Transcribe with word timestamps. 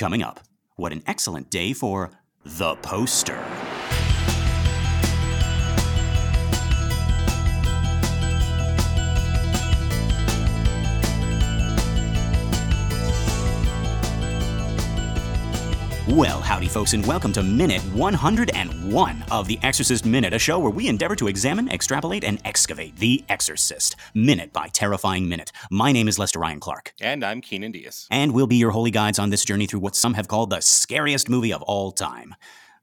Coming 0.00 0.22
up, 0.22 0.40
what 0.76 0.92
an 0.92 1.02
excellent 1.06 1.50
day 1.50 1.74
for 1.74 2.10
The 2.42 2.74
Poster. 2.76 3.44
Well, 16.14 16.40
howdy, 16.40 16.66
folks, 16.66 16.92
and 16.92 17.06
welcome 17.06 17.32
to 17.34 17.42
minute 17.42 17.82
101 17.94 19.24
of 19.30 19.46
The 19.46 19.60
Exorcist 19.62 20.04
Minute, 20.04 20.34
a 20.34 20.40
show 20.40 20.58
where 20.58 20.72
we 20.72 20.88
endeavor 20.88 21.14
to 21.14 21.28
examine, 21.28 21.70
extrapolate, 21.70 22.24
and 22.24 22.40
excavate 22.44 22.96
The 22.96 23.22
Exorcist, 23.28 23.94
minute 24.12 24.52
by 24.52 24.66
terrifying 24.66 25.28
minute. 25.28 25.52
My 25.70 25.92
name 25.92 26.08
is 26.08 26.18
Lester 26.18 26.40
Ryan 26.40 26.58
Clark. 26.58 26.94
And 27.00 27.24
I'm 27.24 27.40
Kynan 27.40 27.72
Diaz. 27.72 28.08
And 28.10 28.32
we'll 28.32 28.48
be 28.48 28.56
your 28.56 28.72
holy 28.72 28.90
guides 28.90 29.20
on 29.20 29.30
this 29.30 29.44
journey 29.44 29.66
through 29.66 29.78
what 29.78 29.94
some 29.94 30.14
have 30.14 30.26
called 30.26 30.50
the 30.50 30.60
scariest 30.60 31.28
movie 31.28 31.52
of 31.52 31.62
all 31.62 31.92
time. 31.92 32.34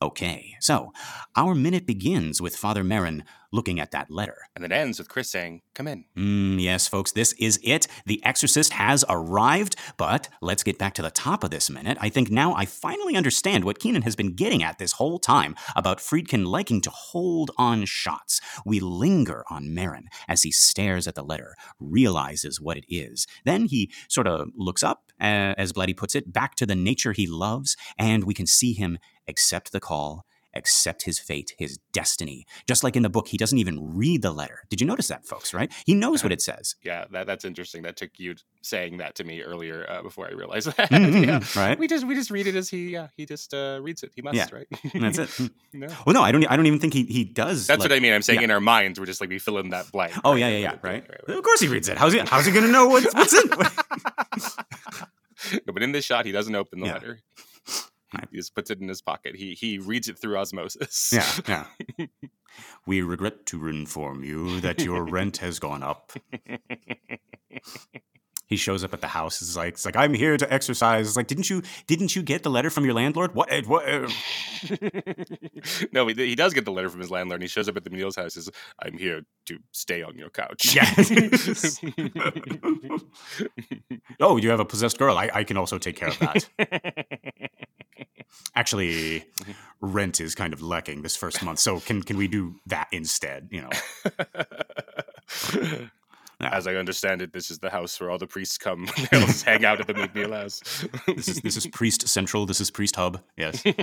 Okay, 0.02 0.56
so 0.62 0.94
our 1.36 1.54
minute 1.54 1.86
begins 1.86 2.42
with 2.42 2.56
Father 2.56 2.84
Merrin 2.84 3.24
looking 3.52 3.80
at 3.80 3.92
that 3.92 4.12
letter. 4.12 4.38
And 4.56 4.66
it 4.66 4.72
ends 4.72 5.00
with 5.00 5.10
Chris 5.10 5.30
saying, 5.30 5.62
Come 5.74 5.88
in. 5.88 6.06
Mm, 6.18 6.62
yes, 6.62 6.88
folks, 6.88 7.12
this 7.12 7.34
is 7.34 7.60
it. 7.64 7.88
The 8.06 8.24
Exorcist 8.26 8.74
has 8.74 9.06
arrived. 9.10 9.76
But 9.98 10.30
let's 10.42 10.64
get 10.64 10.78
back 10.78 10.94
to 10.96 11.02
the 11.02 11.12
top 11.12 11.44
of 11.44 11.52
this 11.52 11.70
minute. 11.70 11.98
I 12.02 12.10
think 12.10 12.30
now 12.30 12.54
I 12.56 12.66
finally 12.66 13.16
understand 13.16 13.64
what 13.64 13.80
Kynan 13.80 14.04
has 14.04 14.16
been 14.16 14.34
getting 14.34 14.64
at 14.64 14.80
this 14.80 14.94
whole 14.94 15.20
time 15.20 15.56
about 15.76 16.00
Friedkin 16.00 16.46
liking 16.46 16.82
to 16.82 16.90
hold 16.90 17.52
on 17.58 17.86
shots. 17.86 18.42
We 18.66 18.80
linger 18.80 19.44
on 19.50 19.66
Merrin 19.66 20.06
as 20.28 20.44
he 20.44 20.52
stares 20.52 21.08
at 21.08 21.16
the 21.16 21.24
letter, 21.24 21.56
realizes 21.80 22.60
what 22.60 22.78
it 22.78 22.86
is. 22.90 23.28
Then 23.46 23.66
he 23.66 23.92
sort 24.08 24.28
of 24.28 24.50
looks 24.56 24.84
up, 24.84 25.12
uh, 25.20 25.54
as 25.58 25.74
Blatty 25.74 25.96
puts 25.96 26.16
it, 26.16 26.32
back 26.32 26.56
to 26.56 26.66
the 26.66 26.76
nature 26.76 27.14
he 27.14 27.28
loves, 27.28 27.76
and 27.98 28.24
we 28.24 28.34
can 28.34 28.48
see 28.48 28.74
him 28.74 28.98
accept 29.28 29.72
the 29.72 29.80
call 29.80 30.26
accept 30.54 31.04
his 31.04 31.20
fate, 31.20 31.54
his 31.58 31.78
destiny. 31.94 32.46
Just 32.68 32.84
like 32.84 32.96
in 32.96 33.04
the 33.04 33.10
book, 33.10 33.28
he 33.28 33.38
doesn't 33.38 33.58
even 33.58 33.96
read 33.96 34.22
the 34.22 34.32
letter. 34.32 34.62
Did 34.70 34.82
you 34.82 34.88
notice 34.88 35.08
that, 35.10 35.26
folks? 35.26 35.54
Right? 35.54 35.72
He 35.86 35.94
knows 35.94 36.24
what 36.24 36.32
it 36.32 36.42
says. 36.42 36.76
Yeah, 36.84 37.06
that, 37.12 37.28
that's 37.28 37.46
interesting. 37.46 37.84
That 37.84 37.98
took 37.98 38.12
you 38.18 38.36
saying 38.64 38.98
that 38.98 39.16
to 39.16 39.24
me 39.24 39.42
earlier 39.42 39.86
uh, 39.90 40.02
before 40.02 40.28
I 40.28 40.32
realized 40.32 40.68
that. 40.78 40.90
Mm-hmm, 40.90 41.24
yeah. 41.24 41.40
Right? 41.56 41.78
We 41.78 41.88
just 41.88 42.06
we 42.08 42.16
just 42.16 42.32
read 42.32 42.48
it 42.48 42.56
as 42.56 42.70
he 42.70 42.90
yeah 42.90 43.08
he 43.16 43.26
just 43.26 43.54
uh, 43.54 43.80
reads 43.82 44.04
it. 44.04 44.12
He 44.16 44.22
must 44.22 44.36
Yeah. 44.36 44.48
right. 44.52 44.68
That's 44.94 45.40
it. 45.40 45.52
no. 45.74 45.88
Well, 46.06 46.14
no, 46.14 46.22
I 46.24 46.32
don't. 46.32 46.46
I 46.50 46.56
don't 46.56 46.66
even 46.68 46.80
think 46.80 46.94
he 46.94 47.04
he 47.06 47.24
does. 47.24 47.68
That's 47.68 47.80
like- 47.80 47.90
what 47.92 47.96
I 47.96 48.00
mean. 48.00 48.14
I'm 48.14 48.22
saying 48.22 48.42
in 48.42 48.52
our 48.52 48.62
minds, 48.62 49.00
we're 49.00 49.06
just 49.06 49.22
like 49.22 49.30
we 49.30 49.40
fill 49.40 49.58
in 49.60 49.70
that 49.70 49.92
blank. 49.92 50.14
Oh 50.24 50.32
right? 50.32 50.40
yeah, 50.40 50.48
yeah, 50.50 50.58
yeah. 50.58 50.76
Right. 50.82 51.06
right. 51.28 51.38
Of 51.38 51.44
course 51.44 51.60
he 51.60 51.68
reads 51.68 51.88
it. 51.90 51.98
How's 51.98 52.14
he? 52.14 52.20
How's 52.20 52.46
he 52.46 52.52
gonna 52.52 52.68
know 52.68 52.88
what's 52.88 53.14
what's 53.14 53.34
in? 53.34 53.50
No, 55.68 55.72
but 55.72 55.84
in 55.84 55.92
this 55.92 56.04
shot, 56.04 56.26
he 56.26 56.32
doesn't 56.32 56.56
open 56.56 56.80
the 56.80 56.88
Yeah. 56.88 56.94
letter. 56.94 57.20
He 58.32 58.38
just 58.38 58.56
puts 58.56 58.70
it 58.70 58.80
in 58.80 58.88
his 58.88 59.02
pocket. 59.02 59.36
He 59.36 59.54
he 59.54 59.80
reads 59.80 60.08
it 60.08 60.18
through 60.18 60.38
osmosis. 60.38 61.12
yeah, 61.14 61.26
yeah. 62.00 62.06
We 62.86 63.02
regret 63.02 63.46
to 63.48 63.68
inform 63.68 64.24
you 64.24 64.62
that 64.62 64.82
your 64.82 65.04
rent 65.04 65.38
has 65.38 65.60
gone 65.60 65.84
up. 65.84 66.14
He 68.48 68.56
shows 68.56 68.86
up 68.86 68.94
at 68.94 69.02
the 69.02 69.08
house. 69.08 69.42
It's 69.42 69.58
like, 69.58 69.74
it's 69.74 69.84
like 69.86 69.98
I'm 69.98 70.14
here 70.14 70.38
to 70.38 70.54
exercise. 70.54 71.06
It's 71.06 71.18
like, 71.18 71.28
didn't 71.28 71.50
you, 71.50 71.62
didn't 71.86 72.16
you 72.16 72.24
get 72.24 72.44
the 72.44 72.50
letter 72.50 72.70
from 72.70 72.86
your 72.86 72.94
landlord? 72.94 73.36
What? 73.36 73.52
eh, 73.52 73.62
what 73.66 73.84
eh?" 73.86 74.08
no, 75.92 76.08
he, 76.08 76.14
he 76.14 76.34
does 76.34 76.54
get 76.54 76.64
the 76.64 76.72
letter 76.72 76.88
from 76.88 77.02
his 77.02 77.12
landlord. 77.12 77.42
and 77.42 77.44
He 77.44 77.50
shows 77.50 77.68
up 77.68 77.76
at 77.76 77.84
the 77.84 77.90
Meals 77.90 78.16
house. 78.16 78.36
Says, 78.36 78.50
"I'm 78.82 78.98
here 78.98 79.24
to 79.48 79.60
stay 79.74 80.02
on 80.02 80.18
your 80.18 80.30
couch." 80.30 80.74
Yeah. 80.74 80.90
oh, 84.22 84.38
you 84.38 84.50
have 84.50 84.62
a 84.62 84.66
possessed 84.66 84.98
girl. 84.98 85.18
I, 85.18 85.30
I 85.34 85.44
can 85.44 85.58
also 85.58 85.78
take 85.78 85.98
care 85.98 86.08
of 86.08 86.20
that. 86.20 86.48
Actually, 88.56 89.26
mm-hmm. 89.40 89.52
rent 89.82 90.20
is 90.22 90.36
kind 90.36 90.54
of 90.54 90.62
lacking 90.62 91.02
this 91.02 91.16
first 91.16 91.44
month, 91.44 91.60
so 91.60 91.80
can 91.80 92.02
can 92.02 92.18
we 92.18 92.28
do 92.28 92.56
that 92.66 92.88
instead? 92.92 93.50
You 93.52 93.62
know. 93.62 93.70
As 96.40 96.68
I 96.68 96.76
understand 96.76 97.24
it, 97.24 97.34
this 97.34 97.50
is 97.50 97.58
the 97.60 97.72
house 97.72 98.00
where 98.00 98.12
all 98.12 98.20
the 98.20 98.28
priests 98.28 98.60
come. 98.60 98.88
They'll 99.12 99.22
just 99.22 99.44
hang 99.46 99.66
out 99.66 99.80
at 99.80 99.88
the 99.88 99.96
MacNeil 99.96 100.34
house. 100.34 100.62
This 101.08 101.28
is 101.28 101.42
this 101.42 101.58
is 101.58 101.66
Priest 101.68 102.08
Central. 102.08 102.46
This 102.46 102.62
is 102.62 102.70
Priest 102.70 102.96
Hub. 102.96 103.24
Yes. 103.36 103.64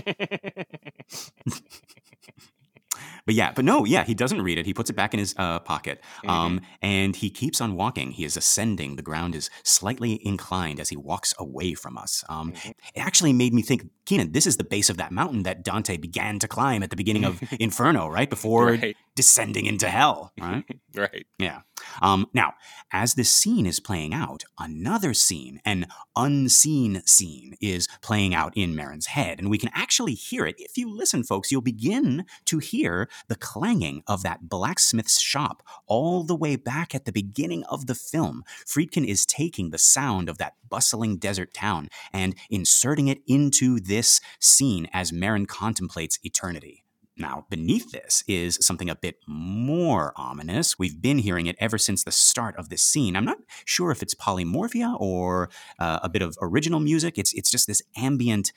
but 3.26 3.34
yeah, 3.34 3.52
but 3.52 3.64
no, 3.64 3.84
yeah, 3.84 4.04
he 4.04 4.14
doesn't 4.14 4.42
read 4.42 4.58
it. 4.58 4.66
He 4.66 4.74
puts 4.74 4.90
it 4.90 4.94
back 4.96 5.14
in 5.14 5.18
his 5.20 5.34
uh, 5.38 5.58
pocket, 5.60 6.02
um, 6.26 6.60
and 6.82 7.16
he 7.16 7.30
keeps 7.30 7.60
on 7.60 7.74
walking. 7.74 8.12
He 8.12 8.24
is 8.24 8.36
ascending. 8.36 8.96
The 8.96 9.02
ground 9.02 9.34
is 9.34 9.50
slightly 9.62 10.20
inclined 10.26 10.80
as 10.80 10.88
he 10.90 10.96
walks 10.96 11.34
away 11.38 11.74
from 11.74 11.96
us. 11.98 12.24
Um, 12.28 12.52
It 12.64 13.00
actually 13.00 13.32
made 13.32 13.52
me 13.54 13.62
think, 13.62 13.88
Kynan, 14.06 14.32
this 14.32 14.46
is 14.46 14.56
the 14.56 14.64
base 14.64 14.90
of 14.90 14.96
that 14.98 15.12
mountain 15.12 15.42
that 15.44 15.64
Dante 15.64 15.96
began 15.96 16.38
to 16.40 16.48
climb 16.48 16.82
at 16.82 16.90
the 16.90 16.96
beginning 16.96 17.24
of 17.24 17.40
Inferno, 17.60 18.08
right 18.08 18.28
before 18.30 18.72
Right. 18.72 18.96
descending 19.16 19.66
into 19.66 19.88
hell. 19.88 20.32
Right. 20.40 20.64
right. 20.94 21.26
Yeah. 21.38 21.60
Um, 22.02 22.26
now, 22.32 22.54
as 22.92 23.14
this 23.14 23.30
scene 23.30 23.66
is 23.66 23.80
playing 23.80 24.14
out, 24.14 24.44
another 24.58 25.14
scene, 25.14 25.60
an 25.64 25.86
unseen 26.16 27.02
scene, 27.06 27.54
is 27.60 27.88
playing 28.02 28.34
out 28.34 28.52
in 28.56 28.74
Merrin's 28.74 29.06
head. 29.06 29.38
And 29.38 29.50
we 29.50 29.58
can 29.58 29.70
actually 29.74 30.14
hear 30.14 30.46
it. 30.46 30.56
If 30.58 30.76
you 30.76 30.94
listen, 30.94 31.24
folks, 31.24 31.50
you'll 31.50 31.60
begin 31.60 32.24
to 32.46 32.58
hear 32.58 33.08
the 33.28 33.36
clanging 33.36 34.02
of 34.06 34.22
that 34.22 34.48
blacksmith's 34.48 35.20
shop 35.20 35.62
all 35.86 36.22
the 36.24 36.36
way 36.36 36.56
back 36.56 36.94
at 36.94 37.04
the 37.04 37.12
beginning 37.12 37.64
of 37.64 37.86
the 37.86 37.94
film. 37.94 38.44
Friedkin 38.66 39.06
is 39.06 39.26
taking 39.26 39.70
the 39.70 39.78
sound 39.78 40.28
of 40.28 40.38
that 40.38 40.54
bustling 40.68 41.16
desert 41.16 41.54
town 41.54 41.88
and 42.12 42.34
inserting 42.50 43.08
it 43.08 43.22
into 43.26 43.80
this 43.80 44.20
scene 44.40 44.88
as 44.92 45.12
Merrin 45.12 45.46
contemplates 45.46 46.18
eternity. 46.22 46.83
Now, 47.16 47.46
beneath 47.48 47.92
this 47.92 48.24
is 48.26 48.58
something 48.60 48.90
a 48.90 48.96
bit 48.96 49.18
more 49.26 50.12
ominous. 50.16 50.78
We've 50.78 51.00
been 51.00 51.18
hearing 51.18 51.46
it 51.46 51.56
ever 51.60 51.78
since 51.78 52.02
the 52.02 52.10
start 52.10 52.56
of 52.56 52.70
this 52.70 52.82
scene. 52.82 53.14
I'm 53.14 53.24
not 53.24 53.38
sure 53.64 53.92
if 53.92 54.02
it's 54.02 54.14
polymorphia 54.14 54.96
or 55.00 55.48
uh, 55.78 56.00
a 56.02 56.08
bit 56.08 56.22
of 56.22 56.36
original 56.40 56.80
music. 56.80 57.16
It's 57.16 57.32
it's 57.34 57.50
just 57.50 57.68
this 57.68 57.82
ambient 57.96 58.52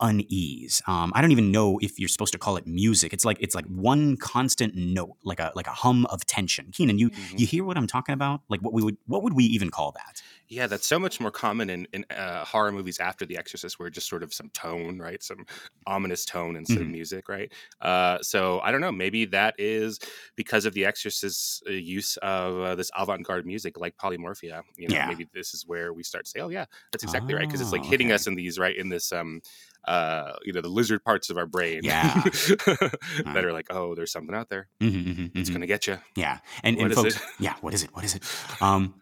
unease. 0.00 0.82
Um, 0.86 1.12
I 1.14 1.20
don't 1.20 1.32
even 1.32 1.50
know 1.52 1.78
if 1.82 1.98
you're 1.98 2.08
supposed 2.08 2.32
to 2.32 2.38
call 2.38 2.56
it 2.56 2.66
music. 2.66 3.12
It's 3.12 3.24
like 3.24 3.38
it's 3.40 3.54
like 3.54 3.66
one 3.66 4.16
constant 4.16 4.74
note, 4.74 5.16
like 5.24 5.40
a 5.40 5.52
like 5.54 5.66
a 5.66 5.72
hum 5.72 6.06
of 6.06 6.24
tension. 6.26 6.66
Kynan, 6.72 6.98
you 6.98 7.10
Mhm. 7.16 7.38
you 7.38 7.46
hear 7.46 7.64
what 7.64 7.76
I'm 7.76 7.86
talking 7.86 8.12
about? 8.12 8.42
Like 8.48 8.60
what 8.62 8.72
we 8.72 8.82
would 8.82 8.96
what 9.06 9.22
would 9.22 9.34
we 9.34 9.44
even 9.44 9.70
call 9.70 9.92
that? 9.92 10.22
Yeah, 10.48 10.66
that's 10.66 10.86
so 10.86 10.98
much 10.98 11.20
more 11.20 11.30
common 11.30 11.68
in, 11.68 11.86
in 11.92 12.04
uh, 12.10 12.44
horror 12.44 12.72
movies 12.72 12.98
after 12.98 13.26
The 13.26 13.36
Exorcist, 13.36 13.78
where 13.78 13.90
just 13.90 14.08
sort 14.08 14.22
of 14.22 14.32
some 14.32 14.48
tone, 14.50 14.98
right? 14.98 15.22
Some 15.22 15.44
ominous 15.86 16.24
tone 16.24 16.56
instead 16.56 16.80
Mhm. 16.80 16.82
of 16.82 16.88
music, 16.88 17.28
right? 17.28 17.52
Uh, 17.80 18.18
so 18.22 18.60
I 18.60 18.72
don't 18.72 18.80
know. 18.80 18.92
Maybe 18.92 19.26
that 19.26 19.54
is 19.58 19.98
because 20.36 20.64
of 20.64 20.72
The 20.74 20.84
Exorcist's 20.86 21.62
uh, 21.68 21.72
use 21.72 22.16
of 22.18 22.58
uh, 22.60 22.74
this 22.74 22.90
avant-garde 22.96 23.46
music, 23.46 23.78
like 23.78 23.96
polymorphia. 23.98 24.62
You 24.76 24.88
know, 24.88 25.00
Yeah. 25.00 25.02
maybe 25.02 25.28
this 25.34 25.52
is 25.54 25.66
where 25.66 25.92
we 25.92 26.02
start 26.02 26.24
to 26.24 26.30
say, 26.30 26.40
"Oh, 26.40 26.48
yeah, 26.48 26.64
that's 26.92 27.04
exactly 27.04 27.34
right," 27.34 27.42
because 27.42 27.60
it's 27.60 27.72
like 27.72 27.84
Oh, 27.84 27.90
hitting 27.90 28.10
okay. 28.10 28.12
us 28.12 28.26
in 28.26 28.34
these 28.34 28.58
right 28.58 28.76
in 28.76 28.88
this 28.88 29.12
um 29.12 29.40
uh 29.88 30.34
you 30.44 30.52
know 30.52 30.60
the 30.60 30.68
lizard 30.68 31.02
parts 31.04 31.30
of 31.30 31.36
our 31.38 31.46
brain 31.46 31.80
Yeah. 31.82 32.14
that 32.24 33.42
are 33.44 33.52
like 33.52 33.66
oh 33.70 33.94
there's 33.94 34.12
something 34.12 34.34
out 34.34 34.48
there 34.48 34.68
Mhm, 34.80 35.16
mhm, 35.16 35.30
it's 35.36 35.50
mhm. 35.50 35.54
gonna 35.54 35.66
get 35.66 35.86
you 35.86 35.98
Yeah, 36.16 36.38
and, 36.62 36.76
What 36.76 36.86
and 36.86 36.94
folks, 36.94 37.16
it? 37.16 37.22
yeah, 37.40 37.54
what 37.60 37.74
is 37.74 37.82
it? 37.84 37.90
What 37.94 38.04
is 38.04 38.14
it? 38.14 38.22
Um, 38.60 38.94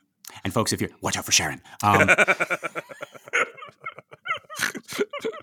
and 0.44 0.52
folks, 0.52 0.72
if 0.72 0.80
you're 0.80 0.90
watch 1.02 1.16
out 1.16 1.24
for 1.24 1.32
Sharon. 1.32 1.60
Um, 1.82 2.08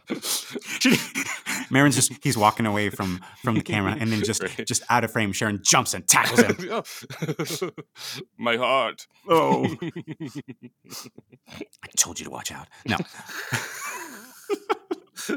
Merrin's 1.70 1.96
just 1.96 2.12
he's 2.24 2.38
walking 2.38 2.66
away 2.66 2.90
from 2.90 3.20
from 3.44 3.56
the 3.56 3.62
camera, 3.62 3.96
and 4.00 4.12
then 4.12 4.24
just 4.24 4.42
Right. 4.44 4.66
just 4.68 4.84
out 4.90 5.04
of 5.04 5.12
frame, 5.12 5.32
Sharon 5.34 5.60
jumps 5.64 5.94
and 5.94 6.08
tackles 6.08 6.42
him. 6.42 6.58
my 8.38 8.58
heart 8.58 9.08
Oh, 9.28 9.66
I 9.82 9.92
told 11.98 12.20
you 12.20 12.26
to 12.26 12.32
watch 12.32 12.52
out. 12.52 12.68
No. 12.86 12.98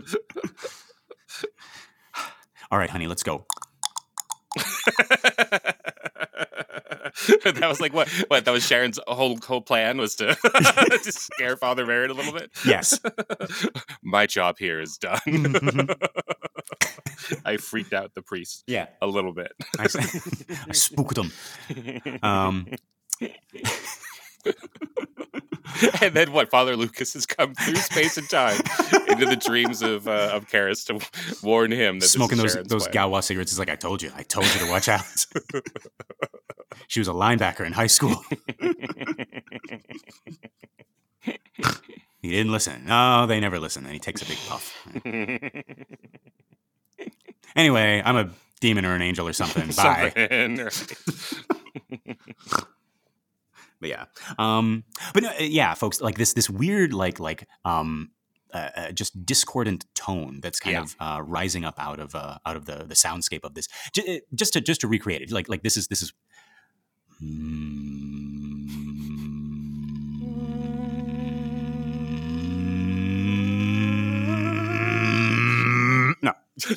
All 2.71 2.79
right, 2.79 2.91
honey, 2.91 3.07
let's 3.07 3.23
go. 3.23 3.47
that 7.45 7.67
was 7.69 7.81
like 7.81 7.93
what? 7.93 8.09
What? 8.29 8.45
That 8.45 8.51
was 8.53 8.67
Sharon's 8.67 8.99
whole 9.07 9.39
whole 9.45 9.61
plan 9.61 9.99
was 9.99 10.15
to 10.17 10.35
to 11.05 11.13
scare 11.13 11.57
Father 11.57 11.87
Merrin 11.87 12.11
a 12.11 12.15
little 12.15 12.33
bit. 12.33 12.51
Yes. 12.65 12.99
My 14.03 14.27
job 14.27 14.57
here 14.59 14.81
is 14.81 14.97
done. 14.99 15.19
Mhm, 15.27 16.09
I 17.45 17.57
freaked 17.57 17.93
out 17.93 18.15
the 18.15 18.23
priest 18.23 18.65
Yeah, 18.67 18.87
a 19.01 19.07
little 19.07 19.33
bit. 19.33 19.53
I, 19.79 19.85
I 20.69 20.73
spooked 20.73 21.17
him. 21.19 21.33
Um, 22.23 22.67
and 26.03 26.15
then 26.15 26.33
what? 26.33 26.51
Father 26.51 26.77
Lucas 26.77 27.15
has 27.15 27.27
come 27.27 27.55
through 27.55 27.77
space 27.77 28.17
and 28.17 28.29
time 28.29 28.61
into 29.09 29.27
the 29.27 29.37
dreams 29.37 29.83
of 29.83 30.09
uh, 30.09 30.31
of 30.33 30.49
Karras 30.49 30.85
to 30.87 31.47
warn 31.47 31.71
him 31.71 32.01
that 32.01 32.07
smoking 32.07 32.39
those 32.39 32.53
Sharon's 32.53 32.69
those. 32.69 32.89
Gauloises 32.89 33.27
cigarettes 33.27 33.53
is 33.53 33.59
like 33.59 33.71
I 33.71 33.77
told 33.77 34.03
you. 34.03 34.11
I 34.15 34.23
told 34.23 34.47
you 34.47 34.61
to 34.61 34.71
watch 34.71 34.89
out. 34.89 35.05
she 36.89 37.01
was 37.01 37.09
a 37.09 37.13
linebacker 37.13 37.67
in 37.67 37.73
high 37.73 37.87
school. 37.87 38.23
He 42.23 42.31
didn't 42.31 42.53
listen. 42.53 42.87
No, 42.87 43.27
they 43.27 43.39
never 43.39 43.61
listen. 43.61 43.85
And 43.85 43.93
he 43.93 44.01
takes 44.01 44.23
a 44.23 44.25
big 44.25 44.39
puff. 44.49 44.75
Anyway, 47.57 48.03
I'm 48.05 48.17
a 48.17 48.31
demon 48.61 48.85
or 48.85 48.95
an 48.95 49.03
angel 49.03 49.27
or 49.27 49.33
something. 49.33 49.67
Bye. 49.77 50.13
Something, 50.15 50.59
right. 50.59 50.97
But 53.81 53.89
yeah, 53.91 54.05
um, 54.39 54.85
but 55.15 55.23
no, 55.23 55.31
uh, 55.31 55.43
yeah, 55.43 55.75
folks, 55.75 56.01
like 56.01 56.17
this 56.17 56.33
this 56.35 56.49
weird 56.51 56.93
like 56.93 57.21
like 57.21 57.49
um. 57.65 58.11
Uh, 58.55 58.71
uh, 58.77 58.93
just 58.93 59.27
discordant 59.27 59.85
tone 59.95 60.39
that's 60.41 60.61
kind 60.61 60.75
Yeah. 60.75 60.83
of 60.83 60.97
uh, 61.01 61.21
rising 61.23 61.65
up 61.65 61.75
out 61.79 61.99
of 61.99 62.15
uh, 62.15 62.39
out 62.47 62.57
of 62.57 62.65
the 62.65 62.85
the 62.87 62.95
soundscape 62.95 63.45
of 63.45 63.55
this. 63.55 63.67
J- 63.93 64.17
uh, 64.17 64.21
just 64.35 64.53
to 64.55 64.61
just 64.63 64.81
to 64.83 64.89
recreate 64.89 65.21
it, 65.21 65.31
like 65.33 65.49
like 65.49 65.63
this 65.63 65.77
is 65.77 65.89
this 65.89 66.01
is. 66.01 66.13
No. 76.23 76.33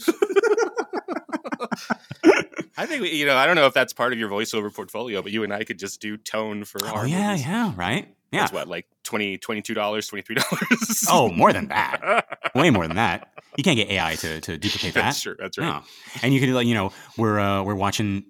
I 2.80 2.86
think 2.86 3.02
we, 3.02 3.12
you 3.12 3.26
know. 3.26 3.36
I 3.36 3.46
don't 3.46 3.56
know 3.56 3.66
if 3.66 3.74
that's 3.74 3.94
part 3.94 4.14
of 4.14 4.20
your 4.20 4.30
voiceover 4.30 4.74
portfolio, 4.74 5.22
but 5.22 5.32
you 5.32 5.44
and 5.44 5.54
I 5.54 5.64
could 5.66 5.78
just 5.80 6.00
do 6.02 6.16
tone 6.18 6.64
for 6.64 6.80
Oh 6.86 6.90
our 6.96 7.08
yeah, 7.08 7.30
movies. 7.32 7.46
yeah, 7.46 7.74
right. 7.76 8.16
Yeah. 8.32 8.42
That's 8.42 8.54
what, 8.54 8.68
like 8.68 8.86
20 9.06 9.38
dollars, 9.74 10.08
twenty 10.08 10.22
three 10.22 10.36
dollars. 10.36 11.06
Oh, 11.10 11.30
more 11.32 11.52
than 11.52 11.68
that. 11.70 12.26
Way 12.56 12.70
more 12.70 12.88
than 12.88 12.96
that. 12.98 13.28
You 13.58 13.64
can't 13.64 13.76
get 13.76 13.90
AI 13.90 14.16
to, 14.16 14.40
to 14.42 14.58
duplicate 14.58 14.94
that. 14.94 15.02
that's 15.06 15.22
true. 15.22 15.36
That's 15.40 15.58
right. 15.58 15.66
No. 15.66 15.82
And 16.22 16.32
you 16.34 16.40
could 16.40 16.50
like 16.50 16.68
you 16.68 16.76
know 16.76 16.92
we're 17.18 17.40
uh, 17.40 17.64
we're 17.64 17.74
watching 17.76 18.24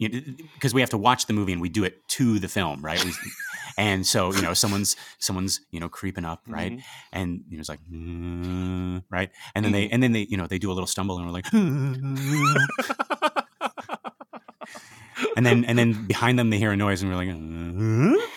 because 0.53 0.73
we 0.73 0.79
have 0.81 0.89
to 0.91 0.97
watch 0.97 1.25
the 1.27 1.33
movie 1.33 1.51
and 1.53 1.61
we 1.61 1.69
do 1.69 1.83
it 1.83 2.07
to 2.09 2.39
the 2.39 2.47
film, 2.47 2.81
right? 2.81 3.03
We, 3.03 3.11
and 3.77 4.07
so 4.07 4.33
you 4.33 4.41
know 4.41 4.53
someone's 4.53 4.95
someone's 5.19 5.59
you 5.71 5.79
know 5.81 5.89
creeping 5.89 6.23
up, 6.25 6.43
right? 6.47 6.71
Mhm. 6.71 6.81
And 7.11 7.41
you 7.49 7.57
know 7.57 7.59
it's 7.61 7.69
like 7.69 7.81
"Mm," 7.91 9.03
right, 9.11 9.29
and 9.53 9.63
then 9.65 9.73
they 9.73 9.89
and 9.89 10.01
then 10.01 10.13
they 10.13 10.21
you 10.29 10.37
know 10.37 10.47
they 10.47 10.59
do 10.59 10.71
a 10.71 10.73
little 10.73 10.87
stumble 10.87 11.17
and 11.17 11.25
we're 11.25 11.33
like, 11.33 11.45
and 15.35 15.45
then 15.45 15.65
and 15.65 15.77
then 15.77 16.05
behind 16.05 16.39
them 16.39 16.49
they 16.49 16.57
hear 16.57 16.71
a 16.71 16.77
noise 16.77 17.01
and 17.01 17.11
we're 17.11 17.17
like. 17.17 18.29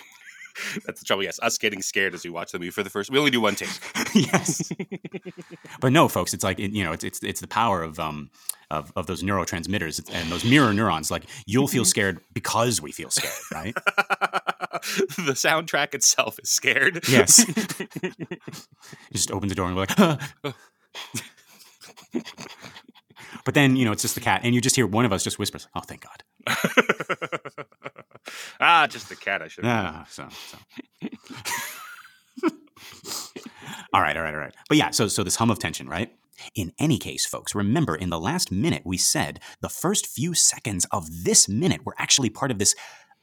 That's 0.85 0.99
the 0.99 1.05
trouble. 1.05 1.23
Yes, 1.23 1.39
us 1.41 1.57
getting 1.57 1.81
scared 1.81 2.13
as 2.13 2.23
we 2.23 2.29
watch 2.29 2.51
the 2.51 2.59
movie 2.59 2.69
for 2.69 2.83
the 2.83 2.89
first. 2.89 3.09
We 3.09 3.17
only 3.17 3.31
do 3.31 3.41
one 3.41 3.55
take. 3.55 3.69
yes. 4.13 4.71
but 5.79 5.91
no, 5.91 6.07
folks, 6.07 6.33
it's 6.33 6.43
like 6.43 6.59
it, 6.59 6.71
you 6.71 6.83
know, 6.83 6.91
it's 6.91 7.03
it's 7.03 7.23
it's 7.23 7.41
the 7.41 7.47
power 7.47 7.81
of 7.81 7.99
um 7.99 8.29
of 8.69 8.91
of 8.95 9.07
those 9.07 9.23
neurotransmitters 9.23 10.07
and 10.13 10.31
those 10.31 10.45
mirror 10.45 10.73
neurons. 10.73 11.09
Like 11.09 11.23
you'll 11.45 11.67
feel 11.67 11.85
scared 11.85 12.19
because 12.33 12.81
we 12.81 12.91
feel 12.91 13.09
scared, 13.09 13.33
right? 13.51 13.73
the 15.17 15.33
soundtrack 15.33 15.93
itself 15.93 16.39
is 16.39 16.49
scared. 16.49 17.07
Yes. 17.07 17.45
You 19.13 19.13
just 19.13 19.31
open 19.31 19.49
the 19.49 19.55
door 19.55 19.67
and 19.67 19.75
we're 19.75 19.85
like, 19.87 19.97
"Huh." 19.97 20.17
but 23.45 23.53
then 23.53 23.75
you 23.75 23.85
know 23.85 23.91
it's 23.91 24.01
just 24.01 24.15
the 24.15 24.21
cat, 24.21 24.41
and 24.43 24.53
you 24.53 24.61
just 24.61 24.75
hear 24.75 24.85
one 24.85 25.05
of 25.05 25.13
us 25.13 25.23
just 25.23 25.39
whispers, 25.39 25.67
"Oh, 25.75 25.81
thank 25.81 26.01
God." 26.01 26.23
ah, 28.59 28.87
just 28.87 29.09
the 29.09 29.15
cat. 29.15 29.41
I 29.41 29.47
should. 29.47 29.65
have 29.65 29.85
Ah, 29.85 30.05
so 30.09 30.27
so. 30.29 30.57
all 33.93 34.01
right, 34.01 34.15
all 34.17 34.23
right, 34.23 34.33
all 34.33 34.39
right. 34.39 34.55
But 34.69 34.77
yeah, 34.77 34.91
so 34.91 35.07
so 35.07 35.23
this 35.23 35.35
hum 35.35 35.49
of 35.49 35.59
tension, 35.59 35.87
right? 35.87 36.11
In 36.55 36.73
any 36.79 36.97
case, 36.97 37.25
folks, 37.25 37.55
remember 37.55 37.95
in 37.95 38.09
the 38.09 38.19
last 38.19 38.51
minute 38.51 38.81
we 38.85 38.97
said 38.97 39.39
the 39.61 39.69
first 39.69 40.07
few 40.07 40.33
seconds 40.33 40.85
of 40.91 41.07
this 41.23 41.47
minute 41.47 41.85
were 41.85 41.95
actually 41.97 42.29
part 42.29 42.51
of 42.51 42.59
this 42.59 42.75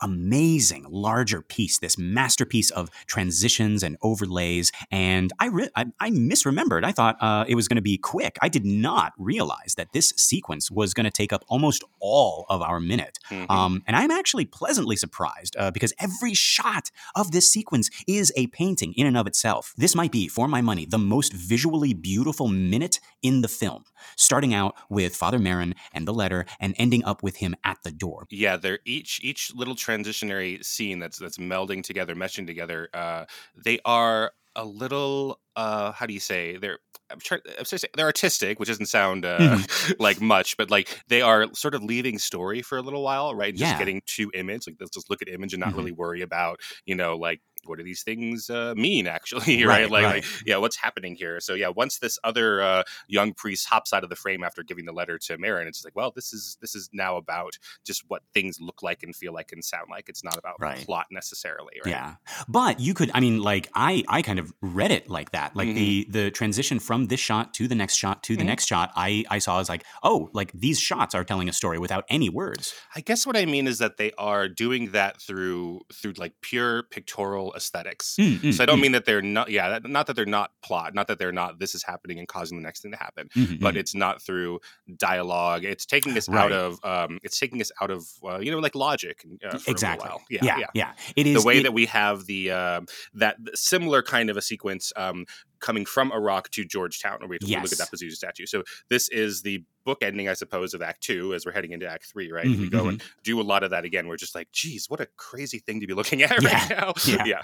amazing 0.02 0.86
larger 0.88 1.42
piece, 1.42 1.78
this 1.78 1.98
masterpiece 1.98 2.70
of 2.70 2.90
transitions 3.06 3.82
and 3.82 3.96
overlays. 4.02 4.72
And 4.90 5.32
I 5.38 5.46
re- 5.46 5.68
I, 5.76 5.86
I 6.00 6.10
misremembered. 6.10 6.84
I 6.84 6.92
thought 6.92 7.16
uh, 7.20 7.44
it 7.48 7.54
was 7.54 7.68
going 7.68 7.76
to 7.76 7.82
be 7.82 7.98
quick. 7.98 8.36
I 8.42 8.48
did 8.48 8.64
not 8.64 9.12
realize 9.18 9.74
that 9.76 9.92
this 9.92 10.12
sequence 10.16 10.70
was 10.70 10.94
going 10.94 11.04
to 11.04 11.10
take 11.10 11.32
up 11.32 11.44
almost 11.48 11.84
all 12.00 12.46
of 12.48 12.62
our 12.62 12.80
minute. 12.80 13.18
Mhm. 13.30 13.50
Um, 13.50 13.82
and 13.86 13.96
I'm 13.96 14.10
actually 14.10 14.44
pleasantly 14.44 14.96
surprised 14.96 15.56
uh, 15.58 15.70
because 15.70 15.92
every 15.98 16.34
shot 16.34 16.90
of 17.14 17.30
this 17.32 17.50
sequence 17.52 17.90
is 18.06 18.32
a 18.36 18.46
painting 18.48 18.92
in 18.94 19.06
and 19.06 19.16
of 19.16 19.26
itself. 19.26 19.72
This 19.76 19.94
might 19.94 20.12
be, 20.12 20.28
for 20.28 20.48
my 20.48 20.60
money, 20.60 20.86
the 20.86 20.98
most 20.98 21.32
visually 21.32 21.94
beautiful 21.94 22.48
minute 22.48 23.00
in 23.22 23.40
the 23.42 23.48
film, 23.48 23.84
starting 24.16 24.54
out 24.54 24.74
with 24.88 25.14
Father 25.16 25.38
Merrin 25.38 25.74
and 25.92 26.06
the 26.06 26.14
letter 26.14 26.46
and 26.60 26.74
ending 26.78 27.04
up 27.04 27.22
with 27.22 27.36
him 27.36 27.54
at 27.64 27.78
the 27.84 27.90
door. 27.92 28.28
yeah 28.30 28.56
they're 28.56 28.78
each 28.84 29.20
each 29.22 29.52
little 29.54 29.74
transitionary 29.74 30.64
scene 30.64 30.98
that's 30.98 31.18
that's 31.18 31.38
melding 31.38 31.82
together 31.82 32.14
meshing 32.14 32.46
together 32.46 32.88
uh 32.94 33.24
they 33.56 33.78
are 33.84 34.32
a 34.56 34.64
little 34.64 35.40
uh 35.56 35.92
how 35.92 36.06
do 36.06 36.14
you 36.14 36.20
say 36.20 36.56
they're 36.56 36.78
I'm 37.12 37.18
trying, 37.18 37.40
I'm 37.58 37.64
sorry, 37.64 37.80
they're 37.96 38.06
artistic, 38.06 38.60
which 38.60 38.68
doesn't 38.68 38.86
sound 38.86 39.24
uh, 39.24 39.58
Mm-hmm. 39.58 39.62
like 39.98 40.20
much, 40.20 40.56
but 40.56 40.70
like 40.70 41.02
they 41.08 41.22
are 41.22 41.52
sort 41.54 41.74
of 41.74 41.82
leaving 41.82 42.20
story 42.20 42.62
for 42.62 42.78
a 42.78 42.82
little 42.82 43.02
while, 43.02 43.34
right? 43.34 43.48
And 43.48 43.58
Just 43.58 43.76
Yeah. 43.76 43.76
getting 43.76 44.00
to 44.14 44.30
image, 44.32 44.68
like 44.68 44.76
let's 44.78 44.92
just 44.94 45.10
look 45.10 45.20
at 45.20 45.28
image 45.28 45.52
and 45.52 45.60
not 45.60 45.74
Mhm. 45.74 45.74
really 45.74 45.90
worry 45.90 46.20
about, 46.22 46.60
you 46.84 46.94
know, 46.94 47.16
like 47.16 47.40
what 47.64 47.78
do 47.78 47.84
these 47.84 48.02
things 48.02 48.48
uh, 48.50 48.74
mean 48.76 49.06
actually, 49.06 49.64
Right, 49.64 49.82
right? 49.82 49.90
Like, 49.90 50.04
right. 50.04 50.14
like, 50.16 50.46
yeah, 50.46 50.56
what's 50.56 50.76
happening 50.76 51.14
here? 51.14 51.40
So 51.40 51.54
yeah, 51.54 51.68
once 51.68 51.98
this 51.98 52.18
other 52.24 52.62
uh, 52.62 52.82
young 53.08 53.32
priest 53.34 53.68
hops 53.68 53.92
out 53.92 54.04
of 54.04 54.10
the 54.10 54.16
frame 54.16 54.42
after 54.42 54.62
giving 54.62 54.84
the 54.86 54.92
letter 54.92 55.18
to 55.18 55.38
Merrin, 55.38 55.66
it's 55.66 55.84
like, 55.84 55.94
well, 55.96 56.10
this 56.14 56.32
is 56.32 56.56
this 56.60 56.74
is 56.74 56.88
now 56.92 57.16
about 57.16 57.58
just 57.84 58.04
what 58.08 58.22
things 58.34 58.58
look 58.60 58.82
like 58.82 59.02
and 59.02 59.14
feel 59.14 59.32
like 59.32 59.52
and 59.52 59.64
sound 59.64 59.86
like. 59.90 60.08
It's 60.08 60.24
not 60.24 60.36
about 60.36 60.56
Right. 60.60 60.78
plot 60.84 61.06
necessarily, 61.10 61.74
right? 61.84 61.90
Yeah, 61.90 62.14
but 62.48 62.80
you 62.80 62.94
could. 62.94 63.10
I 63.14 63.20
mean, 63.20 63.40
like 63.42 63.68
I, 63.74 64.04
I 64.08 64.22
kind 64.22 64.38
of 64.38 64.52
read 64.60 64.90
it 64.90 65.08
like 65.08 65.32
that. 65.32 65.54
Like 65.56 65.74
the 65.74 66.06
the 66.10 66.30
transition 66.30 66.78
from 66.78 67.06
this 67.06 67.20
shot 67.20 67.54
to 67.54 67.68
the 67.68 67.74
next 67.74 67.94
shot 67.94 68.22
to 68.24 68.36
the 68.36 68.42
Mhm. 68.42 68.46
next 68.46 68.66
shot. 68.66 68.90
I 68.96 69.24
I 69.30 69.38
saw 69.38 69.60
as 69.60 69.68
like, 69.68 69.84
oh, 70.02 70.30
like 70.32 70.52
these 70.52 70.78
shots 70.80 71.14
are 71.14 71.24
telling 71.24 71.48
a 71.48 71.52
story 71.52 71.78
without 71.78 72.04
any 72.08 72.28
words. 72.28 72.74
I 72.94 73.00
guess 73.00 73.26
what 73.26 73.36
I 73.36 73.46
mean 73.46 73.66
is 73.66 73.78
that 73.78 73.96
they 73.96 74.12
are 74.18 74.48
doing 74.48 74.90
that 74.92 75.20
through 75.20 75.82
through 75.92 76.14
like 76.16 76.34
pure 76.40 76.82
pictorial 76.84 77.49
aesthetics. 77.54 78.16
Mm, 78.18 78.38
mm, 78.40 78.54
so 78.54 78.62
I 78.62 78.66
don't 78.66 78.78
mm, 78.78 78.82
mean 78.82 78.92
that 78.92 79.04
they're 79.04 79.22
not 79.22 79.50
yeah, 79.50 79.68
that, 79.70 79.88
not 79.88 80.06
that 80.06 80.16
they're 80.16 80.26
not 80.26 80.50
plot, 80.62 80.94
not 80.94 81.06
that 81.08 81.18
they're 81.18 81.32
not 81.32 81.58
this 81.58 81.74
is 81.74 81.82
happening 81.82 82.18
and 82.18 82.26
causing 82.28 82.56
the 82.58 82.62
next 82.62 82.80
thing 82.82 82.90
to 82.92 82.96
happen, 82.96 83.28
mm, 83.36 83.60
but 83.60 83.74
mm. 83.74 83.78
it's 83.78 83.94
not 83.94 84.22
through 84.22 84.60
dialogue. 84.96 85.64
It's 85.64 85.86
taking 85.86 86.16
us 86.16 86.28
Right. 86.28 86.44
out 86.44 86.52
of 86.52 86.84
um 86.84 87.18
it's 87.22 87.38
taking 87.38 87.60
us 87.60 87.72
out 87.80 87.90
of 87.90 88.06
uh, 88.24 88.38
you 88.38 88.50
know 88.50 88.58
like 88.58 88.74
logic 88.74 89.24
uh, 89.48 89.58
exactly. 89.66 90.10
Yeah, 90.30 90.40
yeah, 90.42 90.58
yeah. 90.58 90.66
yeah. 90.74 90.92
It 91.16 91.26
is 91.26 91.42
The 91.42 91.46
way 91.46 91.58
it- 91.58 91.62
that 91.64 91.72
we 91.72 91.86
have 91.86 92.26
the 92.26 92.50
um 92.50 92.86
that 93.14 93.36
similar 93.54 94.02
kind 94.02 94.30
of 94.30 94.36
a 94.36 94.42
sequence 94.42 94.92
um 94.96 95.26
coming 95.60 95.84
from 95.84 96.10
Iraq 96.12 96.50
to 96.50 96.64
Georgetown 96.64 97.18
where 97.20 97.28
we 97.28 97.34
have 97.40 97.48
to 97.48 97.62
look 97.62 97.72
at 97.72 97.78
that 97.78 97.90
Pazuzu 97.90 98.12
statue. 98.12 98.46
So 98.46 98.62
this 98.88 99.08
is 99.10 99.42
the 99.42 99.62
book 99.84 100.02
ending, 100.02 100.28
I 100.28 100.34
suppose, 100.34 100.74
of 100.74 100.82
Act 100.82 101.02
Two 101.02 101.34
as 101.34 101.44
we're 101.46 101.52
heading 101.52 101.72
into 101.72 101.86
Act 101.88 102.06
Three, 102.06 102.30
right? 102.32 102.44
we 102.46 102.56
Mhm, 102.56 102.70
go 102.70 102.88
and 102.88 103.02
do 103.22 103.40
a 103.40 103.42
lot 103.42 103.62
of 103.62 103.70
that 103.70 103.84
again. 103.84 104.06
We're 104.08 104.16
just 104.16 104.34
like, 104.34 104.50
geez, 104.52 104.88
what 104.88 105.00
a 105.00 105.06
crazy 105.16 105.58
thing 105.58 105.80
to 105.80 105.86
be 105.86 105.94
looking 105.94 106.22
at 106.24 106.42
Yeah, 106.42 106.48
right 106.48 106.70
now. 106.70 106.92
yeah. 107.06 107.24
yeah. 107.26 107.42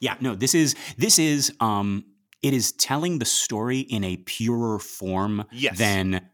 Yeah, 0.00 0.16
no, 0.20 0.34
this 0.34 0.54
is 0.54 0.74
this 0.96 1.18
is 1.18 1.52
um 1.60 2.04
it 2.42 2.52
is 2.54 2.72
telling 2.72 3.18
the 3.18 3.24
story 3.24 3.80
in 3.80 4.04
a 4.04 4.16
purer 4.18 4.78
form 4.78 5.44
Yes. 5.50 5.78
than 5.78 6.28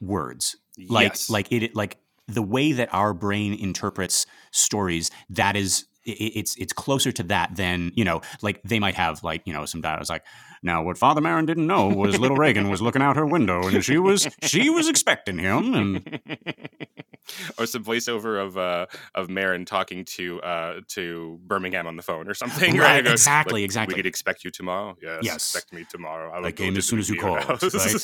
words. 0.00 0.56
Like 0.88 1.08
yes. 1.12 1.30
like 1.30 1.50
it 1.52 1.74
like 1.74 1.96
the 2.28 2.42
way 2.42 2.72
that 2.72 2.92
our 2.92 3.14
brain 3.14 3.54
interprets 3.54 4.26
stories 4.50 5.10
that 5.30 5.56
is 5.56 5.86
it's 6.04 6.54
it's 6.56 6.72
closer 6.72 7.10
to 7.12 7.22
that 7.24 7.56
than 7.56 7.90
you 7.94 8.04
know 8.04 8.20
like 8.42 8.60
they 8.62 8.78
might 8.78 8.94
have 8.94 9.24
like 9.24 9.42
you 9.44 9.52
know 9.52 9.64
some 9.64 9.80
dialogue 9.80 10.08
like 10.08 10.24
now 10.62 10.82
what 10.82 10.96
father 10.98 11.20
merrin 11.20 11.46
didn't 11.46 11.66
know 11.66 11.88
was 11.88 12.18
little 12.18 12.36
regan 12.36 12.68
was 12.70 12.80
looking 12.82 13.02
out 13.02 13.16
her 13.16 13.26
window 13.26 13.66
and 13.68 13.84
she 13.84 13.98
was 13.98 14.28
she 14.42 14.70
was 14.70 14.88
expecting 14.88 15.38
him 15.38 15.74
and 15.74 16.20
or 17.58 17.66
some 17.66 17.82
voiceover 17.84 18.40
of 18.44 18.56
uh 18.56 18.86
of 19.14 19.28
Merrin 19.28 19.66
talking 19.66 20.04
to 20.04 20.40
uh 20.42 20.80
to 20.88 21.38
Birmingham 21.44 21.86
on 21.86 21.96
the 21.96 22.02
phone 22.02 22.28
or 22.28 22.34
something. 22.34 22.76
Right, 22.76 23.02
Goes, 23.02 23.12
exactly, 23.14 23.62
like, 23.62 23.64
exactly. 23.64 23.94
We 23.94 23.96
could 23.98 24.06
expect 24.06 24.44
you 24.44 24.50
tomorrow. 24.50 24.96
Yes, 25.02 25.20
Yes. 25.22 25.34
expect 25.36 25.72
me 25.72 25.84
tomorrow. 25.90 26.30
I 26.32 26.38
will 26.38 26.46
I 26.46 26.50
go 26.52 26.64
came 26.64 26.76
as 26.76 26.86
soon 26.86 27.00
as 27.00 27.08
you 27.10 27.18
called, 27.18 27.38
right? 27.48 27.62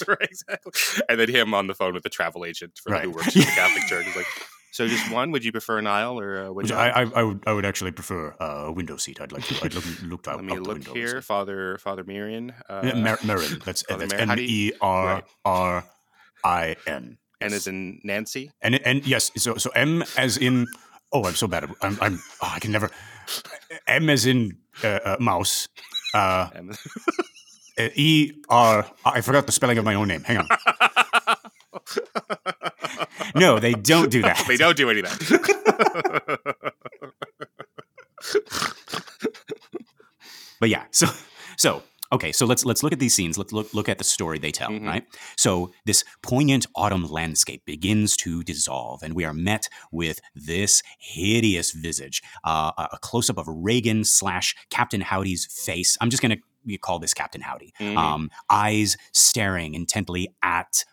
right, 0.09 0.19
exactly. 0.23 0.73
And 1.09 1.21
then 1.21 1.29
him 1.31 1.55
on 1.55 1.69
the 1.69 1.75
phone 1.75 1.95
with 1.95 2.03
the 2.03 2.09
travel 2.11 2.45
agent 2.45 2.81
for 2.83 2.93
Right. 2.93 3.05
who 3.05 3.11
works 3.11 3.29
at 3.29 3.35
the 3.35 3.43
Catholic 3.43 3.85
Church. 3.87 4.07
He's 4.07 4.17
like, 4.17 4.27
so 4.73 4.89
just 4.89 5.11
one? 5.13 5.31
Would 5.31 5.45
you 5.45 5.53
prefer 5.53 5.79
an 5.79 5.87
aisle 5.87 6.19
or 6.19 6.43
a 6.47 6.53
which 6.53 6.71
window? 6.71 6.77
I, 6.83 7.03
I, 7.03 7.11
I 7.15 7.23
would 7.23 7.45
I 7.47 7.53
would 7.53 7.65
actually 7.65 7.93
prefer 7.93 8.35
uh, 8.41 8.65
a 8.67 8.73
window 8.73 8.97
seat. 8.97 9.21
I'd 9.21 9.31
like 9.31 9.45
to. 9.45 9.55
I'd 9.65 9.75
look, 9.75 9.85
looked 10.03 10.27
out, 10.29 10.37
Let 10.37 10.45
me 10.45 10.53
out 10.55 10.63
look 10.63 10.79
window. 10.79 10.95
here, 10.95 11.23
Father 11.23 11.79
Father 11.79 12.03
Mirian. 12.05 12.53
Uh, 12.69 12.81
Yeah, 12.85 12.95
Mer- 12.95 13.19
Merrin. 13.19 13.63
That's, 13.65 13.85
that's 13.89 14.13
M 14.15 14.39
E 14.39 14.73
R. 14.81 15.23
R 15.45 15.85
I 16.45 16.77
N. 16.89 17.19
and 17.41 17.51
Yes. 17.53 17.53
is 17.53 17.67
in 17.69 18.01
Nancy. 18.03 18.51
and 18.63 18.75
and 18.87 19.07
yes, 19.07 19.31
so 19.37 19.57
so 19.57 19.71
M 19.77 20.03
as 20.17 20.37
in 20.39 20.67
oh, 21.13 21.25
I'm 21.25 21.35
so 21.35 21.47
bad. 21.47 21.65
At, 21.65 21.71
I'm 21.83 21.99
I'm 22.01 22.19
oh, 22.43 22.53
I 22.55 22.59
can 22.59 22.73
never. 22.73 22.91
M 23.87 24.09
as 24.11 24.27
in 24.27 24.57
uh, 24.83 24.99
uh, 25.05 25.17
mouse. 25.21 25.69
Uh, 26.15 26.49
uh, 27.79 27.89
E 27.95 28.33
R. 28.49 28.87
I 29.05 29.21
forgot 29.21 29.47
the 29.47 29.53
spelling 29.53 29.79
of 29.79 29.85
my 29.85 29.95
own 29.95 30.09
name. 30.09 30.23
Hang 30.25 30.39
on. 30.39 30.47
No, 33.35 33.59
they 33.59 33.73
don't 33.73 34.11
do 34.11 34.23
that. 34.23 34.45
they 34.47 34.57
don't 34.57 34.77
do 34.77 34.91
any 34.91 35.01
of 35.01 35.07
that. 35.07 36.73
But 40.61 40.69
yeah, 40.69 40.85
so 40.91 41.07
so 41.57 41.83
Okay, 42.13 42.31
so 42.31 42.45
let's 42.45 42.67
let's 42.67 42.83
look 42.83 42.93
at 42.93 42.99
these 42.99 43.15
scenes. 43.15 43.39
Let's 43.39 43.55
look 43.55 43.73
look 43.73 43.89
at 43.89 43.97
the 43.97 44.05
story 44.05 44.39
they 44.39 44.53
tell, 44.53 44.69
Mhm. 44.69 44.87
right? 44.87 45.05
So 45.39 45.73
this 45.87 46.05
poignant 46.23 46.67
autumn 46.77 47.09
landscape 47.11 47.65
begins 47.65 48.19
to 48.19 48.43
dissolve, 48.43 49.03
and 49.03 49.15
we 49.15 49.25
are 49.25 49.33
met 49.33 49.67
with 49.91 50.21
this 50.35 50.83
hideous 50.99 51.71
visage, 51.73 52.23
uh, 52.45 52.71
a 52.93 52.99
close 53.01 53.31
up 53.31 53.39
of 53.39 53.47
Regan 53.49 54.05
slash 54.05 54.55
Captain 54.69 55.01
Howdy's 55.01 55.47
face. 55.47 55.97
I'm 56.03 56.11
just 56.11 56.23
gonna 56.23 56.37
call 56.83 56.99
this 56.99 57.15
Captain 57.15 57.41
Howdy. 57.41 57.73
Mhm. 57.81 57.97
Um, 57.97 58.31
eyes 58.51 58.99
staring 59.13 59.75
intently 59.75 60.29
at 60.43 60.85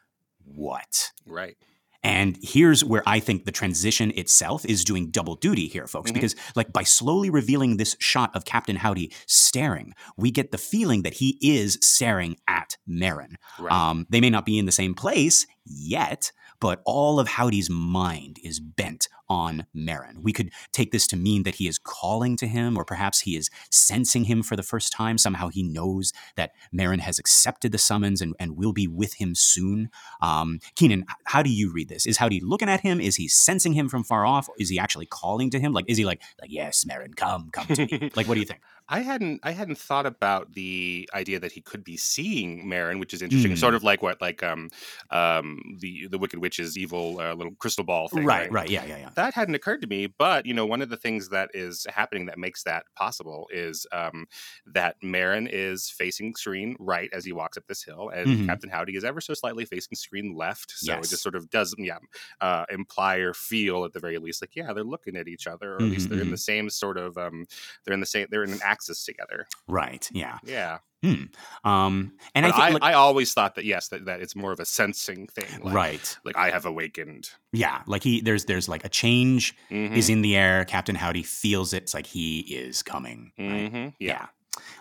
what? 0.56 1.12
right. 1.26 1.56
And 2.02 2.38
here's 2.42 2.82
where 2.82 3.04
I 3.06 3.20
think 3.20 3.44
the 3.44 3.52
transition 3.52 4.12
itself 4.16 4.64
is 4.66 4.86
doing 4.86 5.12
double 5.12 5.36
duty 5.36 5.68
here, 5.68 5.86
folks, 5.86 6.12
Mhm. 6.12 6.14
because 6.14 6.34
like 6.56 6.72
by 6.72 6.84
slowly 6.84 7.30
revealing 7.30 7.76
this 7.76 7.98
shot 8.00 8.34
of 8.34 8.46
Captain 8.46 8.78
Howdy 8.78 9.12
staring, 9.28 9.94
we 10.16 10.32
get 10.32 10.52
the 10.52 10.58
feeling 10.58 11.02
that 11.02 11.16
he 11.16 11.38
is 11.42 11.78
staring 11.82 12.38
at 12.48 12.78
Merrin. 12.90 13.36
Right. 13.60 13.74
Um, 13.74 14.08
they 14.10 14.22
may 14.22 14.30
not 14.30 14.46
be 14.46 14.58
in 14.58 14.66
the 14.66 14.72
same 14.72 14.94
place 14.94 15.46
yet, 15.70 16.32
but 16.60 16.82
all 16.86 17.20
of 17.20 17.28
Howdy's 17.28 17.70
mind 17.70 18.38
is 18.44 18.60
bent 18.60 19.08
on 19.30 19.66
Merrin. 19.76 20.24
We 20.24 20.34
could 20.34 20.52
take 20.72 20.92
this 20.92 21.06
to 21.08 21.16
mean 21.16 21.44
that 21.44 21.56
he 21.56 21.68
is 21.68 21.78
calling 21.78 22.36
to 22.38 22.48
him, 22.48 22.78
or 22.78 22.84
perhaps 22.84 23.22
he 23.22 23.38
is 23.38 23.50
sensing 23.70 24.26
him 24.26 24.42
for 24.42 24.56
the 24.56 24.64
first 24.64 24.92
time. 24.92 25.18
Somehow 25.18 25.50
he 25.50 25.64
knows 25.64 26.12
that 26.36 26.52
Merrin 26.74 27.00
has 27.00 27.20
accepted 27.20 27.72
the 27.72 27.78
summons 27.78 28.22
and, 28.22 28.36
and 28.40 28.58
will 28.58 28.74
be 28.74 28.88
with 28.88 29.16
him 29.16 29.36
soon. 29.36 29.90
Um, 30.22 30.60
Keenan, 30.76 31.06
how 31.26 31.44
do 31.44 31.52
you 31.52 31.72
read 31.72 31.90
this? 31.90 32.06
Is 32.06 32.18
Howdy 32.18 32.40
looking 32.42 32.70
at 32.70 32.82
him? 32.82 33.00
Is 33.00 33.18
he 33.18 33.28
sensing 33.28 33.74
him 33.74 33.88
from 33.88 34.04
far 34.04 34.26
off? 34.26 34.50
Is 34.58 34.70
he 34.70 34.80
actually 34.80 35.06
calling 35.06 35.50
to 35.52 35.60
him? 35.60 35.74
Like, 35.74 35.86
is 35.88 35.98
he 35.98 36.06
like, 36.06 36.22
like, 36.42 36.52
yes, 36.52 36.84
Merrin, 36.84 37.16
come, 37.16 37.50
come 37.52 37.68
to 37.68 37.86
me? 37.86 38.10
like, 38.16 38.28
what 38.28 38.34
do 38.34 38.40
you 38.40 38.46
think? 38.46 38.62
I 38.92 39.02
hadn't 39.02 39.42
I 39.44 39.52
hadn't 39.52 39.78
thought 39.78 40.06
about 40.06 40.54
the 40.54 41.10
idea 41.14 41.40
that 41.40 41.52
he 41.52 41.62
could 41.62 41.84
be 41.84 41.96
seeing 41.96 42.66
Merrin, 42.66 43.00
which 43.00 43.14
is 43.14 43.22
interesting. 43.22 43.56
Mm. 43.56 43.56
Sort 43.56 43.76
of 43.76 43.84
like 43.84 44.02
what 44.02 44.20
like 44.20 44.42
um 44.44 44.70
um 45.12 45.62
the 45.80 46.08
the 46.08 46.18
Wicked 46.18 46.40
Witch's 46.40 46.78
evil 46.78 47.20
uh, 47.20 47.34
little 47.36 47.56
crystal 47.56 47.84
ball 47.84 48.08
thing. 48.10 48.28
right, 48.28 48.52
right, 48.52 48.70
yeah, 48.70 48.86
yeah, 48.86 48.98
yeah. 48.98 49.10
That 49.16 49.34
hadn't 49.34 49.56
occurred 49.56 49.82
to 49.82 49.88
me, 49.88 50.08
but 50.08 50.46
you 50.46 50.54
know, 50.54 50.66
one 50.66 50.82
of 50.82 50.90
the 50.90 50.98
things 50.98 51.30
that 51.30 51.52
is 51.54 51.86
happening 51.90 52.26
that 52.28 52.38
makes 52.40 52.64
that 52.64 52.86
possible 52.96 53.48
is 53.52 53.86
um, 53.92 54.28
that 54.66 54.96
Merrin 55.02 55.50
is 55.52 55.90
facing 55.90 56.36
screen 56.36 56.76
right 56.80 57.10
as 57.14 57.26
he 57.26 57.34
walks 57.34 57.58
up 57.58 57.66
this 57.68 57.84
hill, 57.84 58.10
and 58.10 58.32
Mhm. 58.32 58.50
Captain 58.50 58.70
Howdy 58.70 58.96
is 58.96 59.04
ever 59.04 59.22
so 59.22 59.34
slightly 59.34 59.66
facing 59.66 59.96
screen 59.96 60.36
left. 60.36 60.72
So 60.72 61.02
it 61.04 61.10
just 61.10 61.24
sort 61.24 61.36
of 61.36 61.50
does, 61.50 61.76
yeah, 61.78 61.98
uh, 62.42 62.66
imply 62.70 63.18
or 63.18 63.34
feel 63.34 63.86
at 63.86 63.94
the 63.94 64.00
very 64.00 64.18
least, 64.20 64.42
like 64.42 64.56
yeah, 64.56 64.74
they're 64.74 64.84
looking 64.84 65.16
at 65.16 65.28
each 65.28 65.48
other, 65.48 65.76
or 65.78 65.84
at 65.84 65.90
least 65.90 66.10
Mhm, 66.10 66.10
they're 66.10 66.22
in 66.22 66.30
the 66.30 66.38
same 66.38 66.70
sort 66.70 66.98
of, 66.98 67.18
um, 67.18 67.46
they're 67.86 67.94
in 67.94 68.00
the 68.00 68.06
same, 68.06 68.28
they're 68.30 68.44
in 68.44 68.54
an 68.54 68.62
axis 68.80 69.04
together. 69.04 69.46
Right, 69.68 70.08
yeah. 70.12 70.38
Yeah, 70.44 70.80
Hmm. 71.04 71.26
Um, 71.64 72.14
and 72.36 72.46
I 72.46 72.50
I, 72.50 72.52
think, 72.52 72.84
I, 72.84 72.88
like, 72.88 72.96
always 72.96 73.34
thought 73.34 73.56
that 73.56 73.64
yes, 73.66 73.88
that, 73.90 74.06
that 74.06 74.22
it's 74.22 74.36
more 74.36 74.52
of 74.52 74.60
a 74.60 74.66
sensing 74.66 75.28
thing, 75.28 75.62
like, 75.64 75.74
right, 75.74 76.18
Like 76.26 76.36
I 76.38 76.50
have 76.50 76.66
awakened. 76.66 77.30
yeah, 77.54 77.82
like 77.88 78.04
he 78.04 78.20
there's 78.22 78.46
there's 78.46 78.68
like 78.68 78.84
a 78.86 78.90
change 78.90 79.56
Mhm, 79.72 79.96
is 79.96 80.10
in 80.10 80.22
the 80.22 80.36
air. 80.36 80.66
Captain 80.66 80.96
Howdy 80.96 81.24
feels 81.24 81.74
it. 81.74 81.84
It's 81.84 81.94
like 81.94 82.06
he 82.06 82.40
is 82.42 82.84
coming. 82.84 83.32
right? 83.40 83.72
mhm, 83.72 83.94
yeah. 84.00 84.28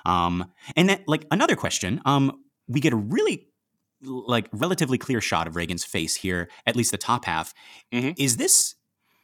Um, 0.07 0.51
and 0.77 0.89
then 0.89 1.05
like 1.07 1.25
another 1.31 1.55
question. 1.57 2.01
Um, 2.05 2.43
we 2.67 2.81
get 2.81 2.93
a 2.93 2.97
really 2.97 3.47
like 4.03 4.49
relatively 4.53 4.99
clear 4.99 5.21
shot 5.21 5.47
of 5.47 5.55
Regan's 5.57 5.85
face 5.85 6.17
here, 6.17 6.49
at 6.67 6.75
least 6.77 6.91
the 6.91 6.99
top 6.99 7.25
half. 7.27 7.55
Mhm. 7.93 8.15
Is 8.19 8.37
this 8.39 8.75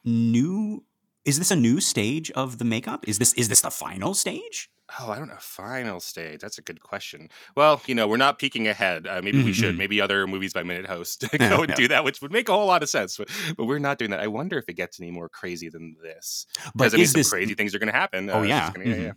new? 0.04 0.84
Is 1.24 1.38
this 1.38 1.50
a 1.50 1.56
new 1.56 1.80
stage 1.80 2.30
of 2.32 2.58
the 2.58 2.64
makeup? 2.64 3.08
Is 3.08 3.18
this 3.18 3.32
is 3.34 3.48
this 3.48 3.62
the 3.62 3.70
final 3.70 4.12
stage? 4.12 4.68
Oh, 5.00 5.10
I 5.10 5.18
don't 5.18 5.28
know. 5.28 5.38
Final 5.40 5.98
stage. 5.98 6.40
That's 6.40 6.58
a 6.58 6.62
good 6.62 6.82
question. 6.82 7.30
Well, 7.56 7.80
you 7.86 7.94
know, 7.94 8.06
we're 8.06 8.18
not 8.18 8.38
peeking 8.38 8.68
ahead. 8.68 9.06
Uh, 9.06 9.22
maybe 9.24 9.42
we 9.42 9.50
Mhm, 9.50 9.54
should. 9.54 9.74
mhm. 9.74 9.78
Maybe 9.78 10.00
other 10.02 10.26
movies 10.26 10.52
by 10.52 10.62
minute 10.62 10.84
hosts 10.84 11.16
go 11.26 11.36
Yeah, 11.40 11.58
and 11.60 11.68
yeah. 11.70 11.74
do 11.74 11.88
that, 11.88 12.04
which 12.04 12.20
would 12.20 12.30
make 12.32 12.50
a 12.50 12.52
whole 12.52 12.66
lot 12.66 12.82
of 12.82 12.90
sense. 12.90 13.16
But, 13.16 13.30
but 13.56 13.64
we're 13.64 13.78
not 13.78 13.96
doing 13.96 14.10
that. 14.10 14.20
I 14.20 14.26
wonder 14.26 14.58
if 14.58 14.66
it 14.68 14.74
gets 14.74 15.00
any 15.00 15.10
more 15.10 15.30
crazy 15.30 15.70
than 15.70 15.96
this. 16.02 16.46
But 16.74 16.90
Because 16.90 16.94
I 16.94 16.96
mean, 16.98 17.06
some 17.06 17.18
this 17.20 17.30
crazy 17.30 17.54
things 17.54 17.74
are 17.74 17.78
going 17.78 17.90
to 17.92 17.98
happen. 17.98 18.28
Oh 18.28 18.40
Uh, 18.40 18.42
yeah. 18.42 18.70
gonna- 18.74 18.84
yeah, 18.90 18.94
mhm. 18.96 19.02
yeah. 19.04 19.12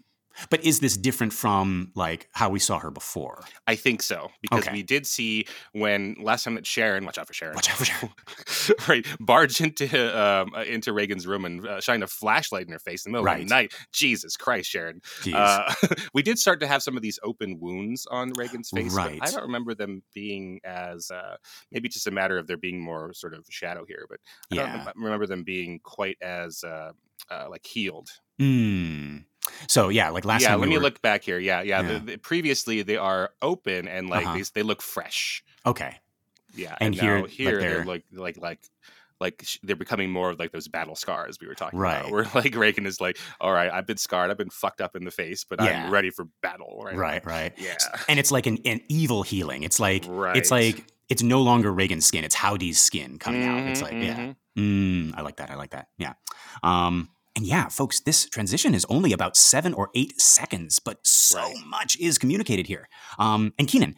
But 0.49 0.63
is 0.63 0.79
this 0.79 0.97
different 0.97 1.33
from 1.33 1.91
like 1.95 2.29
how 2.31 2.49
we 2.49 2.59
saw 2.59 2.79
her 2.79 2.91
before? 2.91 3.43
I 3.65 3.75
think 3.75 4.01
so 4.01 4.29
because 4.41 4.67
Okay. 4.67 4.71
we 4.73 4.83
did 4.83 5.05
see 5.05 5.47
when 5.73 6.15
last 6.19 6.43
time 6.43 6.55
that 6.55 6.65
Sharon, 6.65 7.05
watch 7.05 7.17
out 7.17 7.27
for 7.27 7.33
Sharon, 7.33 7.55
Watch 7.55 7.69
out 7.69 7.77
for 7.77 7.85
Sharon. 7.85 8.13
right, 8.87 9.05
barged 9.19 9.61
into 9.61 9.87
um, 10.19 10.53
uh, 10.55 10.61
into 10.61 10.93
Regan's 10.93 11.27
room 11.27 11.45
and 11.45 11.65
uh, 11.67 11.81
shined 11.81 12.03
a 12.03 12.07
flashlight 12.07 12.65
in 12.65 12.71
her 12.71 12.79
face 12.79 13.05
in 13.05 13.11
the 13.11 13.17
middle 13.17 13.31
of 13.31 13.39
the 13.39 13.45
night. 13.45 13.73
Jesus 13.91 14.37
Christ, 14.37 14.69
Sharon! 14.69 15.01
Uh, 15.33 15.73
we 16.13 16.21
did 16.21 16.39
start 16.39 16.59
to 16.61 16.67
have 16.67 16.83
some 16.83 16.95
of 16.95 17.01
these 17.01 17.19
open 17.23 17.59
wounds 17.59 18.05
on 18.09 18.31
Regan's 18.33 18.69
face. 18.69 18.93
Right. 18.93 19.19
I 19.21 19.31
don't 19.31 19.43
remember 19.43 19.73
them 19.75 20.03
being 20.13 20.59
as 20.63 21.11
uh, 21.11 21.37
maybe 21.71 21.89
just 21.89 22.07
a 22.07 22.11
matter 22.11 22.37
of 22.37 22.47
there 22.47 22.57
being 22.57 22.81
more 22.81 23.13
sort 23.13 23.33
of 23.33 23.45
shadow 23.49 23.85
here, 23.87 24.05
but 24.09 24.19
I 24.51 24.55
yeah. 24.55 24.83
don't 24.85 24.95
remember 25.03 25.25
them 25.25 25.43
being 25.43 25.79
quite 25.83 26.17
as 26.21 26.63
uh, 26.63 26.91
uh, 27.29 27.47
like 27.49 27.65
healed. 27.65 28.09
Hmm. 28.39 29.17
So 29.67 29.89
yeah, 29.89 30.09
like 30.09 30.25
last 30.25 30.41
yeah, 30.43 30.49
time 30.49 30.59
let 30.59 30.65
we 30.67 30.71
me 30.71 30.77
were- 30.77 30.83
look 30.83 31.01
back 31.01 31.23
here. 31.23 31.39
Yeah, 31.39 31.61
yeah. 31.61 31.81
Yeah. 31.81 31.93
The, 31.93 31.99
the, 31.99 32.17
previously, 32.17 32.81
they 32.83 32.97
are 32.97 33.31
open 33.41 33.87
and 33.87 34.09
like 34.09 34.25
Uh-huh. 34.25 34.37
they, 34.37 34.43
they 34.55 34.63
look 34.63 34.81
fresh. 34.81 35.43
Okay. 35.65 35.95
Yeah, 36.55 36.75
And 36.81 36.95
here, 36.95 37.17
now 37.17 37.21
like, 37.23 37.31
here 37.31 37.51
they're- 37.51 37.59
they're 37.75 37.85
like 37.85 38.03
like 38.11 38.37
like 38.37 38.59
like 39.19 39.47
they're 39.63 39.75
becoming 39.75 40.11
more 40.11 40.29
of 40.29 40.37
like 40.39 40.51
those 40.51 40.67
battle 40.67 40.95
scars 40.95 41.39
we 41.41 41.47
were 41.47 41.55
talking 41.55 41.79
Right. 41.79 41.99
about. 42.01 42.11
Where 42.11 42.25
like 42.35 42.55
Regan 42.55 42.85
is 42.85 43.01
like, 43.01 43.17
all 43.41 43.51
right, 43.51 43.71
I've 43.71 43.87
been 43.87 43.97
scarred, 43.97 44.29
I've 44.31 44.37
been 44.37 44.49
fucked 44.51 44.79
up 44.81 44.95
in 44.95 45.03
the 45.05 45.11
face, 45.11 45.43
but 45.43 45.59
Yeah. 45.61 45.85
I'm 45.85 45.91
ready 45.91 46.09
for 46.11 46.25
battle. 46.43 46.81
Right, 46.85 46.95
Right. 46.95 47.25
Right. 47.25 47.53
Yeah. 47.57 47.75
And 48.07 48.19
it's 48.19 48.31
like 48.31 48.45
an, 48.45 48.59
an 48.65 48.81
evil 48.89 49.23
healing. 49.23 49.63
It's 49.63 49.79
like 49.79 50.03
Right. 50.07 50.37
it's 50.37 50.51
like 50.51 50.83
it's 51.09 51.23
no 51.23 51.41
longer 51.41 51.71
Regan's 51.73 52.05
skin. 52.05 52.23
It's 52.23 52.35
Howdy's 52.35 52.79
skin 52.81 53.17
coming 53.17 53.43
out. 53.45 53.59
It's 53.69 53.81
like 53.81 53.93
yeah. 53.93 54.17
mhm. 54.17 54.35
Mm, 54.57 55.13
I 55.17 55.21
like 55.21 55.37
that. 55.37 55.49
I 55.51 55.55
like 55.55 55.71
that. 55.71 55.87
Yeah. 55.97 56.13
Um, 56.63 57.09
and 57.37 57.45
yeah, 57.45 57.67
folks, 57.69 57.99
this 57.99 58.25
transition 58.27 58.73
is 58.73 58.83
only 58.89 59.13
about 59.13 59.37
seven 59.37 59.73
or 59.73 59.89
eight 59.93 60.19
seconds, 60.19 60.79
but 60.79 60.97
so 61.05 61.37
Right. 61.39 61.55
much 61.67 61.95
is 61.99 62.17
communicated 62.17 62.65
here. 62.65 62.89
Um, 63.19 63.53
and 63.59 63.67
Kynan, 63.67 63.93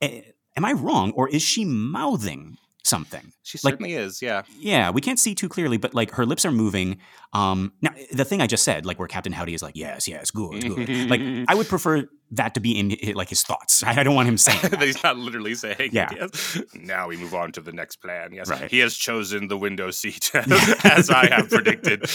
eh, 0.00 0.22
am 0.56 0.64
I 0.64 0.72
wrong, 0.72 1.12
or 1.12 1.28
is 1.28 1.40
she 1.40 1.64
mouthing 1.64 2.58
something? 2.84 3.32
She 3.42 3.58
Like- 3.62 3.72
certainly 3.74 3.94
is. 3.94 4.20
Yeah. 4.22 4.42
Yeah, 4.58 4.90
we 4.90 5.00
can't 5.00 5.18
see 5.18 5.34
too 5.34 5.48
clearly, 5.48 5.76
but 5.76 5.94
like 5.94 6.12
her 6.12 6.24
lips 6.26 6.44
are 6.44 6.52
moving. 6.52 6.98
Um, 7.32 7.72
now, 7.82 7.90
the 8.12 8.24
thing 8.24 8.40
I 8.40 8.46
just 8.46 8.64
said, 8.64 8.84
like 8.86 8.98
where 8.98 9.08
Captain 9.08 9.32
Howdy 9.32 9.54
is 9.54 9.62
like, 9.62 9.76
yes, 9.76 10.06
yes, 10.08 10.30
good, 10.30 10.62
good. 10.62 11.10
like 11.10 11.20
I 11.48 11.54
would 11.54 11.68
prefer 11.68 12.08
that 12.32 12.54
to 12.54 12.60
be 12.60 12.78
in 12.78 13.14
like 13.14 13.28
his 13.28 13.42
thoughts. 13.42 13.82
I, 13.82 13.90
I 14.00 14.02
don't 14.02 14.14
want 14.14 14.28
him 14.28 14.38
saying 14.38 14.58
that 14.70 14.80
he's 14.82 15.02
not 15.02 15.16
literally 15.16 15.54
saying 15.54 15.90
Yeah. 15.92 16.10
Yes. 16.14 16.58
Now 16.74 17.08
we 17.08 17.16
move 17.16 17.34
on 17.34 17.52
to 17.52 17.60
the 17.60 17.72
next 17.72 17.96
plan. 17.96 18.32
Yes. 18.32 18.48
Right. 18.48 18.70
He 18.70 18.78
has 18.80 18.96
chosen 18.96 19.48
the 19.48 19.56
window 19.58 19.90
seat 19.90 20.30
as 20.34 21.10
I 21.10 21.26
have 21.34 21.50
predicted. 21.50 22.06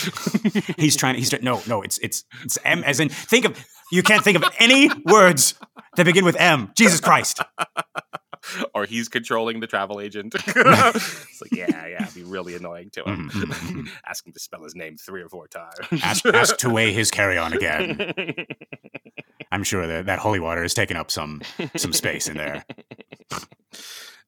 he's 0.77 0.95
trying. 0.95 1.15
He's 1.15 1.29
trying. 1.29 1.43
No, 1.43 1.61
no. 1.67 1.81
It's 1.81 1.97
it's 1.99 2.23
it's 2.43 2.57
M 2.65 2.83
as 2.83 2.99
in 2.99 3.09
think 3.09 3.45
of. 3.45 3.65
You 3.91 4.01
can't 4.01 4.23
think 4.23 4.35
of 4.35 4.43
any 4.57 4.89
words 5.05 5.53
that 5.95 6.05
begin 6.05 6.25
with 6.25 6.35
M. 6.37 6.71
Jesus 6.75 6.99
Christ. 6.99 7.39
Or 8.73 8.85
he's 8.85 9.07
controlling 9.09 9.59
the 9.59 9.67
travel 9.67 9.99
agent. 9.99 10.35
it's 10.47 11.41
like, 11.41 11.51
yeah, 11.51 11.87
yeah, 11.87 12.03
it'd 12.03 12.15
be 12.15 12.23
really 12.23 12.55
annoying 12.55 12.89
to 12.91 13.03
him. 13.03 13.29
Mhm, 13.29 13.43
mhm, 13.45 13.89
Ask 14.05 14.25
him 14.25 14.33
to 14.33 14.39
spell 14.39 14.63
his 14.63 14.75
name 14.75 14.97
three 14.97 15.21
or 15.21 15.29
four 15.29 15.47
times. 15.47 15.75
Ask, 16.03 16.25
ask 16.25 16.57
to 16.57 16.69
weigh 16.69 16.93
his 16.93 17.11
carry 17.11 17.37
on 17.37 17.53
again. 17.53 18.15
I'm 19.51 19.63
sure 19.63 19.87
that 19.87 20.07
that 20.07 20.19
holy 20.19 20.39
water 20.39 20.61
has 20.63 20.73
taken 20.73 20.97
up 20.97 21.11
some 21.11 21.41
some 21.77 21.93
space 21.93 22.27
in 22.27 22.37
there. 22.37 22.65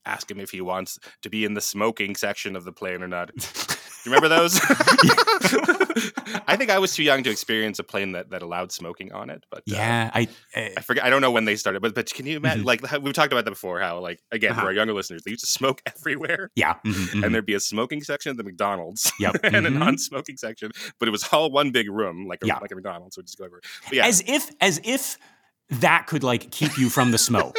Ask 0.07 0.31
him 0.31 0.39
if 0.39 0.51
he 0.51 0.61
wants 0.61 0.97
to 1.21 1.29
be 1.29 1.43
in 1.45 1.53
the 1.53 1.61
smoking 1.61 2.15
section 2.15 2.55
of 2.55 2.63
the 2.63 2.71
plane 2.71 3.03
or 3.03 3.07
not. 3.07 3.29
Do 3.35 3.43
you 4.05 4.11
remember 4.13 4.29
those? 4.29 4.59
I 6.47 6.55
think 6.57 6.69
I 6.71 6.79
was 6.79 6.95
too 6.95 7.03
young 7.03 7.23
to 7.23 7.29
experience 7.29 7.79
a 7.79 7.83
plane 7.83 8.13
that, 8.13 8.29
that 8.29 8.41
allowed 8.41 8.71
smoking 8.71 9.11
on 9.11 9.29
it. 9.29 9.43
But 9.51 9.59
uh, 9.59 9.61
Yeah, 9.67 10.11
I. 10.13 10.27
Uh, 10.55 10.69
I 10.77 10.81
forget. 10.81 11.03
I 11.03 11.09
don't 11.09 11.21
know 11.21 11.31
when 11.31 11.45
they 11.45 11.55
started, 11.55 11.81
but 11.81 11.93
but 11.93 12.13
can 12.13 12.25
you 12.25 12.37
imagine? 12.37 12.63
Mhm. 12.63 12.65
Like 12.67 12.85
how- 12.85 12.99
we've 12.99 13.13
talked 13.13 13.31
about 13.33 13.45
that 13.45 13.51
before. 13.51 13.79
How 13.79 13.99
like 13.99 14.19
again 14.31 14.51
Uh-huh. 14.51 14.61
for 14.61 14.67
our 14.67 14.73
younger 14.73 14.93
listeners, 14.93 15.23
they 15.23 15.31
used 15.31 15.43
to 15.43 15.47
smoke 15.49 15.81
everywhere, 15.85 16.51
yeah. 16.55 16.75
mhm, 16.85 16.93
mhm. 16.93 17.25
and 17.25 17.33
there'd 17.35 17.45
be 17.45 17.53
a 17.53 17.59
smoking 17.59 18.01
section 18.01 18.29
at 18.31 18.37
the 18.37 18.43
McDonald's. 18.43 19.11
Yep. 19.19 19.37
and 19.43 19.65
a 19.67 19.69
mhm. 19.69 19.77
non-smoking 19.79 20.37
section, 20.37 20.71
but 20.99 21.07
it 21.07 21.11
was 21.11 21.27
all 21.31 21.51
one 21.51 21.71
big 21.71 21.89
room, 21.89 22.27
like 22.27 22.43
a, 22.43 22.47
Yeah. 22.47 22.59
like 22.59 22.71
a 22.71 22.75
McDonald's. 22.75 23.15
So 23.15 23.21
just 23.21 23.37
go 23.37 23.45
over. 23.45 23.61
But 23.85 23.93
yeah, 23.93 24.05
As 24.05 24.23
if 24.25 24.49
as 24.61 24.79
if 24.83 25.17
that 25.69 26.07
could 26.07 26.23
like 26.23 26.49
keep 26.51 26.77
you 26.77 26.89
from 26.89 27.11
the 27.11 27.17
smoke. 27.17 27.57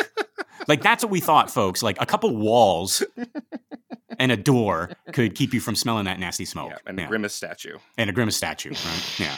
Like 0.66 0.82
that's 0.82 1.04
what 1.04 1.10
we 1.10 1.20
thought, 1.20 1.50
folks. 1.50 1.82
Like 1.82 1.96
a 2.00 2.06
couple 2.06 2.34
walls 2.36 3.02
and 4.18 4.32
a 4.32 4.36
door 4.36 4.90
could 5.12 5.34
keep 5.34 5.54
you 5.54 5.60
from 5.60 5.74
smelling 5.76 6.06
that 6.06 6.18
nasty 6.18 6.44
smoke. 6.44 6.70
yeah, 6.70 6.78
and 6.86 6.98
Yeah. 6.98 7.04
a 7.04 7.08
grimace 7.08 7.34
statue. 7.34 7.78
and 7.96 8.10
a 8.10 8.12
grimace 8.12 8.36
statue, 8.36 8.70
right? 8.70 9.20
Yeah. 9.20 9.36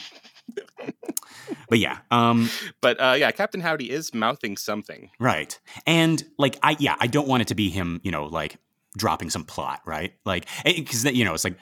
but 1.69 1.79
yeah, 1.79 1.99
um, 2.11 2.49
But 2.81 3.01
uh, 3.01 3.15
yeah, 3.19 3.31
Captain 3.31 3.61
Howdy 3.61 3.91
is 3.91 4.13
mouthing 4.15 4.57
something. 4.57 5.11
right. 5.19 5.59
And 5.87 6.23
like, 6.39 6.59
I 6.63 6.77
yeah, 6.79 6.97
I 6.99 7.07
don't 7.07 7.29
want 7.29 7.43
it 7.43 7.49
to 7.49 7.55
be 7.55 7.69
him, 7.71 8.01
you 8.03 8.11
know, 8.11 8.25
like 8.25 8.57
dropping 8.97 9.31
some 9.31 9.45
plot, 9.45 9.81
right? 9.87 10.15
Like, 10.25 10.47
because 10.65 11.05
you 11.05 11.25
know, 11.25 11.35
it's 11.35 11.45
like 11.45 11.57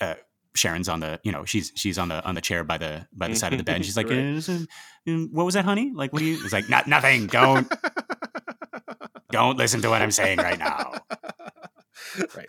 uh, 0.00 0.14
Sharon's 0.56 0.88
on 0.88 1.00
the, 1.00 1.20
you 1.22 1.30
know, 1.32 1.44
she's 1.44 1.72
she's 1.76 1.98
on 1.98 2.08
the 2.08 2.24
on 2.24 2.34
the 2.34 2.40
chair 2.40 2.64
by 2.64 2.78
the 2.78 3.06
by 3.12 3.28
the 3.28 3.36
side 3.36 3.52
of 3.52 3.58
the 3.58 3.64
bed. 3.64 3.76
And 3.76 3.84
she's 3.84 3.96
like, 3.96 4.06
Right. 4.10 4.18
"Uh, 4.18 4.36
is 4.38 4.48
it- 4.48 4.68
mm, 5.06 5.30
"What 5.32 5.44
was 5.44 5.54
that, 5.54 5.64
honey? 5.64 5.92
Like, 5.94 6.12
what 6.12 6.18
do 6.20 6.24
you?" 6.24 6.42
It's 6.42 6.52
like, 6.52 6.68
"Not 6.68 6.86
nothing. 6.88 7.26
Don't 7.28 7.70
don't 9.34 9.58
listen 9.58 9.82
to 9.82 9.90
what 9.90 10.00
I'm 10.02 10.10
saying 10.10 10.38
right 10.38 10.58
now." 10.58 10.92
right. 12.36 12.48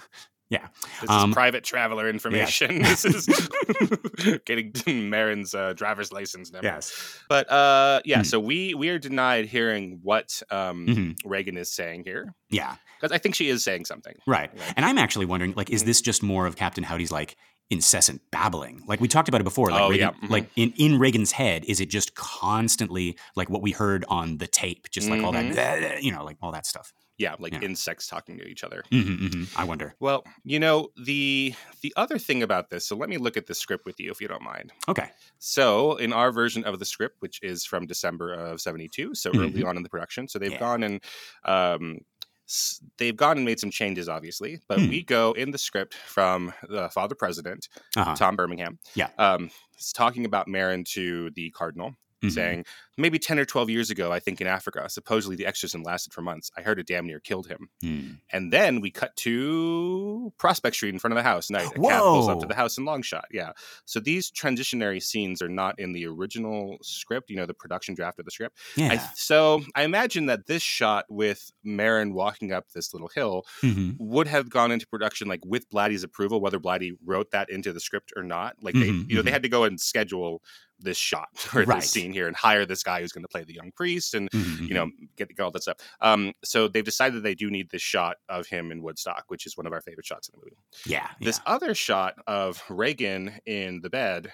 Yeah. 0.50 0.68
This 1.02 1.10
Um, 1.10 1.32
is 1.32 1.34
private 1.34 1.64
traveler 1.64 2.08
information. 2.08 2.84
this 2.84 3.04
is 3.04 3.26
getting 4.46 4.72
Merrin's 5.10 5.56
uh, 5.56 5.74
driver's 5.74 6.12
license 6.12 6.52
number. 6.52 6.68
Yes. 6.68 6.94
But 7.28 7.50
uh, 7.52 8.02
yeah, 8.06 8.18
Hmm. 8.20 8.24
so 8.24 8.40
we 8.40 8.74
we 8.76 8.90
are 8.90 9.00
denied 9.00 9.46
hearing 9.48 10.00
what 10.04 10.42
um, 10.52 10.86
Mhm. 10.88 11.16
Regan 11.26 11.58
is 11.58 11.72
saying 11.74 12.04
here 12.06 12.34
Yeah. 12.50 12.76
because 13.00 13.12
I 13.12 13.18
think 13.18 13.34
she 13.36 13.50
is 13.50 13.64
saying 13.64 13.86
something. 13.86 14.16
Right. 14.28 14.52
And 14.76 14.86
I'm 14.86 15.00
actually 15.00 15.26
wondering, 15.26 15.54
like, 15.56 15.72
is 15.72 15.84
this 15.84 16.00
just 16.00 16.22
more 16.22 16.46
of 16.46 16.56
Captain 16.56 16.84
Howdy's 16.84 17.12
like 17.12 17.36
incessant 17.70 18.22
babbling? 18.32 18.84
Like 18.88 19.00
we 19.02 19.08
talked 19.08 19.28
about 19.28 19.42
it 19.42 19.46
before. 19.46 19.72
Like, 19.72 19.82
Oh, 19.84 19.90
Regan, 19.90 20.10
yeah. 20.22 20.28
Mhm. 20.28 20.32
like 20.32 20.50
in, 20.56 20.72
in 20.78 21.00
Regan's 21.00 21.32
head, 21.32 21.66
is 21.66 21.80
it 21.80 21.90
just 21.90 22.16
constantly 22.16 23.18
like 23.36 23.50
what 23.50 23.62
we 23.62 23.72
heard 23.72 24.06
on 24.08 24.38
the 24.38 24.48
tape, 24.48 24.90
just 24.92 25.10
like 25.10 25.24
all 25.24 25.32
that, 25.32 26.04
you 26.04 26.12
know, 26.12 26.24
like 26.24 26.38
all 26.42 26.52
that 26.52 26.66
stuff? 26.66 26.94
Yeah, 27.18 27.36
like 27.40 27.54
Yeah. 27.54 27.62
insects 27.62 28.08
talking 28.08 28.38
to 28.40 28.44
each 28.46 28.64
other. 28.64 28.84
hmm 28.92 29.02
hmm 29.28 29.44
I 29.56 29.64
wonder. 29.64 29.96
Well, 30.02 30.26
you 30.44 30.60
know 30.60 30.90
the 31.02 31.54
the 31.82 31.94
other 31.96 32.20
thing 32.20 32.44
about 32.44 32.70
this. 32.70 32.86
So 32.88 32.96
let 32.98 33.10
me 33.10 33.18
look 33.18 33.38
at 33.38 33.48
the 33.48 33.56
script 33.56 33.86
with 33.86 34.00
you, 34.02 34.12
if 34.12 34.20
you 34.20 34.28
don't 34.28 34.42
mind. 34.44 34.74
Okay. 34.90 35.10
So, 35.40 35.96
in 35.96 36.12
our 36.12 36.32
version 36.34 36.66
of 36.66 36.78
the 36.80 36.86
script, 36.86 37.18
which 37.20 37.40
is 37.42 37.66
from 37.66 37.86
December 37.88 38.34
of 38.34 38.60
'72, 38.60 39.16
so 39.16 39.32
early 39.34 39.64
on 39.64 39.78
in 39.78 39.84
the 39.84 39.90
production, 39.90 40.28
so 40.28 40.40
they've 40.40 40.52
Yeah. 40.52 40.60
gone 40.60 40.84
and 40.84 41.02
um, 41.46 42.00
they've 42.98 43.16
gone 43.16 43.38
and 43.38 43.46
made 43.46 43.60
some 43.60 43.72
changes, 43.72 44.08
obviously. 44.08 44.60
But 44.68 44.80
Hmm. 44.80 44.90
we 44.90 45.04
go 45.04 45.32
in 45.34 45.52
the 45.52 45.58
script 45.58 45.94
from 45.96 46.54
the 46.70 46.90
Father 46.90 47.16
President, 47.16 47.68
Uh-huh. 47.96 48.16
Tom 48.16 48.36
Birmingham. 48.36 48.80
Yeah. 48.94 49.10
um, 49.18 49.50
he's 49.76 49.92
talking 49.94 50.26
about 50.26 50.48
Merrin 50.48 50.86
to 50.94 51.32
the 51.32 51.50
Cardinal, 51.52 51.96
Mhm. 52.28 52.32
saying 52.32 52.66
maybe 52.98 53.20
10 53.20 53.38
or 53.40 53.46
12 53.46 53.70
years 53.70 53.90
ago, 53.90 54.12
I 54.12 54.20
think 54.20 54.40
in 54.40 54.48
Africa, 54.48 54.88
supposedly 54.90 55.36
the 55.36 55.46
exorcism 55.46 55.84
lasted 55.84 56.14
for 56.14 56.22
months. 56.22 56.50
I 56.58 56.62
heard 56.62 56.80
it 56.80 56.88
damn 56.88 57.06
near 57.06 57.20
killed 57.20 57.48
him. 57.48 57.70
Hmm. 57.82 58.12
And 58.32 58.54
then 58.54 58.80
we 58.80 58.90
cut 58.90 59.16
to 59.18 60.34
Prospect 60.38 60.76
Street 60.76 60.94
in 60.94 61.00
front 61.00 61.12
of 61.14 61.18
the 61.18 61.24
house. 61.24 61.50
Night. 61.50 61.68
A 61.76 61.80
cat 61.80 62.00
pulls 62.02 62.30
up 62.30 62.40
to 62.40 62.46
the 62.48 62.56
house 62.56 62.78
in 62.78 62.86
long 62.86 63.02
shot. 63.02 63.26
Yeah. 63.32 63.52
So 63.86 64.00
these 64.00 64.32
transitionary 64.32 65.04
scenes 65.04 65.42
are 65.42 65.50
not 65.50 65.78
in 65.80 65.92
the 65.92 66.06
original 66.08 66.78
script, 66.82 67.30
you 67.30 67.36
know, 67.36 67.46
the 67.46 67.54
production 67.54 67.96
draft 67.96 68.18
of 68.20 68.26
the 68.26 68.32
script. 68.32 68.58
Yeah. 68.78 68.94
I, 68.94 68.98
so 69.16 69.64
I 69.76 69.84
imagine 69.84 70.28
that 70.28 70.46
this 70.48 70.62
shot 70.64 71.06
with 71.10 71.52
Merrin 71.66 72.14
walking 72.14 72.52
up 72.54 72.70
this 72.74 72.94
little 72.94 73.10
hill 73.14 73.46
Mhm. 73.62 73.96
would 74.00 74.28
have 74.28 74.50
gone 74.50 74.72
into 74.72 74.88
production 74.88 75.28
like 75.28 75.42
with 75.46 75.70
Blatty's 75.70 76.04
approval, 76.04 76.40
whether 76.40 76.60
Blatty 76.60 76.94
wrote 77.04 77.32
that 77.32 77.50
into 77.50 77.74
the 77.74 77.80
script 77.82 78.14
or 78.16 78.24
not. 78.24 78.56
Like 78.62 78.74
they, 78.76 78.90
Mhm, 78.90 79.10
you 79.10 79.16
know, 79.18 79.22
they 79.22 79.30
mhm. 79.32 79.34
had 79.34 79.44
to 79.44 79.50
go 79.50 79.64
and 79.66 79.80
schedule 79.82 80.42
this 80.80 80.98
shot 80.98 81.30
or 81.56 81.64
Right. 81.64 81.82
this 81.82 81.92
scene 81.92 82.12
here 82.12 82.28
and 82.28 82.36
hire 82.36 82.66
this 82.66 82.84
guy 82.84 83.02
who's 83.02 83.12
going 83.12 83.24
to 83.24 83.28
play 83.30 83.44
the 83.44 83.54
young 83.54 83.72
priest 83.72 84.14
and 84.14 84.30
Mhm, 84.32 84.68
you 84.68 84.74
know 84.74 84.92
get, 85.16 85.30
get 85.30 85.40
all 85.42 85.52
that 85.52 85.64
stuff. 85.64 85.78
Um, 86.02 86.34
so 86.44 86.68
they've 86.68 86.84
decided 86.84 87.24
they 87.24 87.36
do 87.36 87.50
need 87.50 87.70
this 87.70 87.82
shot 87.82 88.18
of 88.30 88.48
him 88.48 88.72
in 88.72 88.82
Woodstock, 88.82 89.26
which 89.30 89.46
is 89.46 89.56
one 89.58 89.66
of 89.66 89.74
our 89.74 89.82
favorite 89.82 90.06
shots 90.06 90.28
in 90.30 90.34
the 90.40 90.44
movie. 90.46 90.58
Yeah. 90.86 91.10
This 91.22 91.40
other 91.46 91.74
shot 91.74 92.16
of 92.28 92.62
Regan 92.70 93.40
in 93.46 93.82
the 93.82 93.90
bed, 93.90 94.32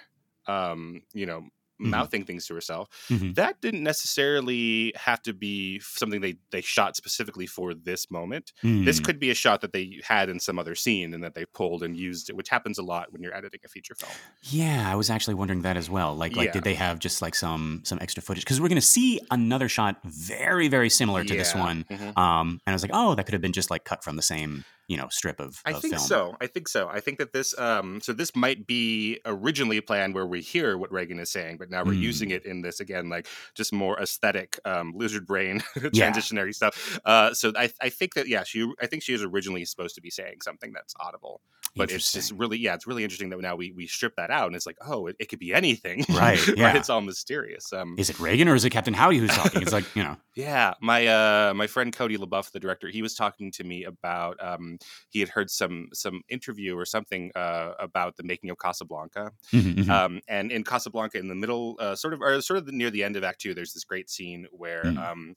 um, 0.48 1.02
you 1.14 1.26
know, 1.26 1.46
mouthing 1.82 2.24
things 2.26 2.46
to 2.48 2.54
herself, 2.54 2.88
Mhm. 3.10 3.36
that 3.36 3.60
didn't 3.62 3.84
necessarily 3.84 4.94
have 4.96 5.22
to 5.24 5.34
be 5.34 5.80
something 5.80 6.22
they 6.22 6.36
they 6.52 6.62
shot 6.62 6.96
specifically 6.96 7.48
for 7.48 7.74
this 7.74 8.10
moment. 8.12 8.54
This 8.62 9.00
Mm. 9.00 9.06
could 9.06 9.20
be 9.20 9.30
a 9.32 9.34
shot 9.36 9.62
that 9.62 9.74
they 9.74 10.00
had 10.04 10.30
in 10.30 10.40
some 10.40 10.60
other 10.60 10.76
scene 10.76 11.14
and 11.14 11.24
that 11.24 11.34
they 11.34 11.46
pulled 11.46 11.82
and 11.84 11.98
used 11.98 12.30
it, 12.30 12.36
which 12.36 12.50
happens 12.50 12.78
a 12.78 12.84
lot 12.84 13.12
when 13.12 13.22
you're 13.24 13.36
editing 13.36 13.60
a 13.64 13.68
feature 13.68 13.96
film. 13.96 14.12
Yeah, 14.44 14.90
I 14.92 14.96
was 14.96 15.10
actually 15.10 15.34
wondering 15.36 15.62
that 15.64 15.78
as 15.78 15.90
well. 15.90 16.16
Like, 16.16 16.36
like, 16.36 16.48
Yeah. 16.48 16.52
did 16.54 16.64
they 16.64 16.76
have 16.76 17.00
just 17.00 17.22
like 17.22 17.36
some 17.36 17.82
some 17.84 17.98
extra 18.02 18.22
footage? 18.22 18.44
Because 18.44 18.60
we're 18.62 18.70
going 18.70 18.76
to 18.82 18.88
see 19.00 19.20
another 19.32 19.68
shot 19.70 20.00
very, 20.04 20.68
very 20.68 20.90
similar 20.90 21.24
to 21.24 21.36
this 21.36 21.54
Yeah. 21.56 21.64
one. 21.64 21.84
Mhm. 21.90 22.18
Um, 22.18 22.62
and 22.66 22.72
I 22.72 22.74
was 22.74 22.82
like, 22.84 22.92
oh, 22.94 23.16
that 23.16 23.26
could 23.26 23.34
have 23.34 23.42
been 23.42 23.54
just 23.54 23.72
like 23.72 23.84
cut 23.86 24.04
from 24.04 24.16
the 24.16 24.22
same, 24.22 24.66
you 24.88 24.98
know, 24.98 25.08
strip 25.10 25.40
of, 25.40 25.56
I 25.66 25.72
of 25.72 25.82
think 25.82 25.94
film. 25.94 26.06
so. 26.06 26.36
I 26.42 26.48
think 26.48 26.68
so. 26.68 26.90
I 26.90 27.00
think 27.00 27.18
that 27.20 27.32
this, 27.32 27.58
um, 27.58 28.02
so 28.02 28.12
this 28.14 28.36
might 28.36 28.68
be 28.68 29.20
originally 29.26 29.80
planned 29.80 30.14
where 30.16 30.26
we 30.28 30.42
hear 30.42 30.78
what 30.78 30.92
Regan 30.92 31.20
is 31.20 31.32
saying, 31.32 31.58
but 31.58 31.70
now 31.70 31.84
we're 31.86 31.94
using 31.94 32.30
Mm. 32.30 32.34
it 32.36 32.46
in 32.46 32.62
this 32.62 32.80
again, 32.82 33.08
like 33.10 33.28
just 33.56 33.72
more 33.72 33.98
aesthetic, 34.02 34.60
um, 34.66 34.94
lizard 34.96 35.26
brain 35.26 35.64
Yeah. 35.94 36.12
transitionary 36.12 36.54
stuff. 36.54 37.00
Uh, 37.06 37.34
so 37.34 37.54
I, 37.56 37.72
I 37.82 37.90
think 37.90 38.16
that 38.16 38.28
yeah, 38.28 38.44
she, 38.44 38.70
I 38.82 38.88
think 38.88 39.04
she 39.04 39.14
is 39.14 39.24
originally 39.24 39.64
supposed 39.66 39.96
to 39.96 40.02
be 40.02 40.10
saying 40.10 40.38
something 40.44 40.74
that's 40.74 40.94
audible, 41.00 41.42
but 41.76 41.92
it's 41.92 42.12
just 42.12 42.32
really, 42.34 42.58
yeah, 42.58 42.74
it's 42.74 42.86
really 42.88 43.04
interesting 43.04 43.30
that 43.30 43.40
now 43.40 43.56
we 43.56 43.72
we 43.72 43.88
strip 43.88 44.16
that 44.18 44.30
out 44.32 44.48
and 44.48 44.56
it's 44.56 44.66
like, 44.66 44.78
oh, 44.86 45.08
it, 45.08 45.16
it 45.20 45.30
could 45.30 45.40
be 45.40 45.54
anything, 45.54 46.06
Right, 46.10 46.40
yeah. 46.58 46.76
It's 46.78 46.90
all 46.90 47.02
mysterious. 47.02 47.72
Um, 47.74 47.96
Is 47.98 48.10
it 48.10 48.20
Regan 48.20 48.48
or 48.48 48.56
is 48.56 48.66
it 48.66 48.70
Captain 48.72 48.94
howdy 48.94 49.18
who's 49.18 49.30
talking? 49.32 49.62
It's 49.62 49.72
like, 49.74 49.86
you 49.96 50.04
know, 50.04 50.18
yeah, 50.36 50.74
my 50.82 51.08
uh 51.08 51.54
my 51.56 51.68
friend 51.68 51.94
Cody 51.96 52.18
LaBeouf, 52.18 52.52
the 52.52 52.60
director, 52.60 52.88
he 52.90 53.02
was 53.02 53.16
talking 53.16 53.52
to 53.52 53.64
me 53.64 53.84
about 53.86 54.38
um 54.44 54.78
he 55.10 55.20
had 55.20 55.30
heard 55.30 55.50
some 55.50 55.88
some 55.94 56.22
interview 56.30 56.78
or 56.78 56.86
something 56.86 57.32
uh 57.36 57.74
about 57.80 58.18
the 58.18 58.24
making 58.24 58.50
of 58.50 58.58
Casablanca. 58.58 59.32
mhm, 59.54 59.76
mhm. 59.76 59.90
Um 59.90 60.20
and 60.28 60.52
in 60.52 60.64
Casablanca 60.64 61.18
in 61.20 61.28
the 61.28 61.36
middle 61.36 61.78
uh 61.80 61.96
sort 61.96 62.14
of 62.14 62.22
or 62.22 62.42
sort 62.42 62.58
of 62.60 62.68
near 62.74 62.90
the 62.90 63.04
end 63.04 63.16
of 63.16 63.24
act 63.24 63.42
2 63.42 63.54
there's 63.54 63.74
this 63.74 63.84
great 63.84 64.10
scene 64.10 64.48
where 64.52 64.84
Mm. 64.84 64.98
um 65.12 65.34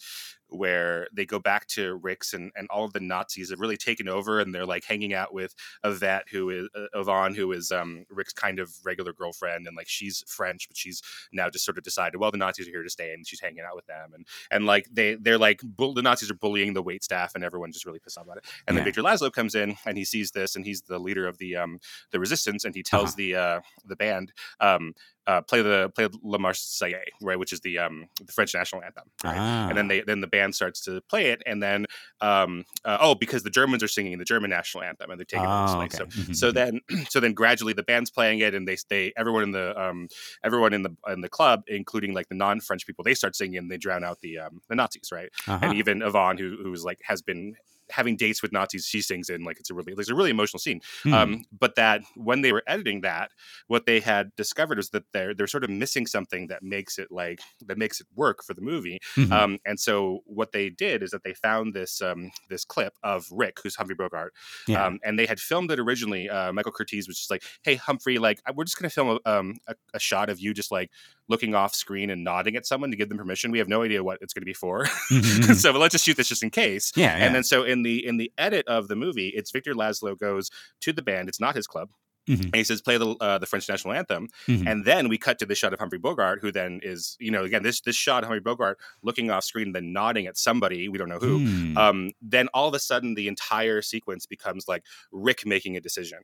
where 0.55 1.09
they 1.13 1.27
go 1.27 1.39
back 1.39 1.67
to 1.69 1.97
Rick's 1.97 2.33
and, 2.35 2.51
and 2.57 2.69
all 2.71 2.85
of 2.85 2.93
the 2.93 3.01
Nazis 3.01 3.51
have 3.51 3.61
really 3.61 3.77
taken 3.77 4.09
over 4.09 4.41
and 4.41 4.55
they're 4.55 4.67
like 4.67 4.85
hanging 4.85 5.13
out 5.15 5.35
with 5.35 5.55
Yvette 5.85 6.29
who 6.31 6.51
is 6.51 6.69
uh, 6.75 6.87
Yvonne 6.95 7.35
who 7.35 7.53
is 7.53 7.71
um 7.73 8.05
Rick's 8.11 8.33
kind 8.33 8.59
of 8.59 8.73
regular 8.85 9.13
girlfriend 9.13 9.67
and 9.67 9.77
like 9.77 9.89
she's 9.89 10.23
French 10.27 10.69
but 10.69 10.77
she's 10.77 11.03
now 11.33 11.51
just 11.51 11.65
sort 11.65 11.79
of 11.79 11.85
decided 11.85 12.19
well 12.19 12.31
the 12.31 12.39
Nazis 12.39 12.67
are 12.69 12.71
here 12.71 12.83
to 12.83 12.91
stay 12.91 13.13
and 13.13 13.27
she's 13.27 13.41
hanging 13.41 13.61
out 13.69 13.75
with 13.77 13.87
them 13.87 14.13
and 14.15 14.27
and 14.51 14.67
like 14.67 14.87
they 14.93 15.15
they're 15.15 15.39
like 15.39 15.61
bull, 15.63 15.95
the 15.95 16.03
Nazis 16.03 16.31
are 16.31 16.35
bullying 16.35 16.73
the 16.75 16.83
wait 16.83 17.03
staff 17.05 17.35
and 17.35 17.45
everyone's 17.45 17.75
just 17.75 17.87
really 17.87 17.99
pissed 17.99 18.19
off 18.19 18.25
about 18.25 18.39
it 18.39 18.45
and 18.67 18.77
then 18.77 18.83
Yeah. 18.83 18.93
Victor 18.93 19.03
Laszlo 19.03 19.33
comes 19.33 19.55
in 19.55 19.77
and 19.87 19.97
he 19.99 20.05
sees 20.05 20.31
this 20.31 20.57
and 20.57 20.65
he's 20.65 20.83
the 20.83 20.99
leader 20.99 21.27
of 21.27 21.39
the 21.39 21.57
um 21.57 21.79
the 22.13 22.21
resistance 22.21 22.65
and 22.65 22.75
he 22.75 22.83
tells 22.83 23.11
Uh-huh. 23.11 23.17
the 23.17 23.35
uh 23.37 23.61
the 23.85 23.97
band 23.97 24.33
um 24.61 24.95
uh, 25.27 25.41
play 25.43 25.63
the 25.63 25.91
play 25.95 26.09
La 26.23 26.39
Marseillaise, 26.39 27.13
right, 27.23 27.39
which 27.39 27.53
is 27.53 27.61
the 27.61 27.79
um 27.79 28.09
the 28.25 28.33
French 28.33 28.55
national 28.55 28.83
anthem, 28.83 29.11
right? 29.25 29.37
and 29.69 29.77
then 29.79 29.87
Ah. 29.87 29.89
they 29.89 30.01
then 30.03 30.21
the 30.21 30.27
band 30.27 30.55
starts 30.55 30.81
to 30.83 31.01
play 31.09 31.27
it, 31.31 31.43
and 31.47 31.63
then 31.63 31.87
um 32.21 32.65
uh, 32.85 32.99
oh 33.01 33.15
because 33.15 33.43
the 33.43 33.51
Germans 33.51 33.83
are 33.83 33.89
singing 33.89 34.19
the 34.19 34.25
German 34.25 34.51
national 34.51 34.85
anthem 34.85 35.11
and 35.11 35.19
they're 35.19 35.25
taking 35.25 35.51
it 35.51 35.51
Oh, 35.51 35.63
this 35.63 35.77
way. 35.79 35.87
okay. 35.87 35.97
So 35.99 36.07
Mhm, 36.07 36.37
so 36.37 36.51
mhm. 36.51 36.55
then 36.55 36.81
so 37.09 37.21
then 37.21 37.33
gradually 37.33 37.73
the 37.73 37.83
band's 37.83 38.11
playing 38.11 38.41
it 38.41 38.55
and 38.55 38.67
they 38.69 38.77
they 38.91 39.13
everyone 39.17 39.43
in 39.45 39.53
the 39.53 39.81
um 39.81 40.09
everyone 40.45 40.73
in 40.75 40.83
the 40.83 40.95
in 41.09 41.21
the 41.23 41.29
club 41.29 41.63
including 41.69 42.13
like 42.15 42.29
the 42.29 42.35
non-french 42.35 42.87
people 42.87 43.03
they 43.05 43.15
start 43.15 43.35
singing 43.37 43.59
and 43.59 43.71
they 43.71 43.79
drown 43.79 44.05
out 44.05 44.21
the 44.21 44.39
um 44.39 44.61
the 44.69 44.75
nazis 44.75 45.11
right 45.13 45.31
Uh-huh. 45.49 45.59
and 45.63 45.75
even 45.75 46.03
yvonne 46.03 46.39
who 46.39 46.57
who's 46.63 46.85
like 46.85 47.01
has 47.05 47.23
been 47.23 47.55
having 47.91 48.17
dates 48.17 48.43
with 48.43 48.53
nazis 48.53 48.87
she 48.87 49.01
sings 49.01 49.29
in 49.29 49.45
like 49.45 49.59
it's 49.61 49.71
a 49.71 49.75
really 49.75 49.93
it's 49.97 50.09
a 50.11 50.15
really 50.15 50.31
emotional 50.31 50.59
scene 50.59 50.81
Hmm. 51.03 51.15
um 51.15 51.45
but 51.59 51.75
that 51.75 52.03
when 52.17 52.41
they 52.43 52.53
were 52.53 52.63
editing 52.67 53.03
that 53.03 53.31
what 53.67 53.87
they 53.87 54.01
had 54.01 54.35
discovered 54.37 54.79
was 54.79 54.91
that 54.91 55.05
they're 55.13 55.35
they're 55.35 55.47
sort 55.47 55.65
of 55.65 55.71
missing 55.71 56.07
something 56.07 56.47
that 56.49 56.63
makes 56.63 56.99
it 56.99 57.09
like 57.11 57.41
that 57.67 57.77
makes 57.79 58.01
it 58.01 58.07
work 58.15 58.43
for 58.45 58.55
the 58.55 58.61
movie 58.63 59.01
Mhm. 59.17 59.33
um, 59.33 59.59
and 59.67 59.79
so 59.79 60.21
what 60.25 60.53
they 60.53 60.71
did 60.71 61.03
is 61.03 61.11
that 61.11 61.25
they 61.25 61.35
found 61.35 61.75
this 61.75 62.01
um, 62.03 62.31
this 62.49 62.65
clip 62.65 62.95
of 63.03 63.27
Rick, 63.31 63.59
who's 63.63 63.77
Humphrey 63.77 63.95
Bogart, 63.95 64.33
yeah. 64.67 64.85
um, 64.85 64.99
and 65.05 65.19
they 65.19 65.27
had 65.27 65.41
filmed 65.41 65.71
it 65.71 65.79
originally. 65.79 66.29
Uh, 66.29 66.53
Michael 66.53 66.73
Curtiz 66.73 67.07
was 67.07 67.17
just 67.19 67.31
like, 67.31 67.43
"Hey 67.63 67.77
Humphrey, 67.77 68.19
like 68.19 68.41
we're 68.55 68.65
just 68.65 68.79
going 68.79 68.89
to 68.89 68.95
film 68.95 69.19
a, 69.25 69.31
um, 69.31 69.57
a, 69.67 69.75
a 69.95 69.99
shot 69.99 70.31
of 70.31 70.41
you 70.41 70.53
just 70.55 70.71
like 70.71 70.91
looking 71.29 71.55
off 71.55 71.75
screen 71.75 72.11
and 72.11 72.23
nodding 72.25 72.55
at 72.57 72.67
someone 72.67 72.91
to 72.91 72.97
give 72.97 73.09
them 73.09 73.19
permission. 73.19 73.51
We 73.51 73.59
have 73.59 73.69
no 73.69 73.83
idea 73.83 74.05
what 74.05 74.19
it's 74.21 74.33
going 74.35 74.43
to 74.43 74.47
be 74.47 74.53
for, 74.55 74.85
Mhm, 74.85 75.21
mhm. 75.21 75.55
so 75.63 75.73
but 75.73 75.79
let's 75.81 75.93
just 75.93 76.05
shoot 76.05 76.17
this 76.17 76.29
just 76.29 76.43
in 76.43 76.51
case." 76.51 76.93
yeah, 76.97 77.17
yeah. 77.17 77.25
And 77.25 77.35
then 77.35 77.45
so 77.45 77.65
in 77.65 77.83
the 77.83 78.05
in 78.07 78.17
the 78.19 78.31
edit 78.39 78.67
of 78.69 78.89
the 78.89 78.97
movie, 78.97 79.29
it's 79.35 79.51
Victor 79.51 79.75
Laszlo 79.75 80.19
goes 80.19 80.51
to 80.83 80.93
the 80.93 81.03
band. 81.03 81.29
It's 81.29 81.41
not 81.41 81.55
his 81.57 81.67
club. 81.67 81.89
Mhm. 82.29 82.45
And 82.45 82.57
he 82.57 82.65
says, 82.65 82.81
"Play 82.81 82.97
the 82.97 83.09
uh, 83.21 83.37
the 83.37 83.45
French 83.45 83.69
national 83.69 83.93
anthem." 83.93 84.29
Mhm. 84.49 84.67
And 84.67 84.85
then 84.87 85.09
we 85.11 85.19
cut 85.19 85.39
to 85.41 85.47
the 85.47 85.55
shot 85.55 85.75
of 85.75 85.79
Humphrey 85.79 85.99
Bogart, 85.99 86.39
who 86.41 86.51
then 86.51 86.81
is, 86.83 87.19
you 87.21 87.31
know, 87.31 87.45
again 87.45 87.63
this 87.63 87.83
this 87.83 87.97
shot 87.97 88.23
of 88.23 88.29
Humphrey 88.29 88.41
Bogart 88.41 88.79
looking 89.03 89.31
off 89.31 89.45
screen, 89.45 89.73
then 89.73 89.93
nodding 89.93 90.27
at 90.27 90.39
somebody 90.39 90.89
we 90.89 90.97
don't 90.97 91.11
know 91.11 91.19
who. 91.19 91.39
Hmm. 91.41 91.77
Um, 91.77 92.11
then 92.23 92.49
all 92.55 92.67
of 92.69 92.73
a 92.75 92.79
sudden, 92.79 93.15
the 93.15 93.29
entire 93.29 93.83
sequence 93.83 94.25
becomes 94.25 94.67
like 94.67 94.85
Rick 95.13 95.45
making 95.45 95.77
a 95.77 95.81
decision. 95.83 96.21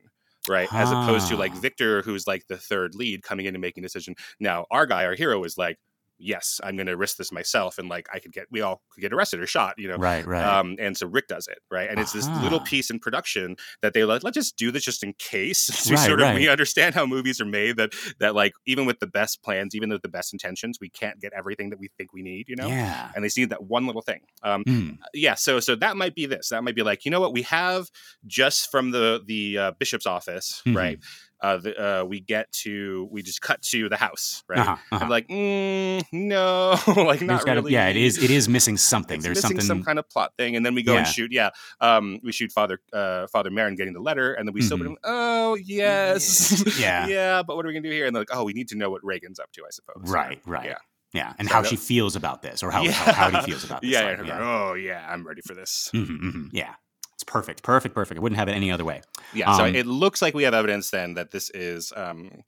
Right, 0.47 0.71
as 0.75 0.91
opposed 0.91 1.27
to 1.29 1.37
like 1.37 1.53
Ah. 1.53 1.59
Victor, 1.59 2.01
who's 2.01 2.25
like 2.25 2.47
the 2.47 2.57
third 2.57 2.95
lead, 2.95 3.21
coming 3.21 3.45
in 3.45 3.53
and 3.55 3.61
making 3.61 3.83
a 3.83 3.87
decision. 3.87 4.15
Now, 4.39 4.65
our 4.71 4.87
guy, 4.87 5.05
our 5.05 5.13
hero, 5.15 5.43
is 5.43 5.55
like, 5.57 5.77
"Yes, 6.21 6.59
I'm 6.63 6.75
going 6.75 6.87
to 6.87 6.97
risk 6.97 7.17
this 7.17 7.31
myself," 7.31 7.77
and 7.77 7.89
like 7.89 8.07
I 8.13 8.19
could 8.19 8.31
get, 8.31 8.47
we 8.51 8.61
all 8.61 8.81
could 8.91 9.01
get 9.01 9.13
arrested 9.13 9.41
or 9.41 9.47
shot, 9.47 9.75
you 9.77 9.87
know. 9.87 9.97
right, 9.97 10.25
right. 10.25 10.59
Um, 10.59 10.75
and 10.79 10.97
so 10.97 11.07
Rick 11.07 11.27
does 11.27 11.47
it, 11.47 11.59
right? 11.69 11.89
And 11.89 11.99
it's 11.99 12.11
this 12.11 12.29
little 12.35 12.61
piece 12.61 12.89
in 12.89 12.99
production 12.99 13.55
that 13.81 13.93
they 13.93 14.03
like, 14.05 14.23
let's 14.23 14.35
just 14.35 14.57
do 14.57 14.71
this 14.71 14.83
just 14.83 15.03
in 15.03 15.13
case. 15.13 15.69
So 15.81 15.89
we 15.89 15.95
Right, 15.95 15.97
sort 15.97 16.21
of 16.21 16.31
we 16.31 16.47
understand 16.47 16.93
how 16.95 17.05
movies 17.05 17.41
are 17.41 17.45
made 17.45 17.77
that 17.77 17.93
that 18.19 18.35
like 18.35 18.53
even 18.65 18.85
with 18.85 18.99
the 18.99 19.07
best 19.07 19.41
plans, 19.43 19.75
even 19.75 19.89
with 19.89 20.01
the 20.03 20.09
best 20.09 20.33
intentions, 20.33 20.77
we 20.79 20.89
can't 20.89 21.19
get 21.19 21.33
everything 21.33 21.69
that 21.71 21.79
we 21.79 21.89
think 21.97 22.13
we 22.13 22.21
need, 22.21 22.47
you 22.47 22.55
know? 22.55 22.71
yeah. 22.71 23.11
And 23.13 23.23
they 23.23 23.29
see 23.29 23.45
that 23.45 23.63
one 23.63 23.87
little 23.87 24.01
thing. 24.01 24.21
Um, 24.43 24.65
Hmm. 24.65 24.91
yeah, 25.13 25.35
so 25.35 25.59
so 25.59 25.75
that 25.75 25.97
might 25.97 26.15
be 26.15 26.25
this. 26.25 26.49
That 26.49 26.63
might 26.63 26.75
be 26.75 26.83
like, 26.83 27.05
you 27.05 27.11
know 27.11 27.19
what, 27.19 27.33
we 27.33 27.41
have 27.43 27.89
just 28.27 28.69
from 28.71 28.91
the 28.91 29.21
the 29.25 29.57
uh, 29.57 29.71
bishop's 29.79 30.05
office, 30.05 30.63
Mhm. 30.65 30.75
right? 30.75 30.97
Uh, 31.41 31.57
the, 31.57 32.01
uh, 32.01 32.03
we 32.05 32.19
get 32.19 32.51
to 32.51 33.07
we 33.11 33.23
just 33.23 33.41
cut 33.41 33.61
to 33.63 33.89
the 33.89 33.97
house, 33.97 34.43
right? 34.47 34.59
Uh-huh, 34.59 34.71
uh-huh. 34.91 34.99
I'm 35.03 35.09
like, 35.09 35.27
mm, 35.27 36.03
no, 36.11 36.77
like 37.03 37.21
not 37.21 37.43
gotta- 37.45 37.61
really. 37.61 37.73
yeah, 37.73 37.87
it 37.87 37.97
is. 37.97 38.17
It 38.21 38.29
is 38.29 38.47
missing 38.47 38.77
something. 38.77 39.19
There's 39.21 39.37
missing 39.37 39.49
something. 39.59 39.65
some 39.65 39.83
kind 39.83 39.97
of 39.97 40.07
plot 40.09 40.33
thing, 40.37 40.55
and 40.55 40.63
then 40.65 40.75
we 40.75 40.83
go 40.83 40.95
and 40.97 41.07
shoot. 41.07 41.31
Yeah, 41.31 41.49
um, 41.79 42.19
we 42.23 42.31
shoot 42.31 42.51
Father 42.51 42.79
uh, 42.93 43.25
Father 43.27 43.49
Merrin 43.49 43.75
getting 43.75 43.93
the 43.93 43.99
letter, 44.01 44.33
and 44.33 44.47
then 44.47 44.53
we 44.53 44.61
still 44.61 44.77
Mhm. 44.77 44.81
put 44.81 44.87
him. 44.91 44.97
Oh 45.03 45.55
yes, 45.55 46.63
Yeah. 46.79 47.07
yeah. 47.07 47.41
But 47.43 47.55
what 47.55 47.65
are 47.65 47.69
we 47.69 47.73
gonna 47.73 47.89
do 47.89 47.91
here? 47.91 48.05
And 48.05 48.15
they're 48.15 48.21
like, 48.21 48.29
oh, 48.35 48.43
we 48.43 48.53
need 48.53 48.67
to 48.69 48.75
know 48.77 48.89
what 48.91 49.03
Regan's 49.03 49.39
up 49.39 49.51
to, 49.53 49.63
I 49.65 49.69
suppose. 49.71 50.03
Right, 50.11 50.39
right. 50.45 50.65
Yeah, 50.67 50.77
yeah, 51.13 51.33
and 51.39 51.47
So 51.47 51.53
how 51.55 51.63
she 51.63 51.75
feels 51.75 52.15
about 52.15 52.41
this, 52.43 52.61
or 52.61 52.69
how 52.71 52.83
Yeah. 52.85 52.91
how, 52.91 53.31
how 53.31 53.41
he 53.41 53.51
feels 53.51 53.63
about 53.63 53.81
this. 53.81 53.89
yeah, 53.91 54.01
like, 54.15 54.25
yeah, 54.27 54.39
Oh 54.41 54.73
yeah, 54.75 55.07
I'm 55.09 55.25
ready 55.25 55.41
for 55.45 55.55
this. 55.55 55.89
Mhm, 55.93 56.19
mhm. 56.21 56.49
Yeah. 56.51 56.75
It's 57.21 57.31
perfect, 57.31 57.61
perfect, 57.61 57.93
perfect. 57.93 58.17
I 58.17 58.21
wouldn't 58.21 58.39
have 58.39 58.47
it 58.47 58.53
any 58.53 58.71
other 58.71 58.83
way. 58.83 59.01
Yeah, 59.31 59.55
so 59.55 59.65
Um, 59.65 59.75
it 59.75 59.85
looks 59.85 60.23
like 60.23 60.33
we 60.33 60.41
have 60.41 60.55
evidence 60.55 60.89
then 60.89 61.13
that 61.13 61.29
this 61.29 61.51
is 61.51 61.93
um, 61.95 62.41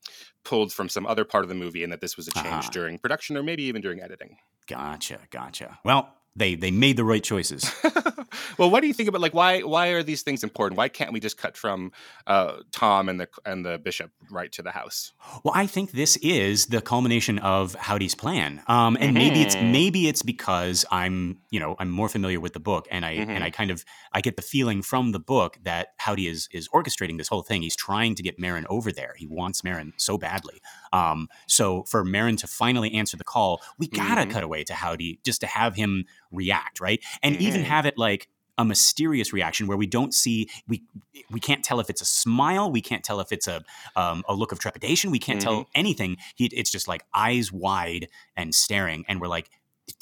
pulled 0.43 0.73
from 0.73 0.89
some 0.89 1.05
other 1.05 1.23
part 1.25 1.43
of 1.43 1.49
the 1.49 1.53
movie, 1.53 1.83
and 1.83 1.93
that 1.93 2.01
this 2.01 2.17
was 2.17 2.27
a 2.27 2.31
change 2.31 2.47
Uh-huh. 2.47 2.69
during 2.71 2.97
production, 2.97 3.37
or 3.37 3.43
maybe 3.43 3.61
even 3.65 3.83
during 3.83 4.01
editing. 4.01 4.37
Gotcha, 4.67 5.19
gotcha. 5.29 5.77
Well, 5.85 6.09
they 6.35 6.55
they 6.55 6.71
made 6.71 6.97
the 6.97 7.03
right 7.03 7.23
choices. 7.23 7.71
well, 8.57 8.69
what 8.69 8.81
do 8.81 8.87
you 8.87 8.93
think 8.93 9.09
about 9.09 9.21
like 9.21 9.33
why 9.33 9.61
why 9.61 9.89
are 9.89 10.03
these 10.03 10.23
things 10.23 10.43
important? 10.43 10.77
Why 10.77 10.89
can't 10.89 11.13
we 11.13 11.19
just 11.19 11.37
cut 11.37 11.55
from 11.57 11.91
uh, 12.27 12.57
Tom 12.71 13.09
and 13.09 13.19
the 13.19 13.27
and 13.45 13.65
the 13.65 13.77
bishop 13.77 14.11
right 14.31 14.51
to 14.53 14.61
the 14.61 14.71
house? 14.71 15.13
Well, 15.43 15.53
I 15.55 15.67
think 15.67 15.91
this 15.91 16.17
is 16.17 16.67
the 16.67 16.81
culmination 16.81 17.39
of 17.39 17.75
Howdy's 17.75 18.15
plan, 18.15 18.61
um, 18.67 18.97
and 18.99 19.13
maybe 19.13 19.41
it's 19.41 19.55
Mhm. 19.55 19.71
maybe 19.71 20.07
it's 20.07 20.21
because 20.23 20.85
I'm 20.91 21.37
you 21.51 21.59
know 21.59 21.75
I'm 21.79 21.89
more 21.89 22.09
familiar 22.09 22.39
with 22.39 22.53
the 22.53 22.59
book, 22.59 22.87
and 22.89 23.05
I 23.05 23.11
and 23.11 23.29
Mhm. 23.29 23.41
I 23.43 23.49
kind 23.49 23.71
of 23.71 23.85
I 24.11 24.21
get 24.21 24.35
the 24.35 24.41
feeling 24.41 24.81
from 24.81 25.11
the 25.11 25.19
book 25.19 25.57
that 25.63 25.89
Howdy 25.97 26.27
is 26.27 26.47
is 26.51 26.67
orchestrating 26.69 27.17
this 27.17 27.27
whole 27.27 27.43
thing. 27.43 27.61
He's 27.61 27.75
trying 27.75 28.15
to 28.15 28.23
get 28.23 28.39
Merrin 28.39 28.65
over 28.69 28.91
there. 28.91 29.13
He 29.17 29.27
wants 29.27 29.61
Merrin 29.61 29.91
so 29.97 30.17
badly. 30.17 30.61
Um, 30.93 31.27
so 31.47 31.83
for 31.83 32.05
Merrin 32.05 32.37
to 32.37 32.47
finally 32.47 32.93
answer 32.93 33.17
the 33.17 33.25
call, 33.25 33.61
we 33.77 33.87
gotta 33.87 34.21
Mhm. 34.21 34.31
cut 34.31 34.43
away 34.43 34.63
to 34.65 34.73
Howdy 34.75 35.19
just 35.25 35.41
to 35.41 35.47
have 35.47 35.75
him 35.75 36.05
react, 36.31 36.79
right? 36.79 37.03
And 37.21 37.35
even 37.35 37.61
Mhm. 37.61 37.65
have 37.65 37.85
it 37.85 37.97
like 37.97 38.29
a 38.59 38.63
mysterious 38.63 39.33
reaction 39.33 39.65
where 39.65 39.75
we 39.77 39.87
don't 39.87 40.13
see 40.13 40.47
we 40.67 40.83
we 41.31 41.39
can't 41.39 41.63
tell 41.65 41.79
if 41.79 41.89
it's 41.89 42.01
a 42.01 42.05
smile, 42.05 42.71
we 42.71 42.81
can't 42.81 43.03
tell 43.03 43.19
if 43.19 43.31
it's 43.31 43.47
a 43.47 43.63
um, 43.95 44.23
a 44.29 44.33
look 44.35 44.51
of 44.51 44.59
trepidation, 44.59 45.09
we 45.11 45.19
can't 45.19 45.41
tell 45.41 45.67
anything. 45.75 46.17
He, 46.35 46.45
it's 46.45 46.71
just 46.71 46.87
like 46.87 47.03
eyes 47.13 47.51
wide 47.51 48.07
and 48.37 48.53
staring, 48.53 49.05
and 49.07 49.19
we're 49.19 49.27
like, 49.27 49.49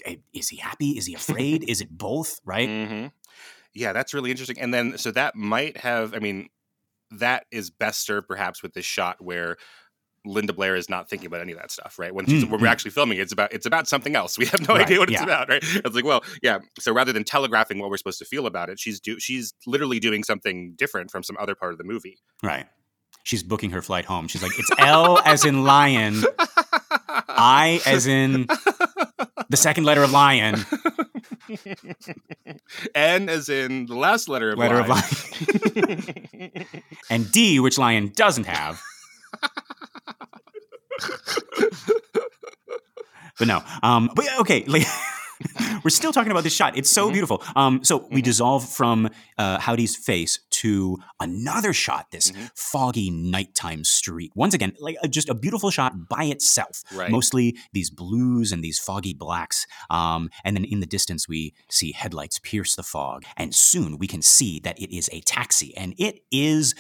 "Eh, 0.06 0.18
is 0.34 0.50
he 0.50 0.58
happy? 0.58 0.98
Is 0.98 1.06
he 1.06 1.14
afraid? 1.14 1.64
is 1.70 1.80
it 1.82 1.98
both? 1.98 2.42
Right? 2.46 2.68
hmm 2.70 3.08
Yeah, 3.74 3.94
that's 3.94 4.14
really 4.14 4.32
interesting. 4.32 4.60
And 4.60 4.74
then 4.74 4.98
so 4.98 5.12
that 5.12 5.36
might 5.36 5.78
have, 5.78 6.14
I 6.14 6.20
mean, 6.20 6.50
that 7.12 7.46
is 7.52 7.70
best 7.70 8.06
served 8.06 8.28
perhaps 8.28 8.62
with 8.62 8.74
this 8.74 8.86
shot 8.86 9.22
where 9.22 9.58
Linda 10.26 10.54
Blair 10.54 10.76
is 10.76 10.90
not 10.90 11.10
thinking 11.10 11.28
about 11.28 11.42
any 11.42 11.52
of 11.52 11.58
that 11.60 11.72
stuff, 11.72 11.98
right? 11.98 12.14
When 12.14 12.26
she's, 12.28 12.44
Mm, 12.44 12.52
when 12.52 12.62
we're 12.62 12.68
mm. 12.68 12.72
actually 12.72 12.92
filming, 12.92 13.18
it's 13.20 13.32
about 13.34 13.52
it's 13.54 13.66
about 13.66 13.88
something 13.88 14.16
else. 14.16 14.38
We 14.38 14.46
have 14.48 14.68
no 14.68 14.76
Right, 14.76 14.84
idea 14.86 15.00
what 15.00 15.10
it's 15.10 15.20
yeah. 15.20 15.24
about, 15.24 15.50
right? 15.50 15.64
It's 15.64 15.96
like, 15.96 16.06
well, 16.06 16.24
yeah. 16.44 16.60
So 16.80 16.94
rather 16.94 17.12
than 17.12 17.24
telegraphing 17.24 17.80
what 17.80 17.90
we're 17.90 17.98
supposed 17.98 18.20
to 18.20 18.26
feel 18.26 18.46
about 18.46 18.70
it, 18.70 18.80
she's 18.80 19.00
do 19.00 19.20
she's 19.20 19.54
literally 19.66 20.00
doing 20.00 20.24
something 20.24 20.74
different 20.76 21.10
from 21.12 21.24
some 21.24 21.38
other 21.40 21.56
part 21.56 21.72
of 21.72 21.78
the 21.78 21.84
movie. 21.84 22.20
Right. 22.44 22.68
She's 23.24 23.44
booking 23.44 23.72
her 23.72 23.82
flight 23.82 24.06
home. 24.06 24.28
She's 24.28 24.42
like, 24.44 24.58
it's 24.58 24.72
L 24.80 25.20
as 25.20 25.46
in 25.46 25.64
lion, 25.64 26.24
I 27.08 27.82
as 27.86 28.08
in 28.08 28.48
the 29.50 29.58
second 29.58 29.84
letter 29.84 30.02
of 30.04 30.12
lion, 30.12 30.56
N 32.96 33.30
as 33.30 33.50
in 33.50 33.86
the 33.86 33.96
last 33.96 34.28
letter 34.30 34.52
of 34.52 34.58
letter 34.58 34.80
of 34.80 34.88
lion. 34.88 35.04
lion, 35.76 36.66
and 37.10 37.32
D, 37.32 37.60
which 37.60 37.78
lion 37.78 38.12
doesn't 38.16 38.46
have. 38.46 38.82
But 43.38 43.48
no. 43.48 43.64
Um, 43.84 44.10
but 44.16 44.26
yeah, 44.26 44.38
okay, 44.40 44.64
like 44.66 44.84
we're 45.84 45.90
still 45.90 46.12
talking 46.12 46.32
about 46.32 46.44
this 46.44 46.54
shot. 46.54 46.78
It's 46.78 46.90
so 46.90 47.10
Mhm. 47.10 47.14
beautiful. 47.14 47.44
Um, 47.56 47.84
so 47.84 48.08
we 48.12 48.22
Mhm. 48.22 48.26
dissolve 48.26 48.70
from 48.70 49.10
uh, 49.40 49.58
Howdy's 49.60 49.96
face 49.96 50.40
to 50.62 51.00
another 51.20 51.74
shot. 51.74 52.12
This 52.12 52.30
Mhm. 52.32 52.52
foggy 52.56 53.10
nighttime 53.10 53.84
street. 53.84 54.32
Once 54.36 54.54
again, 54.54 54.74
like 54.80 54.98
uh, 55.04 55.08
just 55.08 55.30
a 55.30 55.34
beautiful 55.34 55.72
shot 55.72 56.08
by 56.10 56.26
itself. 56.26 56.84
right. 56.94 57.10
Mostly 57.10 57.58
these 57.74 57.90
blues 57.90 58.52
and 58.52 58.64
these 58.64 58.78
foggy 58.78 59.14
blacks. 59.16 59.66
Um, 59.90 60.30
and 60.44 60.56
then 60.56 60.64
in 60.64 60.80
the 60.80 60.86
distance, 60.86 61.28
we 61.28 61.54
see 61.70 61.92
headlights 61.94 62.38
pierce 62.38 62.76
the 62.76 62.84
fog. 62.84 63.24
And 63.36 63.56
soon 63.56 63.98
we 63.98 64.06
can 64.08 64.22
see 64.22 64.60
that 64.60 64.78
it 64.80 64.96
is 64.96 65.10
a 65.12 65.22
taxi. 65.22 65.76
And 65.76 65.96
it 65.98 66.24
is 66.32 66.76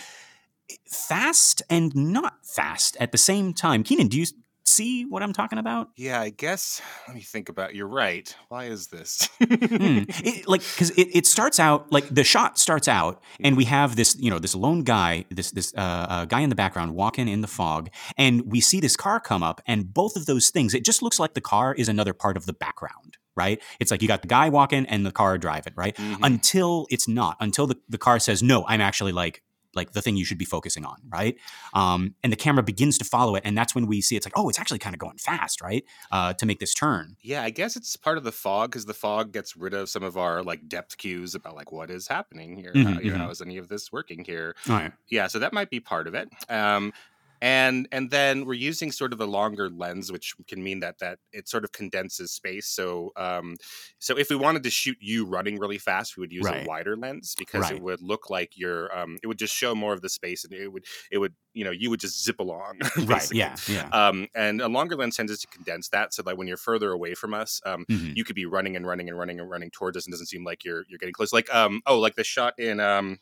fast 0.89 1.61
and 1.69 1.95
not 1.95 2.33
fast 2.45 2.97
at 2.99 3.11
the 3.11 3.17
same 3.17 3.53
time. 3.53 3.83
Kynan, 3.83 4.09
do 4.09 4.19
you 4.19 4.25
see 4.63 5.03
what 5.03 5.21
I'm 5.21 5.33
talking 5.33 5.59
about? 5.59 5.89
yeah, 5.97 6.21
I 6.21 6.29
guess. 6.29 6.81
Let 7.07 7.15
me 7.15 7.21
think 7.21 7.49
about. 7.49 7.75
You're 7.75 7.87
right. 7.87 8.33
Why 8.49 8.65
is 8.65 8.87
this? 8.87 9.27
Hmm. 9.39 10.03
It, 10.23 10.47
like 10.47 10.61
because 10.61 10.91
it, 10.91 11.09
it 11.15 11.25
starts 11.25 11.59
out 11.59 11.91
like 11.91 12.07
the 12.13 12.23
shot 12.23 12.57
starts 12.59 12.87
out 12.87 13.21
and 13.43 13.57
we 13.57 13.65
have 13.65 13.95
this 13.95 14.15
you 14.19 14.29
know 14.29 14.39
this 14.39 14.55
lone 14.55 14.83
guy 14.83 15.25
this 15.29 15.51
this 15.51 15.73
uh, 15.75 15.79
uh, 16.09 16.25
guy 16.25 16.41
in 16.41 16.49
the 16.49 16.55
background 16.55 16.93
walking 16.95 17.27
in 17.27 17.41
the 17.41 17.47
fog 17.47 17.89
and 18.17 18.43
we 18.51 18.61
see 18.61 18.79
this 18.79 18.95
car 18.95 19.19
come 19.19 19.41
up 19.43 19.61
and 19.65 19.93
both 19.93 20.15
of 20.15 20.25
those 20.27 20.49
things 20.49 20.73
it 20.73 20.85
just 20.85 21.01
looks 21.01 21.19
like 21.19 21.33
the 21.33 21.41
car 21.41 21.73
is 21.73 21.89
another 21.89 22.13
part 22.13 22.37
of 22.37 22.45
the 22.45 22.53
background 22.53 23.17
right 23.35 23.61
it's 23.79 23.89
like 23.91 24.01
you 24.01 24.07
got 24.07 24.21
the 24.21 24.27
guy 24.27 24.47
walking 24.49 24.85
and 24.85 25.05
the 25.05 25.11
car 25.11 25.37
driving 25.37 25.73
right 25.75 25.95
Mhm. 25.97 26.19
until 26.23 26.85
it's 26.89 27.07
not 27.07 27.35
until 27.39 27.65
the, 27.67 27.77
the 27.89 27.97
car 27.97 28.19
says 28.19 28.41
no 28.43 28.63
i'm 28.67 28.81
actually 28.81 29.11
like 29.11 29.41
like 29.75 29.91
the 29.93 30.01
thing 30.01 30.15
you 30.17 30.25
should 30.25 30.37
be 30.37 30.45
focusing 30.45 30.85
on 30.85 30.97
right 31.09 31.37
um, 31.73 32.15
and 32.23 32.31
the 32.31 32.37
camera 32.37 32.63
begins 32.63 32.97
to 32.97 33.05
follow 33.05 33.35
it 33.35 33.41
and 33.45 33.57
that's 33.57 33.73
when 33.75 33.87
we 33.87 34.01
see 34.01 34.15
it's 34.15 34.25
like 34.25 34.33
oh 34.35 34.49
it's 34.49 34.59
actually 34.59 34.79
kind 34.79 34.93
of 34.95 34.99
going 34.99 35.17
fast 35.17 35.61
right 35.61 35.85
uh, 36.11 36.33
to 36.33 36.45
make 36.45 36.59
this 36.59 36.73
turn 36.73 37.15
Yeah, 37.21 37.43
I 37.43 37.49
guess 37.49 37.75
it's 37.75 37.95
part 37.95 38.17
of 38.17 38.23
the 38.23 38.31
fog 38.31 38.71
because 38.71 38.85
the 38.85 38.93
fog 38.93 39.31
gets 39.31 39.55
rid 39.55 39.73
of 39.73 39.89
some 39.89 40.03
of 40.03 40.17
our 40.17 40.43
like 40.43 40.67
depth 40.67 40.97
cues 40.97 41.35
about 41.35 41.55
like 41.55 41.71
what 41.71 41.89
is 41.89 42.07
happening 42.07 42.57
here. 42.57 42.73
Mhm, 42.75 42.83
How, 42.83 42.99
you 42.99 43.11
know, 43.11 43.17
mhm. 43.17 43.17
how 43.17 43.29
is 43.29 43.41
any 43.41 43.57
of 43.57 43.67
this 43.69 43.91
working 43.91 44.23
here? 44.25 44.55
right 44.67 44.93
Yeah, 45.09 45.27
so 45.27 45.39
that 45.39 45.53
might 45.53 45.69
be 45.69 45.79
part 45.79 46.07
of 46.07 46.15
it. 46.15 46.29
Um, 46.49 46.93
and 47.41 47.87
and 47.91 48.11
then 48.11 48.45
we're 48.45 48.53
using 48.53 48.91
sort 48.91 49.13
of 49.13 49.19
a 49.21 49.25
longer 49.25 49.69
lens, 49.69 50.11
which 50.11 50.35
can 50.47 50.63
mean 50.63 50.79
that 50.81 50.99
that 50.99 51.19
it 51.31 51.49
sort 51.49 51.63
of 51.63 51.71
condenses 51.71 52.31
space. 52.31 52.67
So 52.67 53.11
um, 53.15 53.55
so 53.99 54.17
if 54.17 54.29
we 54.29 54.35
wanted 54.35 54.63
to 54.63 54.69
shoot 54.69 54.97
you 55.01 55.25
running 55.25 55.57
really 55.59 55.77
fast, 55.79 56.15
we 56.17 56.21
would 56.21 56.31
use 56.31 56.49
Right. 56.49 56.51
a 56.51 56.57
wider 56.57 56.95
lens 56.95 57.35
because 57.35 57.69
Right. 57.69 57.71
it 57.71 57.81
would 57.81 58.01
look 58.01 58.29
like 58.29 58.57
you're 58.57 58.95
um, 58.97 59.17
it 59.23 59.27
would 59.27 59.39
just 59.39 59.55
show 59.55 59.73
more 59.75 59.93
of 59.93 60.01
the 60.01 60.09
space, 60.09 60.43
and 60.43 60.53
it 60.53 60.67
would 60.69 60.85
it 61.11 61.17
would 61.17 61.35
you 61.53 61.63
know 61.63 61.71
you 61.71 61.89
would 61.89 61.99
just 61.99 62.23
zip 62.23 62.39
along. 62.39 62.79
right 63.07 63.29
yeah 63.31 63.57
yeah 63.67 63.91
Um, 63.91 64.27
and 64.35 64.61
a 64.61 64.67
longer 64.67 64.95
lens 64.95 65.15
tends 65.17 65.37
to 65.39 65.47
condense 65.47 65.89
that, 65.89 66.13
so 66.13 66.21
that 66.23 66.37
when 66.37 66.47
you're 66.47 66.57
further 66.57 66.91
away 66.91 67.13
from 67.15 67.33
us, 67.33 67.61
um, 67.65 67.85
Mhm. 67.89 68.15
you 68.15 68.23
could 68.23 68.35
be 68.35 68.45
running 68.45 68.75
and 68.75 68.85
running 68.85 69.09
and 69.09 69.17
running 69.17 69.39
and 69.39 69.49
running 69.49 69.71
towards 69.71 69.97
us, 69.97 70.05
and 70.05 70.11
doesn't 70.13 70.27
seem 70.27 70.43
like 70.43 70.63
you're 70.63 70.85
you're 70.87 70.99
getting 70.99 71.13
close. 71.13 71.33
Like 71.33 71.53
um, 71.53 71.81
oh, 71.85 71.99
like 71.99 72.15
the 72.15 72.23
shot 72.23 72.57
in 72.59 72.79
um, 72.79 73.19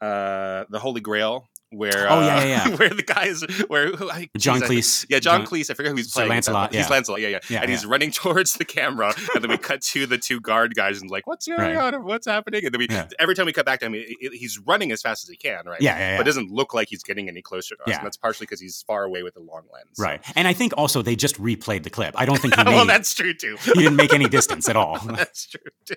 uh, 0.00 0.64
the 0.70 0.78
Holy 0.78 1.00
Grail, 1.00 1.48
where 1.70 2.10
Oh, 2.10 2.20
yeah, 2.20 2.36
uh, 2.38 2.44
yeah, 2.44 2.68
yeah. 2.68 2.76
where 2.76 2.88
the 2.90 3.02
guy 3.02 3.26
is 3.26 3.44
where 3.68 3.94
who, 3.94 4.10
I, 4.10 4.28
John 4.36 4.60
Cleese. 4.60 5.06
yeah, 5.08 5.18
John, 5.20 5.46
Cleese. 5.46 5.70
I 5.70 5.74
forget 5.74 5.90
who 5.92 5.96
he's 5.96 6.12
Sir 6.12 6.20
playing. 6.20 6.30
Lancelot, 6.30 6.74
He's. 6.74 6.90
Lancelot. 6.90 7.20
Yeah, 7.20 7.28
yeah. 7.28 7.38
Yeah, 7.48 7.60
and 7.62 7.70
he's 7.70 7.84
yeah. 7.84 7.90
running 7.90 8.10
towards 8.20 8.54
the 8.54 8.64
camera, 8.64 9.14
and 9.34 9.42
then 9.44 9.50
we 9.50 9.56
cut 9.58 9.80
to 9.82 10.06
the 10.06 10.18
two 10.18 10.40
guard 10.40 10.74
guys, 10.74 11.00
and 11.00 11.10
like, 11.10 11.26
what's 11.26 11.46
going 11.46 11.60
Right. 11.60 11.76
on? 11.94 12.04
What's 12.04 12.26
happening? 12.26 12.64
And 12.64 12.74
then 12.74 12.78
we 12.80 12.88
Yeah. 12.88 13.06
every 13.18 13.34
time 13.34 13.46
we 13.46 13.52
cut 13.52 13.66
back 13.66 13.80
to 13.80 13.86
him, 13.86 13.94
he- 13.94 14.16
he- 14.20 14.36
he's 14.38 14.58
running 14.58 14.90
as 14.92 15.00
fast 15.02 15.22
as 15.24 15.28
he 15.28 15.36
can, 15.36 15.64
right? 15.66 15.80
Yeah, 15.80 15.96
yeah, 15.98 16.10
yeah. 16.12 16.16
But 16.16 16.22
it 16.22 16.30
doesn't 16.30 16.50
look 16.50 16.74
like 16.74 16.88
he's 16.88 17.02
getting 17.02 17.28
any 17.28 17.42
closer 17.42 17.76
to 17.76 17.82
us, 17.82 17.88
Yeah. 17.88 17.96
and 17.98 18.06
that's 18.06 18.16
partially 18.16 18.46
because 18.46 18.60
he's 18.60 18.82
far 18.86 19.04
away 19.04 19.22
with 19.22 19.34
the 19.34 19.40
long 19.40 19.62
lens. 19.72 19.96
Right. 19.98 20.20
And 20.36 20.48
I 20.48 20.52
think 20.52 20.72
also 20.76 21.02
they 21.02 21.14
just 21.16 21.40
replayed 21.40 21.84
the 21.84 21.90
clip. 21.90 22.14
I 22.18 22.24
don't 22.26 22.38
think 22.38 22.54
he 22.56 22.64
made 22.64 22.74
well, 22.74 22.86
that's 22.86 23.14
true 23.14 23.32
too. 23.34 23.56
he 23.64 23.72
didn't 23.74 23.96
make 23.96 24.12
any 24.12 24.28
distance 24.28 24.68
at 24.68 24.76
all. 24.76 24.98
That's 24.98 25.46
true 25.46 25.60
too. 25.86 25.94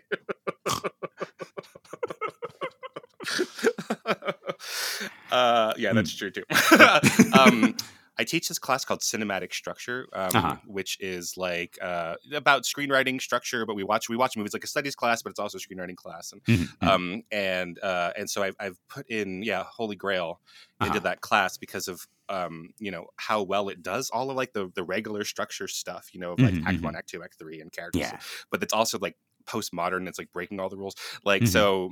Uh, 5.34 5.74
yeah, 5.78 5.94
that's 5.94 6.14
true 6.16 6.32
too. 6.32 6.44
um, 7.34 7.76
I 8.18 8.24
teach 8.26 8.48
this 8.48 8.60
class 8.60 8.86
called 8.86 9.02
cinematic 9.02 9.54
structure, 9.54 10.08
um, 10.14 10.36
Uh-huh. 10.36 10.58
which 10.66 10.98
is 11.00 11.36
like 11.36 11.78
uh, 11.82 12.16
about 12.34 12.64
screenwriting 12.64 13.20
structure. 13.20 13.66
But 13.66 13.76
we 13.76 13.84
watch 13.84 14.08
we 14.10 14.16
watch 14.18 14.38
movies 14.38 14.54
like 14.54 14.64
a 14.64 14.68
studies 14.68 14.96
class, 14.96 15.24
but 15.24 15.32
it's 15.32 15.40
also 15.40 15.58
a 15.58 15.62
screenwriting 15.62 15.96
class. 15.96 16.32
And 16.32 16.42
Mhm, 16.48 16.78
mhm. 16.82 16.94
um, 16.94 17.24
and 17.32 17.80
uh, 17.80 18.14
and 18.18 18.30
so 18.30 18.44
I've, 18.44 18.56
I've 18.60 18.80
put 18.88 19.10
in 19.10 19.44
yeah 19.44 19.64
Holy 19.64 19.96
Grail 19.96 20.42
into 20.84 21.00
Uh-huh. 21.00 21.02
that 21.02 21.22
class 21.22 21.58
because 21.58 21.88
of 21.88 22.08
um, 22.30 22.74
you 22.78 22.92
know 22.92 23.08
how 23.18 23.42
well 23.42 23.70
it 23.70 23.82
does 23.82 24.12
all 24.12 24.30
of 24.30 24.38
like 24.38 24.54
the 24.54 24.72
the 24.76 24.84
regular 24.84 25.24
structure 25.24 25.68
stuff. 25.68 26.10
You 26.14 26.20
know, 26.20 26.34
of 26.34 26.42
like 26.42 26.60
Mhm, 26.60 26.64
Act. 26.66 26.84
One, 26.84 26.96
Act 26.96 27.10
Two, 27.10 27.24
Act 27.24 27.40
Three, 27.40 27.62
and 27.62 27.72
characters 27.72 28.14
Yeah. 28.14 28.20
but 28.52 28.62
it's 28.64 28.74
also 28.74 29.00
like 29.00 29.18
postmodern. 29.46 30.08
It's 30.08 30.20
like 30.20 30.32
breaking 30.32 30.60
all 30.60 30.70
the 30.70 30.78
rules. 30.78 30.96
Like 31.26 31.48
Mhm. 31.48 31.48
so. 31.48 31.90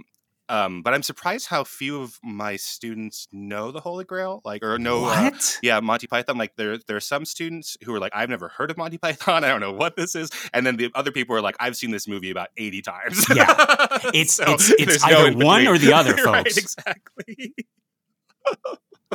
Um, 0.52 0.82
but 0.84 0.94
I'm 0.94 1.02
surprised 1.02 1.48
how 1.48 1.64
few 1.64 2.02
of 2.02 2.20
my 2.22 2.58
students 2.58 3.28
know 3.32 3.72
the 3.72 3.80
Holy 3.80 4.04
Grail, 4.04 4.42
like 4.44 4.62
or 4.64 4.78
know. 4.78 5.06
Uh, 5.06 5.30
What? 5.32 5.60
yeah, 5.64 5.80
Monty 5.80 6.08
Python. 6.08 6.38
Like 6.38 6.56
there, 6.58 6.78
there 6.88 6.98
are 6.98 7.00
some 7.00 7.24
students 7.26 7.78
who 7.86 7.96
are 7.96 8.00
like, 8.00 8.12
I've 8.14 8.30
never 8.30 8.50
heard 8.50 8.70
of 8.70 8.78
Monty 8.78 8.98
Python. 9.06 9.44
I 9.46 9.48
don't 9.48 9.62
know 9.62 9.72
what 9.72 9.96
this 9.96 10.14
is. 10.14 10.30
And 10.54 10.66
then 10.66 10.76
the 10.76 10.92
other 10.94 11.12
people 11.12 11.36
are 11.36 11.42
like, 11.42 11.56
I've 11.60 11.78
seen 11.78 11.92
this 11.92 12.08
movie 12.08 12.32
about 12.32 12.50
80 12.58 12.82
times. 12.82 13.26
Yeah. 13.34 13.48
It's- 14.14 14.34
So 14.34 14.44
it's- 14.44 14.70
it's 14.72 14.86
there's 14.86 15.06
no 15.06 15.28
either 15.28 15.38
one 15.46 15.68
or 15.68 15.78
the 15.78 15.94
other, 16.00 16.16
right, 16.16 16.46
folks. 16.46 16.58
exactly. 16.58 17.54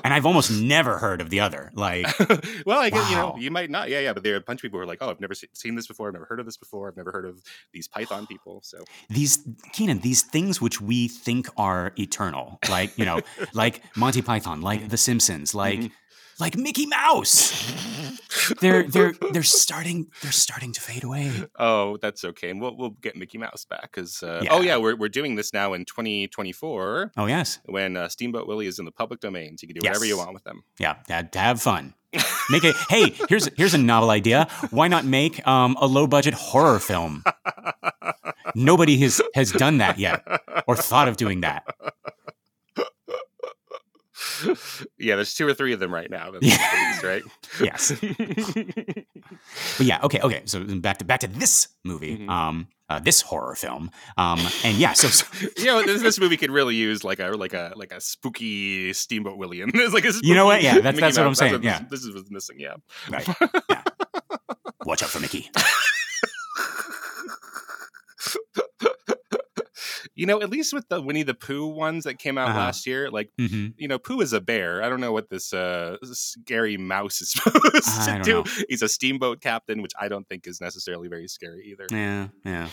And 0.05 0.13
I've 0.13 0.27
almost 0.27 0.51
never 0.51 0.99
heard 0.99 1.21
of 1.21 1.31
the 1.31 1.41
other. 1.41 1.71
Like, 1.75 2.07
well, 2.67 2.79
I 2.81 2.91
guess 2.91 3.11
you 3.11 3.17
know 3.17 3.37
you 3.39 3.51
might 3.51 3.71
not. 3.71 3.89
Yeah, 3.89 4.01
yeah. 4.01 4.13
But 4.13 4.23
there 4.23 4.35
are 4.35 4.39
a 4.39 4.41
bunch 4.41 4.61
of 4.61 4.63
people 4.63 4.79
who 4.79 4.83
are 4.83 4.87
like, 4.87 4.99
"Oh, 5.01 5.11
I've 5.11 5.21
never 5.21 5.35
se- 5.35 5.49
seen 5.55 5.75
this 5.75 5.87
before. 5.87 6.09
I've 6.09 6.13
never 6.15 6.27
heard 6.27 6.39
of 6.41 6.47
this 6.47 6.57
before. 6.57 6.89
I've 6.89 6.97
never 6.97 7.11
heard 7.13 7.25
of 7.25 7.43
these 7.73 7.89
Python 7.89 8.27
people." 8.29 8.61
So 8.63 8.85
these 9.09 9.39
Kynan, 9.75 10.03
these 10.03 10.23
things 10.23 10.61
which 10.61 10.81
we 10.81 11.09
think 11.09 11.49
are 11.57 11.93
eternal, 11.99 12.59
like 12.69 12.97
you 12.99 13.05
know, 13.05 13.21
like 13.55 13.83
Monty 13.97 14.23
Python, 14.23 14.61
like 14.61 14.89
The 14.89 14.97
Simpsons, 14.99 15.55
like 15.55 15.79
Mhm. 15.81 15.93
Like 16.41 16.57
Mickey 16.57 16.87
Mouse. 16.87 17.53
They're 18.61 18.85
they're 18.85 19.13
they're 19.33 19.43
starting 19.43 20.09
they're 20.23 20.31
starting 20.31 20.73
to 20.73 20.81
fade 20.81 21.03
away. 21.03 21.33
Oh, 21.59 21.97
that's 21.97 22.25
okay, 22.25 22.51
and 22.51 22.61
we'll 22.61 22.77
we'll 22.77 22.91
get 22.91 23.17
Mickey 23.17 23.39
Mouse 23.39 23.65
back 23.65 23.83
because 23.93 24.23
uh, 24.23 24.41
Yeah. 24.45 24.51
oh 24.53 24.61
yeah, 24.61 24.77
we're 24.77 24.95
we're 24.95 25.09
doing 25.09 25.35
this 25.35 25.53
now 25.53 25.73
in 25.73 25.85
2024 25.85 27.13
Oh 27.17 27.27
yes, 27.27 27.59
when 27.65 27.97
uh, 27.97 28.09
Steamboat 28.09 28.47
Willie 28.47 28.67
is 28.67 28.79
in 28.79 28.85
the 28.85 28.93
public 28.93 29.21
domain, 29.21 29.57
so 29.59 29.65
you 29.65 29.73
can 29.75 29.81
do 29.81 29.89
whatever 29.89 30.05
you 30.05 30.17
want 30.17 30.33
with 30.35 30.45
them. 30.45 30.63
yeah, 30.79 30.97
have 31.35 31.61
fun. 31.63 31.95
Make 32.51 32.65
a 32.65 32.73
hey, 32.89 33.15
here's 33.29 33.49
here's 33.57 33.75
a 33.75 33.79
novel 33.79 34.11
idea. 34.11 34.47
Why 34.71 34.87
not 34.89 35.05
make 35.05 35.45
um, 35.47 35.77
a 35.81 35.87
low 35.87 36.07
budget 36.07 36.35
horror 36.35 36.79
film? 36.79 37.25
Nobody 38.55 38.97
has 38.99 39.21
has 39.35 39.51
done 39.51 39.79
that 39.79 39.99
yet 39.99 40.23
or 40.69 40.77
thought 40.77 41.09
of 41.09 41.17
doing 41.17 41.41
that. 41.41 41.65
Yeah, 44.99 45.17
there's 45.17 45.35
two 45.35 45.47
or 45.47 45.55
three 45.55 45.73
of 45.73 45.81
them 45.81 45.93
right 45.93 46.11
now. 46.11 46.31
That's 46.33 47.03
right. 47.05 47.23
Yes. 47.61 47.93
But 49.79 49.87
yeah, 49.87 49.99
okay, 50.03 50.21
okay. 50.21 50.43
So 50.47 50.63
back 50.79 50.99
to 50.99 51.05
back 51.05 51.21
to 51.21 51.27
this 51.29 51.69
movie, 51.85 52.17
Mhm. 52.19 52.29
um, 52.31 52.69
uh, 52.89 53.01
this 53.01 53.21
horror 53.21 53.55
film, 53.55 53.91
um, 54.17 54.39
and 54.65 54.77
yeah, 54.77 54.93
so, 54.93 55.09
so 55.09 55.27
you 55.59 55.67
know, 55.67 55.85
this, 55.85 56.03
this 56.03 56.19
movie 56.21 56.37
could 56.37 56.51
really 56.51 56.75
use 56.77 57.03
like 57.05 57.19
a 57.19 57.29
like 57.31 57.53
a 57.55 57.73
like 57.77 57.93
a 57.93 58.01
spooky 58.01 58.93
Steamboat 58.93 59.37
Willie. 59.39 59.61
And 59.61 59.73
there's 59.73 59.93
like 59.93 60.05
a 60.05 60.13
You 60.23 60.35
know 60.35 60.47
what? 60.47 60.63
Yeah, 60.63 60.75
that's- 60.75 60.95
Mickey 60.95 61.01
that's 61.01 61.17
what 61.19 61.23
I'm 61.25 61.31
Mouse. 61.31 61.39
saying, 61.39 61.63
yeah. 61.63 61.81
this, 61.91 62.03
this 62.03 62.05
is 62.05 62.15
what's 62.15 62.31
missing. 62.31 62.61
Yeah. 62.61 62.75
right, 63.11 63.27
yeah. 63.69 63.83
Watch 64.85 65.03
out 65.03 65.09
for 65.11 65.21
Mickey. 65.21 65.51
You 70.17 70.27
know, 70.27 70.41
at 70.41 70.51
least 70.51 70.73
with 70.73 70.89
the 70.89 71.01
Winnie 71.01 71.23
the 71.23 71.35
Pooh 71.35 71.67
ones 71.67 72.05
that 72.05 72.19
came 72.19 72.39
out 72.39 72.49
Uh-huh. 72.49 72.59
last 72.59 72.87
year, 72.87 73.11
like 73.11 73.31
hmm 73.39 73.69
you 73.77 73.87
know, 73.87 73.99
Pooh 73.99 74.21
is 74.23 74.33
a 74.33 74.41
bear. 74.41 74.83
I 74.83 74.89
don't 74.89 75.01
know 75.01 75.13
what 75.13 75.29
this 75.31 75.53
uh, 75.53 75.97
scary 76.03 76.77
mouse 76.79 77.21
is 77.21 77.31
supposed 77.33 77.89
I 78.09 78.19
to 78.19 78.25
do. 78.25 78.45
He's 78.69 78.83
a 78.83 78.89
steamboat 78.89 79.41
captain, 79.41 79.83
which 79.83 79.93
I 80.01 80.09
don't 80.09 80.27
think 80.29 80.47
is 80.47 80.61
necessarily 80.61 81.09
very 81.09 81.29
scary 81.29 81.67
either. 81.71 81.87
Yeah, 81.91 82.29
yeah. 82.45 82.69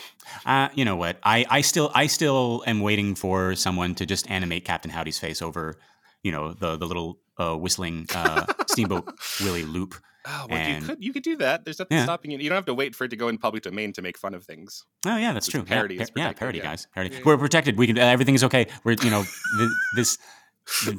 Uh, 0.46 0.70
you 0.74 0.86
know 0.86 0.96
what? 0.96 1.18
I, 1.24 1.46
I 1.50 1.62
still 1.62 1.92
I 1.94 2.08
still 2.08 2.64
am 2.66 2.80
waiting 2.80 3.14
for 3.16 3.56
someone 3.56 3.94
to 3.96 4.06
just 4.06 4.30
animate 4.32 4.64
Captain 4.66 4.90
Howdy's 4.92 5.20
face 5.20 5.42
over, 5.42 5.76
you 6.24 6.32
know, 6.32 6.54
the 6.54 6.78
the 6.78 6.86
little 6.88 7.20
uh, 7.38 7.56
whistling 7.56 8.08
uh, 8.16 8.46
Steamboat 8.68 9.14
Willie 9.42 9.66
loop. 9.66 9.96
Oh, 10.26 10.48
well, 10.50 10.58
And- 10.58 10.82
you 10.82 10.88
could 10.88 11.04
you 11.04 11.14
could 11.14 11.24
do 11.24 11.36
that. 11.38 11.66
There's 11.66 11.80
nothing 11.80 11.98
Yeah. 11.98 12.04
stopping 12.06 12.32
you. 12.32 12.38
You 12.40 12.50
don't 12.50 12.56
have 12.56 12.66
to 12.66 12.74
wait 12.74 12.96
for 12.96 13.04
it 13.06 13.10
to 13.10 13.16
go 13.18 13.28
in 13.28 13.38
public 13.38 13.64
domain 13.64 13.92
to 13.94 14.02
make 14.02 14.18
fun 14.18 14.34
of 14.34 14.46
things. 14.46 14.86
Oh 15.06 15.18
yeah, 15.18 15.34
that's 15.34 15.48
It's 15.48 15.52
true. 15.54 15.64
parody, 15.64 15.96
Yeah, 15.96 16.02
it's 16.04 16.12
yeah, 16.16 16.32
parody, 16.34 16.60
yeah. 16.60 16.64
guys. 16.64 16.88
Parody. 16.94 17.12
Yeah, 17.14 17.20
yeah. 17.20 17.24
We're 17.26 17.38
protected. 17.38 17.78
We 17.78 17.88
can. 17.88 17.98
Uh, 18.00 18.04
everything 18.04 18.36
is 18.36 18.44
okay. 18.46 18.68
We're 18.84 18.94
you 19.04 19.10
know 19.10 19.24
th- 19.58 19.70
this. 19.96 20.18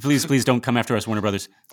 Please, 0.02 0.26
please 0.26 0.44
don't 0.44 0.60
come 0.60 0.76
after 0.76 0.94
us, 0.94 1.06
Warner 1.06 1.22
Brothers. 1.22 1.48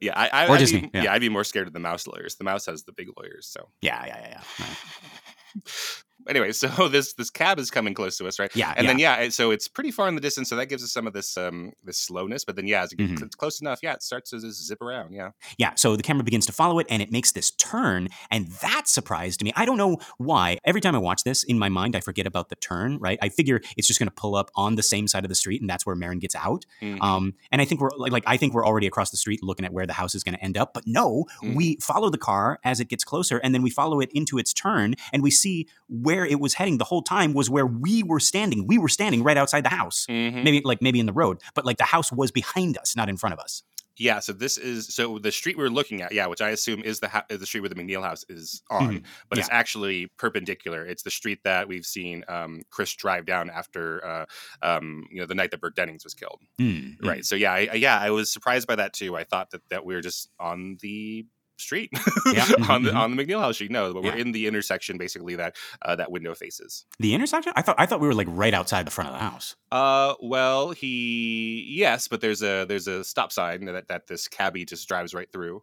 yeah, 0.00 0.12
I, 0.16 0.28
I 0.32 0.46
Or 0.46 0.52
I'd 0.52 0.58
Disney, 0.58 0.82
Be, 0.82 0.90
yeah. 0.94 1.02
yeah. 1.04 1.12
I'd 1.12 1.20
be 1.20 1.28
more 1.28 1.42
scared 1.42 1.66
of 1.66 1.72
the 1.72 1.80
mouse 1.80 2.06
lawyers. 2.06 2.36
The 2.36 2.44
mouse 2.44 2.66
has 2.66 2.84
the 2.84 2.92
big 2.92 3.08
lawyers. 3.16 3.48
So 3.48 3.70
Yeah, 3.82 4.06
yeah, 4.06 4.18
yeah, 4.20 4.28
yeah. 4.60 4.66
Right. 4.66 5.64
anyway, 6.28 6.52
so 6.52 6.88
this 6.88 7.12
this 7.14 7.30
cab 7.30 7.58
is 7.58 7.70
coming 7.70 7.94
close 7.94 8.16
to 8.18 8.26
us, 8.26 8.38
right? 8.38 8.50
Yeah, 8.54 8.72
And 8.76 8.84
yeah. 8.84 8.90
then 8.90 8.98
yeah, 8.98 9.28
so 9.30 9.50
it's 9.50 9.68
pretty 9.68 9.90
far 9.90 10.08
in 10.08 10.14
the 10.14 10.20
distance, 10.20 10.48
so 10.48 10.56
that 10.56 10.66
gives 10.66 10.82
us 10.82 10.92
some 10.92 11.06
of 11.06 11.12
this 11.12 11.36
um 11.36 11.72
this 11.84 11.98
slowness. 11.98 12.44
But 12.44 12.56
then 12.56 12.66
yeah, 12.66 12.82
as 12.82 12.92
it 12.92 12.96
gets 12.96 13.12
Mhm. 13.12 13.22
it's 13.26 13.34
close 13.36 13.60
enough, 13.60 13.80
yeah, 13.82 13.94
it 13.94 14.02
starts 14.02 14.30
to 14.30 14.40
just 14.40 14.66
zip 14.66 14.80
around. 14.82 15.12
Yeah. 15.12 15.30
Yeah, 15.58 15.72
so 15.76 15.96
the 15.96 16.02
camera 16.02 16.24
begins 16.24 16.46
to 16.46 16.52
follow 16.52 16.78
it 16.78 16.86
and 16.90 17.02
it 17.02 17.10
makes 17.12 17.32
this 17.32 17.50
turn. 17.52 18.08
And 18.30 18.48
that 18.62 18.88
surprised 18.88 19.42
me. 19.42 19.52
I 19.56 19.64
don't 19.64 19.76
know 19.78 19.98
why. 20.18 20.58
Every 20.64 20.80
time 20.80 20.94
I 20.94 20.98
watch 20.98 21.24
this, 21.24 21.42
in 21.44 21.58
my 21.58 21.68
mind, 21.68 21.94
I 21.96 22.00
forget 22.00 22.26
about 22.26 22.48
the 22.48 22.56
turn, 22.56 22.98
right? 22.98 23.18
I 23.22 23.28
figure 23.28 23.60
it's 23.76 23.86
just 23.86 23.98
going 23.98 24.08
to 24.08 24.14
pull 24.14 24.34
up 24.34 24.50
on 24.54 24.74
the 24.76 24.82
same 24.82 25.06
side 25.08 25.24
of 25.24 25.28
the 25.28 25.34
street 25.34 25.60
and 25.60 25.68
that's 25.68 25.84
where 25.86 25.96
Merrin 25.96 26.20
gets 26.20 26.34
out. 26.34 26.64
Mhm. 26.82 27.00
Um, 27.02 27.34
and 27.52 27.60
I 27.62 27.64
think 27.64 27.80
we're 27.80 27.90
like, 27.96 28.12
like, 28.12 28.24
I 28.26 28.36
think 28.36 28.54
we're 28.54 28.66
already 28.66 28.86
across 28.86 29.10
the 29.10 29.16
street 29.16 29.42
looking 29.42 29.64
at 29.64 29.72
where 29.72 29.86
the 29.86 29.92
house 29.92 30.14
is 30.14 30.22
going 30.24 30.34
to 30.36 30.42
end 30.44 30.56
up. 30.56 30.72
But 30.74 30.86
no, 30.86 31.26
Mhm. 31.42 31.54
we 31.54 31.76
follow 31.80 32.10
the 32.10 32.18
car 32.18 32.58
as 32.64 32.80
it 32.80 32.88
gets 32.88 33.04
closer 33.04 33.38
and 33.38 33.54
then 33.54 33.62
we 33.62 33.70
follow 33.70 34.00
it 34.00 34.10
into 34.12 34.38
its 34.38 34.52
turn 34.52 34.94
and 35.12 35.22
we 35.22 35.30
see 35.30 35.66
where 35.88 36.07
it 36.24 36.40
was 36.40 36.54
heading 36.54 36.78
the 36.78 36.84
whole 36.84 37.02
time 37.02 37.32
was 37.34 37.48
where 37.50 37.66
we 37.66 38.02
were 38.02 38.20
standing. 38.20 38.66
We 38.66 38.78
were 38.78 38.88
standing 38.88 39.22
right 39.22 39.36
outside 39.36 39.64
the 39.64 39.68
house. 39.70 40.06
Mhm. 40.08 40.44
Maybe 40.44 40.62
like 40.64 40.80
maybe 40.82 41.00
in 41.00 41.06
the 41.06 41.12
road, 41.12 41.40
but 41.54 41.64
like 41.64 41.76
the 41.78 41.84
house 41.84 42.10
was 42.12 42.30
behind 42.30 42.76
us, 42.78 42.96
not 42.96 43.08
in 43.08 43.16
front 43.16 43.32
of 43.34 43.38
us. 43.38 43.62
Yeah, 44.00 44.20
so 44.20 44.32
this 44.32 44.56
is 44.58 44.94
so 44.94 45.18
the 45.18 45.32
street 45.32 45.58
we're 45.58 45.70
looking 45.70 46.02
at, 46.02 46.12
yeah, 46.12 46.26
which 46.26 46.40
I 46.40 46.50
assume 46.50 46.82
is 46.84 47.00
the 47.00 47.08
ha- 47.08 47.24
is 47.28 47.40
the 47.40 47.46
street 47.46 47.62
where 47.62 47.68
the 47.68 47.74
MacNeil 47.74 48.04
house 48.04 48.24
is 48.28 48.62
on, 48.70 49.02
but 49.28 49.38
it's 49.38 49.48
actually 49.50 50.06
perpendicular. 50.18 50.86
It's 50.86 51.02
the 51.02 51.10
street 51.10 51.40
that 51.42 51.66
we've 51.66 51.84
seen 51.84 52.22
um, 52.28 52.62
Chris 52.70 52.94
drive 52.94 53.26
down 53.26 53.50
after 53.50 54.04
uh, 54.06 54.26
um, 54.62 55.04
you 55.10 55.18
know 55.20 55.26
the 55.26 55.34
night 55.34 55.50
that 55.50 55.60
Burke 55.60 55.74
Dennings 55.74 56.04
was 56.04 56.14
killed. 56.14 56.40
Mm, 56.60 56.98
mm. 56.98 57.04
Right. 57.08 57.24
So 57.24 57.34
yeah, 57.34 57.52
I, 57.52 57.68
I- 57.72 57.74
yeah, 57.74 57.98
I 57.98 58.10
was 58.10 58.30
surprised 58.30 58.68
by 58.68 58.76
that 58.76 58.92
too. 58.92 59.16
I 59.16 59.24
thought 59.24 59.50
that 59.50 59.62
that 59.70 59.84
we 59.84 59.94
were 59.96 60.00
just 60.00 60.30
on 60.38 60.76
the 60.80 61.26
street 61.60 61.90
Yeah, 62.32 62.44
on 62.68 62.82
the 62.82 62.90
mhm, 62.92 62.96
on 62.96 63.16
the 63.16 63.24
MacNeil 63.24 63.40
House 63.40 63.56
street. 63.56 63.70
No, 63.70 63.92
but 63.92 64.02
we're 64.02 64.14
Yeah. 64.14 64.20
in 64.22 64.32
the 64.32 64.46
intersection 64.46 64.98
basically 64.98 65.36
that 65.36 65.56
uh, 65.82 65.96
that 65.96 66.10
window 66.10 66.34
faces. 66.34 66.84
The 66.98 67.14
intersection? 67.14 67.52
I 67.56 67.62
thought 67.62 67.76
I 67.78 67.86
thought 67.86 68.00
we 68.00 68.06
were 68.08 68.14
like 68.14 68.28
right 68.30 68.54
outside 68.54 68.86
the 68.86 68.90
front 68.90 69.08
of 69.10 69.14
the 69.14 69.20
house. 69.20 69.56
Uh, 69.72 70.14
well, 70.20 70.70
he 70.70 71.64
yes, 71.68 72.08
but 72.08 72.20
there's 72.20 72.42
a 72.42 72.64
there's 72.66 72.86
a 72.88 73.04
stop 73.04 73.32
sign 73.32 73.64
that 73.66 73.88
that 73.88 74.06
this 74.06 74.28
cabbie 74.28 74.64
just 74.64 74.88
drives 74.88 75.14
right 75.14 75.30
through. 75.32 75.62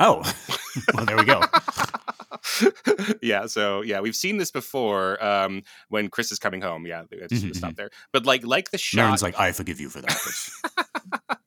Oh, 0.00 0.22
well, 0.94 1.04
there 1.06 1.16
we 1.16 1.24
go. 1.24 1.42
yeah, 3.22 3.46
so 3.46 3.82
yeah, 3.82 4.00
we've 4.00 4.14
seen 4.14 4.36
this 4.36 4.50
before. 4.50 5.22
Um, 5.24 5.62
when 5.88 6.08
Chris 6.08 6.30
is 6.30 6.38
coming 6.38 6.60
home, 6.60 6.86
yeah, 6.86 7.02
it's 7.10 7.42
Mhm, 7.42 7.56
stop 7.56 7.74
there. 7.74 7.90
But 8.12 8.24
like 8.26 8.44
like 8.46 8.70
the 8.70 8.78
shot, 8.78 9.02
Merrin's 9.02 9.22
like, 9.22 9.38
I 9.38 9.50
forgive 9.52 9.80
you 9.80 9.88
for 9.88 10.00
that. 10.00 11.37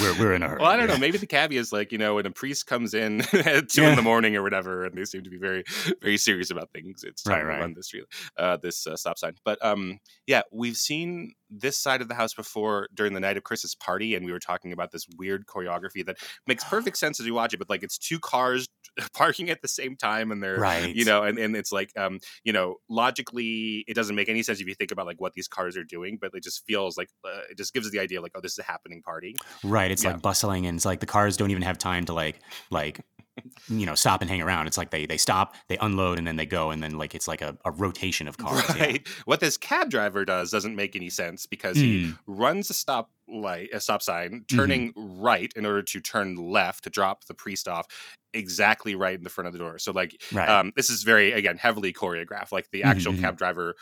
We're 0.00 0.18
we're 0.18 0.34
in 0.34 0.42
a 0.42 0.48
hurry. 0.48 0.58
Well, 0.60 0.70
I 0.70 0.76
don't 0.76 0.88
know. 0.88 0.98
Maybe 0.98 1.18
the 1.18 1.26
cabbie 1.26 1.56
is 1.56 1.72
like 1.72 1.92
you 1.92 1.98
know 1.98 2.14
when 2.16 2.26
a 2.26 2.30
priest 2.30 2.66
comes 2.66 2.94
in 2.94 3.20
at 3.32 3.68
two 3.68 3.82
Yeah. 3.82 3.90
in 3.90 3.96
the 3.96 4.02
morning 4.02 4.36
or 4.36 4.42
whatever, 4.42 4.84
and 4.84 4.96
they 4.96 5.04
seem 5.04 5.22
to 5.24 5.30
be 5.30 5.38
very, 5.38 5.64
very 6.02 6.16
serious 6.16 6.50
about 6.50 6.70
things. 6.72 7.04
It's 7.04 7.22
time 7.22 7.34
Right, 7.34 7.40
to 7.42 7.46
right. 7.48 7.60
run 7.60 7.74
this 7.74 7.92
uh, 8.36 8.56
this 8.58 8.86
uh, 8.86 8.96
stop 8.96 9.18
sign. 9.18 9.34
But 9.44 9.64
um, 9.64 9.98
yeah, 10.26 10.42
we've 10.52 10.76
seen 10.76 11.32
this 11.50 11.78
side 11.78 12.00
of 12.02 12.08
the 12.08 12.14
house 12.14 12.34
before 12.34 12.88
during 12.94 13.12
the 13.14 13.20
night 13.20 13.36
of 13.36 13.44
Chris's 13.44 13.74
party, 13.74 14.14
and 14.14 14.26
we 14.26 14.32
were 14.32 14.38
talking 14.40 14.72
about 14.72 14.90
this 14.92 15.06
weird 15.16 15.46
choreography 15.46 16.04
that 16.06 16.16
makes 16.46 16.64
perfect 16.68 16.96
sense 16.98 17.20
as 17.20 17.26
you 17.26 17.34
watch 17.34 17.54
it. 17.54 17.58
But 17.58 17.70
like, 17.70 17.82
it's 17.82 17.98
two 17.98 18.18
cars 18.18 18.68
parking 19.14 19.50
at 19.50 19.62
the 19.62 19.68
same 19.68 19.96
time, 19.96 20.32
and 20.32 20.42
they're 20.42 20.58
Right. 20.58 20.94
you 20.94 21.04
know, 21.04 21.22
and, 21.22 21.38
and 21.38 21.54
it's 21.56 21.72
like, 21.72 21.90
um, 21.96 22.18
you 22.44 22.52
know, 22.52 22.76
logically, 22.88 23.84
it 23.86 23.94
doesn't 23.94 24.16
make 24.16 24.28
any 24.28 24.42
sense 24.42 24.60
if 24.60 24.66
you 24.66 24.74
think 24.74 24.90
about 24.90 25.06
like 25.06 25.20
what 25.20 25.34
these 25.34 25.48
cars 25.48 25.76
are 25.76 25.84
doing, 25.84 26.18
but 26.20 26.30
it 26.34 26.42
just 26.42 26.64
feels 26.66 26.96
like 26.96 27.08
uh, 27.24 27.40
it 27.50 27.56
just 27.56 27.72
gives 27.74 27.86
us 27.86 27.92
the 27.92 28.00
idea 28.00 28.20
like, 28.20 28.32
oh, 28.34 28.40
this 28.40 28.52
is 28.52 28.58
a 28.58 28.62
happening 28.62 29.02
party. 29.02 29.36
Right. 29.64 29.90
It's 29.90 30.02
Yeah. 30.04 30.12
like 30.12 30.22
bustling, 30.22 30.66
and 30.66 30.76
it's 30.76 30.84
like 30.84 31.00
the 31.00 31.06
cars 31.06 31.36
don't 31.36 31.50
even 31.50 31.62
have 31.62 31.78
time 31.78 32.04
to 32.06 32.12
like 32.12 32.40
like 32.70 33.00
you 33.68 33.86
know 33.86 33.94
stop 33.94 34.20
and 34.22 34.30
hang 34.30 34.42
around. 34.42 34.66
It's 34.66 34.78
like 34.78 34.90
they 34.90 35.06
they 35.06 35.16
stop, 35.18 35.54
they 35.68 35.76
unload, 35.78 36.18
and 36.18 36.26
then 36.26 36.36
they 36.36 36.46
go, 36.46 36.70
and 36.70 36.82
then 36.82 36.98
like 36.98 37.14
it's 37.14 37.28
like 37.28 37.42
a, 37.42 37.56
a 37.64 37.70
rotation 37.72 38.28
of 38.28 38.38
cars. 38.38 38.74
yeah. 38.74 38.86
Right. 38.86 39.06
What 39.24 39.40
this 39.40 39.56
cab 39.56 39.88
driver 39.90 40.24
does 40.24 40.50
doesn't 40.50 40.76
make 40.76 40.94
any 40.94 41.08
sense 41.08 41.46
because 41.46 41.80
he 41.80 42.00
Mm, 42.00 42.18
runs 42.26 42.68
a 42.68 42.74
stop 42.74 43.10
light, 43.28 43.70
a 43.72 43.80
stop 43.80 44.02
sign, 44.02 44.44
Mm-hmm. 44.52 44.86
turning 44.86 44.92
right 44.96 45.50
in 45.56 45.64
order 45.64 45.82
to 45.82 46.00
turn 46.00 46.36
left 46.36 46.84
to 46.84 46.90
drop 46.90 47.24
the 47.24 47.34
priest 47.34 47.66
off 47.66 47.86
exactly 48.34 48.94
right 48.94 49.16
in 49.16 49.24
the 49.24 49.30
front 49.30 49.46
of 49.46 49.52
the 49.54 49.58
door. 49.58 49.78
So 49.78 49.92
like 49.92 50.22
right. 50.30 50.60
um 50.60 50.72
this 50.76 50.90
is 50.90 51.02
very 51.02 51.32
again 51.32 51.56
heavily 51.56 51.92
choreographed. 51.94 52.52
Like 52.52 52.70
the 52.70 52.82
actual 52.82 53.14
Mhm, 53.14 53.14
cab 53.14 53.38
driver 53.38 53.74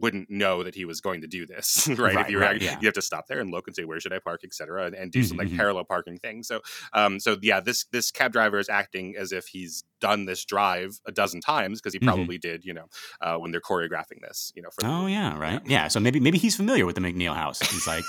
wouldn't 0.00 0.30
know 0.30 0.62
that 0.62 0.74
he 0.74 0.84
was 0.84 1.00
going 1.00 1.20
to 1.22 1.26
do 1.26 1.46
this 1.46 1.88
right, 1.88 1.98
Right, 2.14 2.26
if 2.26 2.30
you 2.30 2.38
right, 2.40 2.60
yeah. 2.60 2.78
you 2.80 2.86
have 2.86 2.94
to 2.94 3.02
stop 3.02 3.26
there 3.26 3.40
and 3.40 3.50
look 3.50 3.66
and 3.66 3.74
say 3.76 3.84
where 3.84 3.98
should 4.00 4.12
i 4.12 4.18
park 4.18 4.42
etc 4.44 4.86
and, 4.86 4.94
and 4.94 5.10
do 5.12 5.22
some 5.22 5.36
Mhm, 5.36 5.40
like 5.40 5.48
mhm. 5.48 5.56
parallel 5.56 5.84
parking 5.84 6.18
thing. 6.18 6.42
so 6.42 6.60
um 6.92 7.18
so 7.20 7.36
yeah 7.42 7.60
this 7.60 7.84
this 7.92 8.10
cab 8.10 8.32
driver 8.32 8.58
is 8.58 8.68
acting 8.68 9.14
as 9.16 9.32
if 9.32 9.46
he's 9.48 9.84
done 10.00 10.26
this 10.26 10.44
drive 10.44 11.00
a 11.06 11.12
dozen 11.12 11.40
times 11.40 11.80
because 11.80 11.94
he 11.94 12.00
Mhm. 12.00 12.06
probably 12.06 12.38
did 12.38 12.64
you 12.64 12.74
know 12.74 12.86
uh, 13.20 13.36
when 13.36 13.50
they're 13.50 13.60
choreographing 13.60 14.20
this 14.20 14.52
you 14.54 14.62
know 14.62 14.68
for 14.70 14.82
the 14.82 14.88
oh 14.88 15.06
yeah, 15.06 15.36
right. 15.38 15.60
Yeah. 15.64 15.82
Yeah. 15.84 15.88
So 15.88 16.00
maybe 16.00 16.20
maybe 16.20 16.38
he's 16.38 16.54
familiar 16.56 16.84
with 16.86 16.94
the 16.94 17.00
MacNeil 17.00 17.34
house. 17.34 17.60
He's 17.60 17.86
like, 17.86 18.04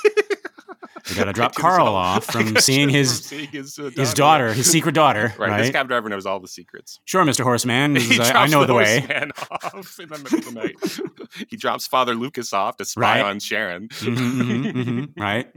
we 1.10 1.16
got 1.16 1.26
to 1.26 1.34
drop 1.40 1.56
Karl 1.56 1.88
off 1.88 2.26
from 2.26 2.56
seeing 2.60 2.90
his 2.90 3.20
from 3.20 3.38
seeing 3.38 3.48
his, 3.50 3.78
uh, 3.80 3.90
his 3.96 4.14
daughter, 4.14 4.54
his 4.54 4.70
secret 4.70 4.94
daughter. 4.96 5.34
Right, 5.38 5.50
Right. 5.52 5.62
this 5.62 5.72
cab 5.72 5.88
driver 5.88 6.10
knows 6.10 6.26
all 6.26 6.40
the 6.40 6.48
secrets. 6.48 7.00
sure, 7.06 7.24
Mister 7.26 7.44
Horseman. 7.44 7.96
He 7.96 8.18
This 8.18 8.30
I, 8.32 8.44
I 8.44 8.48
know 8.48 8.66
the, 8.66 8.74
way. 8.74 9.00
horseman 9.02 9.32
off 9.52 10.00
in 10.00 10.10
the 10.10 10.18
middle 10.20 10.40
of 10.40 10.46
the 10.46 10.52
night. 10.52 11.48
he 11.50 11.56
drops 11.58 11.88
Father 11.88 12.16
Lucas 12.16 12.54
off 12.54 12.78
to 12.78 12.86
spy 12.86 13.22
Right. 13.22 13.26
on 13.26 13.40
Sharon. 13.40 13.88
Mhm, 13.90 14.16
mhm, 14.18 14.74
mhm, 14.74 15.20
right. 15.20 15.52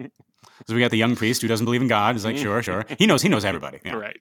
So 0.67 0.75
we 0.75 0.81
got 0.81 0.91
the 0.91 0.99
young 0.99 1.17
priest 1.17 1.41
who 1.43 1.49
doesn't 1.49 1.65
believe 1.65 1.81
in 1.81 1.89
God. 1.89 2.15
He's 2.15 2.25
like, 2.25 2.37
sure, 2.37 2.63
sure. 2.63 2.85
He 2.99 3.07
knows. 3.07 3.23
He 3.23 3.29
knows 3.31 3.47
everybody. 3.47 3.81
Yeah. 3.85 3.95
Right. 3.95 4.17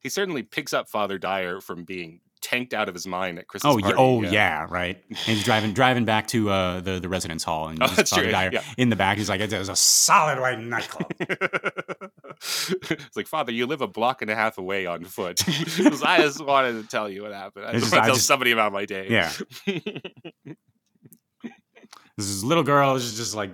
He 0.00 0.08
certainly 0.08 0.42
picks 0.42 0.72
up 0.72 0.88
Father 0.88 1.18
Dyer 1.18 1.60
from 1.60 1.84
being 1.84 2.20
tanked 2.40 2.72
out 2.74 2.88
of 2.88 2.94
his 2.94 3.06
mind 3.06 3.38
at 3.38 3.46
Christmas 3.48 3.74
Oh, 3.74 3.78
yeah, 3.78 3.82
party. 3.94 3.96
oh 3.98 4.22
yeah, 4.22 4.66
right. 4.70 4.98
And 5.08 5.16
he's 5.18 5.44
driving 5.44 5.72
driving 5.72 6.04
back 6.04 6.26
to 6.28 6.50
uh, 6.50 6.80
the 6.80 6.98
the 7.00 7.08
residence 7.08 7.44
hall, 7.44 7.68
and 7.68 7.78
Oh, 7.82 7.86
that's 7.88 8.10
true, 8.10 8.28
yeah. 8.28 8.62
in 8.78 8.88
the 8.90 8.96
back. 8.96 9.18
He's 9.18 9.28
like, 9.28 9.40
"It's 9.40 9.52
a 9.52 9.76
solid 9.76 10.40
white 10.40 10.58
nightclub." 10.58 11.10
it's 11.20 13.16
like, 13.16 13.26
Father, 13.26 13.52
you 13.52 13.66
live 13.66 13.80
a 13.82 13.86
block 13.86 14.22
and 14.22 14.30
a 14.30 14.34
half 14.34 14.56
away 14.58 14.86
on 14.86 15.04
foot. 15.04 15.42
I 15.48 16.18
just 16.22 16.44
wanted 16.44 16.80
to 16.82 16.88
tell 16.88 17.08
you 17.08 17.22
what 17.22 17.32
happened. 17.32 17.66
I 17.66 17.70
It's 17.72 17.80
just 17.80 17.92
want 17.92 18.04
to 18.04 18.08
tell 18.08 18.14
just- 18.16 18.26
somebody 18.26 18.52
about 18.52 18.72
my 18.72 18.84
day. 18.86 19.06
yeah, 19.10 19.30
this 22.16 22.42
little 22.42 22.64
girl 22.64 22.94
is 22.96 23.16
just 23.16 23.34
like 23.34 23.50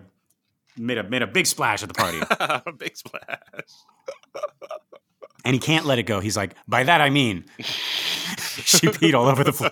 made 0.77 0.99
a 0.99 1.03
made 1.03 1.23
a 1.23 1.27
big 1.27 1.47
splash 1.47 1.83
at 1.83 1.89
the 1.89 1.95
party, 1.95 2.19
A 2.31 2.73
Big 2.73 2.97
splash. 2.97 3.41
And 5.47 5.55
he 5.55 5.61
can't 5.61 5.87
let 5.87 5.99
it 5.99 6.03
go. 6.05 6.21
He's 6.21 6.37
like, 6.37 6.55
"By 6.69 6.83
that 6.85 7.01
I 7.01 7.09
mean." 7.11 7.45
she 7.59 8.89
peed 8.89 9.15
all 9.15 9.27
over 9.27 9.45
the 9.45 9.53
floor. 9.53 9.71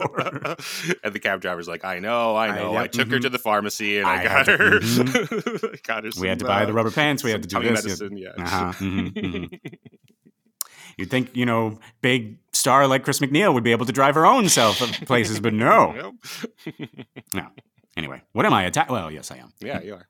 and 1.05 1.13
the 1.15 1.19
cab 1.19 1.41
driver's 1.41 1.67
like, 1.67 1.85
I 1.85 1.99
know, 1.99 2.37
I 2.37 2.49
I- 2.49 2.57
know. 2.57 2.75
I, 2.75 2.83
yep, 2.83 2.93
took 2.93 3.09
her 3.11 3.19
mhm. 3.19 3.23
to 3.23 3.29
the 3.31 3.39
pharmacy 3.39 3.99
and 3.99 4.07
I, 4.07 4.21
I 4.21 4.25
got 4.25 4.45
to- 4.47 4.57
her. 4.57 4.79
I 5.73 5.77
got 5.83 6.05
her. 6.05 6.11
We 6.21 6.29
had 6.29 6.39
to 6.39 6.45
buy 6.45 6.63
uh, 6.63 6.67
the 6.67 6.73
rubber 6.73 6.91
pants. 6.91 7.25
We 7.25 7.31
had 7.31 7.43
to 7.43 7.49
do 7.49 7.61
this. 7.63 7.85
medicine. 7.85 8.17
Yeah. 8.17 8.29
Uh-huh, 8.39 8.73
mhm, 8.79 9.13
mhm. 9.13 9.61
You'd 10.97 11.11
think, 11.11 11.35
you 11.35 11.45
know, 11.45 11.81
big 12.03 12.39
star 12.53 12.87
like 12.87 13.03
Chris 13.03 13.19
MacNeil 13.19 13.53
would 13.53 13.65
be 13.65 13.73
able 13.73 13.87
to 13.87 13.93
drive 13.93 14.15
her 14.15 14.25
own 14.27 14.49
self 14.49 14.79
places, 15.07 15.41
but 15.41 15.53
no. 15.53 16.13
no. 17.33 17.47
Anyway, 17.97 18.23
what 18.33 18.47
am 18.47 18.53
I? 18.53 18.67
Atta- 18.67 18.87
well, 18.89 19.11
yes, 19.11 19.31
I 19.33 19.39
am. 19.39 19.53
yeah, 19.61 19.81
you 19.83 19.95
are. 19.95 20.07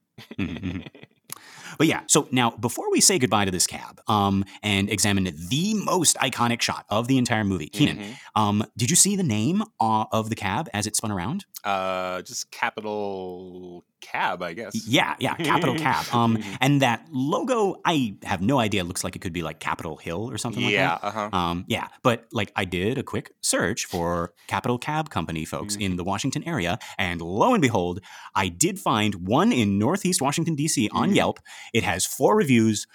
But 1.78 1.86
yeah, 1.86 2.00
so 2.06 2.28
now 2.30 2.50
before 2.50 2.90
we 2.90 3.00
say 3.00 3.18
goodbye 3.18 3.44
to 3.44 3.50
this 3.50 3.66
cab 3.66 4.00
um, 4.08 4.44
and 4.62 4.88
examine 4.90 5.24
the 5.24 5.74
most 5.74 6.16
iconic 6.18 6.60
shot 6.60 6.86
of 6.90 7.08
the 7.08 7.18
entire 7.18 7.44
movie, 7.44 7.68
Kynan, 7.70 7.98
Mhm. 7.98 8.14
um, 8.36 8.64
did 8.76 8.90
you 8.90 8.96
see 8.96 9.16
the 9.16 9.22
name 9.22 9.62
uh, 9.80 10.04
of 10.12 10.30
the 10.30 10.36
cab 10.36 10.68
as 10.72 10.86
it 10.86 10.96
spun 10.96 11.10
around? 11.10 11.44
Uh, 11.64 12.22
just 12.22 12.50
Capitol 12.50 13.84
cab, 14.04 14.42
I 14.42 14.52
guess. 14.52 14.86
Yeah, 14.86 15.16
yeah, 15.18 15.34
Capitol 15.34 15.74
Cab. 15.76 16.04
Um, 16.14 16.36
Mhm. 16.36 16.58
and 16.60 16.82
that 16.82 17.06
logo, 17.10 17.80
I 17.84 18.16
have 18.22 18.40
no 18.42 18.58
idea. 18.58 18.82
It 18.82 18.86
looks 18.86 19.02
like 19.02 19.16
it 19.16 19.20
could 19.20 19.32
be 19.32 19.42
like 19.42 19.58
Capitol 19.60 19.96
Hill 19.96 20.30
or 20.30 20.38
something 20.38 20.62
like 20.62 20.72
yeah. 20.72 20.98
that. 20.98 21.04
Uh 21.04 21.10
huh. 21.10 21.30
Um, 21.36 21.64
yeah, 21.66 21.88
but 22.02 22.26
like 22.32 22.52
I 22.54 22.64
did 22.64 22.98
a 22.98 23.02
quick 23.02 23.32
search 23.40 23.86
for 23.86 24.32
Capital 24.46 24.78
Cab 24.78 25.10
Company 25.10 25.44
folks 25.44 25.74
in 25.76 25.96
the 25.96 26.04
Washington 26.04 26.42
area, 26.46 26.78
and 26.98 27.20
lo 27.20 27.54
and 27.54 27.62
behold, 27.62 28.00
I 28.34 28.48
did 28.48 28.78
find 28.78 29.26
one 29.26 29.50
in 29.52 29.78
Northeast 29.78 30.20
Washington 30.22 30.54
D.C. 30.54 30.88
on 30.92 31.10
Mhm. 31.10 31.16
Yelp. 31.16 31.38
It 31.72 31.82
has 31.82 32.04
four 32.06 32.36
reviews, 32.36 32.86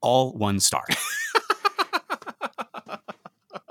all 0.00 0.32
one 0.32 0.58
star. 0.60 0.84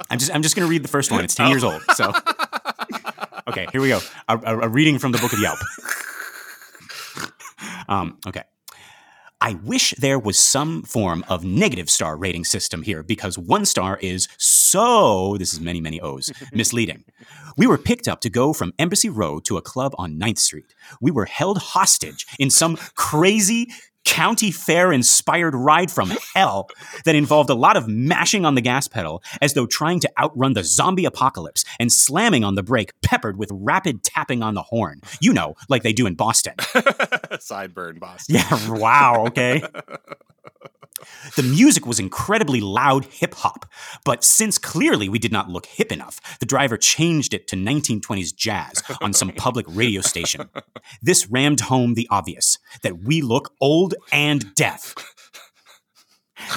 I'm 0.09 0.19
just 0.19 0.33
I'm 0.33 0.41
just 0.41 0.55
gonna 0.55 0.67
read 0.67 0.83
the 0.83 0.89
first 0.89 1.11
one. 1.11 1.23
It's 1.23 1.35
ten 1.35 1.49
years 1.49 1.63
old, 1.63 1.81
so 1.95 2.11
okay, 3.47 3.67
here 3.71 3.79
we 3.81 3.87
go. 3.89 3.99
A, 4.27 4.37
a- 4.37 4.59
a 4.61 4.67
reading 4.69 4.99
from 4.99 5.11
the 5.13 5.17
book 5.19 5.31
of 5.33 5.39
Yelp. 5.39 5.59
Um, 7.91 8.17
okay. 8.25 8.43
I 9.41 9.55
wish 9.63 9.93
there 9.97 10.19
was 10.19 10.37
some 10.37 10.83
form 10.83 11.25
of 11.27 11.43
negative 11.43 11.89
star 11.89 12.15
rating 12.15 12.45
system 12.45 12.83
here 12.83 13.01
because 13.01 13.39
one 13.39 13.65
star 13.65 13.97
is 13.97 14.27
so, 14.37 15.35
this 15.37 15.51
is 15.51 15.59
many, 15.59 15.81
many 15.81 15.99
O's, 15.99 16.31
misleading. 16.53 17.03
We 17.57 17.67
were 17.67 17.79
picked 17.79 18.07
up 18.07 18.21
to 18.21 18.29
go 18.29 18.53
from 18.53 18.71
Embassy 18.77 19.09
Road 19.09 19.43
to 19.45 19.57
a 19.57 19.61
club 19.61 19.93
on 19.97 20.19
9th 20.19 20.37
Street. 20.37 20.75
We 21.01 21.11
were 21.11 21.25
held 21.25 21.57
hostage 21.57 22.27
in 22.39 22.49
some 22.51 22.77
crazy 22.95 23.67
county 24.05 24.51
fair 24.51 24.91
inspired 24.91 25.55
ride 25.55 25.91
from 25.91 26.11
hell 26.35 26.67
that 27.05 27.15
involved 27.15 27.49
a 27.49 27.55
lot 27.55 27.77
of 27.77 27.87
mashing 27.87 28.45
on 28.45 28.55
the 28.55 28.61
gas 28.61 28.87
pedal 28.87 29.23
as 29.41 29.53
though 29.53 29.65
trying 29.65 29.99
to 29.99 30.09
outrun 30.19 30.53
the 30.53 30.63
zombie 30.63 31.05
apocalypse 31.05 31.63
and 31.79 31.91
slamming 31.91 32.43
on 32.43 32.55
the 32.55 32.63
brake 32.63 32.93
peppered 33.01 33.37
with 33.37 33.49
rapid 33.53 34.03
tapping 34.03 34.41
on 34.43 34.53
the 34.53 34.63
horn. 34.63 35.01
You 35.19 35.33
know, 35.33 35.55
like 35.69 35.83
they 35.83 35.93
do 35.93 36.05
in 36.05 36.15
Boston. 36.15 36.55
Sideburn, 36.57 37.99
Boston. 37.99 38.35
Yeah, 38.35 38.69
wow, 38.71 39.25
okay. 39.27 39.61
The 41.35 41.43
music 41.43 41.85
was 41.85 41.99
incredibly 41.99 42.61
loud 42.61 43.05
hip 43.05 43.35
hop, 43.35 43.65
but 44.05 44.23
since 44.23 44.57
clearly 44.57 45.09
we 45.09 45.19
did 45.19 45.31
not 45.31 45.49
look 45.49 45.65
hip 45.65 45.91
enough, 45.91 46.39
the 46.39 46.45
driver 46.45 46.77
changed 46.77 47.33
it 47.33 47.47
to 47.47 47.55
1920s 47.55 48.35
jazz 48.35 48.81
on 49.01 49.13
some 49.13 49.31
public 49.37 49.65
radio 49.69 50.01
station. 50.01 50.49
This 51.01 51.27
rammed 51.29 51.61
home 51.61 51.93
the 51.93 52.07
obvious 52.09 52.57
that 52.83 53.03
we 53.03 53.21
look 53.21 53.53
old 53.61 53.95
and 54.11 54.53
deaf. 54.55 54.95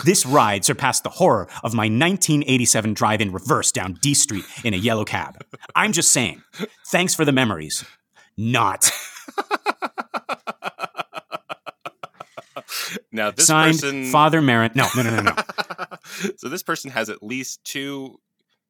This 0.05 0.25
ride 0.25 0.65
surpassed 0.65 1.03
the 1.03 1.11
horror 1.11 1.49
of 1.63 1.75
my 1.75 1.85
1987 1.85 2.95
drive 2.95 3.21
in 3.21 3.33
reverse 3.33 3.71
down 3.71 3.99
D 4.01 4.15
Street 4.15 4.45
in 4.65 4.75
a 4.75 4.79
yellow 4.79 5.05
cab. 5.05 5.45
I'm 5.75 5.93
just 5.93 6.11
saying, 6.11 6.43
thanks 6.87 7.15
for 7.15 7.25
the 7.25 7.33
memories. 7.33 7.85
Not. 8.37 8.91
Now 13.13 13.31
this 13.31 13.47
Signed, 13.47 13.75
person, 13.81 14.07
Father 14.11 14.41
Merrin. 14.41 14.75
No, 14.75 14.89
no, 14.97 15.03
no, 15.03 15.17
no, 15.17 15.23
no. 15.23 15.35
so 16.37 16.49
this 16.49 16.63
person 16.63 16.91
has 16.91 17.09
at 17.11 17.23
least 17.23 17.63
two 17.65 18.19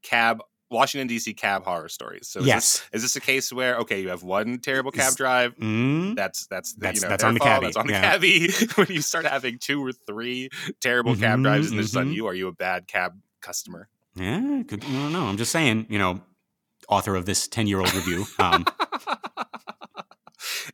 cab 0.02 0.40
Washington 0.70 1.06
D.C. 1.06 1.34
cab 1.34 1.64
horror 1.64 1.88
stories. 1.88 2.26
So 2.28 2.40
is 2.40 2.46
yes. 2.46 2.78
this, 2.78 2.88
is 2.92 3.02
this 3.02 3.16
a 3.16 3.20
case 3.20 3.52
where 3.52 3.76
okay, 3.78 4.00
you 4.00 4.08
have 4.08 4.22
one 4.22 4.58
terrible 4.58 4.90
cab 4.90 5.10
Is- 5.10 5.16
drive? 5.16 5.56
Mm? 5.56 6.16
That's 6.16 6.46
that's 6.46 6.74
the, 6.74 6.80
That's- 6.80 6.96
you 6.96 7.02
know 7.02 7.08
that's 7.10 7.22
their 7.22 7.28
on 7.28 7.34
the 7.34 7.40
cabbie, 7.40 7.66
That's 7.66 7.76
on 7.76 7.86
the 7.86 7.92
cabbie. 7.92 8.48
when 8.76 8.86
you 8.88 9.00
start 9.02 9.26
having 9.26 9.58
two 9.58 9.84
or 9.84 9.92
three 9.92 10.50
terrible 10.80 11.14
cab 11.16 11.38
Mhm, 11.38 11.42
drives 11.42 11.70
and 11.70 11.78
this 11.78 11.94
on 11.94 12.12
you, 12.12 12.26
are 12.26 12.34
you 12.34 12.48
a 12.48 12.52
bad 12.52 12.86
cab 12.86 13.18
customer? 13.40 13.88
Yeah, 14.16 14.62
could, 14.66 14.84
I 14.84 14.88
don't 14.88 15.12
know. 15.12 15.24
I'm 15.24 15.36
just 15.36 15.52
saying, 15.52 15.86
you 15.88 15.98
know, 15.98 16.20
author 16.88 17.14
of 17.16 17.26
this 17.26 17.48
10 17.48 17.66
year 17.66 17.80
old 17.80 17.92
review. 17.94 18.24
Um, 18.38 18.64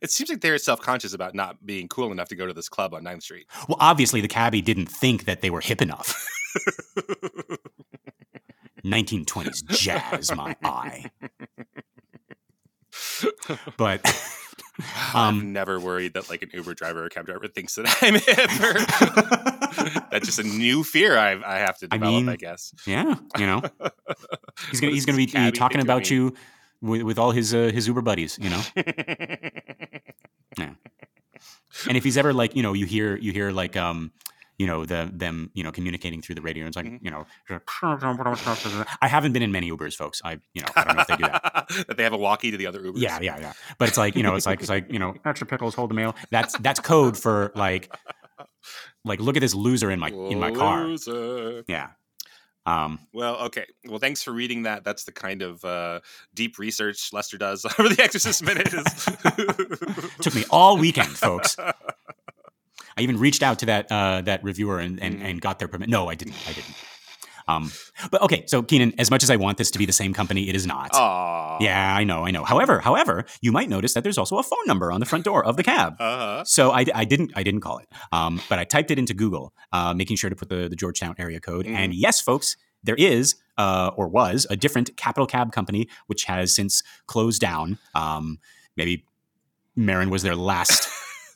it 0.01 0.11
seems 0.11 0.29
like 0.29 0.41
they're 0.41 0.57
self-conscious 0.57 1.13
about 1.13 1.33
not 1.35 1.65
being 1.65 1.87
cool 1.87 2.11
enough 2.11 2.27
to 2.29 2.35
go 2.35 2.45
to 2.45 2.53
this 2.53 2.69
club 2.69 2.93
on 2.93 3.03
9th 3.03 3.23
Street. 3.23 3.47
well, 3.67 3.77
obviously, 3.79 4.21
the 4.21 4.27
cabbie 4.27 4.61
didn't 4.61 4.87
think 4.87 5.25
that 5.25 5.41
they 5.41 5.49
were 5.49 5.61
hip 5.61 5.81
enough. 5.81 6.15
1920s 8.83 9.67
jazz, 9.69 10.35
my 10.35 10.55
eye. 10.63 11.05
But 13.77 14.01
I'm 15.13 15.35
Um, 15.39 15.53
never 15.53 15.79
worried 15.79 16.13
that 16.13 16.29
like 16.29 16.41
an 16.41 16.49
Uber 16.53 16.73
driver 16.73 17.05
or 17.05 17.09
cab 17.09 17.25
driver 17.27 17.47
thinks 17.47 17.75
that 17.75 17.85
I'm 18.01 18.15
hip. 18.15 18.49
That's 20.11 20.25
just 20.25 20.39
a 20.39 20.43
new 20.43 20.83
fear 20.83 21.17
I, 21.17 21.39
I 21.45 21.59
have 21.59 21.77
to 21.79 21.87
develop, 21.87 22.13
I, 22.15 22.21
mean, 22.21 22.35
guess. 22.37 22.73
yeah, 22.87 23.15
you 23.37 23.45
know, 23.45 23.61
he's 24.69 24.79
gonna 24.81 24.93
he's 24.93 25.05
gonna 25.05 25.17
be 25.17 25.31
uh, 25.35 25.51
talking 25.51 25.81
about 25.81 26.09
me. 26.09 26.31
With, 26.81 27.03
with 27.03 27.17
all 27.19 27.31
his 27.31 27.53
uh, 27.53 27.71
his 27.73 27.87
Uber 27.87 28.01
buddies, 28.01 28.37
you 28.41 28.49
know. 28.49 28.61
Yeah. 30.57 30.71
And 31.87 31.95
if 31.97 32.03
he's 32.03 32.17
ever 32.17 32.33
like, 32.33 32.55
you 32.57 32.61
know, 32.61 32.73
you 32.73 32.85
hear 32.85 33.15
you 33.15 33.31
hear 33.31 33.51
like 33.51 33.77
um 33.77 34.11
you 34.57 34.67
know 34.67 34.85
the 34.85 35.09
them 35.11 35.49
you 35.53 35.63
know 35.63 35.71
communicating 35.71 36.21
through 36.21 36.35
the 36.35 36.41
radio. 36.41 36.67
It's 36.67 36.75
like 36.75 36.85
Mhm. 36.85 36.99
you 37.01 37.09
know, 37.09 37.25
I 39.01 39.07
haven't 39.07 39.31
been 39.33 39.41
in 39.41 39.51
many 39.51 39.71
Ubers, 39.71 39.95
folks. 39.95 40.21
I 40.23 40.39
you 40.53 40.61
know 40.61 40.67
I 40.75 40.83
don't 40.83 40.95
know 40.97 41.01
if 41.01 41.07
they 41.07 41.15
do 41.15 41.23
that. 41.23 41.67
that 41.87 41.97
they 41.97 42.03
have 42.03 42.13
a 42.13 42.17
walkie 42.17 42.51
to 42.51 42.57
the 42.57 42.67
other 42.67 42.81
Ubers. 42.81 42.97
Yeah, 42.97 43.19
yeah, 43.21 43.39
yeah. 43.39 43.53
But 43.79 43.87
it's 43.87 43.97
like 43.97 44.15
you 44.15 44.23
know, 44.23 44.35
it's 44.35 44.45
like 44.45 44.59
it's 44.59 44.69
like 44.69 44.91
you 44.91 44.99
know, 44.99 45.15
extra 45.25 45.47
pickles, 45.47 45.73
hold 45.73 45.89
the 45.89 45.95
mail. 45.95 46.15
That's 46.29 46.57
that's 46.59 46.79
code 46.81 47.17
for 47.17 47.51
like, 47.55 47.95
like 49.05 49.19
look 49.21 49.37
at 49.37 49.41
this 49.41 49.55
loser 49.55 49.89
in 49.89 49.99
my 49.99 50.09
in 50.09 50.39
my 50.39 50.51
car. 50.51 50.83
Loser. 50.83 51.63
Yeah. 51.67 51.91
Um. 52.65 52.99
Well, 53.11 53.37
okay. 53.45 53.65
Well, 53.87 53.97
thanks 53.99 54.21
for 54.21 54.31
reading 54.31 54.63
that. 54.63 54.83
That's 54.83 55.03
the 55.05 55.11
kind 55.11 55.41
of 55.41 55.65
uh, 55.65 56.01
deep 56.33 56.59
research 56.59 57.11
Lester 57.11 57.37
does 57.37 57.65
over 57.79 57.89
the 57.89 58.01
Exorcist 58.03 58.43
minute. 58.43 58.69
Took 60.21 60.35
me 60.35 60.43
all 60.49 60.77
weekend, 60.77 61.09
folks. 61.09 61.57
I 62.97 63.01
even 63.01 63.17
reached 63.17 63.41
out 63.41 63.59
to 63.59 63.65
that 63.67 63.91
uh, 63.91 64.21
that 64.21 64.43
reviewer 64.43 64.79
and, 64.79 64.99
and, 65.01 65.19
Mhm. 65.19 65.25
and 65.25 65.41
got 65.41 65.59
their 65.59 65.67
permit. 65.67 65.89
No, 65.89 66.09
I 66.09 66.15
didn't. 66.15 66.35
I 66.47 66.53
didn't. 66.53 66.75
Um, 67.55 67.71
but 68.11 68.21
okay, 68.21 68.43
so 68.47 68.61
Kynan, 68.63 68.93
as 68.97 69.11
much 69.11 69.23
as 69.23 69.29
I 69.29 69.35
want 69.35 69.57
this 69.57 69.71
to 69.71 69.79
be 69.79 69.85
the 69.85 69.93
same 69.93 70.13
company, 70.13 70.49
it 70.49 70.55
is 70.55 70.65
not. 70.65 70.89
Aw. 70.93 71.57
Yeah, 71.59 71.95
I 71.95 72.03
know, 72.03 72.25
I 72.25 72.31
know. 72.31 72.43
However, 72.43 72.79
however, 72.79 73.25
you 73.41 73.51
might 73.51 73.69
notice 73.69 73.93
that 73.93 74.03
there's 74.03 74.17
also 74.17 74.37
a 74.37 74.43
phone 74.43 74.65
number 74.65 74.91
on 74.91 74.99
the 74.99 75.05
front 75.05 75.25
door 75.25 75.45
of 75.45 75.57
the 75.57 75.63
cab. 75.63 75.95
Uh-huh. 75.99 76.43
So 76.45 76.71
I, 76.71 76.85
I 76.93 77.05
didn't 77.05 77.31
I 77.35 77.43
didn't 77.43 77.61
call 77.61 77.79
it, 77.79 77.87
um, 78.11 78.41
but 78.49 78.59
I 78.59 78.63
typed 78.63 78.91
it 78.91 78.99
into 78.99 79.13
Google, 79.13 79.53
uh, 79.71 79.93
making 79.93 80.17
sure 80.17 80.29
to 80.29 80.35
put 80.35 80.49
the, 80.49 80.67
the 80.69 80.75
Georgetown 80.75 81.15
area 81.17 81.39
code. 81.39 81.65
Mhm. 81.65 81.75
And 81.75 81.93
yes, 81.93 82.21
folks, 82.21 82.55
there 82.83 82.95
is 82.95 83.35
uh, 83.57 83.91
or 83.95 84.07
was 84.07 84.47
a 84.49 84.55
different 84.55 84.95
capital 84.97 85.27
cab 85.27 85.51
company 85.51 85.87
which 86.07 86.23
has 86.25 86.53
since 86.53 86.83
closed 87.07 87.41
down. 87.41 87.77
Um, 87.95 88.39
maybe 88.75 89.05
Merrin 89.77 90.09
was 90.09 90.23
their 90.23 90.35
last 90.35 90.89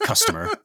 customer. 0.03 0.49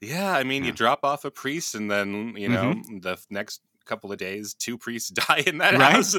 Yeah, 0.00 0.32
I 0.32 0.44
mean, 0.44 0.64
you 0.64 0.72
drop 0.72 1.00
off 1.02 1.24
a 1.24 1.30
priest, 1.30 1.74
and 1.74 1.90
then 1.90 2.34
you 2.36 2.48
know 2.48 2.74
the 3.00 3.16
next 3.30 3.62
couple 3.84 4.10
of 4.12 4.18
days, 4.18 4.54
two 4.54 4.76
priests 4.78 5.08
die 5.28 5.42
in 5.46 5.58
that 5.58 5.74
Right. 5.78 5.92
house. 5.94 6.16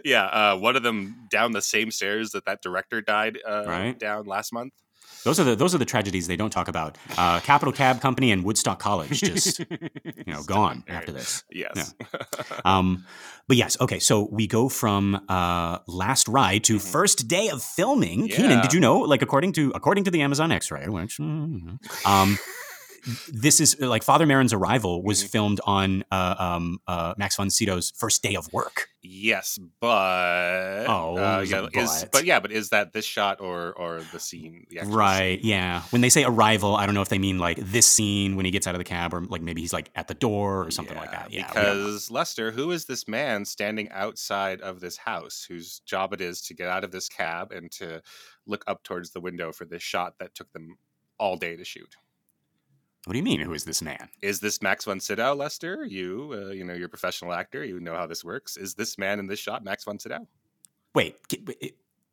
yeah, 0.04 0.24
uh, 0.24 0.56
one 0.56 0.76
of 0.76 0.82
them 0.82 1.14
down 1.30 1.52
the 1.52 1.62
same 1.62 1.90
stairs 1.90 2.30
that 2.30 2.44
that 2.46 2.62
director 2.62 3.00
died 3.00 3.38
uh, 3.46 3.64
Right. 3.66 3.98
down 3.98 4.26
last 4.26 4.52
month. 4.52 4.72
Those 5.24 5.40
are 5.40 5.44
the 5.44 5.56
those 5.56 5.74
are 5.74 5.78
the 5.78 5.84
tragedies 5.84 6.28
they 6.28 6.36
don't 6.36 6.50
talk 6.50 6.68
about. 6.68 6.98
Uh, 7.18 7.40
Capitol 7.40 7.72
Cab 7.72 8.00
Company 8.00 8.30
and 8.30 8.44
Woodstock 8.44 8.78
College 8.78 9.20
just 9.20 9.58
you 9.70 10.24
know 10.32 10.44
gone 10.44 10.84
after 10.86 11.10
this. 11.10 11.42
Yes. 11.50 11.94
Um, 12.64 13.04
but 13.48 13.56
yes, 13.56 13.76
okay. 13.80 13.98
So 13.98 14.28
we 14.30 14.46
go 14.46 14.68
from 14.68 15.20
uh, 15.28 15.78
last 15.88 16.28
ride 16.28 16.62
to 16.64 16.76
Mhm. 16.76 16.92
first 16.92 17.26
day 17.26 17.48
of 17.48 17.62
filming. 17.62 18.28
Kynan, 18.28 18.62
did 18.62 18.72
you 18.72 18.78
know? 18.78 18.98
Like 19.00 19.20
according 19.22 19.52
to 19.54 19.72
according 19.74 20.04
to 20.04 20.12
the 20.12 20.22
Amazon 20.22 20.52
X-ray, 20.52 20.86
which 20.88 21.18
mm, 21.18 21.78
um, 22.06 22.38
this 23.32 23.60
is 23.60 23.78
like 23.80 24.02
Father 24.02 24.26
Merrin's 24.26 24.52
arrival 24.52 25.02
was 25.02 25.22
Mhm. 25.22 25.28
filmed 25.30 25.60
on 25.64 26.04
uh, 26.10 26.34
um, 26.38 26.78
uh, 26.86 27.14
Max 27.16 27.36
von 27.36 27.50
Sydow's 27.50 27.92
first 27.96 28.22
day 28.22 28.34
of 28.34 28.52
work. 28.52 28.88
yes, 29.02 29.58
but 29.80 30.86
Oh, 30.88 31.16
uh, 31.16 31.44
yeah, 31.46 31.68
is, 31.72 32.02
but. 32.02 32.12
but 32.12 32.24
yeah, 32.24 32.40
but 32.40 32.50
is 32.52 32.70
that 32.70 32.92
this 32.92 33.04
shot 33.04 33.40
or 33.40 33.72
or 33.74 34.00
the 34.12 34.18
scene? 34.18 34.66
The 34.68 34.78
actual 34.80 34.90
scene? 34.92 34.98
Right. 34.98 35.40
Yeah. 35.44 35.82
When 35.90 36.00
they 36.00 36.08
say 36.10 36.24
arrival, 36.24 36.74
I 36.76 36.86
don't 36.86 36.94
know 36.94 37.02
if 37.02 37.08
they 37.08 37.18
mean 37.18 37.38
like 37.38 37.58
this 37.58 37.86
scene 37.86 38.34
when 38.36 38.44
he 38.44 38.50
gets 38.50 38.66
out 38.66 38.74
of 38.74 38.78
the 38.80 38.84
cab, 38.84 39.14
or 39.14 39.20
like 39.22 39.42
maybe 39.42 39.60
he's 39.60 39.72
like 39.72 39.90
at 39.94 40.08
the 40.08 40.14
door 40.14 40.64
or 40.66 40.70
something 40.70 40.96
like 40.96 41.10
that. 41.12 41.32
Yeah. 41.32 41.46
Because 41.46 42.10
Lester, 42.10 42.50
who 42.50 42.70
is 42.72 42.86
this 42.86 43.06
man 43.06 43.44
standing 43.44 43.88
outside 43.90 44.60
of 44.60 44.80
this 44.80 44.96
house 44.96 45.44
whose 45.48 45.80
job 45.80 46.12
it 46.12 46.20
is 46.20 46.40
to 46.42 46.54
get 46.54 46.68
out 46.68 46.82
of 46.84 46.90
this 46.90 47.08
cab 47.08 47.52
and 47.52 47.70
to 47.72 48.02
look 48.46 48.64
up 48.66 48.82
towards 48.82 49.10
the 49.10 49.20
window 49.20 49.52
for 49.52 49.64
this 49.64 49.82
shot 49.82 50.14
that 50.18 50.34
took 50.34 50.52
them 50.52 50.76
all 51.18 51.36
day 51.36 51.54
to 51.56 51.64
shoot? 51.64 51.94
What 53.06 53.12
do 53.12 53.18
you 53.20 53.22
mean? 53.22 53.40
Who 53.40 53.52
is 53.52 53.64
this 53.64 53.82
man? 53.82 54.08
Is 54.20 54.40
this 54.40 54.60
Max 54.60 54.84
von 54.84 54.98
Sydow, 54.98 55.32
Lester? 55.36 55.84
You, 55.84 56.32
uh, 56.48 56.50
you 56.50 56.64
know, 56.64 56.74
you're 56.74 56.86
a 56.86 56.88
professional 56.88 57.32
actor. 57.32 57.64
You 57.64 57.78
know 57.78 57.94
how 57.94 58.08
this 58.08 58.24
works. 58.24 58.56
Is 58.56 58.74
this 58.74 58.98
man 58.98 59.20
in 59.20 59.28
this 59.28 59.38
shot 59.38 59.62
Max 59.62 59.84
von 59.84 60.00
Sydow? 60.00 60.26
Wait, 60.92 61.14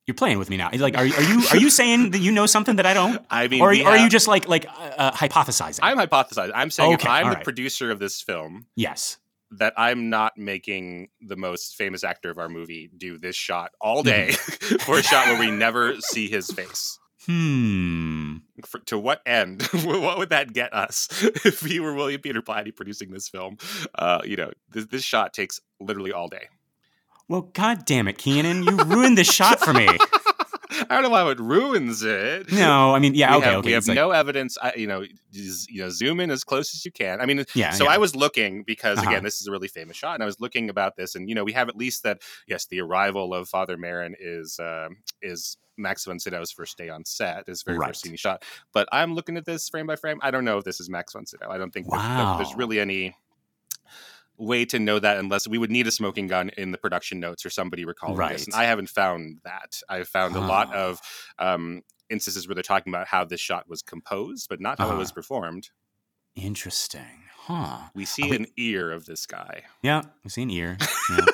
you're 0.06 0.14
playing 0.14 0.38
with 0.38 0.52
me 0.52 0.58
now. 0.58 0.70
Like, 0.72 0.96
are, 0.96 1.02
are 1.02 1.06
you 1.24 1.44
are 1.50 1.58
you 1.58 1.72
saying 1.72 2.12
that 2.12 2.20
you 2.20 2.32
know 2.32 2.46
something 2.46 2.76
that 2.76 2.86
I 2.86 2.94
don't, 2.94 3.26
I 3.32 3.48
mean, 3.48 3.62
or, 3.62 3.70
we 3.70 3.84
or 3.84 3.89
are 3.89 3.98
you 3.98 4.08
just 4.08 4.28
like 4.28 4.48
like 4.48 4.68
uh, 4.68 4.91
uh, 4.98 5.12
hypothesizing? 5.14 5.80
I'm 5.82 5.98
hypothesizing. 5.98 6.52
I'm 6.54 6.70
saying 6.70 6.91
if 6.91 7.00
Okay, 7.00 7.10
I'm 7.10 7.28
all 7.28 7.34
the 7.34 7.39
producer 7.39 7.89
of 7.89 7.98
this 7.98 8.22
film, 8.22 8.68
yes. 8.76 9.18
that 9.52 9.74
I'm 9.78 10.12
not 10.12 10.38
making 10.38 11.10
the 11.22 11.36
most 11.36 11.76
famous 11.76 12.04
actor 12.04 12.30
of 12.30 12.38
our 12.38 12.50
movie 12.50 12.91
do 12.96 13.18
this 13.18 13.36
shot 13.36 13.72
all 13.82 14.04
Mm-hmm. 14.04 14.68
day 14.70 14.78
for 14.86 15.00
a 15.00 15.04
shot 15.04 15.26
where 15.26 15.39
we 15.39 15.50
never 15.50 16.00
see 16.02 16.30
his 16.30 16.52
face. 16.52 17.00
Hmm. 17.26 18.38
For, 18.65 18.80
to 18.82 18.97
what 18.97 19.21
end? 19.26 19.61
what 19.84 20.17
would 20.17 20.30
that 20.30 20.53
get 20.53 20.74
us 20.74 21.07
if 21.45 21.61
he 21.61 21.80
were 21.80 21.93
William 21.93 22.21
Peter 22.21 22.41
Blatty 22.41 22.76
producing 22.76 23.11
this 23.11 23.30
film? 23.30 23.57
Uh, 23.95 24.21
you 24.26 24.36
know, 24.36 24.51
this, 24.69 24.86
this 24.88 25.03
shot 25.03 25.34
takes 25.34 25.59
literally 25.80 26.11
all 26.11 26.28
day. 26.28 26.47
Well, 27.30 27.49
god 27.53 27.86
damn 27.86 28.07
it, 28.07 28.17
Kynan, 28.17 28.65
you 28.65 28.78
ruined 28.84 29.17
this 29.17 29.32
shot 29.32 29.59
for 29.59 29.74
me. 29.74 29.88
I 30.89 31.01
don't 31.01 31.03
know 31.11 31.15
how 31.15 31.30
it 31.30 31.39
ruins 31.39 32.03
it. 32.03 32.51
No, 32.51 32.93
I 32.95 32.99
mean, 32.99 33.13
yeah, 33.15 33.32
we 33.32 33.38
okay, 33.38 33.45
have, 33.49 33.59
okay. 33.59 33.65
we 33.67 33.71
have 33.74 33.88
like- 33.88 33.95
no 33.95 34.11
evidence. 34.11 34.57
I, 34.61 34.74
you 34.76 34.88
know, 34.88 35.05
just, 35.32 35.69
you 35.69 35.82
know, 35.82 35.89
zoom 35.89 36.19
in 36.19 36.32
as 36.32 36.43
close 36.43 36.74
as 36.74 36.84
you 36.86 36.91
can. 36.91 37.21
I 37.21 37.26
mean, 37.26 37.45
yeah. 37.53 37.71
so 37.71 37.84
yeah. 37.86 37.91
I 37.91 37.97
was 37.97 38.15
looking 38.15 38.63
because 38.63 38.97
Uh-huh. 38.99 39.09
again, 39.09 39.24
this 39.24 39.41
is 39.41 39.47
a 39.47 39.51
really 39.51 39.67
famous 39.67 39.97
shot, 39.97 40.13
and 40.15 40.24
I 40.24 40.26
was 40.26 40.39
looking 40.39 40.69
about 40.69 40.95
this, 40.95 41.15
and 41.15 41.30
you 41.30 41.36
know, 41.36 41.43
we 41.43 41.53
have 41.53 41.69
at 41.69 41.76
least 41.76 42.03
that. 42.03 42.21
Yes, 42.47 42.65
the 42.65 42.82
arrival 42.82 43.34
of 43.34 43.47
Father 43.49 43.78
Merrin 43.78 44.13
is 44.19 44.59
um 44.59 44.97
is 45.21 45.57
Max 45.78 46.05
von 46.05 46.19
Sydow's 46.19 46.51
first 46.51 46.78
day 46.78 46.89
on 46.89 47.03
set, 47.03 47.47
his 47.47 47.63
very 47.63 47.78
Right. 47.80 47.88
first 47.89 48.01
scene 48.03 48.11
he 48.11 48.17
shot. 48.17 48.43
But 48.74 48.88
I'm 48.91 49.15
looking 49.15 49.38
at 49.38 49.45
this 49.45 49.67
frame 49.69 49.88
by 49.88 49.95
frame. 49.95 50.19
I 50.21 50.30
don't 50.30 50.45
know 50.45 50.57
if 50.59 50.63
this 50.63 50.80
is 50.80 50.88
Max 50.89 51.13
von 51.13 51.26
Sydow. 51.26 51.49
I 51.49 51.57
don't 51.57 51.71
think 51.74 51.89
that- 51.89 51.97
that 51.97 52.38
there's 52.38 52.55
really 52.55 52.80
any 52.80 53.15
way 54.44 54.66
to 54.66 54.80
know 54.80 55.00
that 55.00 55.18
unless 55.18 55.48
we 55.48 55.58
would 55.58 55.72
need 55.72 55.88
a 55.88 55.91
smoking 55.91 56.28
gun 56.28 56.50
in 56.58 56.72
the 56.72 56.78
production 56.78 57.20
notes 57.20 57.46
or 57.46 57.50
somebody 57.50 57.86
recalling 57.86 58.18
this. 58.30 58.46
And 58.46 58.54
Right. 58.54 58.64
I 58.64 58.66
haven't 58.66 58.89
found 58.89 59.39
that. 59.44 59.80
I've 59.89 60.08
found 60.08 60.36
a 60.36 60.39
lot 60.41 60.74
of 60.74 61.00
um, 61.39 61.82
instances 62.10 62.48
where 62.48 62.56
they're 62.56 62.64
talking 62.64 62.91
about 62.94 63.08
how 63.08 63.24
this 63.26 63.39
shot 63.41 63.68
was 63.70 63.82
composed, 63.82 64.48
but 64.50 64.60
not 64.62 64.78
how 64.80 64.86
Uh-huh. 64.88 64.96
it 64.96 65.00
was 65.00 65.12
performed. 65.12 65.70
Interesting, 66.36 67.24
huh? 67.36 67.89
We 67.94 68.06
see 68.06 68.30
we- 68.30 68.36
an 68.38 68.48
ear 68.58 68.91
of 68.91 69.06
this 69.06 69.26
guy. 69.26 69.64
Yeah, 69.82 70.02
we 70.24 70.30
see 70.30 70.41
an 70.44 70.50
ear. 70.52 70.78
Yeah. 71.10 71.26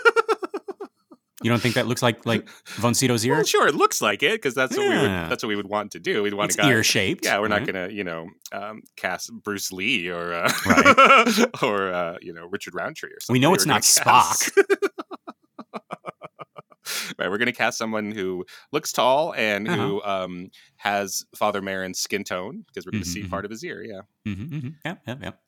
You 1.41 1.49
don't 1.49 1.61
think 1.61 1.75
that 1.75 1.87
looks 1.87 2.01
like 2.01 2.25
like 2.25 2.49
Von 2.75 2.93
Sydow's 2.93 3.25
ear? 3.25 3.35
Well, 3.35 3.43
sure, 3.45 3.67
it 3.67 3.75
looks 3.75 4.01
like 4.01 4.23
it 4.23 4.33
because 4.33 4.55
that's 4.55 4.75
what 4.75 4.89
we 4.89 4.97
would 4.97 5.09
that's 5.29 5.43
what 5.43 5.47
we 5.47 5.55
would 5.55 5.69
want 5.69 5.91
to 5.91 5.99
do. 5.99 6.23
We'd 6.23 6.33
want 6.33 6.49
it's 6.49 6.57
a 6.57 6.61
guy. 6.63 6.69
ear 6.69 6.83
shaped. 6.83 7.23
Yeah, 7.25 7.39
we're 7.39 7.47
not 7.47 7.65
gonna, 7.65 7.87
you 7.89 8.03
know, 8.03 8.27
um, 8.51 8.81
cast 8.97 9.31
Bruce 9.43 9.71
Lee 9.71 10.09
or 10.09 10.33
uh, 10.33 10.51
Right. 10.65 11.45
or 11.63 11.93
uh, 11.93 12.17
you 12.21 12.33
know 12.33 12.47
Richard 12.51 12.75
Roundtree 12.75 13.09
or 13.11 13.19
something. 13.21 13.33
We 13.33 13.39
know 13.39 13.53
it's 13.53 13.65
not 13.65 13.83
cast- 13.83 14.51
right, 17.17 17.29
we're 17.29 17.37
gonna 17.37 17.51
cast 17.51 17.77
someone 17.77 18.11
who 18.11 18.45
looks 18.71 18.91
tall 18.91 19.33
and 19.33 19.67
who 19.67 20.01
um, 20.03 20.49
has 20.77 21.23
Father 21.35 21.61
Merrin's 21.61 21.99
skin 21.99 22.23
tone 22.23 22.63
because 22.67 22.85
we're 22.85 22.91
gonna 22.91 23.03
Mhm, 23.05 23.07
see 23.07 23.23
mhm. 23.23 23.29
part 23.29 23.45
of 23.45 23.51
his 23.51 23.63
ear. 23.63 23.83
Yeah. 23.83 24.01
Mm-hmm, 24.27 24.55
mm-hmm. 24.55 24.69
Yep, 24.85 25.01
yep, 25.07 25.23
yep. 25.23 25.41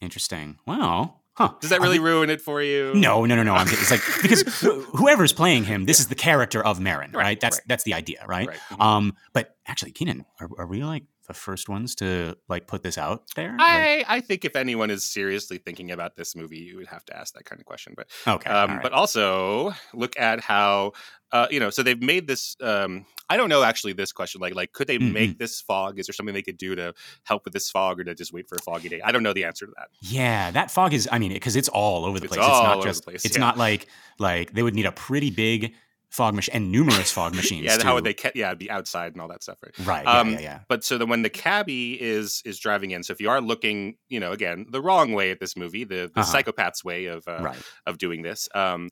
Interesting. 0.00 0.58
Wow. 0.66 1.20
Huh. 1.36 1.52
Does 1.60 1.70
that 1.70 1.80
I 1.80 1.82
really 1.82 1.98
mean- 1.98 2.06
ruin 2.06 2.30
it 2.30 2.40
for 2.40 2.62
you? 2.62 2.92
No, 2.94 3.24
no, 3.24 3.34
no, 3.34 3.42
no. 3.42 3.54
I'm 3.54 3.66
kidding. 3.66 3.80
It's 3.82 3.90
like 3.90 4.02
because 4.22 4.42
whoever's 4.94 5.32
playing 5.32 5.64
him, 5.64 5.84
this 5.84 5.98
is 6.00 6.06
the 6.08 6.14
character 6.14 6.64
of 6.64 6.78
Merrin, 6.78 7.12
right? 7.12 7.14
Right, 7.14 7.40
That's 7.40 7.56
right. 7.56 7.64
that's 7.66 7.82
the 7.84 7.94
idea, 7.94 8.24
right? 8.28 8.46
Right. 8.48 8.58
Mhm. 8.70 8.80
Um, 8.80 9.16
but 9.32 9.56
actually, 9.66 9.92
Kynan, 9.92 10.24
are, 10.40 10.48
are 10.58 10.66
we 10.66 10.84
like 10.84 11.02
the 11.26 11.34
first 11.34 11.68
ones 11.68 11.94
to 11.96 12.36
like 12.48 12.66
put 12.66 12.82
this 12.82 12.96
out 12.98 13.22
there? 13.36 13.50
Like- 13.58 13.60
I, 13.60 14.04
I 14.08 14.20
think 14.20 14.44
if 14.44 14.56
anyone 14.56 14.90
is 14.90 15.04
seriously 15.04 15.58
thinking 15.58 15.90
about 15.90 16.16
this 16.16 16.34
movie, 16.36 16.58
you 16.58 16.76
would 16.76 16.86
have 16.88 17.04
to 17.06 17.16
ask 17.16 17.34
that 17.34 17.44
kind 17.44 17.60
of 17.60 17.66
question. 17.66 17.94
But 17.96 18.08
okay. 18.26 18.50
um, 18.50 18.70
all 18.70 18.76
right. 18.76 18.82
but 18.82 18.92
also 18.92 19.72
look 19.92 20.18
at 20.18 20.40
how 20.40 20.92
uh, 21.32 21.46
you 21.50 21.58
know. 21.60 21.70
So 21.70 21.82
they've 21.82 22.00
made 22.00 22.26
this. 22.28 22.56
Um, 22.60 23.06
I 23.28 23.36
don't 23.36 23.48
know 23.48 23.62
actually. 23.62 23.92
This 23.94 24.12
question, 24.12 24.40
like 24.40 24.54
like, 24.54 24.72
could 24.72 24.86
they 24.86 24.98
Mhm. 24.98 25.12
make 25.12 25.38
this 25.38 25.60
fog? 25.60 25.98
Is 25.98 26.06
there 26.06 26.12
something 26.14 26.34
they 26.34 26.42
could 26.42 26.58
do 26.58 26.74
to 26.76 26.94
help 27.24 27.44
with 27.44 27.54
this 27.54 27.70
fog, 27.70 27.98
or 27.98 28.04
to 28.04 28.14
just 28.14 28.32
wait 28.32 28.48
for 28.48 28.56
a 28.56 28.62
foggy 28.62 28.88
day? 28.88 29.00
I 29.02 29.10
don't 29.12 29.22
know 29.22 29.32
the 29.32 29.44
answer 29.44 29.66
to 29.66 29.72
that. 29.76 29.88
yeah, 30.00 30.50
that 30.52 30.70
fog 30.70 30.92
is. 30.92 31.08
I 31.10 31.18
mean, 31.18 31.32
because 31.32 31.56
it's 31.56 31.68
all 31.68 32.04
over 32.04 32.20
the 32.20 32.26
It's 32.26 32.36
place. 32.36 32.46
It's 32.46 32.62
not 32.62 32.76
over 32.76 32.82
the 32.82 32.88
just. 32.90 33.04
place, 33.04 33.24
It's 33.24 33.36
yeah. 33.36 33.40
not 33.40 33.58
like 33.58 33.86
like 34.20 34.52
they 34.52 34.62
would 34.62 34.74
need 34.74 34.86
a 34.86 34.92
pretty 34.92 35.30
big 35.30 35.74
fog 36.14 36.32
machine 36.34 36.54
and 36.54 36.70
numerous 36.72 37.10
fog 37.12 37.34
machines. 37.40 37.64
yeah, 37.64 37.82
how 37.82 37.94
would 37.94 38.04
they? 38.04 38.14
Ca- 38.14 38.30
yeah, 38.34 38.46
it'd 38.48 38.58
be 38.58 38.70
outside 38.70 39.12
and 39.12 39.20
all 39.20 39.28
that 39.28 39.42
stuff, 39.42 39.58
right? 39.62 39.74
Right. 39.86 40.04
Yeah, 40.04 40.20
um, 40.20 40.30
yeah, 40.34 40.40
yeah. 40.40 40.58
But 40.68 40.84
so 40.84 40.96
then 40.98 41.08
when 41.08 41.22
the 41.22 41.30
cabbie 41.30 42.00
is 42.00 42.40
is 42.44 42.58
driving 42.58 42.92
in, 42.92 43.02
so 43.02 43.12
if 43.12 43.20
you 43.20 43.28
are 43.30 43.40
looking, 43.40 43.96
you 44.08 44.20
know, 44.20 44.32
again 44.32 44.66
the 44.70 44.80
wrong 44.80 45.12
way 45.12 45.30
at 45.30 45.40
this 45.40 45.56
movie, 45.56 45.84
the 45.84 46.10
the 46.14 46.20
Uh-huh. 46.20 46.32
psychopath's 46.32 46.84
way 46.84 47.06
of 47.06 47.26
uh, 47.28 47.38
right. 47.42 47.62
of 47.86 47.98
doing 47.98 48.22
this. 48.22 48.48
Um, 48.54 48.90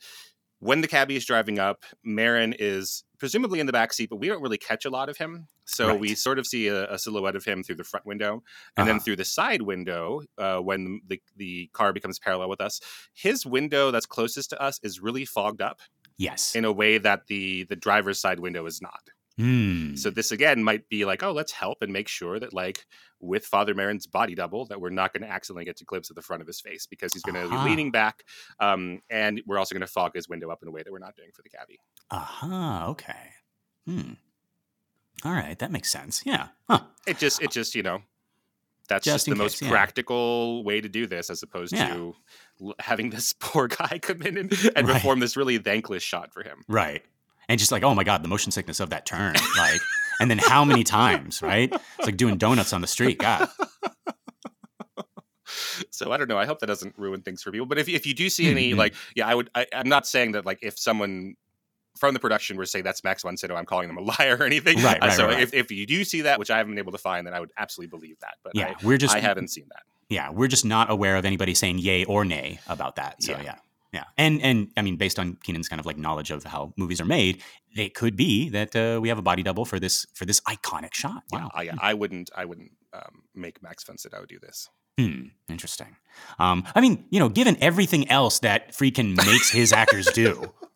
when 0.59 0.81
the 0.81 0.87
cabbie 0.89 1.16
is 1.16 1.25
driving 1.25 1.59
up, 1.59 1.83
Merrin 2.07 2.55
is 2.59 3.03
presumably 3.18 3.59
in 3.59 3.66
the 3.66 3.73
back 3.73 3.93
seat, 3.93 4.09
but 4.11 4.16
we 4.20 4.29
don't 4.29 4.43
really 4.43 4.59
catch 4.59 4.85
a 4.85 4.91
lot 4.91 5.09
of 5.09 5.16
him. 5.16 5.49
So 5.64 5.89
Right. 5.89 5.99
we 6.01 6.14
sort 6.14 6.39
of 6.39 6.47
see 6.47 6.68
a, 6.68 6.89
a 6.93 6.99
silhouette 6.99 7.35
of 7.37 7.45
him 7.45 7.62
through 7.64 7.77
the 7.77 7.85
front 7.85 8.07
window, 8.07 8.43
and 8.77 8.87
then 8.87 8.97
Uh-huh. 8.97 9.05
through 9.05 9.16
the 9.16 9.25
side 9.25 9.62
window, 9.62 10.23
uh, 10.39 10.59
when 10.59 11.01
the 11.07 11.20
the 11.37 11.68
car 11.73 11.93
becomes 11.93 12.18
parallel 12.20 12.49
with 12.49 12.61
us, 12.61 12.81
his 13.12 13.45
window 13.45 13.91
that's 13.91 14.07
closest 14.07 14.51
to 14.51 14.61
us 14.62 14.79
is 14.85 15.01
really 15.01 15.25
fogged 15.25 15.62
up 15.62 15.81
Yes. 16.23 16.55
in 16.55 16.64
a 16.64 16.73
way 16.73 16.99
that 16.99 17.27
the 17.27 17.64
the 17.64 17.77
driver's 17.77 18.20
side 18.20 18.41
window 18.41 18.66
is 18.66 18.81
not. 18.81 19.03
Hmm. 19.39 19.95
So 19.97 20.11
this 20.11 20.31
again 20.31 20.62
might 20.62 20.89
be 20.91 21.05
like, 21.07 21.23
oh, 21.23 21.33
let's 21.33 21.53
help 21.53 21.79
and 21.83 21.91
make 21.93 22.07
sure 22.07 22.39
that 22.39 22.53
like 22.53 22.85
with 23.18 23.47
Father 23.47 23.75
Merrin's 23.75 24.07
body 24.07 24.35
double, 24.35 24.66
that 24.66 24.81
we're 24.81 24.91
not 24.91 25.12
going 25.14 25.23
to 25.23 25.29
accidentally 25.33 25.64
get 25.64 25.81
a 25.81 25.85
glimpse 25.85 26.11
of 26.11 26.16
the 26.16 26.23
front 26.23 26.43
of 26.43 26.47
his 26.47 26.61
face 26.61 26.87
because 26.87 27.12
he's 27.14 27.23
going 27.23 27.37
to 27.37 27.49
Ah. 27.55 27.64
be 27.64 27.70
leaning 27.70 27.91
back, 27.91 28.25
um, 28.61 29.01
and 29.09 29.41
we're 29.47 29.59
also 29.59 29.75
going 29.75 29.81
to 29.81 29.87
fog 29.87 30.12
his 30.14 30.29
window 30.29 30.51
up 30.51 30.59
in 30.62 30.68
a 30.68 30.70
way 30.70 30.83
that 30.83 30.93
we're 30.93 30.99
not 30.99 31.16
doing 31.16 31.31
for 31.35 31.43
the 31.43 31.49
cabbie. 31.49 31.79
Aha. 32.11 32.87
Okay. 32.89 33.31
Hmm. 33.87 34.12
All 35.25 35.33
right. 35.33 35.59
That 35.59 35.70
makes 35.70 35.91
sense. 35.91 36.23
Yeah. 36.27 36.49
Huh. 36.68 36.81
It 37.07 37.18
just, 37.18 37.41
it 37.43 37.51
just, 37.53 37.75
you 37.75 37.83
know, 37.83 38.03
that's 38.89 39.05
Just 39.05 39.14
just, 39.14 39.27
the 39.27 39.33
in 39.33 39.39
most 39.39 39.55
case, 39.61 39.62
yeah. 39.62 39.70
practical 39.70 40.64
way 40.64 40.81
to 40.81 40.89
do 40.89 41.07
this, 41.07 41.31
as 41.31 41.43
opposed 41.43 41.73
Yeah. 41.73 41.95
to 41.95 42.14
having 42.78 43.10
this 43.10 43.32
poor 43.40 43.68
guy 43.68 43.98
come 44.00 44.22
in 44.22 44.36
and, 44.36 44.52
and 44.76 44.86
Right. 44.88 44.94
perform 44.94 45.20
this 45.20 45.36
really 45.36 45.58
thankless 45.58 46.02
shot 46.02 46.32
for 46.32 46.42
him. 46.42 46.62
Right. 46.68 47.02
And 47.48 47.58
just 47.58 47.72
like, 47.72 47.82
oh 47.82 47.94
my 47.94 48.04
God, 48.04 48.22
the 48.22 48.28
motion 48.28 48.52
sickness 48.52 48.80
of 48.80 48.90
that 48.90 49.04
turn. 49.04 49.34
Like, 49.56 49.80
and 50.20 50.30
then 50.30 50.38
how 50.38 50.64
many 50.64 50.84
times, 50.84 51.42
right? 51.42 51.72
It's 51.72 52.06
like 52.06 52.16
doing 52.16 52.36
donuts 52.38 52.72
on 52.72 52.80
the 52.80 52.86
street. 52.86 53.18
God. 53.18 53.48
So 55.90 56.10
I 56.12 56.16
don't 56.16 56.28
know. 56.28 56.38
I 56.38 56.46
hope 56.46 56.60
that 56.60 56.66
doesn't 56.66 56.96
ruin 56.96 57.20
things 57.20 57.42
for 57.42 57.50
people. 57.50 57.66
But 57.66 57.78
if 57.78 57.88
if 57.88 58.06
you 58.06 58.14
do 58.14 58.30
see 58.30 58.48
any 58.50 58.72
Mhm. 58.72 58.76
like, 58.78 58.94
yeah, 59.14 59.26
I 59.26 59.34
would. 59.34 59.50
I, 59.54 59.66
I'm 59.74 59.88
not 59.88 60.06
saying 60.06 60.32
that 60.32 60.46
like 60.46 60.60
if 60.62 60.78
someone 60.78 61.34
from 61.98 62.14
the 62.14 62.20
production 62.20 62.56
were 62.56 62.64
to 62.64 62.70
say 62.70 62.80
that's 62.80 63.04
Max 63.04 63.22
von 63.22 63.36
Sydow, 63.36 63.54
I'm 63.54 63.66
calling 63.66 63.88
them 63.88 63.98
a 63.98 64.00
liar 64.00 64.38
or 64.40 64.44
anything. 64.44 64.80
Right, 64.82 65.02
Uh, 65.02 65.06
right, 65.08 65.16
so 65.16 65.26
right, 65.26 65.34
right. 65.34 65.42
if, 65.42 65.52
if 65.52 65.70
you 65.70 65.84
do 65.86 66.04
see 66.04 66.22
that, 66.22 66.38
which 66.38 66.50
I 66.50 66.56
haven't 66.56 66.72
been 66.72 66.78
able 66.78 66.92
to 66.92 66.98
find, 66.98 67.26
then 67.26 67.34
I 67.34 67.40
would 67.40 67.50
absolutely 67.58 67.90
believe 67.90 68.18
that. 68.20 68.36
But 68.42 68.52
Yeah. 68.56 68.74
We're 68.82 68.96
just, 68.98 69.14
I, 69.14 69.18
I 69.18 69.20
haven't 69.20 69.48
seen 69.48 69.66
that. 69.68 69.82
Yeah, 70.12 70.30
we're 70.30 70.48
just 70.48 70.64
not 70.64 70.90
aware 70.90 71.16
of 71.16 71.24
anybody 71.24 71.54
saying 71.54 71.78
yay 71.78 72.04
or 72.04 72.24
nay 72.24 72.60
about 72.68 72.96
that. 72.96 73.22
So 73.22 73.32
Yeah. 73.32 73.42
yeah. 73.42 73.54
Yeah. 73.92 74.04
And, 74.16 74.40
and 74.40 74.68
I 74.76 74.80
mean, 74.80 74.96
based 74.96 75.18
on 75.18 75.36
Kynan's 75.44 75.68
kind 75.68 75.78
of 75.78 75.84
like 75.84 75.98
knowledge 75.98 76.30
of 76.30 76.44
how 76.44 76.72
movies 76.78 76.98
are 76.98 77.04
made, 77.04 77.42
it 77.76 77.92
could 77.94 78.16
be 78.16 78.48
that 78.48 78.74
uh, 78.74 78.98
we 79.02 79.10
have 79.10 79.18
a 79.18 79.22
body 79.22 79.42
double 79.42 79.66
for 79.66 79.78
this, 79.78 80.06
for 80.14 80.24
this 80.24 80.40
iconic 80.48 80.94
shot. 80.94 81.22
Yeah, 81.30 81.40
Wow. 81.42 81.50
I, 81.54 81.70
I 81.78 81.92
wouldn't. 81.94 82.30
I 82.34 82.46
wouldn't 82.46 82.72
um, 82.94 83.22
make 83.34 83.62
Max 83.62 83.84
von 83.84 83.98
Sydow 83.98 84.24
do 84.26 84.38
this. 84.38 84.70
Hmm, 84.98 85.24
interesting. 85.48 85.96
Um, 86.38 86.64
I 86.74 86.80
mean, 86.80 87.04
you 87.10 87.18
know, 87.20 87.28
given 87.28 87.56
everything 87.60 88.10
else 88.10 88.38
that 88.40 88.72
Friedkin 88.72 89.14
makes 89.26 89.50
his 89.50 89.72
actors 89.74 90.06
do, 90.14 90.52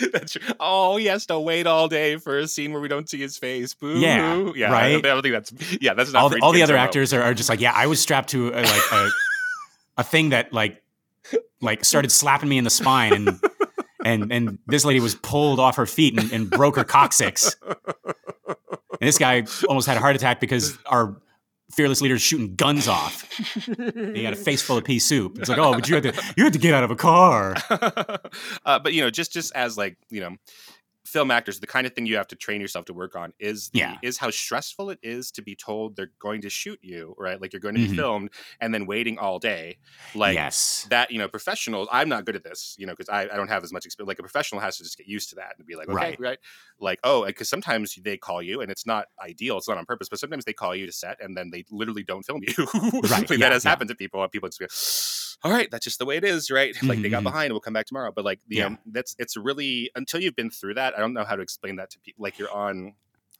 That's 0.12 0.32
true. 0.32 0.54
Oh, 0.58 0.96
he 0.96 1.06
has 1.06 1.26
to 1.26 1.38
wait 1.38 1.66
all 1.66 1.88
day 1.88 2.16
for 2.16 2.38
a 2.38 2.48
scene 2.48 2.72
where 2.72 2.80
we 2.80 2.88
don't 2.88 3.08
see 3.08 3.18
his 3.18 3.36
face. 3.36 3.74
Boo. 3.74 3.98
Yeah, 3.98 4.52
yeah. 4.54 4.70
right? 4.70 4.96
I 4.96 5.00
don't 5.00 5.22
think 5.22 5.34
that's. 5.34 5.52
Yeah, 5.80 5.94
that's 5.94 6.12
not. 6.12 6.22
all 6.22 6.28
the, 6.28 6.40
all 6.42 6.52
the 6.52 6.62
other 6.62 6.74
to 6.74 6.78
actors 6.78 7.12
are, 7.12 7.22
are 7.22 7.34
just 7.34 7.48
like, 7.48 7.60
yeah, 7.60 7.72
I 7.74 7.86
was 7.86 8.00
strapped 8.00 8.30
to 8.30 8.48
a, 8.48 8.62
like 8.62 8.92
a, 8.92 9.10
a 9.98 10.04
thing 10.04 10.30
that 10.30 10.52
like 10.52 10.82
like 11.60 11.84
started 11.84 12.10
slapping 12.10 12.48
me 12.48 12.58
in 12.58 12.64
the 12.64 12.70
spine 12.70 13.12
and 13.12 13.40
and 14.04 14.32
and 14.32 14.58
this 14.66 14.84
lady 14.84 15.00
was 15.00 15.14
pulled 15.16 15.60
off 15.60 15.76
her 15.76 15.86
feet 15.86 16.18
and, 16.18 16.32
and 16.32 16.50
broke 16.50 16.76
her 16.76 16.84
coccyx. 16.84 17.56
And 18.46 19.06
this 19.08 19.18
guy 19.18 19.44
almost 19.68 19.86
had 19.86 19.96
a 19.96 20.00
heart 20.00 20.16
attack 20.16 20.40
because 20.40 20.78
our 20.86 21.16
fearless 21.72 22.00
leader 22.00 22.14
is 22.14 22.22
shooting 22.22 22.54
guns 22.54 22.88
off. 22.88 23.28
He 24.14 24.24
had 24.24 24.32
a 24.32 24.36
face 24.44 24.62
full 24.62 24.76
of 24.76 24.84
pea 24.84 24.98
soup. 24.98 25.38
It's 25.38 25.48
like, 25.48 25.58
oh, 25.58 25.74
but 25.74 25.88
you 25.88 25.94
had 25.94 26.04
to 26.04 26.34
you 26.36 26.44
had 26.44 26.52
to 26.52 26.58
get 26.58 26.74
out 26.74 26.84
of 26.84 26.90
a 26.90 26.96
car. 26.96 27.56
uh, 27.70 28.78
but 28.78 28.92
you 28.92 29.02
know, 29.02 29.10
just 29.10 29.32
just 29.32 29.54
as 29.54 29.76
like 29.76 29.96
you 30.10 30.20
know, 30.20 30.36
film 31.10 31.30
actors, 31.30 31.60
the 31.60 31.66
kind 31.66 31.86
of 31.86 31.94
thing 31.94 32.06
you 32.06 32.16
have 32.16 32.28
to 32.28 32.36
train 32.36 32.60
yourself 32.60 32.84
to 32.86 32.94
work 32.94 33.14
on 33.16 33.32
is 33.38 33.70
the, 33.70 33.78
Yeah. 33.80 33.98
is 34.02 34.18
how 34.18 34.30
stressful 34.30 34.90
it 34.90 34.98
is 35.02 35.30
to 35.32 35.42
be 35.42 35.54
told 35.56 35.96
they're 35.96 36.12
going 36.20 36.40
to 36.42 36.50
shoot 36.50 36.78
you, 36.82 37.14
right? 37.18 37.40
Like 37.40 37.52
you're 37.52 37.60
going 37.60 37.74
to 37.74 37.80
be 37.80 37.88
Mhm. 37.88 37.96
filmed 37.96 38.30
and 38.60 38.72
then 38.74 38.86
waiting 38.86 39.18
all 39.18 39.38
day, 39.38 39.78
like. 40.14 40.34
yes. 40.34 40.86
That 40.88 41.10
you 41.10 41.18
know, 41.18 41.28
professionals. 41.28 41.88
I'm 41.92 42.08
not 42.08 42.24
good 42.24 42.36
at 42.36 42.42
this, 42.42 42.74
you 42.78 42.86
know, 42.86 42.92
because 42.94 43.08
I, 43.08 43.22
I 43.24 43.36
don't 43.36 43.48
have 43.48 43.62
as 43.62 43.72
much 43.72 43.84
experience. 43.86 44.08
Like 44.08 44.18
a 44.18 44.22
professional 44.22 44.60
has 44.60 44.76
to 44.78 44.82
just 44.84 44.96
get 44.96 45.06
used 45.06 45.28
to 45.30 45.36
that 45.36 45.54
and 45.58 45.66
be 45.66 45.76
like, 45.76 45.88
okay, 45.90 46.16
Right. 46.16 46.20
right, 46.20 46.38
like 46.80 46.98
oh, 47.04 47.26
because 47.26 47.48
sometimes 47.48 47.94
they 48.02 48.16
call 48.16 48.40
you 48.42 48.60
and 48.60 48.70
it's 48.70 48.86
not 48.86 49.06
ideal, 49.22 49.58
it's 49.58 49.68
not 49.68 49.78
on 49.78 49.84
purpose, 49.84 50.08
but 50.08 50.18
sometimes 50.18 50.44
they 50.46 50.52
call 50.54 50.74
you 50.74 50.86
to 50.86 50.92
set 50.92 51.18
and 51.20 51.36
then 51.36 51.50
they 51.52 51.64
literally 51.70 52.02
don't 52.02 52.22
film 52.24 52.42
you. 52.46 52.54
Right, 53.02 53.28
like 53.30 53.38
yeah, 53.38 53.48
that 53.48 53.52
has 53.52 53.64
yeah. 53.64 53.70
happened 53.70 53.88
to 53.90 53.94
people. 53.94 54.22
and 54.22 54.32
People 54.32 54.48
just 54.48 54.60
go, 54.60 55.48
all 55.48 55.52
right, 55.52 55.70
that's 55.70 55.84
just 55.84 55.98
the 55.98 56.04
way 56.06 56.16
it 56.16 56.24
is, 56.24 56.50
right? 56.50 56.74
Like 56.88 57.02
they 57.02 57.08
got 57.08 57.18
Mhm, 57.18 57.20
mhm. 57.20 57.24
behind, 57.24 57.44
and 57.46 57.52
we'll 57.54 57.60
come 57.60 57.72
back 57.72 57.86
tomorrow. 57.86 58.12
But 58.14 58.24
like, 58.24 58.40
you 58.48 58.58
Yeah. 58.58 58.68
know, 58.70 58.76
that's 58.86 59.14
it's 59.18 59.36
really 59.36 59.90
until 59.94 60.20
you've 60.20 60.36
been 60.36 60.50
through 60.50 60.74
that. 60.74 60.94
I 61.00 61.02
don't 61.04 61.14
know 61.14 61.24
how 61.24 61.36
to 61.36 61.42
explain 61.42 61.76
that 61.76 61.90
to 61.90 62.00
people. 62.00 62.22
Like 62.22 62.38
you're 62.38 62.52
on. 62.52 62.94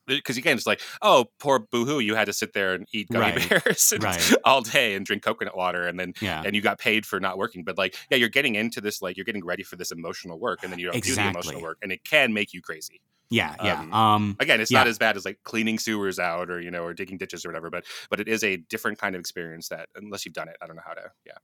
Because 0.06 0.36
again, 0.36 0.56
it's 0.56 0.66
like, 0.66 0.80
oh, 1.02 1.26
poor 1.38 1.60
boohoo, 1.60 2.00
you 2.00 2.16
had 2.16 2.24
to 2.24 2.32
sit 2.32 2.52
there 2.52 2.74
and 2.74 2.84
eat 2.92 3.08
gummy 3.12 3.26
Right, 3.36 3.48
bears 3.48 3.92
and- 3.94 4.02
right. 4.02 4.32
all 4.44 4.60
day 4.60 4.94
and 4.96 5.06
drink 5.06 5.22
coconut 5.22 5.56
water, 5.56 5.86
and 5.86 6.00
then 6.00 6.14
Yeah. 6.20 6.42
and 6.44 6.56
you 6.56 6.62
got 6.62 6.78
paid 6.80 7.06
for 7.06 7.20
not 7.20 7.38
working. 7.38 7.62
But 7.62 7.78
like, 7.78 7.94
yeah, 8.10 8.16
you're 8.16 8.28
getting 8.30 8.56
into 8.56 8.80
this, 8.80 9.00
like, 9.02 9.16
you're 9.16 9.24
getting 9.26 9.44
ready 9.44 9.62
for 9.62 9.76
this 9.76 9.92
emotional 9.92 10.40
work, 10.40 10.60
and 10.64 10.72
then 10.72 10.80
you 10.80 10.90
don't 10.90 11.00
do 11.04 11.14
the 11.14 11.28
emotional 11.28 11.62
work, 11.62 11.78
and 11.82 11.92
it 11.92 12.02
can 12.02 12.32
make 12.32 12.52
you 12.52 12.60
crazy. 12.60 13.00
Yeah. 13.28 13.54
Yeah. 13.62 13.80
um, 13.82 13.92
Um, 13.92 14.36
Again, 14.40 14.60
it's 14.60 14.72
Yeah. 14.72 14.78
not 14.78 14.88
as 14.88 14.98
bad 14.98 15.16
as 15.16 15.24
like 15.24 15.38
cleaning 15.44 15.78
sewers 15.78 16.18
out 16.18 16.50
or 16.50 16.60
you 16.60 16.72
know 16.72 16.82
or 16.82 16.92
digging 16.92 17.16
ditches 17.18 17.44
or 17.44 17.48
whatever, 17.50 17.70
but 17.70 17.84
but 18.08 18.18
it 18.18 18.26
is 18.26 18.42
a 18.42 18.56
different 18.56 18.98
kind 18.98 19.14
of 19.14 19.20
experience 19.20 19.68
that 19.68 19.88
unless 19.94 20.24
you've 20.24 20.34
done 20.34 20.48
it, 20.48 20.56
I 20.60 20.66
don't 20.66 20.74
know 20.74 20.82
how 20.84 20.94
to. 20.94 21.12
Yeah. 21.24 21.34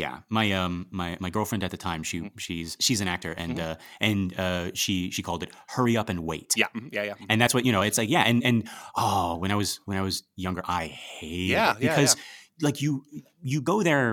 Yeah 0.00 0.14
my 0.38 0.46
um 0.60 0.74
my 1.00 1.08
my 1.24 1.30
girlfriend 1.36 1.62
at 1.66 1.70
the 1.70 1.76
time 1.88 2.00
she 2.10 2.16
Mhm. 2.20 2.30
she's 2.44 2.70
she's 2.84 3.00
an 3.04 3.08
actor 3.14 3.32
and 3.42 3.56
Mhm. 3.58 3.66
uh 3.70 3.74
and 4.08 4.20
uh 4.44 4.66
she 4.82 4.94
she 5.14 5.22
called 5.26 5.42
it 5.44 5.50
hurry 5.74 5.94
up 6.00 6.08
and 6.12 6.18
wait 6.30 6.50
Yeah. 6.56 6.68
mhm, 6.76 6.88
Yeah. 6.96 7.04
Yeah. 7.08 7.14
and 7.30 7.36
that's 7.40 7.54
what 7.54 7.64
you 7.66 7.72
know 7.74 7.82
it's 7.88 7.98
like 8.02 8.10
yeah 8.16 8.24
and 8.30 8.38
and 8.48 8.56
oh 8.96 9.36
when 9.42 9.50
i 9.54 9.56
was 9.62 9.70
when 9.88 9.96
i 10.00 10.02
was 10.08 10.22
younger 10.46 10.62
i 10.66 10.84
hated 10.86 11.50
Yeah, 11.56 11.76
it 11.76 11.82
yeah, 11.82 11.90
because 11.96 12.16
like 12.66 12.76
you 12.84 13.04
you 13.52 13.58
go 13.72 13.76
there 13.82 14.08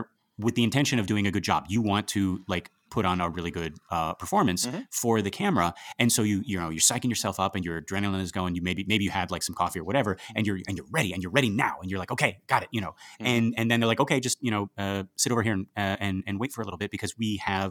with 0.46 0.56
the 0.56 0.64
intention 0.70 1.00
of 1.00 1.06
doing 1.08 1.26
a 1.28 1.32
good 1.36 1.44
job 1.52 1.66
you 1.74 1.82
want 1.92 2.06
to 2.16 2.22
like 2.48 2.70
put 2.98 3.06
on 3.12 3.18
a 3.26 3.28
really 3.38 3.52
good 3.60 3.74
uh, 3.96 4.14
performance 4.24 4.62
Mhm. 4.68 4.82
for 5.02 5.16
the 5.26 5.34
camera 5.42 5.68
and 6.02 6.10
so 6.16 6.22
you 6.32 6.38
you 6.50 6.58
know 6.62 6.70
you're 6.76 6.88
psyching 6.92 7.12
yourself 7.14 7.38
up 7.46 7.52
and 7.56 7.64
your 7.68 7.76
adrenaline 7.82 8.24
is 8.28 8.32
going 8.40 8.52
you 8.58 8.62
maybe 8.70 8.84
maybe 8.92 9.04
you 9.08 9.14
had 9.22 9.28
like 9.36 9.44
some 9.48 9.56
coffee 9.62 9.80
or 9.84 9.86
whatever 9.90 10.12
and 10.36 10.42
you're 10.48 10.60
and 10.68 10.74
you're 10.78 10.92
ready 10.98 11.12
and 11.14 11.20
you're 11.24 11.36
ready 11.40 11.50
now 11.66 11.74
and 11.82 11.88
you're 11.92 12.02
like 12.04 12.14
okay 12.16 12.32
got 12.54 12.62
it 12.66 12.70
you 12.76 12.82
know 12.86 12.94
Mhm. 13.22 13.28
and 13.32 13.46
and 13.60 13.66
then 13.70 13.78
they're 13.80 13.92
like 13.94 14.04
okay 14.06 14.20
just 14.28 14.38
you 14.48 14.52
know 14.56 14.64
uh, 14.84 15.02
sit 15.24 15.32
over 15.34 15.44
here 15.48 15.54
and, 15.60 15.66
uh, 15.84 16.06
and 16.06 16.16
and 16.28 16.34
wait 16.42 16.52
for 16.54 16.62
a 16.64 16.66
little 16.68 16.82
bit 16.84 16.92
because 16.98 17.12
we 17.24 17.30
have 17.52 17.70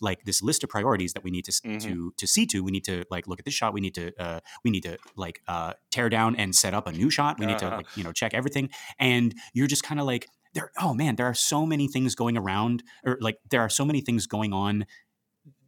like 0.00 0.20
this 0.28 0.40
list 0.48 0.60
of 0.64 0.68
priorities 0.76 1.12
that 1.14 1.24
we 1.26 1.30
need 1.36 1.44
to 1.48 1.54
s 1.56 1.60
Mhm. 1.64 1.80
to 1.86 1.92
to 2.20 2.26
see 2.34 2.44
to 2.52 2.58
we 2.66 2.70
need 2.76 2.84
to 2.92 2.96
like 3.14 3.24
look 3.30 3.40
at 3.42 3.44
this 3.48 3.56
shot 3.60 3.70
we 3.78 3.82
need 3.86 3.94
to 4.00 4.04
uh, 4.24 4.38
we 4.64 4.70
need 4.74 4.84
to 4.90 4.94
like 5.24 5.36
uh, 5.54 5.72
tear 5.94 6.08
down 6.16 6.30
and 6.42 6.54
set 6.64 6.72
up 6.78 6.84
a 6.86 6.92
new 7.00 7.10
shot 7.16 7.32
we 7.40 7.46
need 7.50 7.58
to 7.64 7.66
Uh-huh. 7.66 7.78
like 7.80 7.88
you 7.98 8.04
know 8.06 8.12
check 8.20 8.32
everything 8.40 8.66
and 9.10 9.26
you're 9.56 9.70
just 9.74 9.82
kind 9.88 9.98
of 10.00 10.06
like 10.12 10.24
there 10.54 10.70
oh 10.80 10.94
man 10.94 11.16
there 11.16 11.26
are 11.26 11.34
so 11.34 11.64
many 11.66 11.88
things 11.88 12.14
going 12.14 12.36
around 12.36 12.82
or 13.04 13.18
like 13.20 13.38
there 13.50 13.60
are 13.60 13.68
so 13.68 13.84
many 13.84 14.00
things 14.00 14.26
going 14.26 14.52
on 14.52 14.86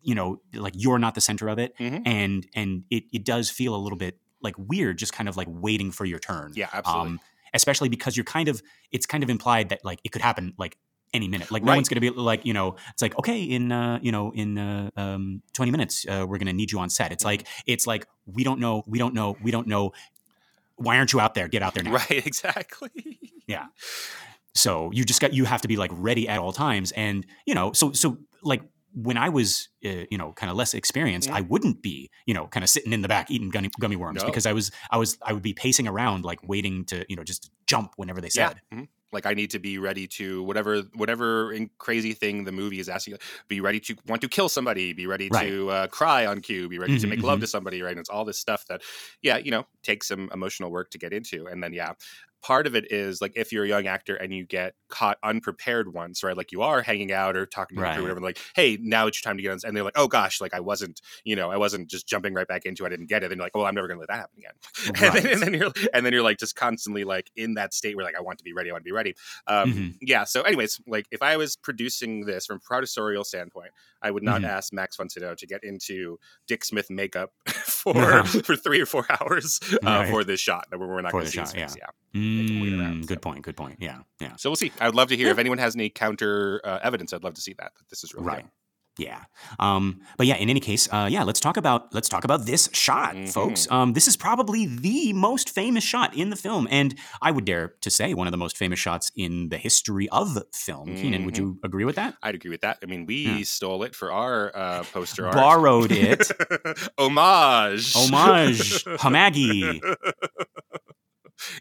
you 0.02 0.14
know 0.14 0.40
like 0.54 0.72
you're 0.76 0.98
not 0.98 1.14
the 1.14 1.20
center 1.20 1.48
of 1.48 1.58
it 1.58 1.76
Mhm. 1.78 2.02
and 2.06 2.46
and 2.54 2.84
it, 2.90 3.04
it 3.12 3.24
does 3.24 3.50
feel 3.50 3.74
a 3.74 3.80
little 3.84 3.98
bit 3.98 4.18
like 4.42 4.54
weird 4.58 4.96
just 4.98 5.12
kind 5.12 5.28
of 5.28 5.36
like 5.36 5.48
waiting 5.50 5.90
for 5.90 6.04
your 6.04 6.18
turn 6.18 6.52
Yeah. 6.54 6.68
Absolutely. 6.72 7.08
um, 7.10 7.20
especially 7.52 7.88
because 7.88 8.16
you're 8.16 8.24
kind 8.24 8.48
of 8.48 8.62
it's 8.90 9.06
kind 9.06 9.22
of 9.22 9.28
implied 9.30 9.68
that 9.68 9.84
like 9.84 10.00
it 10.04 10.12
could 10.12 10.22
happen 10.22 10.54
like 10.56 10.76
any 11.12 11.26
minute 11.28 11.50
like 11.50 11.64
no 11.64 11.74
one's 11.74 11.88
gonna 11.88 12.00
be 12.00 12.08
like 12.10 12.46
you 12.46 12.52
know 12.54 12.76
it's 12.92 13.02
like 13.02 13.18
okay 13.18 13.42
in 13.42 13.72
uh 13.72 13.98
you 14.00 14.12
know 14.12 14.30
in 14.34 14.56
uh, 14.56 14.88
um 14.96 15.42
20 15.54 15.72
minutes 15.72 16.06
uh, 16.08 16.24
we're 16.26 16.38
gonna 16.38 16.52
need 16.52 16.70
you 16.70 16.78
on 16.78 16.88
set 16.88 17.10
it's 17.12 17.24
Mhm. 17.24 17.26
like 17.26 17.46
it's 17.66 17.86
like 17.86 18.06
we 18.26 18.44
don't 18.44 18.60
know 18.60 18.84
we 18.86 18.96
don't 18.98 19.12
know 19.12 19.36
we 19.42 19.50
don't 19.50 19.66
know 19.66 19.92
why 20.76 20.96
aren't 20.96 21.12
you 21.12 21.18
out 21.20 21.34
there 21.34 21.48
get 21.48 21.62
out 21.62 21.74
there 21.74 21.82
now 21.82 21.92
right. 21.94 22.10
Exactly. 22.26 23.18
So 24.54 24.90
you 24.92 25.04
just 25.04 25.20
got 25.20 25.32
you 25.32 25.44
have 25.44 25.60
to 25.62 25.68
be 25.68 25.76
like 25.76 25.90
ready 25.94 26.28
at 26.28 26.38
all 26.38 26.52
times 26.52 26.92
and 26.92 27.26
you 27.46 27.54
know 27.54 27.72
so 27.72 27.92
so 27.92 28.18
like 28.42 28.62
when 28.92 29.16
i 29.16 29.28
was 29.28 29.68
uh, 29.84 30.04
you 30.10 30.18
know 30.18 30.32
kind 30.32 30.50
of 30.50 30.56
less 30.56 30.74
experienced 30.74 31.28
Yeah. 31.28 31.36
i 31.36 31.40
wouldn't 31.42 31.80
be 31.82 32.10
you 32.26 32.34
know 32.34 32.46
kind 32.48 32.64
of 32.64 32.70
sitting 32.70 32.92
in 32.92 33.02
the 33.02 33.08
back 33.08 33.30
eating 33.30 33.50
gummy, 33.50 33.70
gummy 33.78 33.96
worms 33.96 34.20
No. 34.22 34.26
because 34.26 34.46
i 34.46 34.52
was 34.52 34.70
i 34.90 34.96
was 34.96 35.16
i 35.24 35.32
would 35.32 35.42
be 35.42 35.52
pacing 35.54 35.86
around 35.86 36.24
like 36.24 36.40
waiting 36.48 36.84
to 36.86 37.04
you 37.08 37.16
know 37.16 37.22
just 37.24 37.50
jump 37.66 37.92
whenever 37.96 38.20
they 38.20 38.30
yeah. 38.34 38.48
said 38.48 38.60
mhm. 38.74 38.88
Like 39.12 39.26
I 39.26 39.34
need 39.34 39.50
to 39.50 39.58
be 39.58 39.76
ready 39.78 40.06
to 40.06 40.40
whatever 40.44 40.82
whatever 40.94 41.52
in 41.52 41.68
crazy 41.78 42.12
thing 42.12 42.44
the 42.44 42.52
movie 42.52 42.78
is 42.78 42.88
asking. 42.88 43.16
Be 43.48 43.60
ready 43.60 43.80
to 43.80 43.96
want 44.06 44.22
to 44.22 44.28
kill 44.28 44.48
somebody. 44.48 44.92
Be 44.92 45.08
ready 45.08 45.28
Right. 45.32 45.48
to 45.48 45.68
uh, 45.68 45.86
cry 45.88 46.26
on 46.26 46.40
cue. 46.40 46.68
Be 46.68 46.78
ready 46.78 46.96
to 46.96 47.06
Mhm, 47.08 47.10
make 47.10 47.22
love 47.24 47.38
mhm. 47.38 47.40
to 47.40 47.46
somebody. 47.48 47.82
Right. 47.82 47.90
And 47.90 47.98
it's 47.98 48.08
all 48.08 48.24
this 48.24 48.38
stuff 48.38 48.66
that, 48.68 48.82
yeah, 49.20 49.38
you 49.38 49.50
know, 49.50 49.66
takes 49.82 50.06
some 50.06 50.30
emotional 50.32 50.70
work 50.70 50.92
to 50.92 50.98
get 50.98 51.12
into. 51.12 51.48
And 51.48 51.60
then 51.60 51.72
yeah, 51.72 51.94
part 52.42 52.66
of 52.66 52.74
it 52.74 52.90
is 52.90 53.20
like 53.20 53.32
if 53.36 53.52
you're 53.52 53.64
a 53.64 53.68
young 53.68 53.86
actor 53.86 54.14
and 54.16 54.32
you 54.32 54.44
get 54.46 54.74
caught 54.88 55.18
unprepared 55.22 55.92
once, 55.92 56.22
right? 56.22 56.36
Like 56.36 56.52
you 56.52 56.62
are 56.62 56.82
hanging 56.82 57.12
out 57.12 57.36
or 57.36 57.46
talking 57.46 57.76
to 57.76 57.82
Right. 57.82 57.98
or 57.98 58.02
whatever. 58.02 58.20
Like, 58.20 58.38
hey, 58.54 58.78
now 58.80 59.06
it's 59.06 59.22
your 59.22 59.28
time 59.30 59.36
to 59.36 59.42
get 59.42 59.52
on. 59.52 59.58
And 59.64 59.76
they're 59.76 59.84
like, 59.84 59.96
oh 59.98 60.08
gosh, 60.08 60.40
like 60.40 60.54
I 60.54 60.60
wasn't, 60.60 61.00
you 61.24 61.36
know, 61.36 61.50
I 61.50 61.56
wasn't 61.56 61.88
just 61.90 62.06
jumping 62.08 62.34
right 62.34 62.48
back 62.48 62.64
into. 62.64 62.84
it. 62.84 62.86
I 62.86 62.90
didn't 62.90 63.08
get 63.08 63.22
it. 63.22 63.30
And 63.30 63.38
you're 63.38 63.44
like, 63.46 63.52
oh, 63.54 63.64
I'm 63.64 63.74
never 63.74 63.88
gonna 63.88 64.00
let 64.00 64.08
that 64.08 64.16
happen 64.16 64.38
again. 64.38 64.52
and, 65.14 65.14
then, 65.24 65.32
and 65.32 65.42
then 65.42 65.54
you're 65.54 65.72
and 65.94 66.04
then 66.06 66.12
you're 66.12 66.22
like 66.22 66.38
just 66.38 66.56
constantly 66.56 67.04
like 67.04 67.30
in 67.36 67.54
that 67.54 67.74
state 67.74 67.94
where 67.96 68.04
like 68.04 68.16
I 68.16 68.20
want 68.22 68.38
to 68.38 68.44
be 68.44 68.52
ready, 68.52 68.70
I 68.70 68.72
want 68.72 68.84
to 68.84 68.88
be 68.88 68.92
ready. 68.92 69.14
Um, 69.46 69.72
Mhm. 69.72 69.94
Yeah. 70.00 70.24
So, 70.24 70.42
anyways, 70.42 70.80
like 70.86 71.06
if 71.10 71.22
I 71.22 71.36
was 71.36 71.56
producing 71.56 72.24
this 72.24 72.46
from 72.46 72.56
a 72.58 72.60
producerial 72.74 73.24
standpoint, 73.24 73.70
I 74.02 74.10
would 74.10 74.22
not 74.22 74.40
Mhm. 74.40 74.48
ask 74.48 74.72
Max 74.72 74.96
von 74.96 75.08
Sydow 75.10 75.34
to 75.34 75.46
get 75.46 75.62
into 75.62 76.18
Dick 76.46 76.64
Smith 76.64 76.88
makeup 76.90 77.32
for 77.50 77.94
No. 77.94 78.24
for 78.44 78.56
three 78.56 78.80
or 78.80 78.86
four 78.86 79.06
hours 79.20 79.60
uh, 79.74 79.78
Right. 79.84 80.08
for 80.10 80.24
this 80.24 80.40
shot. 80.40 80.66
We're, 80.72 80.86
we're 80.86 81.00
not 81.02 81.12
going 81.12 81.24
to 81.26 81.30
see 81.30 81.36
shot, 81.38 81.52
face. 81.52 81.76
Yeah. 81.78 81.86
can 82.12 82.29
around, 82.38 82.96
Mm, 82.96 83.02
so. 83.02 83.08
good 83.08 83.22
point 83.22 83.42
good 83.42 83.56
point 83.56 83.76
yeah 83.80 83.98
yeah 84.20 84.36
So 84.36 84.50
we'll 84.50 84.56
see. 84.56 84.72
I 84.80 84.86
would 84.86 84.94
love 84.94 85.08
to 85.08 85.16
hear 85.16 85.28
if 85.30 85.38
anyone 85.38 85.58
has 85.58 85.74
any 85.74 85.88
counter 85.90 86.60
uh, 86.64 86.78
evidence. 86.82 87.12
I'd 87.12 87.24
love 87.24 87.34
to 87.34 87.40
see 87.40 87.54
that. 87.58 87.72
that 87.76 87.88
this 87.90 88.04
is 88.04 88.14
really 88.14 88.26
right 88.26 88.42
good. 88.44 88.50
yeah 89.06 89.22
um 89.60 90.00
but 90.18 90.26
yeah 90.26 90.34
in 90.42 90.50
any 90.50 90.60
case 90.60 90.88
uh 90.92 91.08
yeah 91.10 91.22
let's 91.22 91.40
talk 91.40 91.56
about 91.56 91.94
let's 91.94 92.08
talk 92.08 92.24
about 92.24 92.44
this 92.44 92.68
shot 92.72 93.14
Mhm. 93.14 93.32
folks 93.32 93.60
um 93.70 93.92
this 93.94 94.06
is 94.10 94.16
probably 94.16 94.66
the 94.66 95.12
most 95.14 95.48
famous 95.60 95.84
shot 95.92 96.10
in 96.22 96.28
the 96.30 96.36
film 96.36 96.66
and 96.70 96.90
i 97.22 97.30
would 97.30 97.46
dare 97.46 97.66
to 97.86 97.90
say 97.98 98.12
one 98.14 98.26
of 98.26 98.32
the 98.32 98.42
most 98.44 98.56
famous 98.58 98.80
shots 98.86 99.06
in 99.24 99.48
the 99.52 99.58
history 99.58 100.06
of 100.10 100.26
film 100.52 100.88
kynan 100.98 101.24
would 101.24 101.34
Mm-hmm. 101.34 101.54
you 101.54 101.58
agree 101.68 101.84
with 101.90 101.96
that 102.02 102.10
I'd 102.22 102.34
agree 102.34 102.50
with 102.50 102.62
that. 102.66 102.76
I 102.82 102.86
mean, 102.92 103.06
we 103.06 103.16
Yeah. 103.30 103.42
stole 103.44 103.84
it 103.86 103.94
for 103.94 104.08
our 104.12 104.36
uh, 104.54 104.82
poster 104.92 105.24
art. 105.26 105.36
borrowed 105.36 105.92
it 105.92 106.22
Homage. 106.98 107.94
homage 107.94 108.84
hamagi 109.02 109.80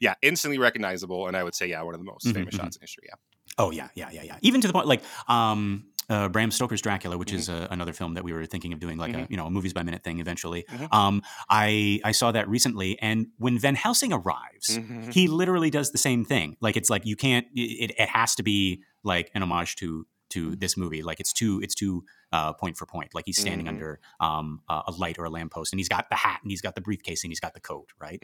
yeah, 0.02 0.16
instantly 0.22 0.58
recognizable, 0.58 1.28
and 1.28 1.36
I 1.38 1.44
would 1.44 1.56
say, 1.56 1.68
yeah, 1.68 1.82
one 1.82 1.94
of 1.96 2.00
the 2.00 2.06
most 2.06 2.26
Mhm, 2.26 2.34
famous 2.34 2.54
mhm. 2.56 2.58
shots 2.58 2.76
in 2.78 2.82
history. 2.82 3.06
Yeah. 3.08 3.16
Oh 3.58 3.72
yeah, 3.72 3.90
yeah, 3.96 4.10
yeah, 4.12 4.24
yeah. 4.24 4.38
Even 4.42 4.62
to 4.62 4.68
the 4.68 4.74
point 4.74 4.88
like 4.88 5.02
um 5.28 5.86
uh, 6.10 6.28
Bram 6.28 6.50
Stoker's 6.50 6.82
Dracula, 6.82 7.20
which 7.20 7.30
Mm-hmm. 7.30 7.38
is 7.38 7.50
uh, 7.50 7.68
another 7.70 7.94
film 7.94 8.16
that 8.16 8.24
we 8.24 8.34
were 8.34 8.44
thinking 8.48 8.74
of 8.74 8.80
doing, 8.80 8.98
like 8.98 9.14
a 9.14 9.18
Mhm. 9.20 9.28
you 9.30 9.38
know 9.38 9.46
a 9.46 9.52
movies 9.52 9.74
by 9.74 9.84
minute 9.84 10.04
thing 10.04 10.20
eventually. 10.20 10.66
Mhm. 10.68 10.92
Um, 10.92 11.22
I 11.50 12.00
I 12.04 12.14
saw 12.14 12.32
that 12.32 12.50
recently, 12.50 12.98
and 13.00 13.28
when 13.38 13.60
Van 13.60 13.76
Helsing 13.76 14.12
arrives, 14.12 14.80
Mhm. 14.80 15.14
he 15.14 15.28
literally 15.28 15.70
does 15.70 15.92
the 15.92 16.00
same 16.00 16.26
thing. 16.26 16.58
Like 16.62 16.76
it's 16.78 16.90
like 16.90 17.06
you 17.06 17.16
can't. 17.16 17.46
It, 17.54 17.92
it 18.00 18.10
has 18.10 18.34
to 18.36 18.44
be 18.44 18.82
like 19.04 19.30
an 19.36 19.44
homage 19.44 19.76
to 19.78 20.08
to 20.30 20.56
this 20.56 20.76
movie. 20.78 21.02
Like 21.04 21.20
it's 21.20 21.34
too 21.34 21.60
it's 21.62 21.76
too 21.76 22.04
uh, 22.32 22.54
point 22.54 22.76
for 22.78 22.86
point. 22.88 23.14
Like 23.14 23.26
he's 23.28 23.40
standing 23.40 23.66
Mhm. 23.68 23.70
under 23.70 24.00
um, 24.20 24.62
a, 24.70 24.82
a 24.88 24.92
light 24.92 25.18
or 25.20 25.26
a 25.26 25.30
lamppost, 25.30 25.74
and 25.74 25.80
he's 25.80 25.90
got 25.90 26.10
the 26.10 26.16
hat, 26.16 26.40
and 26.44 26.50
he's 26.52 26.62
got 26.62 26.74
the 26.76 26.82
briefcase, 26.82 27.24
and 27.24 27.30
he's 27.32 27.40
got 27.40 27.54
the 27.54 27.60
coat, 27.60 27.90
right? 28.00 28.20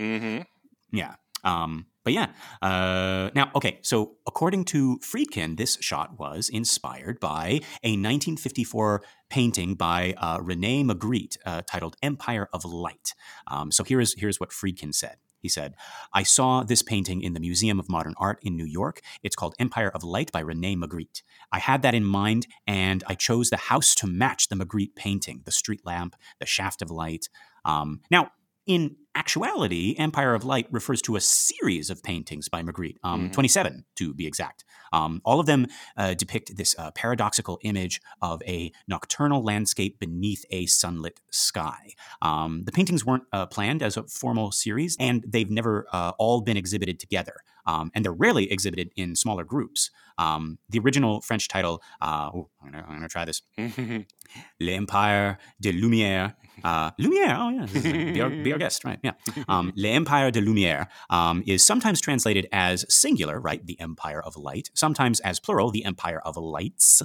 Yeah. 0.91 1.15
Um, 1.45 1.85
but 2.05 2.13
yeah. 2.13 2.27
Uh, 2.61 3.31
now, 3.33 3.49
okay. 3.55 3.79
So, 3.81 4.17
according 4.27 4.65
to 4.65 4.99
Friedkin, 4.99 5.57
this 5.57 5.77
shot 5.81 6.19
was 6.19 6.49
inspired 6.49 7.19
by 7.19 7.61
a 7.83 7.97
1954 7.97 9.01
painting 9.29 9.73
by 9.73 10.13
uh, 10.17 10.39
Rene 10.41 10.83
Magritte 10.83 11.37
uh, 11.45 11.63
titled 11.67 11.95
"Empire 12.03 12.47
of 12.53 12.63
Light." 12.63 13.13
Um, 13.47 13.71
so 13.71 13.83
here 13.83 13.99
is 13.99 14.15
here's 14.17 14.39
what 14.39 14.51
Friedkin 14.51 14.93
said. 14.93 15.17
he 15.41 15.49
said, 15.49 15.73
I 16.13 16.21
saw 16.23 16.63
this 16.63 16.83
painting 16.83 17.21
in 17.21 17.33
the 17.33 17.39
Museum 17.39 17.79
of 17.79 17.89
Modern 17.89 18.13
Art 18.17 18.39
in 18.43 18.55
New 18.55 18.65
York. 18.65 19.01
It's 19.23 19.35
called 19.35 19.55
Empire 19.59 19.89
of 19.89 20.03
Light 20.03 20.31
by 20.31 20.41
Rene 20.41 20.75
Magritte. 20.75 21.23
I 21.51 21.59
had 21.59 21.81
that 21.81 21.95
in 21.95 22.03
mind, 22.03 22.45
and 22.67 23.03
I 23.07 23.15
chose 23.15 23.49
the 23.49 23.57
house 23.57 23.95
to 23.95 24.07
match 24.07 24.49
the 24.49 24.55
Magritte 24.55 24.95
painting 24.95 25.41
the 25.43 25.51
street 25.51 25.81
lamp, 25.85 26.15
the 26.39 26.45
shaft 26.45 26.83
of 26.83 26.91
light. 26.91 27.29
Um, 27.63 28.01
now, 28.11 28.31
in 28.67 28.95
actuality, 29.16 29.95
Empire 29.97 30.34
of 30.34 30.43
Light 30.45 30.68
refers 30.72 31.01
to 31.03 31.16
a 31.16 31.22
series 31.22 31.89
of 31.89 32.03
paintings 32.03 32.49
by 32.49 32.61
Magritte, 32.61 32.97
um, 33.03 33.30
Mhm. 33.30 33.34
27 33.34 33.86
to 33.95 34.13
be 34.13 34.28
exact. 34.28 34.63
Um, 34.93 35.22
all 35.26 35.39
of 35.39 35.45
them 35.45 35.68
uh, 35.97 36.13
depict 36.13 36.55
this 36.55 36.76
uh, 36.78 36.91
paradoxical 36.91 37.57
image 37.63 37.99
of 38.22 38.41
a 38.47 38.72
nocturnal 38.88 39.43
landscape 39.43 39.99
beneath 39.99 40.45
a 40.51 40.68
sunlit 40.68 41.20
sky. 41.32 41.93
Um, 42.22 42.63
the 42.66 42.72
paintings 42.72 43.05
weren't 43.05 43.24
uh, 43.34 43.45
planned 43.47 43.82
as 43.82 43.97
a 43.97 44.03
formal 44.03 44.51
series, 44.51 44.95
and 44.99 45.24
they've 45.28 45.49
never 45.49 45.86
uh, 45.91 46.11
all 46.18 46.41
been 46.41 46.55
exhibited 46.57 46.99
together. 46.99 47.38
Um, 47.68 47.91
and 47.95 48.05
they're 48.05 48.13
rarely 48.13 48.51
exhibited 48.51 48.91
in 48.95 49.16
smaller 49.16 49.43
groups. 49.43 49.89
Um, 50.20 50.59
the 50.70 50.78
original 50.80 51.20
French 51.22 51.47
title, 51.47 51.82
uh, 51.99 52.30
ooh, 52.36 52.47
I'm 52.63 52.72
gonna, 52.72 52.84
I'm 52.88 52.93
gonna 52.95 53.09
try 53.09 53.26
this. 53.26 53.41
L'Empire 54.59 55.38
de 55.59 55.74
Lumière. 55.74 56.36
Uh, 56.63 56.91
Lumière, 56.99 57.38
oh 57.39 57.49
yeah, 57.49 57.66
this 57.66 57.76
is 57.84 57.86
a- 57.86 58.13
be, 58.13 58.22
our, 58.22 58.30
be 58.30 58.51
our 58.53 58.59
guest, 58.66 58.86
right? 58.86 58.99
Yeah. 59.05 59.43
Um, 59.47 59.71
L'Empire 59.75 60.31
de 60.31 60.41
Lumière 60.41 60.87
um, 61.09 61.43
is 61.45 61.63
sometimes 61.63 62.01
translated 62.01 62.47
as 62.51 62.85
singular, 62.89 63.39
right? 63.39 63.65
The 63.65 63.79
Empire 63.79 64.21
of 64.21 64.35
Light. 64.35 64.69
Sometimes 64.73 65.19
as 65.19 65.39
plural, 65.39 65.71
the 65.71 65.85
Empire 65.85 66.21
of 66.25 66.37
Lights. 66.37 67.01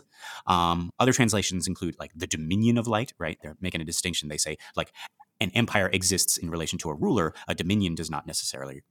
Um, 0.47 0.91
other 0.99 1.13
translations 1.13 1.67
include 1.67 1.97
like 1.99 2.13
the 2.15 2.27
Dominion 2.27 2.79
of 2.79 2.87
Light, 2.87 3.13
right? 3.19 3.39
They're 3.43 3.57
making 3.61 3.81
a 3.81 3.85
distinction. 3.85 4.29
They 4.29 4.39
say 4.39 4.57
like 4.77 4.93
an 5.41 5.51
empire 5.55 5.89
exists 5.93 6.37
in 6.37 6.51
relation 6.51 6.79
to 6.81 6.91
a 6.91 6.95
ruler. 6.95 7.35
A 7.49 7.55
dominion 7.55 7.95
does 7.95 8.11
not 8.11 8.27
necessarily 8.27 8.83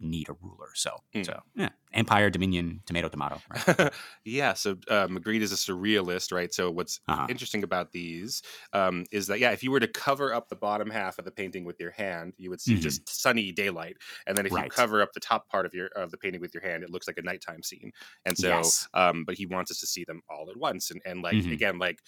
need 0.00 0.28
a 0.28 0.34
ruler. 0.34 0.70
So, 0.74 0.98
Mm. 1.14 1.24
so 1.24 1.40
yeah, 1.54 1.70
Empire, 1.92 2.30
Dominion, 2.30 2.82
tomato, 2.86 3.08
tomato. 3.08 3.42
Right? 3.50 3.64
yeah, 4.24 4.52
so 4.54 4.72
uh, 4.88 5.06
Magritte 5.08 5.40
is 5.40 5.52
a 5.52 5.54
surrealist, 5.56 6.32
right? 6.32 6.52
So 6.52 6.70
what's 6.70 7.00
Uh-huh. 7.08 7.28
interesting 7.28 7.62
about 7.62 7.92
these 7.92 8.42
um, 8.72 9.04
is 9.12 9.26
that 9.28 9.38
yeah, 9.38 9.50
if 9.52 9.62
you 9.62 9.70
were 9.70 9.80
to 9.80 9.88
cover 9.88 10.32
up 10.34 10.48
the 10.48 10.56
bottom 10.56 10.90
half 10.90 11.18
of 11.18 11.24
the 11.24 11.30
painting 11.30 11.64
with 11.64 11.78
your 11.80 11.90
hand, 11.92 12.34
you 12.36 12.50
would 12.50 12.60
see 12.60 12.76
Mhm. 12.76 12.76
just 12.78 13.08
sunny 13.08 13.52
daylight, 13.52 13.96
and 14.26 14.36
then 14.36 14.46
if 14.46 14.56
you 14.58 14.64
cover 14.64 15.00
up 15.00 15.12
the 15.12 15.20
top 15.20 15.48
part 15.48 15.64
of 15.66 15.74
your 15.74 15.86
of 15.96 16.10
the 16.10 16.18
painting 16.18 16.40
with 16.40 16.52
your 16.54 16.62
hand, 16.62 16.82
it 16.84 16.90
looks 16.90 17.06
like 17.06 17.18
a 17.18 17.22
nighttime 17.22 17.62
scene. 17.62 17.92
And 18.24 18.36
so, 18.36 18.72
Yes. 18.72 18.88
um, 18.94 19.24
but 19.24 19.36
he 19.36 19.46
wants 19.46 19.70
us 19.70 19.78
to 19.80 19.86
see 19.86 20.04
them 20.04 20.22
all 20.28 20.50
at 20.50 20.56
once, 20.56 20.90
and 20.90 21.00
and 21.04 21.22
like 21.22 21.38
Mhm. 21.38 21.50
again, 21.50 21.78
like 21.78 22.00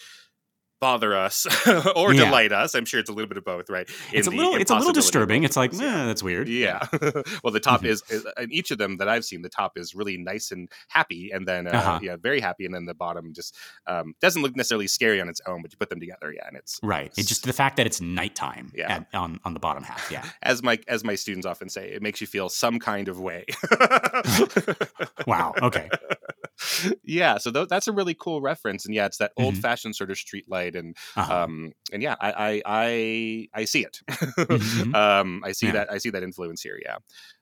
bother 0.81 1.17
us 1.17 1.47
or 1.97 2.13
Yeah. 2.15 2.27
delight 2.27 2.53
us. 2.53 2.75
I'm 2.75 2.85
sure 2.85 3.01
it's 3.01 3.11
a 3.11 3.13
little 3.13 3.29
bit 3.29 3.37
of 3.39 3.45
both, 3.45 3.69
right? 3.71 3.89
In 4.13 4.19
It's 4.19 4.29
a 4.29 4.31
little, 4.31 4.55
it's 4.55 4.71
a 4.71 4.77
little 4.77 4.93
disturbing. 4.93 5.45
It's 5.45 5.57
like, 5.57 5.73
yeah. 5.73 6.07
that's 6.07 6.23
weird. 6.23 6.49
Yeah. 6.49 6.87
well, 7.43 7.53
the 7.53 7.61
top 7.61 7.83
Mhm. 7.83 7.87
is, 7.89 8.03
is 8.11 8.27
in 8.39 8.53
each 8.53 8.71
of 8.71 8.79
them 8.79 8.97
that 8.99 9.09
I've 9.09 9.25
seen. 9.25 9.43
The 9.43 9.49
top 9.49 9.77
is 9.77 9.95
really 9.95 10.17
nice 10.17 10.51
and 10.51 10.69
happy, 10.89 11.31
and 11.33 11.47
then 11.47 11.67
uh, 11.67 11.71
Uh-huh. 11.71 11.99
yeah, 12.03 12.17
very 12.17 12.41
happy, 12.41 12.65
and 12.67 12.75
then 12.75 12.85
the 12.87 12.95
bottom 12.95 13.33
just 13.35 13.57
um, 13.87 14.15
doesn't 14.21 14.43
look 14.43 14.55
necessarily 14.57 14.87
scary 14.87 15.21
on 15.21 15.29
its 15.29 15.41
own, 15.47 15.63
but 15.63 15.73
you 15.73 15.79
put 15.79 15.91
them 15.91 16.01
together, 16.01 16.33
yeah, 16.33 16.47
and 16.47 16.57
it's 16.57 16.79
Right. 16.83 17.13
It's 17.17 17.29
just 17.29 17.45
the 17.45 17.53
fact 17.53 17.77
that 17.77 17.87
it's 17.87 18.01
nighttime 18.01 18.73
Yeah. 18.75 18.93
at, 18.93 19.07
on, 19.15 19.41
on 19.45 19.55
the 19.55 19.61
bottom 19.61 19.83
half. 19.83 20.11
Yeah. 20.11 20.25
as 20.43 20.63
my 20.63 20.79
as 20.89 21.05
my 21.05 21.15
students 21.15 21.47
often 21.47 21.69
say, 21.69 21.89
it 21.91 22.03
makes 22.03 22.21
you 22.21 22.27
feel 22.27 22.49
some 22.49 22.79
kind 22.79 23.09
of 23.09 23.19
way. 23.21 23.45
Wow. 25.27 25.55
Okay. 25.63 25.89
Yeah, 27.05 27.39
so 27.39 27.51
th- 27.51 27.69
that's 27.69 27.89
a 27.89 27.93
really 27.93 28.15
cool 28.15 28.41
reference, 28.41 28.85
and 28.87 28.95
yeah, 28.95 29.07
it's 29.07 29.19
that 29.19 29.33
old 29.37 29.57
fashioned 29.57 29.97
sort 29.97 30.11
of 30.11 30.19
street 30.19 30.47
light, 30.49 30.75
and 30.77 30.97
Uh-huh. 31.17 31.45
um, 31.45 31.73
and 31.93 32.03
yeah, 32.03 32.17
I 32.21 32.33
I 32.33 32.63
I, 32.65 33.49
I 33.61 33.65
see 33.65 33.85
it. 33.85 34.01
Mhm. 34.11 34.95
um, 35.21 35.43
I 35.45 35.53
see 35.53 35.67
Yeah. 35.67 35.73
that 35.73 35.93
I 35.93 35.99
see 35.99 36.11
that 36.11 36.23
influence 36.23 36.63
here. 36.63 36.79
Yeah. 36.85 36.97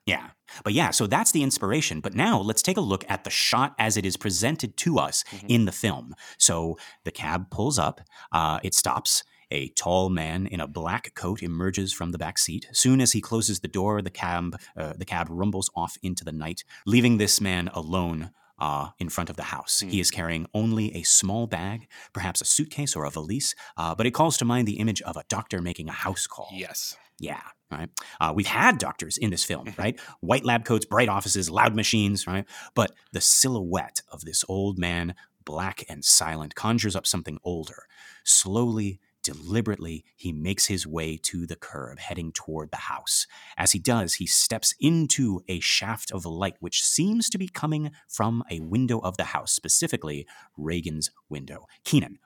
Yeah. 0.06 0.30
But 0.62 0.72
yeah, 0.72 0.90
so 0.90 1.06
that's 1.06 1.32
the 1.32 1.42
inspiration. 1.42 2.00
But 2.00 2.14
now 2.14 2.38
let's 2.40 2.62
take 2.62 2.76
a 2.76 2.80
look 2.80 3.04
at 3.08 3.24
the 3.24 3.30
shot 3.30 3.74
as 3.78 3.96
it 3.96 4.06
is 4.06 4.16
presented 4.16 4.76
to 4.78 4.98
us 4.98 5.24
Mhm. 5.32 5.44
in 5.48 5.64
the 5.64 5.72
film. 5.72 6.14
So 6.38 6.78
the 7.04 7.10
cab 7.10 7.50
pulls 7.50 7.78
up, 7.78 8.00
uh, 8.32 8.60
it 8.62 8.74
stops. 8.74 9.24
A 9.52 9.68
tall 9.70 10.10
man 10.10 10.46
in 10.48 10.60
a 10.60 10.66
black 10.66 11.14
coat 11.14 11.40
emerges 11.40 11.92
from 11.92 12.10
the 12.10 12.18
back 12.18 12.36
seat. 12.36 12.66
Soon 12.72 13.00
as 13.00 13.12
he 13.12 13.20
closes 13.20 13.60
the 13.60 13.68
door, 13.68 14.02
the 14.02 14.10
cab 14.10 14.58
uh, 14.76 14.92
the 14.98 15.04
cab 15.04 15.28
rumbles 15.30 15.70
off 15.76 15.96
into 16.02 16.24
the 16.24 16.32
night, 16.32 16.64
leaving 16.84 17.18
this 17.18 17.40
man 17.40 17.68
alone 17.72 18.30
uh, 18.58 18.88
in 18.98 19.08
front 19.08 19.30
of 19.30 19.36
the 19.36 19.44
house. 19.44 19.80
Hmm. 19.80 19.88
He 19.88 20.00
is 20.00 20.10
carrying 20.10 20.46
only 20.54 20.94
a 20.94 21.02
small 21.02 21.46
bag, 21.46 21.88
perhaps 22.12 22.40
a 22.40 22.44
suitcase 22.44 22.96
or 22.96 23.04
a 23.04 23.10
valise, 23.10 23.54
uh, 23.76 23.94
but 23.94 24.06
it 24.06 24.12
calls 24.12 24.36
to 24.38 24.44
mind 24.44 24.66
the 24.66 24.78
image 24.78 25.02
of 25.02 25.16
a 25.16 25.24
doctor 25.28 25.60
making 25.60 25.88
a 25.88 25.92
house 25.92 26.26
call. 26.26 26.48
Yes. 26.52 26.96
Yeah, 27.18 27.40
right. 27.70 27.88
Uh, 28.20 28.32
we've 28.34 28.46
had 28.46 28.76
doctors 28.78 29.16
in 29.16 29.30
this 29.30 29.42
film, 29.44 29.66
Mhm. 29.66 29.78
right? 29.78 30.00
White 30.20 30.44
lab 30.44 30.64
coats, 30.66 30.84
bright 30.84 31.08
offices, 31.08 31.48
loud 31.48 31.74
machines, 31.74 32.26
right? 32.26 32.44
But 32.74 32.92
the 33.12 33.22
silhouette 33.22 34.00
of 34.12 34.20
this 34.22 34.44
old 34.48 34.78
man, 34.78 35.14
black 35.44 35.84
and 35.88 36.04
silent, 36.04 36.54
conjures 36.54 36.94
up 36.94 37.06
something 37.06 37.38
older. 37.42 37.86
Slowly, 38.24 39.00
deliberately, 39.26 40.04
he 40.16 40.32
makes 40.32 40.66
his 40.66 40.86
way 40.86 41.16
to 41.24 41.46
the 41.46 41.56
curb, 41.56 41.98
heading 41.98 42.32
toward 42.32 42.70
the 42.70 42.76
house. 42.78 43.26
As 43.56 43.72
he 43.72 43.78
does, 43.78 44.14
he 44.14 44.26
steps 44.26 44.74
into 44.80 45.42
a 45.48 45.60
shaft 45.60 46.10
of 46.10 46.24
light, 46.24 46.56
which 46.60 46.82
seems 46.82 47.28
to 47.30 47.38
be 47.38 47.48
coming 47.48 47.90
from 48.08 48.42
a 48.50 48.60
window 48.60 48.98
of 49.00 49.16
the 49.16 49.24
house, 49.24 49.52
specifically 49.52 50.26
Regan's 50.56 51.10
window. 51.28 51.66
Kynan, 51.84 52.16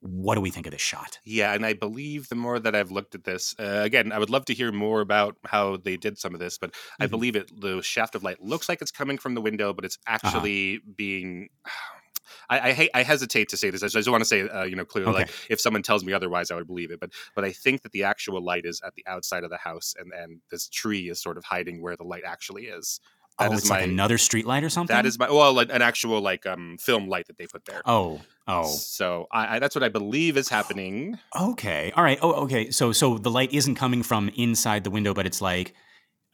what 0.00 0.34
do 0.34 0.40
we 0.40 0.50
think 0.50 0.66
of 0.66 0.72
this 0.72 0.80
shot? 0.80 1.18
Yeah, 1.24 1.52
and 1.54 1.64
I 1.64 1.74
believe 1.74 2.28
the 2.28 2.34
more 2.34 2.58
that 2.58 2.74
I've 2.74 2.90
looked 2.90 3.14
at 3.14 3.22
this, 3.24 3.54
uh, 3.58 3.82
again, 3.84 4.10
I 4.12 4.18
would 4.18 4.30
love 4.30 4.44
to 4.46 4.54
hear 4.54 4.72
more 4.72 5.00
about 5.00 5.36
how 5.44 5.76
they 5.76 5.96
did 5.96 6.18
some 6.18 6.34
of 6.34 6.40
this, 6.40 6.58
but 6.58 6.74
I 7.00 7.06
Mhm. 7.06 7.10
believe 7.10 7.36
it. 7.36 7.50
The 7.60 7.82
shaft 7.82 8.14
of 8.16 8.22
light 8.24 8.40
looks 8.42 8.68
like 8.68 8.82
it's 8.82 8.90
coming 8.90 9.16
from 9.18 9.34
the 9.34 9.40
window, 9.40 9.72
but 9.72 9.84
it's 9.84 9.98
actually 10.06 10.78
being. 10.96 11.48
I, 12.48 12.68
I 12.68 12.72
hate. 12.72 12.90
I 12.94 13.02
hesitate 13.02 13.48
to 13.50 13.56
say 13.56 13.70
this. 13.70 13.82
I 13.82 13.88
just 13.88 14.08
want 14.08 14.20
to 14.20 14.26
say, 14.26 14.48
uh, 14.48 14.64
you 14.64 14.76
know, 14.76 14.84
clearly, 14.84 15.10
Okay. 15.10 15.20
like 15.20 15.30
if 15.50 15.60
someone 15.60 15.82
tells 15.82 16.04
me 16.04 16.12
otherwise, 16.12 16.50
I 16.50 16.54
would 16.56 16.66
believe 16.66 16.90
it. 16.90 17.00
But 17.00 17.10
but 17.34 17.44
I 17.44 17.52
think 17.52 17.82
that 17.82 17.92
the 17.92 18.04
actual 18.04 18.42
light 18.42 18.64
is 18.64 18.80
at 18.84 18.94
the 18.94 19.04
outside 19.06 19.44
of 19.44 19.50
the 19.50 19.56
house, 19.58 19.94
and 19.98 20.12
and 20.12 20.40
this 20.50 20.68
tree 20.68 21.08
is 21.10 21.20
sort 21.20 21.36
of 21.36 21.44
hiding 21.44 21.82
where 21.82 21.96
the 21.96 22.04
light 22.04 22.22
actually 22.26 22.64
is. 22.64 23.00
That 23.38 23.50
oh, 23.50 23.54
is 23.54 23.60
it's 23.60 23.70
like 23.70 23.82
another 23.82 24.18
street 24.18 24.46
light 24.46 24.62
or 24.62 24.68
something? 24.68 24.94
That 24.94 25.06
is 25.06 25.18
my 25.18 25.30
well, 25.30 25.58
an 25.58 25.82
actual 25.82 26.20
like 26.20 26.44
um 26.46 26.76
film 26.78 27.08
light 27.08 27.26
that 27.28 27.38
they 27.38 27.46
put 27.46 27.64
there. 27.64 27.80
Oh, 27.86 28.20
oh, 28.46 28.64
So 28.64 29.26
I, 29.32 29.56
I 29.56 29.58
that's 29.58 29.74
what 29.74 29.82
I 29.82 29.88
believe 29.88 30.36
is 30.36 30.48
happening. 30.50 31.18
okay, 31.38 31.92
all 31.96 32.04
right. 32.04 32.18
Oh, 32.20 32.32
okay. 32.44 32.70
So, 32.70 32.92
so 32.92 33.16
the 33.16 33.30
light 33.30 33.52
isn't 33.54 33.76
coming 33.76 34.02
from 34.02 34.28
inside 34.36 34.84
the 34.84 34.90
window, 34.90 35.14
but 35.14 35.24
it's 35.24 35.40
like, 35.40 35.74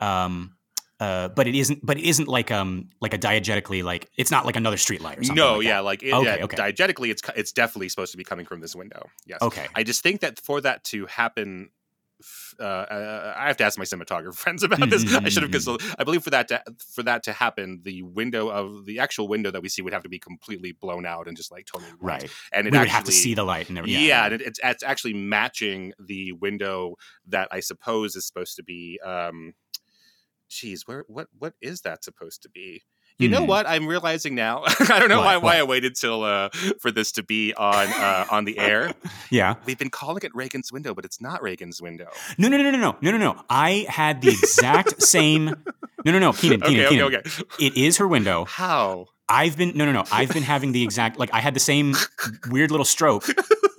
um, 0.00 0.56
uh, 1.00 1.28
but 1.28 1.46
it 1.46 1.54
isn't. 1.54 1.84
But 1.84 1.98
it 1.98 2.04
isn't 2.04 2.28
like 2.28 2.50
um, 2.50 2.90
like 3.00 3.14
a 3.14 3.18
diegetically 3.18 3.82
like 3.84 4.10
it's 4.16 4.30
not 4.30 4.44
like 4.46 4.56
another 4.56 4.76
street 4.76 5.00
light 5.00 5.18
or 5.18 5.22
something. 5.24 5.36
No, 5.42 5.56
like 5.56 5.64
yeah, 5.66 5.76
that. 5.76 5.84
like 5.84 6.02
it, 6.02 6.12
Okay, 6.12 6.36
yeah, 6.38 6.44
okay. 6.44 6.56
diegetically, 6.56 7.10
it's 7.10 7.22
it's 7.36 7.52
definitely 7.52 7.88
supposed 7.88 8.12
to 8.12 8.18
be 8.18 8.24
coming 8.24 8.46
from 8.46 8.60
this 8.60 8.74
window. 8.74 9.08
Yes. 9.26 9.38
Okay. 9.42 9.66
I 9.74 9.82
just 9.84 10.02
think 10.02 10.20
that 10.22 10.40
for 10.40 10.60
that 10.60 10.84
to 10.84 11.06
happen, 11.06 11.70
uh, 12.58 12.62
uh, 12.64 13.34
I 13.36 13.46
have 13.46 13.56
to 13.58 13.64
ask 13.64 13.78
my 13.78 13.84
cinematographer 13.84 14.34
friends 14.44 14.64
about 14.64 14.90
this. 14.90 15.04
I 15.14 15.28
should 15.28 15.42
have 15.44 15.50
Mm-hmm. 15.50 15.52
consulted. 15.52 15.94
I 16.00 16.02
believe 16.04 16.24
for 16.24 16.30
that 16.30 16.48
to, 16.48 16.62
for 16.92 17.04
that 17.04 17.22
to 17.24 17.32
happen, 17.32 17.80
the 17.84 18.02
window 18.02 18.48
of 18.48 18.86
the 18.86 18.98
actual 18.98 19.28
window 19.28 19.52
that 19.52 19.62
we 19.62 19.68
see 19.68 19.82
would 19.82 19.92
have 19.92 20.02
to 20.02 20.08
be 20.08 20.18
completely 20.18 20.72
blown 20.72 21.06
out 21.06 21.28
and 21.28 21.36
just 21.36 21.52
like 21.52 21.66
totally 21.66 21.92
right. 22.00 22.28
And 22.52 22.66
it 22.66 22.72
we 22.72 22.76
actually, 22.78 22.80
would 22.80 22.88
have 22.88 23.04
to 23.04 23.12
see 23.12 23.34
the 23.34 23.44
light 23.44 23.68
and 23.68 23.78
everything. 23.78 24.04
yeah, 24.04 24.24
and 24.24 24.34
it, 24.34 24.40
it's 24.40 24.58
it's 24.64 24.82
actually 24.82 25.14
matching 25.14 25.92
the 26.00 26.32
window 26.32 26.96
that 27.28 27.46
I 27.52 27.60
suppose 27.60 28.16
is 28.16 28.26
supposed 28.26 28.56
to 28.56 28.64
be. 28.64 28.98
Um, 29.04 29.54
geez, 30.48 30.86
where 30.86 31.04
what 31.08 31.28
what 31.38 31.54
is 31.60 31.82
that 31.82 32.04
supposed 32.04 32.42
to 32.42 32.48
be? 32.50 32.82
You 33.18 33.28
know 33.28 33.40
Hmm. 33.42 33.46
what? 33.48 33.66
I'm 33.66 33.88
realizing 33.88 34.36
now. 34.36 34.62
I 34.80 35.00
don't 35.00 35.08
know 35.08 35.18
What? 35.18 35.42
why, 35.42 35.56
why 35.56 35.58
I 35.58 35.64
waited 35.64 35.96
till 35.96 36.22
uh, 36.22 36.50
for 36.80 36.92
this 36.92 37.10
to 37.12 37.24
be 37.24 37.52
on 37.54 37.88
uh, 37.88 38.26
on 38.30 38.44
the 38.44 38.58
air. 38.58 38.92
Yeah. 39.30 39.56
We've 39.66 39.78
been 39.78 39.90
calling 39.90 40.22
it 40.22 40.34
Regan's 40.34 40.72
window, 40.72 40.94
but 40.94 41.04
it's 41.04 41.20
not 41.20 41.42
Regan's 41.42 41.82
window. 41.82 42.06
No, 42.38 42.48
no, 42.48 42.56
no, 42.56 42.70
no, 42.70 42.78
no, 42.78 42.96
no, 43.00 43.10
no, 43.10 43.18
no. 43.18 43.42
I 43.50 43.84
had 43.88 44.22
the 44.22 44.28
exact 44.30 45.02
same. 45.16 45.46
No, 46.04 46.12
no, 46.12 46.18
no. 46.18 46.30
Kynan, 46.32 46.60
Kynan, 46.60 46.86
Okay, 46.86 47.02
okay, 47.02 47.16
okay. 47.18 47.30
It 47.58 47.76
is 47.76 47.96
her 47.98 48.06
window. 48.08 48.44
How? 48.46 49.06
I've 49.28 49.58
been 49.58 49.72
no, 49.76 49.84
no, 49.84 49.92
no. 49.92 50.04
I've 50.12 50.30
been 50.32 50.42
having 50.44 50.72
the 50.72 50.82
exact 50.82 51.18
like 51.18 51.28
I 51.34 51.40
had 51.40 51.54
the 51.54 51.60
same 51.60 51.94
weird 52.48 52.70
little 52.70 52.86
stroke 52.86 53.26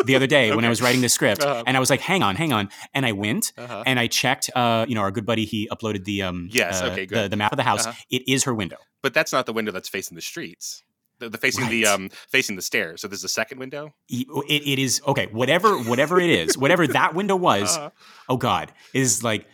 the 0.10 0.16
other 0.18 0.28
day 0.28 0.54
when 0.56 0.66
I 0.66 0.70
was 0.70 0.82
writing 0.82 1.02
the 1.02 1.10
script, 1.10 1.42
Uh-huh. 1.44 1.64
and 1.68 1.78
I 1.78 1.80
was 1.80 1.90
like, 1.90 2.02
"Hang 2.02 2.24
on, 2.24 2.36
hang 2.36 2.52
on," 2.52 2.70
and 2.94 3.06
I 3.06 3.12
went 3.14 3.54
Uh-huh. 3.58 3.84
and 3.86 4.00
I 4.00 4.08
checked. 4.08 4.50
Uh, 4.56 4.86
you 4.90 4.96
know, 4.96 5.02
our 5.02 5.12
good 5.12 5.26
buddy 5.26 5.46
he 5.46 5.68
uploaded 5.72 6.04
the 6.06 6.24
um, 6.24 6.50
Yes, 6.52 6.82
uh, 6.82 6.86
okay, 6.88 7.06
the, 7.06 7.16
good. 7.16 7.32
the 7.32 7.38
map 7.38 7.52
of 7.54 7.58
the 7.58 7.64
house. 7.64 7.86
Uh-huh. 7.86 7.98
It 8.10 8.24
is 8.28 8.44
her 8.46 8.54
window. 8.54 8.78
But 9.02 9.14
that's 9.14 9.32
not 9.32 9.46
the 9.46 9.54
window 9.54 9.72
that's 9.72 9.88
facing 9.90 10.16
the 10.16 10.22
streets. 10.22 10.84
The, 11.20 11.30
the 11.30 11.38
facing 11.38 11.68
the 11.70 11.86
um 11.86 12.10
facing 12.30 12.56
the 12.56 12.62
stairs. 12.62 13.02
So 13.02 13.08
there's 13.08 13.24
a 13.26 13.30
second 13.30 13.60
window. 13.60 13.94
It, 14.10 14.28
it, 14.50 14.62
it 14.74 14.80
is 14.80 15.02
okay. 15.06 15.28
Whatever, 15.28 15.78
whatever 15.78 16.20
it 16.20 16.30
is, 16.30 16.58
whatever 16.58 16.88
that 16.88 17.14
window 17.14 17.36
was. 17.36 17.78
Uh-huh. 17.78 17.90
Oh 18.30 18.38
God, 18.38 18.72
is 18.94 19.22
like 19.24 19.46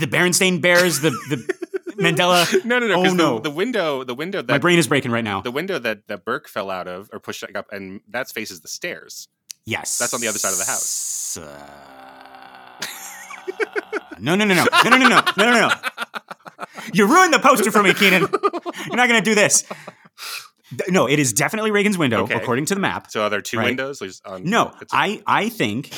the 0.00 0.06
Berenstain 0.06 0.60
Bears, 0.60 1.00
the 1.00 1.10
the 1.30 1.38
Mandela. 1.98 2.44
no, 2.66 2.78
no, 2.78 2.86
no. 2.86 2.94
Oh, 3.08 3.14
no. 3.14 3.36
The, 3.36 3.48
the 3.48 3.54
window, 3.56 4.04
the 4.04 4.14
window 4.14 4.42
that 4.42 4.52
My 4.52 4.58
brain 4.58 4.78
is 4.78 4.88
breaking 4.88 5.10
right 5.10 5.24
now. 5.24 5.40
the 5.40 5.50
window 5.50 5.78
that 5.78 6.06
that 6.08 6.24
Burke 6.26 6.48
fell 6.48 6.70
out 6.70 6.86
of 6.88 7.08
or 7.12 7.18
pushed 7.20 7.44
up, 7.54 7.66
and 7.72 8.00
that 8.08 8.28
faces 8.30 8.60
the 8.60 8.68
stairs. 8.68 9.28
Yes, 9.66 9.98
That's 9.98 10.14
on 10.14 10.20
the 10.20 10.28
other 10.28 10.38
side 10.38 10.52
of 10.52 10.58
the 10.58 10.64
house. 10.64 11.36
Uh, 11.36 11.58
no, 14.20 14.34
no, 14.36 14.44
no, 14.44 14.54
no, 14.54 14.64
no, 14.84 14.90
no, 14.90 14.96
no, 14.96 15.08
no, 15.08 15.22
no, 15.36 15.68
no. 15.68 15.70
you 16.92 17.06
ruined 17.06 17.32
the 17.34 17.40
poster 17.40 17.70
for 17.72 17.82
me, 17.82 17.90
Kynan. 17.90 18.20
You're 18.86 18.96
not 18.96 19.08
going 19.08 19.20
to 19.20 19.24
do 19.28 19.34
this. 19.34 19.64
No, 20.88 21.06
it 21.08 21.18
is 21.18 21.32
definitely 21.32 21.70
Regan's 21.72 21.98
window, 21.98 22.22
Okay. 22.22 22.34
according 22.34 22.66
to 22.66 22.74
the 22.74 22.80
map. 22.80 23.10
So 23.10 23.22
are 23.22 23.30
there 23.30 23.40
two 23.42 23.58
Right. 23.58 23.66
windows? 23.66 24.00
On, 24.24 24.44
No, 24.44 24.72
I 24.92 25.20
I 25.26 25.48
think 25.48 25.92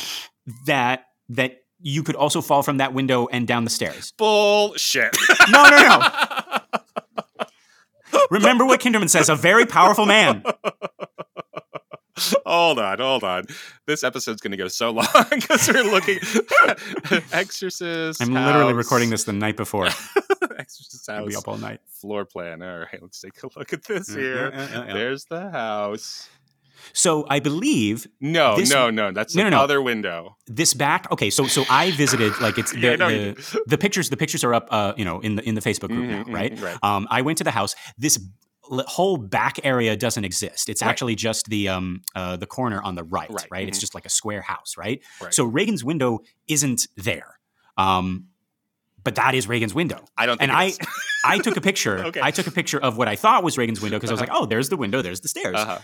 that 0.67 1.05
that 1.31 1.59
you 1.81 2.03
could 2.03 2.17
also 2.17 2.41
fall 2.41 2.63
from 2.63 2.79
that 2.79 2.93
window 2.95 3.29
and 3.31 3.47
down 3.47 3.65
the 3.65 3.71
stairs. 3.71 4.13
bullshit. 4.17 5.15
No, 5.51 5.63
no, 5.69 5.77
no. 5.79 6.09
Remember 8.31 8.65
what 8.67 8.81
Kinderman 8.81 9.09
says: 9.09 9.29
a 9.29 9.35
very 9.37 9.65
powerful 9.67 10.05
man. 10.07 10.43
hold 12.47 12.79
on, 12.79 12.99
hold 12.99 13.25
on. 13.25 13.45
This 13.87 14.03
episode's 14.05 14.41
going 14.41 14.51
to 14.53 14.57
go 14.57 14.69
so 14.69 14.91
long 14.91 15.07
because 15.31 15.69
we're 15.69 15.83
looking 15.85 16.19
Exorcist. 17.33 18.23
I'm 18.23 18.33
literally 18.35 18.75
recording 18.75 19.11
this 19.11 19.25
the 19.25 19.33
night 19.33 19.57
before. 19.57 19.87
Exorcist 20.59 21.09
I'll 21.09 21.27
be 21.27 21.37
up 21.37 21.49
all 21.49 21.57
night. 21.59 21.81
floor 22.01 22.25
plan. 22.25 22.63
All 22.63 22.79
right, 22.79 22.99
let's 23.01 23.21
take 23.21 23.43
a 23.43 23.49
look 23.59 23.73
at 23.73 23.85
this 23.85 24.09
Yeah, 24.11 24.17
here. 24.21 24.51
yeah, 24.55 24.69
yeah, 24.71 24.87
yeah. 24.87 24.93
There's 24.93 25.25
the 25.25 25.51
house. 25.51 26.29
So 26.93 27.27
I 27.29 27.41
believe 27.41 28.07
No, 28.21 28.57
This- 28.57 28.71
no, 28.71 28.89
no. 28.91 29.11
That's 29.13 29.35
No, 29.35 29.45
no, 29.45 29.51
no. 29.51 29.61
other 29.61 29.83
window. 29.83 30.37
this 30.47 30.75
back. 30.75 31.11
Okay, 31.11 31.29
so 31.31 31.47
so 31.47 31.65
I 31.69 31.91
visited 31.93 32.39
like 32.41 32.57
it's 32.59 32.73
the, 32.73 32.79
Yeah, 32.81 33.09
you 33.09 33.35
the, 33.35 33.61
the 33.67 33.79
pictures. 33.79 34.11
The 34.11 34.17
pictures 34.17 34.45
are 34.45 34.55
up, 34.55 34.69
uh, 34.71 34.93
you 34.97 35.05
know, 35.05 35.21
in 35.21 35.37
the 35.37 35.43
in 35.49 35.55
the 35.55 35.61
Facebook 35.61 35.89
group 35.89 36.05
Mhm, 36.09 36.27
now, 36.29 36.33
right? 36.33 36.55
mhm, 36.55 36.63
right. 36.63 36.79
Um, 36.83 37.07
I 37.11 37.23
went 37.23 37.39
to 37.39 37.45
the 37.45 37.51
house. 37.51 37.75
This 37.99 38.19
whole 38.71 39.17
back 39.17 39.59
area 39.65 39.97
doesn't 39.97 40.25
exist. 40.25 40.69
It's 40.69 40.83
Right. 40.83 40.89
actually 40.89 41.15
just 41.15 41.47
the 41.47 41.69
um 41.69 42.03
uh, 42.15 42.37
the 42.37 42.47
corner 42.47 42.81
on 42.83 42.95
the 42.95 43.05
right, 43.05 43.29
right? 43.31 43.47
Right, 43.51 43.69
It's 43.69 43.79
mhm. 43.79 43.81
just 43.83 43.95
like 43.95 44.07
a 44.07 44.11
square 44.11 44.43
house, 44.43 44.77
right? 44.77 45.01
Right. 45.21 45.33
So 45.35 45.45
Regan's 45.45 45.83
window 45.85 46.21
isn't 46.49 46.87
there. 46.97 47.39
Um, 47.77 48.27
but 49.05 49.15
that 49.15 49.35
is 49.35 49.47
Regan's 49.49 49.75
window. 49.75 50.05
I 50.17 50.27
don't 50.27 50.39
think 50.39 50.51
And 50.51 50.57
I. 50.59 50.73
I 51.25 51.39
took 51.39 51.57
a 51.57 51.61
picture. 51.61 51.99
Okay. 52.07 52.21
I 52.23 52.31
took 52.31 52.47
a 52.47 52.51
picture 52.51 52.79
of 52.79 52.97
what 52.99 53.09
I 53.09 53.17
thought 53.17 53.43
was 53.43 53.57
Regan's 53.59 53.81
window 53.81 53.97
because 53.97 54.11
I 54.11 54.13
was 54.13 54.21
like, 54.21 54.31
oh, 54.33 54.47
there's 54.47 54.69
the 54.69 54.77
window, 54.77 55.03
there's 55.03 55.21
the 55.21 55.29
stairs. 55.29 55.55
uh-huh. 55.57 55.79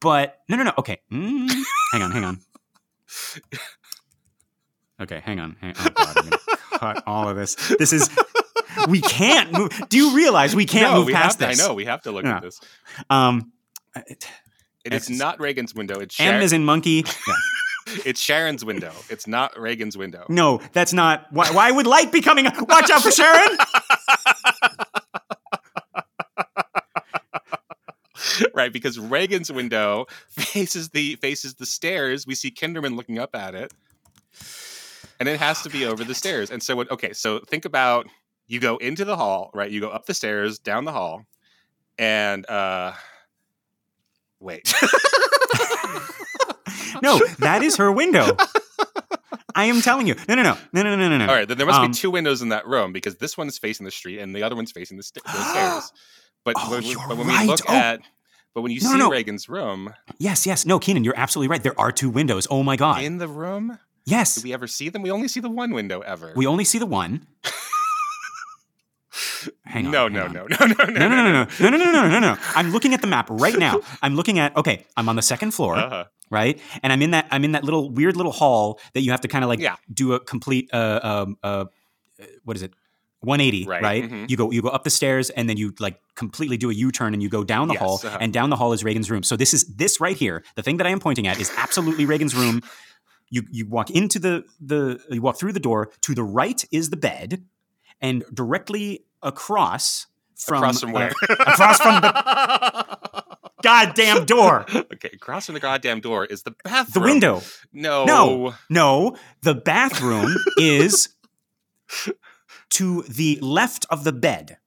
But 0.00 0.40
no, 0.48 0.56
no, 0.56 0.62
no. 0.64 0.72
Okay, 0.78 0.98
Mm, 1.12 1.50
hang 1.92 2.02
on, 2.02 2.10
hang 2.12 2.24
on. 2.24 2.40
Okay, 5.00 5.20
hang 5.24 5.38
on. 5.40 5.56
Hang, 5.60 5.74
oh 5.78 5.88
God, 5.94 6.16
I'm 6.16 6.24
gonna 6.24 6.38
cut 6.78 7.02
all 7.06 7.28
of 7.28 7.36
this. 7.36 7.54
This 7.78 7.92
is 7.92 8.08
we 8.88 9.00
can't 9.00 9.52
move. 9.52 9.70
Do 9.88 9.96
you 9.96 10.14
realize 10.14 10.54
we 10.54 10.66
can't 10.66 10.92
no, 10.92 10.98
move 10.98 11.06
we 11.06 11.12
past 11.12 11.38
to, 11.38 11.46
this? 11.46 11.60
I 11.60 11.66
know. 11.66 11.74
We 11.74 11.84
have 11.86 12.02
to 12.02 12.12
look 12.12 12.24
Yeah. 12.24 12.36
at 12.36 12.42
this. 12.42 12.60
Um, 13.10 13.52
It 14.84 14.92
is 14.92 15.10
not 15.10 15.40
Regan's 15.40 15.74
window. 15.74 15.98
It's 15.98 16.20
M 16.20 16.40
is 16.42 16.52
in 16.52 16.64
monkey. 16.64 17.04
Yeah. 17.26 17.34
it's 18.04 18.20
Sharon's 18.20 18.64
window. 18.64 18.92
It's 19.08 19.26
not 19.26 19.58
Regan's 19.58 19.96
window. 19.96 20.26
No, 20.28 20.60
that's 20.72 20.92
not. 20.92 21.26
Why, 21.30 21.50
why 21.50 21.70
would 21.70 21.86
light 21.86 22.12
be 22.12 22.20
coming? 22.20 22.44
Watch 22.44 22.90
out 22.90 23.02
for 23.02 23.10
Sharon. 23.10 23.58
right, 28.54 28.72
because 28.72 28.98
Regan's 28.98 29.50
window 29.50 30.06
faces 30.30 30.90
the 30.90 31.16
faces 31.16 31.54
the 31.54 31.66
stairs. 31.66 32.26
We 32.26 32.34
see 32.34 32.50
Kinderman 32.50 32.96
looking 32.96 33.18
up 33.18 33.34
at 33.34 33.54
it, 33.54 33.72
and 35.20 35.28
it 35.28 35.38
has 35.38 35.62
to 35.62 35.70
be 35.70 35.84
over 35.86 36.04
the 36.04 36.14
stairs. 36.14 36.50
And 36.50 36.62
so, 36.62 36.76
what? 36.76 36.90
Okay, 36.90 37.12
so 37.12 37.38
think 37.40 37.64
about 37.64 38.06
you 38.48 38.60
go 38.60 38.76
into 38.76 39.04
the 39.04 39.16
hall, 39.16 39.50
right? 39.54 39.70
You 39.70 39.80
go 39.80 39.88
up 39.90 40.06
the 40.06 40.14
stairs, 40.14 40.58
down 40.58 40.84
the 40.84 40.92
hall, 40.92 41.24
and 41.98 42.48
uh, 42.48 42.92
wait. 44.40 44.72
No, 47.02 47.20
that 47.40 47.62
is 47.62 47.76
her 47.76 47.92
window. 47.92 48.36
I 49.54 49.66
am 49.66 49.82
telling 49.82 50.06
you. 50.06 50.14
No, 50.28 50.34
no, 50.34 50.42
no, 50.42 50.56
no, 50.72 50.82
no, 50.82 50.96
no, 50.96 51.08
no, 51.10 51.18
no. 51.18 51.26
All 51.28 51.34
right, 51.34 51.46
then 51.46 51.58
there 51.58 51.66
must 51.66 51.78
Um, 51.80 51.88
be 51.90 51.94
two 51.94 52.10
windows 52.10 52.40
in 52.40 52.48
that 52.48 52.66
room 52.66 52.92
because 52.92 53.16
this 53.16 53.36
one's 53.36 53.58
facing 53.58 53.84
the 53.84 53.90
street 53.90 54.18
and 54.18 54.34
the 54.34 54.42
other 54.42 54.56
one's 54.56 54.72
facing 54.72 54.96
the, 54.96 55.02
sta- 55.02 55.20
the 55.24 55.32
stairs. 55.50 55.92
But, 56.42 56.54
Oh, 56.58 56.70
when, 56.70 56.82
we- 56.84 56.94
but 56.94 57.16
when 57.18 57.26
we 57.26 57.46
look 57.46 57.60
Oh. 57.68 57.74
at, 57.74 58.00
but 58.54 58.62
when 58.62 58.72
you 58.72 58.80
No, 58.80 58.92
see 58.92 58.98
no. 58.98 59.10
Regan's 59.10 59.46
room 59.48 59.92
Yes, 60.18 60.46
yes. 60.46 60.64
No, 60.64 60.80
Kynan, 60.80 61.04
you're 61.04 61.18
absolutely 61.18 61.48
right. 61.48 61.62
There 61.62 61.78
are 61.78 61.92
two 61.92 62.08
windows. 62.08 62.46
Oh 62.50 62.62
my 62.62 62.76
God. 62.76 63.02
in 63.02 63.18
the 63.18 63.28
room, 63.28 63.78
yes. 64.06 64.36
do 64.36 64.42
we 64.42 64.54
ever 64.54 64.66
see 64.66 64.88
them? 64.88 65.02
We 65.02 65.10
only 65.10 65.28
see 65.28 65.40
the 65.40 65.50
one 65.50 65.72
window 65.72 66.00
ever. 66.00 66.32
We 66.34 66.46
only 66.46 66.64
see 66.64 66.78
the 66.78 66.86
one. 66.86 67.26
Hang 69.64 69.86
on. 69.86 69.92
no, 69.92 70.02
hang 70.04 70.12
no, 70.12 70.24
on. 70.24 70.32
no, 70.32 70.42
no, 70.44 70.66
no, 70.66 70.66
no, 70.66 70.84
No, 70.84 71.08
no, 71.08 71.08
no, 71.08 71.32
no, 71.32 71.46
no, 71.60 71.70
no, 71.70 71.76
no, 71.76 71.92
no, 71.92 72.08
no, 72.08 72.20
no. 72.20 72.36
I'm 72.54 72.70
looking 72.70 72.94
at 72.94 73.00
the 73.00 73.06
map 73.06 73.26
right 73.30 73.58
now. 73.58 73.80
I'm 74.02 74.14
looking 74.16 74.38
at. 74.38 74.56
Okay, 74.56 74.84
I'm 74.96 75.08
on 75.08 75.16
the 75.16 75.22
second 75.22 75.52
floor, 75.52 75.76
Uh-huh. 75.76 76.04
right? 76.30 76.58
And 76.82 76.92
I'm 76.92 77.02
in 77.02 77.10
that. 77.12 77.26
I'm 77.30 77.44
in 77.44 77.52
that 77.52 77.64
little 77.64 77.90
weird 77.90 78.16
little 78.16 78.32
hall 78.32 78.78
that 78.94 79.00
you 79.02 79.10
have 79.10 79.20
to 79.22 79.28
kind 79.28 79.44
of 79.44 79.48
like 79.48 79.60
Yeah. 79.60 79.76
do 79.92 80.12
a 80.14 80.20
complete. 80.20 80.70
Uh, 80.72 81.00
um, 81.02 81.36
uh, 81.42 81.64
what 82.44 82.56
is 82.56 82.62
it? 82.62 82.72
180, 83.20 83.66
Right, 83.66 83.82
right? 83.82 84.04
mhm. 84.10 84.30
You 84.30 84.36
go 84.36 84.50
you 84.52 84.62
go 84.62 84.68
up 84.68 84.84
the 84.84 84.90
stairs 84.90 85.30
and 85.30 85.48
then 85.50 85.56
you 85.56 85.72
like 85.80 85.98
completely 86.14 86.56
do 86.56 86.70
a 86.70 86.74
U-turn 86.74 87.12
and 87.12 87.22
you 87.22 87.28
go 87.28 87.42
down 87.42 87.66
the 87.66 87.74
Yes, 87.74 87.82
hall 87.82 88.00
uh-huh. 88.04 88.18
and 88.20 88.32
down 88.32 88.50
the 88.50 88.56
hall 88.56 88.72
is 88.72 88.84
Regan's 88.84 89.10
room. 89.10 89.22
So 89.24 89.36
this 89.36 89.52
is 89.52 89.64
this 89.74 90.00
right 90.00 90.16
here. 90.16 90.44
The 90.54 90.62
thing 90.62 90.76
that 90.76 90.86
I 90.86 90.90
am 90.90 91.00
pointing 91.00 91.26
at 91.26 91.40
is 91.40 91.50
absolutely 91.56 92.04
Regan's 92.06 92.34
room. 92.36 92.60
You 93.30 93.42
you 93.50 93.66
walk 93.66 93.90
into 93.90 94.18
the 94.20 94.44
the 94.60 95.00
you 95.10 95.22
walk 95.22 95.38
through 95.38 95.52
the 95.54 95.60
door. 95.60 95.90
To 96.02 96.14
the 96.14 96.22
right 96.22 96.62
is 96.70 96.90
the 96.90 96.96
bed, 96.96 97.42
and 98.00 98.22
directly 98.32 99.05
across 99.22 100.06
from 100.36 100.58
across 100.58 100.80
from 100.80 100.90
uh, 100.90 100.92
where? 100.92 101.12
across 101.30 101.80
from 101.80 102.00
the 102.00 103.22
goddamn 103.62 104.24
door. 104.26 104.66
okay, 104.74 105.10
across 105.14 105.46
from 105.46 105.54
the 105.54 105.60
goddamn 105.60 106.00
door 106.00 106.24
is 106.26 106.42
the 106.42 106.54
bathroom. 106.64 106.92
The 106.92 107.00
window. 107.12 107.42
No, 107.72 108.04
No. 108.04 108.54
No, 108.68 109.16
the 109.42 109.54
bathroom 109.54 110.34
is 110.58 111.08
to 112.70 113.02
the 113.02 113.38
left 113.40 113.86
of 113.90 114.04
the 114.04 114.12
bed. 114.12 114.58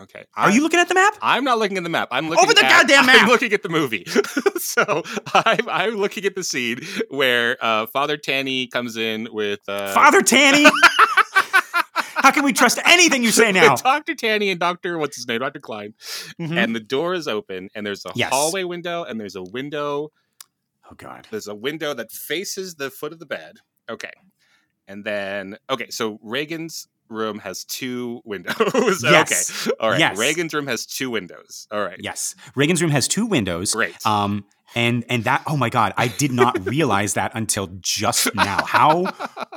Okay, 0.00 0.24
Are 0.34 0.50
you 0.50 0.62
looking 0.62 0.80
at 0.80 0.88
the 0.88 0.94
map? 0.94 1.14
I'm 1.22 1.44
not 1.44 1.58
looking 1.58 1.76
at 1.76 1.84
the 1.84 1.90
map. 1.90 2.08
I'm 2.10 2.28
looking 2.28 2.42
Over 2.42 2.54
the 2.54 2.64
at, 2.64 2.70
goddamn 2.70 3.06
map! 3.06 3.22
I'm 3.22 3.28
looking 3.28 3.52
at 3.52 3.62
the 3.62 3.68
movie. 3.68 4.04
so 4.56 5.02
I'm, 5.32 5.68
I'm 5.68 5.94
looking 5.94 6.24
at 6.24 6.34
the 6.34 6.42
scene 6.42 6.80
where 7.08 7.56
uh, 7.60 7.86
Father 7.86 8.16
Tanny 8.16 8.66
comes 8.66 8.96
in 8.96 9.28
with 9.30 9.60
uh, 9.68 9.92
Father 9.92 10.22
Tanny. 10.22 10.64
How 12.22 12.30
can 12.30 12.44
we 12.44 12.52
trust 12.52 12.78
anything 12.84 13.22
you 13.22 13.30
say 13.32 13.50
now? 13.62 13.74
Dr. 13.76 14.14
Tanny 14.14 14.50
and 14.50 14.60
Dr. 14.60 14.96
What's 14.98 15.16
his 15.16 15.26
name? 15.26 15.40
Dr. 15.40 15.60
Klein. 15.60 15.94
Mhm. 16.40 16.56
And 16.56 16.74
the 16.74 16.80
door 16.80 17.14
is 17.14 17.26
open, 17.26 17.68
and 17.74 17.84
there's 17.84 18.04
a 18.06 18.12
Yes. 18.14 18.30
hallway 18.30 18.64
window, 18.64 19.02
and 19.04 19.20
there's 19.20 19.34
a 19.36 19.42
window. 19.42 20.10
Oh 20.90 20.94
God. 20.96 21.26
There's 21.30 21.48
a 21.48 21.54
window 21.54 21.94
that 21.94 22.10
faces 22.12 22.76
the 22.76 22.90
foot 22.90 23.12
of 23.12 23.18
the 23.18 23.26
bed. 23.26 23.56
Okay. 23.90 24.12
And 24.88 25.04
then 25.04 25.56
okay, 25.70 25.90
so 25.90 26.18
Regan's 26.22 26.88
room 27.12 27.38
has 27.40 27.64
two 27.64 28.20
windows. 28.24 28.54
Yes. 29.02 29.66
Okay. 29.68 29.76
All 29.80 29.90
right. 29.90 30.00
Yes. 30.00 30.18
Regan's 30.18 30.52
room 30.54 30.66
has 30.66 30.86
two 30.86 31.10
windows. 31.10 31.66
All 31.70 31.82
right. 31.82 31.98
Yes, 32.00 32.34
Regan's 32.54 32.80
room 32.82 32.90
has 32.90 33.06
two 33.08 33.26
windows. 33.26 33.74
Great. 33.74 33.94
Um, 34.06 34.44
and 34.74 35.04
and 35.10 35.24
that 35.24 35.42
oh 35.46 35.56
my 35.56 35.68
god, 35.68 35.92
I 35.98 36.08
did 36.08 36.32
not 36.32 36.66
realize 36.66 37.14
that 37.14 37.32
until 37.34 37.68
just 37.80 38.34
now. 38.34 38.64
How 38.64 39.04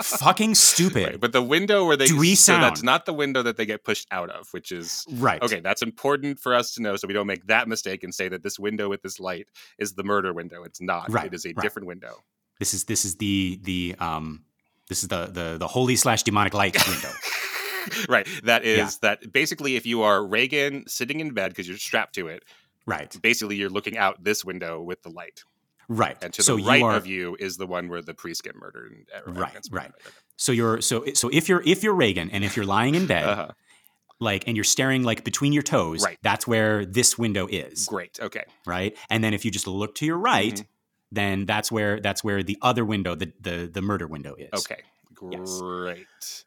fucking 0.03 0.55
stupid. 0.55 1.05
Right, 1.05 1.19
but 1.19 1.31
the 1.31 1.41
window 1.41 1.85
where 1.85 1.95
they 1.95 2.05
Dewey 2.07 2.35
so 2.35 2.53
that's 2.57 2.79
sound. 2.79 2.85
not 2.85 3.05
the 3.05 3.13
window 3.13 3.41
that 3.43 3.55
they 3.57 3.65
get 3.65 3.83
pushed 3.85 4.07
out 4.11 4.29
of, 4.29 4.47
which 4.51 4.71
is 4.73 5.05
Right. 5.13 5.41
okay. 5.41 5.61
That's 5.61 5.81
important 5.81 6.39
for 6.39 6.53
us 6.53 6.73
to 6.73 6.81
know, 6.81 6.95
so 6.97 7.07
we 7.07 7.13
don't 7.13 7.27
make 7.27 7.47
that 7.47 7.67
mistake 7.69 8.03
and 8.03 8.13
say 8.13 8.27
that 8.27 8.43
this 8.43 8.59
window 8.59 8.89
with 8.89 9.01
this 9.03 9.19
light 9.19 9.47
is 9.79 9.93
the 9.93 10.03
murder 10.03 10.33
window. 10.33 10.63
It's 10.63 10.81
not. 10.81 11.09
Right, 11.11 11.27
It 11.27 11.33
is 11.33 11.45
a 11.45 11.49
right. 11.55 11.63
different 11.63 11.87
window. 11.87 12.23
This 12.59 12.73
is 12.73 12.83
this 12.85 13.05
is 13.05 13.15
the 13.15 13.59
the 13.63 13.95
um 13.99 14.43
this 14.89 15.01
is 15.01 15.07
the 15.07 15.27
the 15.27 15.57
the 15.57 15.67
holy 15.67 15.95
slash 15.95 16.23
demonic 16.23 16.53
light 16.53 16.75
window. 16.89 17.09
right. 18.09 18.27
That 18.43 18.63
is 18.65 18.77
Yeah. 18.77 18.89
that. 19.17 19.31
Basically, 19.33 19.75
if 19.75 19.85
you 19.85 20.01
are 20.03 20.25
Regan 20.25 20.85
sitting 20.87 21.19
in 21.19 21.33
bed 21.33 21.49
because 21.51 21.67
you're 21.67 21.77
strapped 21.77 22.15
to 22.15 22.27
it, 22.27 22.43
Right. 22.85 23.15
basically 23.21 23.55
you're 23.55 23.69
looking 23.69 23.97
out 23.97 24.23
this 24.23 24.45
window 24.45 24.81
with 24.81 25.01
the 25.03 25.09
light, 25.09 25.43
Right. 25.87 26.17
and 26.21 26.33
to 26.33 26.43
so 26.43 26.57
the 26.57 26.63
right 26.63 26.83
are, 26.83 26.95
of 26.95 27.05
you 27.07 27.35
is 27.39 27.57
the 27.57 27.65
one 27.67 27.89
where 27.89 28.01
the 28.01 28.13
priest 28.13 28.43
get 28.43 28.55
murdered. 28.55 28.91
And, 28.91 29.05
uh, 29.15 29.31
Right, 29.39 29.53
gets 29.53 29.71
right. 29.71 29.91
so 30.37 30.51
you're 30.51 30.81
so 30.81 31.05
so 31.13 31.29
if 31.33 31.49
you're 31.49 31.61
if 31.65 31.83
you're 31.83 31.93
Regan 31.95 32.29
and 32.31 32.43
if 32.43 32.55
you're 32.55 32.65
lying 32.65 32.95
in 32.95 33.05
bed 33.07 33.23
Uh-huh. 33.27 33.51
like 34.19 34.47
and 34.47 34.55
you're 34.55 34.63
staring 34.63 35.03
like 35.03 35.23
between 35.23 35.51
your 35.53 35.63
toes, 35.63 36.03
Right. 36.03 36.17
that's 36.21 36.47
where 36.47 36.85
this 36.85 37.17
window 37.17 37.47
is, 37.47 37.85
Great. 37.87 38.19
Okay. 38.21 38.45
right? 38.65 38.95
And 39.09 39.23
then 39.23 39.33
if 39.33 39.43
you 39.45 39.51
just 39.51 39.67
look 39.67 39.95
to 39.95 40.05
your 40.05 40.17
right, 40.17 40.53
Mhm. 40.55 40.67
then 41.11 41.45
that's 41.45 41.71
where 41.71 41.99
that's 41.99 42.23
where 42.23 42.41
the 42.43 42.57
other 42.61 42.85
window, 42.85 43.15
the 43.15 43.33
the 43.39 43.69
the 43.71 43.81
murder 43.81 44.07
window 44.07 44.35
is. 44.35 44.49
Okay. 44.53 44.81
Great. 45.13 45.39
yes. 45.39 46.44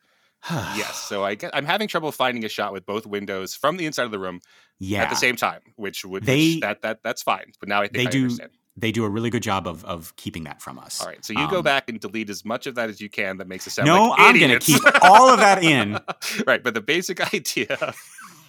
So 0.93 1.25
I 1.25 1.35
get, 1.37 1.51
I'm 1.55 1.65
having 1.65 1.89
trouble 1.89 2.13
finding 2.13 2.45
a 2.45 2.49
shot 2.49 2.73
with 2.73 2.85
both 2.87 3.07
windows 3.07 3.55
from 3.55 3.77
the 3.77 3.87
inside 3.87 4.05
of 4.05 4.11
the 4.11 4.19
room 4.19 4.41
yeah. 4.79 5.03
at 5.03 5.11
the 5.11 5.17
same 5.17 5.37
time, 5.37 5.61
which 5.77 6.05
would 6.05 6.25
They- 6.25 6.55
which 6.55 6.61
that 6.61 6.83
that 6.83 7.01
that's 7.03 7.23
fine. 7.23 7.53
But 7.61 7.69
now 7.69 7.81
I 7.81 7.89
think 7.89 7.95
they 7.95 8.07
I 8.07 8.11
do- 8.11 8.23
understand. 8.25 8.51
they 8.77 8.93
do 8.93 9.05
a 9.05 9.09
really 9.09 9.31
good 9.31 9.43
job 9.43 9.67
of 9.67 9.85
of 9.85 10.15
keeping 10.17 10.45
that 10.45 10.61
from 10.63 10.79
us. 10.79 11.01
All 11.01 11.09
right. 11.09 11.25
So 11.25 11.33
you 11.33 11.49
go 11.49 11.59
Um, 11.59 11.65
back 11.65 11.89
and 11.89 11.99
delete 11.99 12.31
as 12.31 12.45
much 12.45 12.67
of 12.67 12.75
that 12.77 12.89
as 12.91 13.01
you 13.01 13.09
can 13.09 13.39
that 13.39 13.49
makes 13.49 13.67
it 13.67 13.71
sound 13.71 13.87
No, 13.87 14.09
like 14.11 14.21
I'm 14.21 14.39
gonna 14.39 14.59
keep 14.59 14.83
all 15.03 15.29
of 15.31 15.39
that 15.41 15.63
in. 15.63 15.99
right, 16.47 16.63
but 16.63 16.75
the 16.75 16.81
basic 16.83 17.21
idea. 17.35 17.95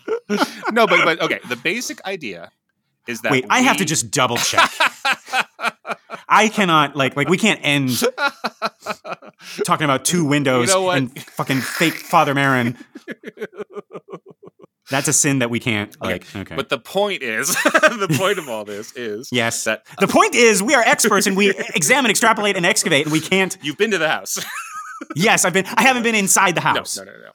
no, 0.71 0.85
but 0.87 1.03
but 1.05 1.21
okay. 1.21 1.39
The 1.49 1.55
basic 1.55 2.03
idea 2.05 2.51
is 3.07 3.21
that 3.21 3.31
Wait, 3.31 3.45
I 3.49 3.61
have 3.61 3.77
to 3.77 3.85
just 3.85 4.11
double 4.11 4.37
check. 4.37 4.69
I 6.27 6.49
cannot 6.49 6.95
like 6.95 7.15
like 7.15 7.29
we 7.29 7.37
can't 7.37 7.59
end 7.63 7.91
talking 9.65 9.85
about 9.85 10.05
two 10.05 10.25
windows 10.25 10.69
You 10.69 10.75
know 10.75 10.89
and 10.91 11.21
fucking 11.21 11.61
fake 11.61 11.95
Father 11.95 12.33
Merrin. 12.33 12.77
That's 14.89 15.07
a 15.07 15.13
sin 15.13 15.39
that 15.39 15.49
we 15.49 15.59
can't 15.59 15.95
Okay, 16.01 16.13
like. 16.13 16.35
Okay. 16.35 16.55
But 16.55 16.69
the 16.69 16.79
point 16.79 17.21
is, 17.21 17.47
the 17.63 18.15
point 18.17 18.39
of 18.39 18.49
all 18.49 18.65
this 18.65 18.91
is 18.95 19.29
yes. 19.31 19.63
that 19.65 19.85
The 19.99 20.07
point 20.07 20.33
is, 20.35 20.63
we 20.63 20.73
are 20.73 20.81
experts 20.81 21.27
and 21.27 21.37
we 21.37 21.51
examine, 21.75 22.09
extrapolate, 22.09 22.57
and 22.57 22.65
excavate, 22.65 23.05
and 23.05 23.13
we 23.13 23.19
can't. 23.19 23.55
you've 23.61 23.77
been 23.77 23.91
to 23.91 23.97
the 23.99 24.09
house. 24.09 24.43
Yes, 25.15 25.45
I've 25.45 25.53
been. 25.53 25.65
I 25.75 25.83
haven't 25.83 26.03
been 26.03 26.15
inside 26.15 26.55
the 26.55 26.61
house. 26.61 26.97
no, 26.97 27.03
house, 27.03 27.05
no, 27.05 27.05
no, 27.05 27.19
no. 27.19 27.31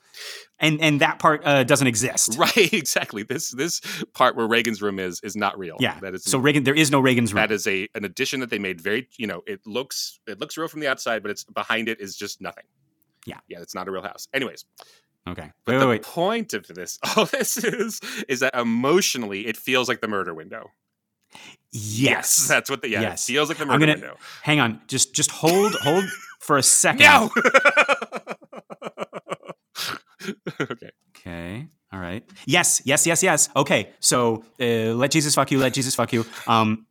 And 0.61 0.81
and 0.81 1.01
that 1.01 1.19
part 1.19 1.43
uh, 1.45 1.65
doesn't 1.65 1.87
exist. 1.89 2.37
Right, 2.39 2.73
exactly. 2.73 3.23
This 3.25 3.51
this 3.51 3.81
part 4.15 4.37
where 4.37 4.47
Regan's 4.47 4.81
room 4.81 4.99
is 5.01 5.21
is 5.25 5.35
not 5.37 5.59
real. 5.59 5.77
Yeah. 5.81 5.99
that 6.01 6.15
is 6.15 6.23
So 6.25 6.39
Regan, 6.39 6.63
there 6.65 6.75
is 6.77 6.91
no 6.91 7.01
Regan's 7.01 7.33
room. 7.33 7.41
that 7.43 7.51
is 7.51 7.67
a 7.67 7.89
an 7.95 8.05
addition 8.05 8.41
that 8.41 8.51
they 8.51 8.59
made. 8.61 8.81
Very, 8.81 9.09
you 9.19 9.27
know, 9.27 9.43
it 9.47 9.67
looks 9.67 10.21
it 10.29 10.39
looks 10.39 10.57
real 10.57 10.69
from 10.69 10.81
the 10.81 10.87
outside, 10.89 11.23
but 11.23 11.31
it's 11.33 11.45
behind 11.45 11.89
it 11.89 12.01
is 12.01 12.17
just 12.17 12.41
nothing. 12.41 12.65
Yeah. 13.27 13.39
yeah, 13.49 13.61
it's 13.63 13.75
not 13.75 13.89
a 13.89 13.91
real 13.91 14.03
house. 14.03 14.29
Anyways, 14.33 14.65
okay. 15.27 15.51
but 15.65 15.73
Wait, 15.73 15.79
the 15.79 15.87
wait, 15.87 15.91
wait. 15.95 16.03
point 16.03 16.53
of 16.55 16.67
this, 16.69 16.99
all 17.17 17.25
this 17.27 17.57
is, 17.57 18.01
is 18.29 18.41
that 18.41 18.55
emotionally, 18.55 19.47
it 19.47 19.57
feels 19.57 19.89
like 19.89 20.01
the 20.03 20.09
murder 20.09 20.35
window. 20.35 20.71
Yes. 21.73 22.47
that's 22.47 22.69
what 22.71 22.83
the 22.83 22.91
yeah. 22.91 23.01
Yes. 23.01 23.29
It 23.29 23.33
feels 23.33 23.49
like 23.49 23.59
the 23.59 23.67
murder 23.67 23.81
gonna- 23.81 23.93
window. 23.95 24.17
Hang 24.43 24.61
on. 24.61 24.81
Just 24.87 25.15
just 25.15 25.31
hold 25.33 25.75
hold 25.83 26.05
for 26.39 26.57
a 26.59 26.63
second. 26.83 27.01
No. 27.07 27.31
okay. 30.61 30.91
Okay. 31.17 31.69
All 31.93 32.01
right. 32.01 32.25
Yes. 32.47 32.83
Yes. 32.85 33.07
Yes. 33.07 33.23
Yes. 33.23 33.49
Okay. 33.55 33.91
So 34.01 34.45
uh, 34.61 34.95
let 34.95 35.11
Jesus 35.13 35.35
fuck 35.35 35.51
you. 35.51 35.59
Let 35.59 35.75
Jesus 35.75 35.95
fuck 35.95 36.13
you. 36.13 36.25
Um, 36.47 36.87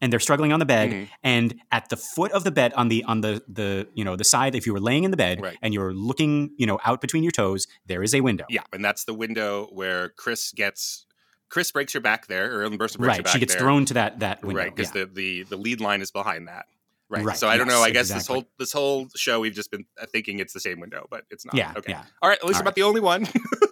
and 0.00 0.12
they're 0.12 0.20
struggling 0.20 0.52
on 0.52 0.60
the 0.60 0.64
bed, 0.66 0.90
Mhm. 0.90 1.08
and 1.24 1.54
at 1.72 1.88
the 1.88 1.96
foot 1.96 2.30
of 2.30 2.44
the 2.44 2.52
bed, 2.52 2.72
on 2.74 2.86
the 2.88 3.02
on 3.04 3.20
the 3.20 3.42
the 3.48 3.88
you 3.94 4.04
know 4.04 4.14
the 4.14 4.22
side, 4.24 4.54
if 4.54 4.64
you 4.64 4.72
were 4.72 4.78
laying 4.80 5.02
in 5.02 5.10
the 5.10 5.16
bed 5.16 5.40
Right. 5.42 5.58
and 5.60 5.74
you're 5.74 5.92
looking 5.92 6.50
you 6.56 6.66
know 6.66 6.78
out 6.84 7.00
between 7.00 7.24
your 7.24 7.32
toes, 7.32 7.66
there 7.86 8.02
is 8.04 8.14
a 8.14 8.20
window. 8.20 8.44
Yeah, 8.48 8.62
and 8.72 8.84
that's 8.84 9.04
the 9.04 9.14
window 9.14 9.66
where 9.72 10.10
Chris 10.10 10.52
gets 10.52 11.04
Chris 11.48 11.72
breaks 11.72 11.94
her 11.94 12.00
back 12.00 12.26
there, 12.28 12.54
or 12.54 12.62
Ellen 12.62 12.78
Burstyn 12.78 12.98
breaks 12.98 13.16
her 13.16 13.18
Right. 13.18 13.24
back 13.24 13.32
She 13.32 13.38
gets 13.40 13.54
there. 13.54 13.60
thrown 13.60 13.86
to 13.86 13.94
that 13.94 14.20
that 14.20 14.44
window. 14.44 14.62
right 14.62 14.74
because 14.74 14.94
yeah. 14.94 15.04
the, 15.06 15.10
the 15.14 15.42
the 15.44 15.56
lead 15.56 15.80
line 15.80 16.00
is 16.00 16.12
behind 16.12 16.46
that 16.46 16.66
right, 17.08 17.24
Right, 17.24 17.36
so 17.36 17.48
i 17.48 17.56
don't 17.56 17.68
know 17.68 17.80
i 17.80 17.90
guess 17.90 18.08
this 18.10 18.26
whole 18.26 18.44
this 18.58 18.72
whole 18.72 19.08
show 19.16 19.40
we've 19.40 19.54
just 19.54 19.70
been 19.70 19.84
uh, 20.00 20.06
thinking 20.06 20.38
it's 20.38 20.52
the 20.52 20.60
same 20.60 20.80
window 20.80 21.06
but 21.10 21.24
it's 21.30 21.44
not 21.44 21.54
yeah. 21.54 21.72
okay 21.76 21.92
Yeah. 21.92 22.04
all 22.22 22.28
right 22.28 22.38
at 22.38 22.44
least 22.44 22.56
All 22.56 22.60
i'm 22.62 22.64
not 22.64 22.74
the 22.74 22.82
only 22.82 23.00
one 23.00 23.26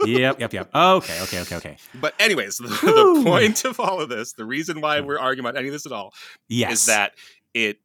yep. 0.07 0.39
Yep. 0.41 0.53
Yep. 0.53 0.75
Okay. 0.75 1.21
Okay. 1.23 1.41
Okay. 1.41 1.57
Okay. 1.57 1.77
but 2.01 2.15
anyways 2.21 2.57
the, 2.59 2.69
the 2.69 3.23
point 3.25 3.65
of 3.65 3.81
all 3.81 4.01
of 4.01 4.09
this 4.09 4.33
the 4.35 4.45
reason 4.45 4.81
why 4.81 5.01
we're 5.01 5.19
arguing 5.19 5.47
about 5.47 5.59
any 5.59 5.69
of 5.69 5.73
this 5.73 5.87
at 5.87 5.93
all 5.93 6.13
Yes. 6.49 6.73
is 6.73 6.87
that 6.87 7.13
it 7.55 7.79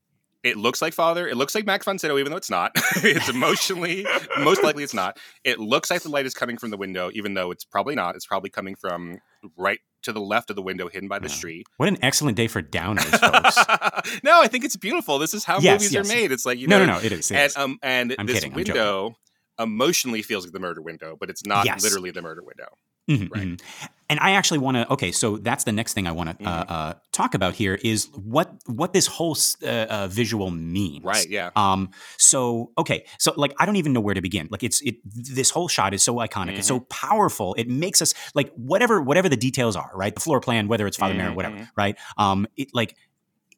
it 0.44 0.58
looks 0.58 0.82
like 0.82 0.94
father 0.94 1.28
it 1.28 1.38
looks 1.38 1.54
like 1.56 1.66
Max 1.66 1.86
von 1.86 1.98
Sydow 2.00 2.18
even 2.18 2.32
though 2.32 2.38
it's 2.38 2.50
not 2.50 2.72
it's 2.98 3.30
emotionally 3.30 4.06
most 4.40 4.64
likely 4.64 4.84
it's 4.84 4.94
not 4.94 5.18
it 5.44 5.60
looks 5.60 5.90
like 5.92 6.02
the 6.02 6.10
light 6.10 6.26
is 6.26 6.34
coming 6.34 6.58
from 6.58 6.70
the 6.72 6.78
window 6.78 7.10
even 7.14 7.34
though 7.34 7.52
it's 7.52 7.64
probably 7.66 7.96
not 7.96 8.16
it's 8.16 8.26
probably 8.26 8.50
coming 8.50 8.76
from 8.76 9.20
right 9.58 9.80
to 10.04 10.12
the 10.14 10.20
left 10.22 10.50
of 10.50 10.56
the 10.56 10.62
window 10.62 10.88
hidden 10.90 11.08
by 11.10 11.20
the 11.20 11.28
Yeah. 11.28 11.36
street 11.36 11.68
What 11.78 11.90
an 11.90 11.98
excellent 12.02 12.38
day 12.38 12.48
for 12.48 12.62
downers, 12.62 13.02
folks. 13.20 14.22
no, 14.24 14.42
I 14.42 14.48
think 14.48 14.64
it's 14.66 14.76
beautiful. 14.78 15.20
This 15.20 15.34
is 15.34 15.46
how 15.46 15.60
Yes, 15.60 15.82
movies 15.82 15.94
yes. 15.94 16.10
are 16.10 16.14
made. 16.16 16.32
It's 16.32 16.46
like 16.46 16.60
you 16.60 16.68
no, 16.68 16.80
know, 16.80 16.86
no, 16.86 16.94
no. 16.94 17.00
It 17.06 17.12
is. 17.12 17.32
It 17.32 17.36
and 17.36 17.46
is. 17.48 17.58
um, 17.58 17.80
and 17.84 18.16
I'm 18.18 18.26
this 18.26 18.36
kidding, 18.40 18.54
window 18.54 19.16
emotionally 19.60 20.22
feels 20.22 20.46
like 20.46 20.54
the 20.54 20.60
murder 20.60 20.82
window, 20.82 21.16
but 21.20 21.30
it's 21.30 21.46
not 21.46 21.66
Yes. 21.66 21.84
literally 21.84 22.12
the 22.12 22.22
murder 22.22 22.42
window. 22.44 22.68
Mhm, 23.10 23.30
right. 23.32 23.48
mhm. 23.48 23.62
And 24.10 24.20
I 24.20 24.32
actually 24.32 24.60
want 24.60 24.76
to. 24.76 24.92
Okay, 24.92 25.12
so 25.14 25.38
that's 25.38 25.64
the 25.64 25.72
next 25.72 25.94
thing 25.94 26.06
I 26.06 26.12
want 26.12 26.38
to 26.38 26.46
uh, 26.46 26.64
Mhm. 26.66 26.72
uh, 26.72 26.94
talk 27.14 27.34
about 27.34 27.54
here 27.56 27.76
is 27.82 28.10
what 28.14 28.52
what 28.66 28.92
this 28.92 29.08
whole 29.08 29.38
uh, 29.64 29.68
uh, 29.68 30.08
visual 30.10 30.52
means. 30.52 31.04
Right? 31.06 31.28
Yeah. 31.30 31.52
Um. 31.56 31.92
So 32.18 32.72
okay. 32.78 33.06
So 33.20 33.34
like, 33.38 33.54
I 33.58 33.66
don't 33.66 33.78
even 33.78 33.94
know 33.94 34.02
where 34.02 34.14
to 34.14 34.22
begin. 34.22 34.50
Like, 34.52 34.64
it's 34.64 34.82
it. 34.82 34.96
This 35.06 35.50
whole 35.50 35.70
shot 35.70 35.94
is 35.94 36.04
so 36.04 36.16
iconic. 36.18 36.58
It's 36.60 36.68
so 36.68 36.82
powerful. 36.82 37.54
It 37.58 37.70
makes 37.70 38.02
us 38.02 38.14
like 38.36 38.52
whatever 38.56 39.02
whatever 39.02 39.30
the 39.30 39.38
details 39.38 39.78
are. 39.78 39.92
Right. 39.96 40.14
The 40.14 40.20
floor 40.22 40.42
plan, 40.42 40.68
whether 40.68 40.86
it's 40.88 40.98
Father 40.98 41.16
Merrin, 41.16 41.36
whatever. 41.36 41.56
Mhm. 41.56 41.70
Right. 41.78 41.96
Um. 42.18 42.48
It 42.58 42.68
like. 42.74 42.96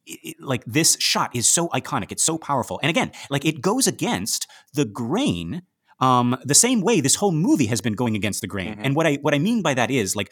It- 0.06 0.36
like 0.42 0.64
this 0.66 0.98
shot 1.00 1.34
is 1.34 1.48
so 1.50 1.70
iconic. 1.70 2.12
It's 2.12 2.24
so 2.24 2.38
powerful. 2.38 2.78
And 2.84 2.90
again, 2.90 3.12
like 3.30 3.46
it 3.46 3.62
goes 3.62 3.88
against 3.88 4.48
the 4.74 4.84
grain 4.84 5.62
um, 6.04 6.28
the 6.44 6.60
same 6.66 6.80
way 6.88 6.96
this 7.02 7.16
whole 7.22 7.32
movie 7.48 7.68
has 7.74 7.82
been 7.82 7.94
going 8.02 8.16
against 8.16 8.42
the 8.42 8.48
grain. 8.48 8.74
Mhm. 8.76 8.86
And 8.86 8.96
what 8.98 9.06
I 9.10 9.14
what 9.26 9.34
I 9.34 9.40
mean 9.40 9.62
by 9.68 9.74
that 9.80 9.90
is 10.02 10.16
like 10.20 10.30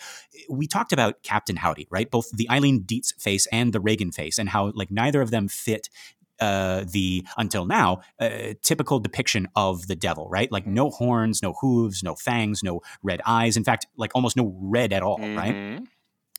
we 0.49 0.65
talked 0.67 0.93
about 0.93 1.13
Captain 1.23 1.57
Howdy, 1.63 1.87
right? 1.95 2.09
Both 2.17 2.27
the 2.39 2.47
Eileen 2.55 2.77
Dietz 2.89 3.09
face 3.25 3.45
and 3.59 3.67
the 3.75 3.79
Regan 3.79 4.11
face, 4.11 4.37
and 4.39 4.49
how 4.49 4.71
like 4.81 4.91
neither 4.91 5.21
of 5.21 5.29
them 5.31 5.47
fit. 5.47 5.89
Uh, 6.51 6.83
the 6.91 7.23
until 7.37 7.65
now 7.67 8.01
uh, 8.19 8.53
typical 8.63 8.99
depiction 8.99 9.47
of 9.55 9.85
the 9.85 9.95
devil, 9.95 10.27
right? 10.37 10.51
Like 10.51 10.65
no 10.65 10.89
horns, 10.89 11.43
no 11.43 11.53
hooves, 11.61 12.01
no 12.01 12.15
fangs, 12.15 12.63
no 12.63 12.81
red 13.03 13.21
eyes. 13.27 13.57
In 13.57 13.63
fact, 13.63 13.85
like 13.95 14.11
almost 14.15 14.35
no 14.35 14.45
red 14.59 14.91
at 14.91 15.03
all, 15.03 15.19
right? 15.41 15.81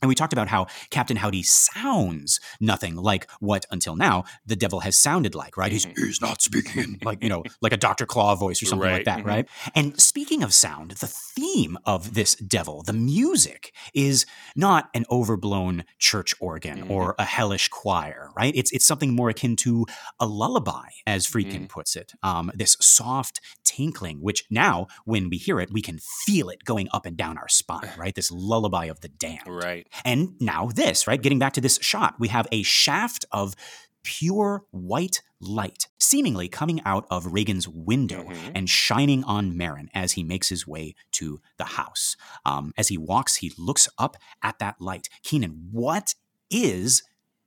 And 0.02 0.08
we 0.08 0.14
talked 0.16 0.32
about 0.32 0.48
how 0.48 0.66
Captain 0.90 1.16
Howdy 1.16 1.44
sounds 1.44 2.40
nothing 2.60 2.96
like 2.96 3.30
what 3.40 3.64
until 3.70 3.94
now 3.96 4.24
the 4.44 4.56
devil 4.56 4.80
has 4.80 4.96
sounded 4.96 5.34
like, 5.34 5.56
right? 5.56 5.70
He's, 5.70 5.86
Mhm. 5.86 5.96
he's 5.96 6.20
not 6.20 6.42
speaking 6.42 6.98
like, 7.04 7.22
you 7.22 7.28
know, 7.28 7.44
like 7.62 7.72
a 7.72 7.76
Dr. 7.76 8.04
Claw 8.04 8.34
voice 8.34 8.60
or 8.62 8.66
something 8.66 8.88
like 8.90 8.92
Right. 8.92 9.04
that, 9.04 9.20
Mhm. 9.20 9.26
right? 9.26 9.48
And 9.76 9.98
speaking 10.00 10.42
of 10.42 10.52
sound, 10.52 10.92
the 10.92 11.06
theme 11.06 11.78
of 11.86 12.14
this 12.14 12.34
devil, 12.34 12.82
the 12.82 12.92
music, 12.92 13.72
is 13.94 14.26
not 14.56 14.90
an 14.92 15.04
overblown 15.10 15.84
church 15.98 16.34
organ 16.40 16.82
Mhm. 16.82 16.90
or 16.90 17.14
a 17.18 17.24
hellish 17.24 17.68
choir, 17.68 18.30
right? 18.36 18.52
It's 18.56 18.72
it's 18.72 18.84
something 18.84 19.14
more 19.14 19.30
akin 19.30 19.54
to 19.56 19.86
a 20.18 20.26
lullaby, 20.26 20.88
as 21.06 21.26
Friedkin 21.28 21.62
Mhm. 21.66 21.68
puts 21.68 21.94
it. 21.94 22.12
Um, 22.24 22.50
this 22.54 22.76
soft 22.80 23.40
tinkling, 23.64 24.20
which 24.20 24.44
now, 24.50 24.86
when 25.04 25.30
we 25.30 25.36
hear 25.38 25.60
it, 25.60 25.70
we 25.72 25.80
can 25.80 25.98
feel 26.26 26.48
it 26.50 26.64
going 26.64 26.88
up 26.92 27.06
and 27.06 27.16
down 27.16 27.38
our 27.38 27.48
spine, 27.48 27.88
right? 27.96 28.14
This 28.14 28.30
lullaby 28.30 28.86
of 28.86 29.00
the 29.00 29.08
damned. 29.08 29.46
Right. 29.46 29.86
And 30.04 30.34
now 30.40 30.68
this, 30.74 31.06
right? 31.06 31.20
Getting 31.20 31.38
back 31.38 31.52
to 31.54 31.60
this 31.60 31.78
shot, 31.82 32.14
we 32.18 32.28
have 32.28 32.46
a 32.52 32.62
shaft 32.62 33.24
of 33.32 33.54
pure 34.04 34.64
white 34.72 35.22
light 35.40 35.86
seemingly 35.98 36.48
coming 36.48 36.80
out 36.84 37.06
of 37.10 37.32
Regan's 37.32 37.68
window 37.68 38.24
Mhm. 38.24 38.52
and 38.54 38.68
shining 38.70 39.22
on 39.24 39.52
Merrin 39.52 39.88
as 39.94 40.12
he 40.12 40.24
makes 40.24 40.48
his 40.48 40.66
way 40.66 40.94
to 41.12 41.40
the 41.56 41.64
house. 41.64 42.16
Um, 42.44 42.72
as 42.76 42.88
he 42.88 42.98
walks, 42.98 43.36
he 43.36 43.52
looks 43.56 43.88
up 43.98 44.16
at 44.42 44.58
that 44.58 44.80
light. 44.80 45.08
Kynan, 45.24 45.70
what 45.70 46.14
is 46.50 47.02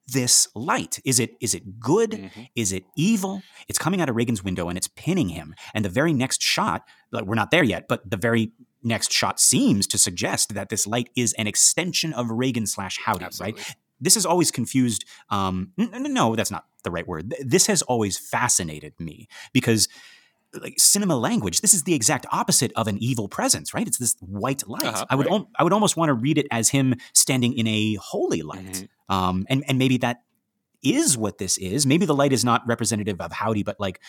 this 0.07 0.47
light? 0.55 0.99
Is 1.03 1.19
it 1.19 1.35
is 1.41 1.53
it 1.55 1.79
good? 1.79 2.11
Mhm. 2.11 2.49
Is 2.55 2.71
it 2.71 2.85
evil? 2.95 3.41
It's 3.67 3.79
coming 3.79 3.99
out 4.01 4.07
of 4.09 4.15
Regan's 4.15 4.43
window 4.43 4.69
and 4.69 4.77
it's 4.77 4.87
pinning 4.87 5.29
him. 5.29 5.55
And 5.73 5.83
the 5.83 5.89
very 5.89 6.13
next 6.13 6.41
shot, 6.41 6.85
like 7.11 7.25
we're 7.25 7.35
not 7.35 7.49
there 7.51 7.63
yet, 7.63 7.87
but 7.89 8.09
the 8.09 8.17
very 8.17 8.51
next 8.85 9.11
shot 9.11 9.39
seems 9.39 9.87
to 9.87 9.97
suggest 9.97 10.53
that 10.53 10.69
this 10.69 10.87
light 10.87 11.09
is 11.15 11.33
an 11.33 11.47
extension 11.47 12.13
of 12.13 12.29
Regan 12.29 12.65
slash 12.67 12.99
Howdy, 13.03 13.25
right? 13.41 13.75
This 13.99 14.13
has 14.15 14.25
always 14.25 14.51
confused. 14.51 15.03
Um, 15.29 15.71
n- 15.77 16.13
no, 16.13 16.35
that's 16.35 16.51
not 16.51 16.65
the 16.83 16.91
right 16.91 17.07
word. 17.07 17.33
This 17.43 17.67
has 17.67 17.81
always 17.81 18.17
fascinated 18.17 18.93
me 18.99 19.27
because, 19.53 19.87
like 20.53 20.75
cinema 20.79 21.15
language, 21.17 21.61
this 21.61 21.73
is 21.73 21.83
the 21.83 21.93
exact 21.93 22.25
opposite 22.31 22.71
of 22.75 22.87
an 22.87 22.97
evil 23.01 23.27
presence, 23.27 23.73
right? 23.73 23.87
It's 23.87 23.97
this 23.97 24.15
white 24.19 24.67
light. 24.67 24.85
Uh-huh, 24.85 25.05
I 25.09 25.15
would, 25.15 25.25
right. 25.25 25.33
al- 25.33 25.49
I 25.57 25.63
would 25.63 25.73
almost 25.73 25.97
want 25.97 26.09
to 26.09 26.13
read 26.13 26.37
it 26.37 26.45
as 26.51 26.69
him 26.69 26.95
standing 27.13 27.53
in 27.57 27.67
a 27.67 27.95
holy 27.95 28.41
light, 28.41 28.87
Mhm. 29.09 29.13
um, 29.13 29.45
and 29.49 29.63
and 29.67 29.77
maybe 29.79 29.97
that 29.97 30.21
is 30.83 31.17
what 31.17 31.37
this 31.39 31.57
is. 31.57 31.85
Maybe 31.87 32.05
the 32.05 32.13
light 32.15 32.31
is 32.31 32.45
not 32.45 32.61
representative 32.67 33.19
of 33.19 33.31
Howdy, 33.31 33.63
but 33.63 33.79
like 33.79 33.99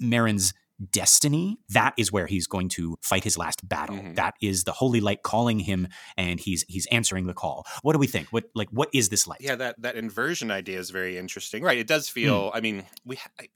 Merrin's 0.00 0.52
destiny. 0.90 1.58
That 1.70 1.94
is 1.96 2.10
where 2.12 2.26
he's 2.26 2.46
going 2.46 2.68
to 2.70 2.96
fight 3.02 3.24
his 3.24 3.36
last 3.38 3.66
battle. 3.68 3.96
Mhm. 3.96 4.16
That 4.16 4.34
is 4.42 4.64
the 4.64 4.72
holy 4.72 5.00
light 5.00 5.22
calling 5.22 5.60
him, 5.60 5.88
and 6.16 6.40
he's 6.40 6.64
he's 6.68 6.86
answering 6.86 7.26
the 7.26 7.34
call. 7.34 7.66
What 7.82 7.92
do 7.92 7.98
we 7.98 8.06
think? 8.06 8.28
What 8.30 8.44
like 8.54 8.68
what 8.70 8.88
is 8.92 9.08
this 9.08 9.26
light? 9.26 9.40
Yeah, 9.40 9.56
that 9.56 9.80
that 9.82 9.96
inversion 9.96 10.50
idea 10.50 10.78
is 10.78 10.90
very 10.90 11.16
interesting. 11.18 11.62
Right. 11.62 11.78
It 11.78 11.86
does 11.86 12.08
Hmm. 12.08 12.14
feel. 12.14 12.50
I 12.54 12.60
mean, 12.60 12.84
we. 13.04 13.18
I, 13.40 13.48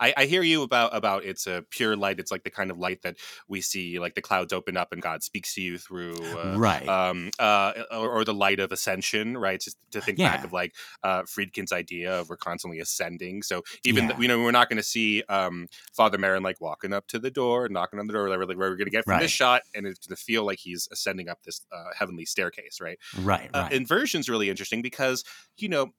I, 0.00 0.14
I 0.16 0.24
hear 0.26 0.42
you 0.42 0.62
about 0.62 0.94
about 0.94 1.24
it's 1.24 1.46
a 1.46 1.64
pure 1.70 1.96
light. 1.96 2.18
It's 2.20 2.30
like 2.30 2.44
the 2.44 2.50
kind 2.50 2.70
of 2.70 2.78
light 2.78 3.02
that 3.02 3.16
we 3.48 3.60
see, 3.60 3.98
like 3.98 4.14
the 4.14 4.22
clouds 4.22 4.52
open 4.52 4.76
up 4.76 4.92
and 4.92 5.00
God 5.02 5.22
speaks 5.22 5.54
to 5.54 5.62
you 5.62 5.78
through. 5.78 6.16
Uh, 6.38 6.56
right. 6.58 6.88
um, 6.88 7.30
uh, 7.38 7.72
or, 7.90 8.10
or 8.10 8.24
the 8.24 8.34
light 8.34 8.60
of 8.60 8.72
ascension, 8.72 9.36
right? 9.36 9.60
Just 9.60 9.76
to 9.92 10.00
think 10.00 10.18
back 10.18 10.44
of 10.44 10.52
like 10.52 10.74
uh, 11.02 11.22
Friedkin's 11.22 11.72
idea 11.72 12.20
of 12.20 12.28
we're 12.28 12.36
constantly 12.36 12.80
ascending. 12.80 13.42
So 13.42 13.62
even 13.84 14.04
Yeah. 14.04 14.10
th- 14.12 14.20
you 14.22 14.28
know 14.28 14.42
we're 14.42 14.50
not 14.50 14.68
going 14.68 14.76
to 14.78 14.82
see 14.82 15.22
um, 15.28 15.68
Father 15.94 16.18
Merrin 16.18 16.42
like 16.42 16.60
walking 16.60 16.92
up 16.92 17.06
to 17.08 17.18
the 17.18 17.30
door 17.30 17.64
and 17.66 17.74
knocking 17.74 17.98
on 17.98 18.06
the 18.06 18.12
door, 18.12 18.24
whatever. 18.24 18.46
Like 18.46 18.58
where 18.58 18.70
we're 18.70 18.76
going 18.76 18.86
to 18.86 18.90
get 18.90 19.04
from 19.04 19.12
Right. 19.12 19.22
this 19.22 19.30
shot, 19.30 19.62
and 19.74 19.86
it's 19.86 20.06
going 20.06 20.16
to 20.16 20.22
feel 20.22 20.44
like 20.44 20.58
he's 20.58 20.88
ascending 20.92 21.28
up 21.28 21.42
this 21.44 21.64
uh, 21.72 21.90
heavenly 21.96 22.24
staircase, 22.24 22.80
right? 22.80 22.98
right. 23.22 23.50
Uh, 23.54 23.62
Right. 23.62 23.72
inversion's 23.72 24.28
really 24.28 24.50
interesting 24.50 24.82
because 24.82 25.24
you 25.56 25.68
know 25.68 25.92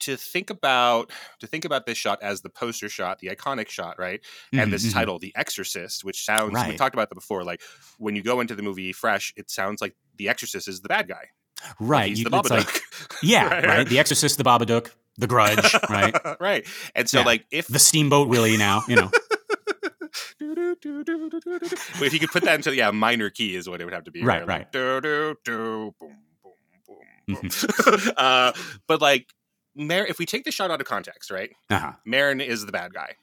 to 0.00 0.16
think 0.16 0.50
about 0.50 1.10
to 1.40 1.46
think 1.46 1.64
about 1.64 1.86
this 1.86 1.96
shot 1.98 2.22
as 2.22 2.42
the 2.42 2.50
poster 2.50 2.88
shot, 2.88 3.18
the 3.20 3.28
iconic 3.28 3.68
shot, 3.68 3.98
right? 3.98 4.20
and 4.52 4.68
Mhm, 4.68 4.72
this 4.72 4.86
mhm. 4.86 4.92
title, 4.92 5.18
The 5.18 5.32
Exorcist, 5.36 6.04
which 6.04 6.24
sounds 6.24 6.52
we 6.66 6.76
talked 6.76 6.94
about 6.94 7.08
that 7.10 7.14
before. 7.14 7.44
Like 7.44 7.62
when 7.98 8.16
you 8.16 8.22
go 8.22 8.40
into 8.40 8.54
the 8.54 8.62
movie 8.62 8.92
fresh, 8.92 9.32
it 9.36 9.50
sounds 9.50 9.80
like 9.80 9.94
The 10.16 10.28
Exorcist 10.28 10.68
is 10.68 10.80
the 10.80 10.88
bad 10.88 11.08
guy. 11.08 11.28
Like, 11.62 11.74
right. 11.80 12.16
you- 12.16 12.28
the 12.28 12.36
it's 12.38 12.50
like- 12.50 12.66
Babadook. 12.66 12.80
yeah. 13.22 13.48
Right. 13.48 13.64
Right. 13.66 13.88
The 13.88 13.98
Exorcist, 13.98 14.36
the 14.38 14.44
Babadook, 14.44 14.90
the 15.16 15.26
Grudge. 15.26 15.74
right. 15.88 16.14
right. 16.40 16.66
And 16.94 17.08
so 17.08 17.20
Yeah. 17.20 17.24
like 17.26 17.46
if 17.50 17.66
The 17.68 17.78
Steamboat 17.78 18.28
Willie. 18.28 18.56
Now 18.56 18.82
you 18.88 18.96
know. 18.96 19.10
if 20.40 22.12
you 22.12 22.18
could 22.20 22.30
put 22.30 22.44
that 22.44 22.54
into 22.56 22.74
yeah 22.74 22.90
minor 22.90 23.30
key 23.30 23.54
is 23.56 23.68
what 23.68 23.80
it 23.80 23.84
would 23.84 23.94
have 23.94 24.04
to 24.04 24.10
be. 24.10 24.22
Right, 24.22 24.46
Like, 24.46 24.72
do, 24.72 25.00
do, 25.00 25.36
do, 25.44 25.94
boom, 25.98 26.16
boom, 26.42 26.52
boom, 27.26 27.40
boom. 27.50 28.12
uh, 28.16 28.52
but 28.86 29.00
like, 29.00 29.26
Mar- 29.76 30.06
if 30.06 30.18
we 30.18 30.26
take 30.26 30.44
the 30.44 30.50
shot 30.52 30.70
out 30.70 30.80
of 30.80 30.86
context, 30.86 31.30
right? 31.30 31.50
Uh-huh. 31.70 31.92
Merrin 32.06 32.44
is 32.44 32.64
the 32.66 32.72
bad 32.72 32.92
guy, 32.94 33.14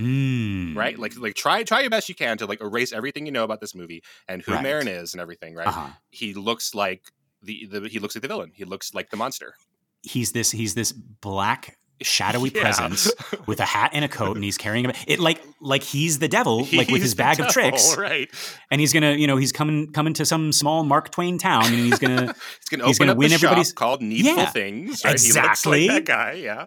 Mm. 0.00 0.76
right? 0.76 0.98
Like, 0.98 1.16
like 1.18 1.34
try 1.34 1.62
try 1.62 1.80
your 1.80 1.90
best 1.90 2.08
you 2.08 2.14
can 2.14 2.36
to 2.38 2.46
like 2.46 2.60
erase 2.60 2.92
everything 2.92 3.24
you 3.26 3.32
know 3.32 3.44
about 3.44 3.60
this 3.60 3.74
movie 3.74 4.02
and 4.28 4.42
who 4.42 4.52
Right. 4.52 4.64
Merrin 4.64 4.88
is 4.88 5.14
and 5.14 5.20
everything, 5.20 5.54
right? 5.54 5.66
Uh-huh. 5.66 5.88
He 6.10 6.34
looks 6.34 6.74
like 6.74 7.12
the, 7.42 7.66
the 7.66 7.88
he 7.88 7.98
looks 7.98 8.14
like 8.14 8.22
the 8.22 8.28
villain. 8.28 8.52
He 8.54 8.64
looks 8.64 8.92
like 8.94 9.10
the 9.10 9.16
monster. 9.16 9.54
He's 10.02 10.32
this 10.32 10.50
he's 10.50 10.74
this 10.74 10.92
black 10.92 11.78
shadowy 12.02 12.50
Yeah. 12.54 12.60
presence 12.62 13.10
with 13.46 13.58
a 13.60 13.64
hat 13.64 13.90
and 13.94 14.04
a 14.04 14.08
coat 14.08 14.36
and 14.36 14.44
he's 14.44 14.58
carrying 14.58 14.86
a 14.86 14.92
it 15.06 15.18
like 15.18 15.42
like 15.60 15.82
he's 15.82 16.18
the 16.18 16.28
devil 16.28 16.66
like 16.72 16.88
with 16.88 17.00
his 17.02 17.14
bag 17.14 17.40
of 17.40 17.48
tricks 17.48 17.96
right? 17.96 18.28
and 18.70 18.80
he's 18.80 18.92
gonna 18.92 19.12
you 19.12 19.26
know 19.26 19.36
he's 19.36 19.52
coming 19.52 19.90
coming 19.92 20.12
to 20.14 20.26
some 20.26 20.52
small 20.52 20.84
mark 20.84 21.10
twain 21.10 21.38
town 21.38 21.64
and 21.66 21.74
he's 21.74 21.98
gonna 21.98 22.34
He's 22.60 22.68
gonna 22.70 22.86
He's 22.86 22.96
open 22.96 23.06
gonna 23.06 23.12
up 23.12 23.18
win 23.18 23.32
everybody's- 23.32 23.68
shop 23.68 23.76
called 23.76 24.02
Needful 24.02 24.36
Yeah, 24.36 24.46
Things. 24.50 25.04
Right? 25.04 25.12
exactly. 25.14 25.88
Like 25.88 26.04
that 26.04 26.12
guy. 26.12 26.32
Yeah. 26.34 26.66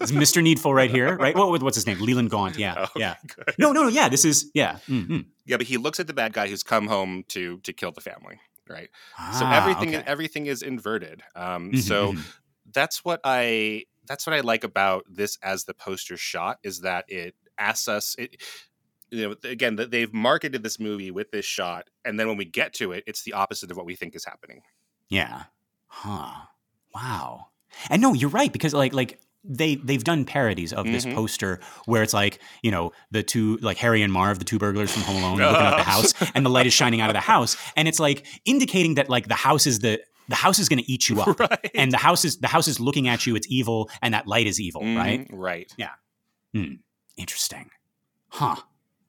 it's 0.00 0.12
mr 0.12 0.42
needful 0.42 0.72
right 0.74 0.90
here 0.90 1.16
right 1.16 1.34
what, 1.34 1.62
what's 1.62 1.76
his 1.76 1.86
name 1.86 1.98
leland 2.00 2.30
gaunt 2.30 2.56
yeah 2.58 2.74
Oh, 2.78 2.86
yeah 2.96 3.16
good. 3.34 3.54
no 3.58 3.72
no 3.72 3.82
no 3.84 3.88
yeah 3.88 4.08
this 4.08 4.24
is 4.24 4.50
yeah 4.54 4.78
mm, 4.88 5.06
mm. 5.08 5.24
Yeah, 5.46 5.56
but 5.56 5.66
he 5.66 5.78
looks 5.78 5.98
at 5.98 6.06
the 6.06 6.12
bad 6.12 6.34
guy 6.34 6.46
who's 6.46 6.62
come 6.62 6.86
home 6.88 7.24
to 7.28 7.58
to 7.60 7.72
kill 7.72 7.90
the 7.90 8.02
family, 8.02 8.38
right? 8.68 8.90
so 9.32 9.46
Ah, 9.46 9.56
everything 9.62 9.96
okay. 9.96 10.04
everything 10.06 10.44
is 10.44 10.60
inverted. 10.62 11.22
Um, 11.34 11.72
Mhm, 11.72 11.80
so 11.82 12.12
mhm. 12.12 12.20
that's 12.74 13.02
what 13.02 13.20
I 13.24 13.84
that's 14.08 14.26
what 14.26 14.34
I 14.34 14.40
like 14.40 14.64
about 14.64 15.04
this 15.08 15.38
as 15.42 15.64
the 15.64 15.74
poster 15.74 16.16
shot 16.16 16.58
is 16.64 16.80
that 16.80 17.04
it 17.08 17.34
asks 17.58 17.86
us. 17.88 18.16
It, 18.18 18.42
you 19.10 19.26
know, 19.28 19.34
again, 19.44 19.76
that 19.76 19.90
they've 19.90 20.12
marketed 20.12 20.62
this 20.62 20.78
movie 20.78 21.10
with 21.10 21.30
this 21.30 21.46
shot, 21.46 21.88
and 22.04 22.18
then 22.20 22.28
when 22.28 22.36
we 22.36 22.44
get 22.44 22.74
to 22.74 22.92
it, 22.92 23.04
it's 23.06 23.22
the 23.22 23.32
opposite 23.32 23.70
of 23.70 23.76
what 23.76 23.86
we 23.86 23.94
think 23.94 24.14
is 24.14 24.24
happening. 24.24 24.60
Yeah. 25.08 25.44
Huh. 25.86 26.30
Wow. 26.94 27.46
And 27.88 28.02
no, 28.02 28.12
you're 28.12 28.28
right 28.30 28.52
because 28.52 28.74
like 28.74 28.92
like 28.92 29.20
they 29.44 29.76
they've 29.76 30.04
done 30.04 30.24
parodies 30.26 30.72
of 30.74 30.84
this 30.84 31.06
Mhm. 31.06 31.14
poster 31.14 31.60
where 31.86 32.02
it's 32.02 32.12
like 32.12 32.38
you 32.62 32.70
know 32.70 32.92
the 33.10 33.22
two 33.22 33.56
like 33.58 33.78
Harry 33.78 34.02
and 34.02 34.12
Marv, 34.12 34.38
the 34.40 34.44
two 34.44 34.58
burglars 34.58 34.92
from 34.92 35.02
Home 35.04 35.22
Alone, 35.22 35.38
looking 35.38 35.66
at 35.66 35.76
the 35.76 35.82
house, 35.94 36.12
and 36.34 36.44
the 36.44 36.50
light 36.50 36.66
is 36.66 36.74
shining 36.74 37.00
out 37.00 37.08
of 37.08 37.14
the 37.14 37.20
house, 37.20 37.56
and 37.76 37.88
it's 37.88 38.00
like 38.00 38.26
indicating 38.44 38.96
that 38.96 39.08
like 39.08 39.28
the 39.28 39.34
house 39.34 39.66
is 39.66 39.78
the 39.78 40.00
the 40.28 40.36
house 40.36 40.58
is 40.58 40.68
going 40.68 40.78
to 40.82 40.90
eat 40.90 41.08
you 41.08 41.20
up, 41.22 41.38
right. 41.40 41.70
and 41.74 41.90
the 41.92 41.96
house 41.98 42.24
is 42.24 42.38
the 42.38 42.48
house 42.48 42.68
is 42.68 42.78
looking 42.80 43.08
at 43.08 43.26
you. 43.26 43.34
It's 43.36 43.46
evil, 43.50 43.90
and 44.02 44.14
that 44.14 44.26
light 44.26 44.46
is 44.46 44.60
evil, 44.60 44.82
right? 44.82 45.26
Right. 45.30 45.72
Yeah. 45.76 45.92
Mhm, 46.54 46.78
Interesting. 47.16 47.70
Huh. 48.30 48.56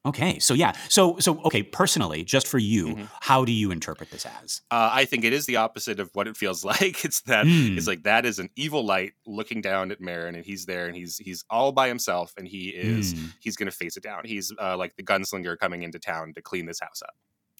Okay. 0.06 0.38
So 0.38 0.54
yeah. 0.54 0.72
So 0.88 1.18
so 1.18 1.40
okay. 1.42 1.62
Personally, 1.62 2.24
just 2.24 2.48
for 2.48 2.56
you, 2.56 2.94
Mhm. 2.94 3.08
how 3.20 3.44
do 3.44 3.52
you 3.52 3.70
interpret 3.70 4.10
this 4.10 4.24
as? 4.42 4.62
Uh, 4.70 4.88
I 4.90 5.04
think 5.04 5.24
it 5.24 5.34
is 5.34 5.44
the 5.44 5.56
opposite 5.56 6.00
of 6.00 6.08
what 6.14 6.26
it 6.26 6.38
feels 6.38 6.64
like. 6.72 7.04
It's 7.04 7.20
that 7.22 7.44
Mm. 7.44 7.76
it's 7.76 7.86
like 7.86 8.04
that 8.04 8.24
is 8.24 8.38
an 8.38 8.48
evil 8.56 8.82
light 8.84 9.12
looking 9.26 9.60
down 9.60 9.90
at 9.90 10.00
Merrin, 10.00 10.34
and 10.36 10.44
he's 10.44 10.64
there, 10.64 10.86
and 10.86 10.96
he's 10.96 11.18
he's 11.18 11.44
all 11.50 11.70
by 11.72 11.86
himself, 11.88 12.32
and 12.38 12.48
he 12.48 12.70
is 12.70 13.12
Mm. 13.12 13.32
he's 13.40 13.56
going 13.56 13.70
to 13.70 13.76
face 13.76 13.98
it 13.98 14.02
down. 14.02 14.22
He's 14.24 14.50
uh, 14.58 14.74
like 14.78 14.96
the 14.96 15.02
gunslinger 15.02 15.58
coming 15.58 15.82
into 15.82 15.98
town 15.98 16.32
to 16.34 16.40
clean 16.40 16.64
this 16.64 16.80
house 16.80 17.02
up. 17.02 17.14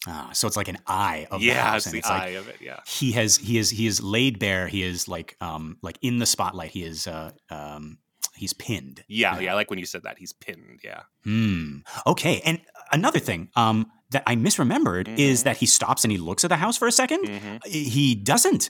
Ah, 0.07 0.29
so 0.33 0.47
it's 0.47 0.57
like 0.57 0.67
an 0.67 0.77
eye 0.87 1.27
of 1.29 1.41
the 1.41 1.49
house, 1.49 1.77
it's 1.77 1.85
and 1.87 1.93
the 1.93 1.99
it's 1.99 2.09
eye 2.09 2.19
like 2.29 2.35
of 2.35 2.47
it. 2.49 2.55
Yeah, 2.59 2.79
he 2.87 3.11
has 3.11 3.37
he 3.37 3.57
is 3.59 3.69
he 3.69 3.85
is 3.85 4.01
laid 4.01 4.39
bare. 4.39 4.67
He 4.67 4.81
is 4.83 5.07
like 5.07 5.35
um 5.41 5.77
like 5.83 5.97
in 6.01 6.17
the 6.17 6.25
spotlight. 6.25 6.71
He 6.71 6.83
is 6.83 7.05
uh 7.07 7.31
um 7.51 7.99
he's 8.35 8.53
pinned. 8.53 9.03
yeah, 9.07 9.35
Yeah. 9.35 9.39
yeah. 9.41 9.51
I 9.51 9.55
like 9.55 9.69
when 9.69 9.77
you 9.79 9.85
said 9.85 10.03
that. 10.03 10.17
He's 10.17 10.33
pinned. 10.33 10.79
Yeah, 10.83 11.01
Hmm. 11.23 11.79
Okay. 12.07 12.41
And 12.45 12.61
another 12.91 13.19
thing 13.19 13.49
um 13.55 13.91
that 14.09 14.23
I 14.25 14.35
misremembered 14.35 15.07
is 15.19 15.41
Mhm. 15.41 15.43
that 15.45 15.57
he 15.57 15.65
stops 15.67 16.03
and 16.03 16.11
he 16.11 16.17
looks 16.17 16.43
at 16.43 16.49
the 16.49 16.57
house 16.57 16.77
for 16.77 16.87
a 16.87 16.91
2nd 16.91 17.23
Mhm. 17.27 17.65
He 17.67 18.15
doesn't. 18.15 18.69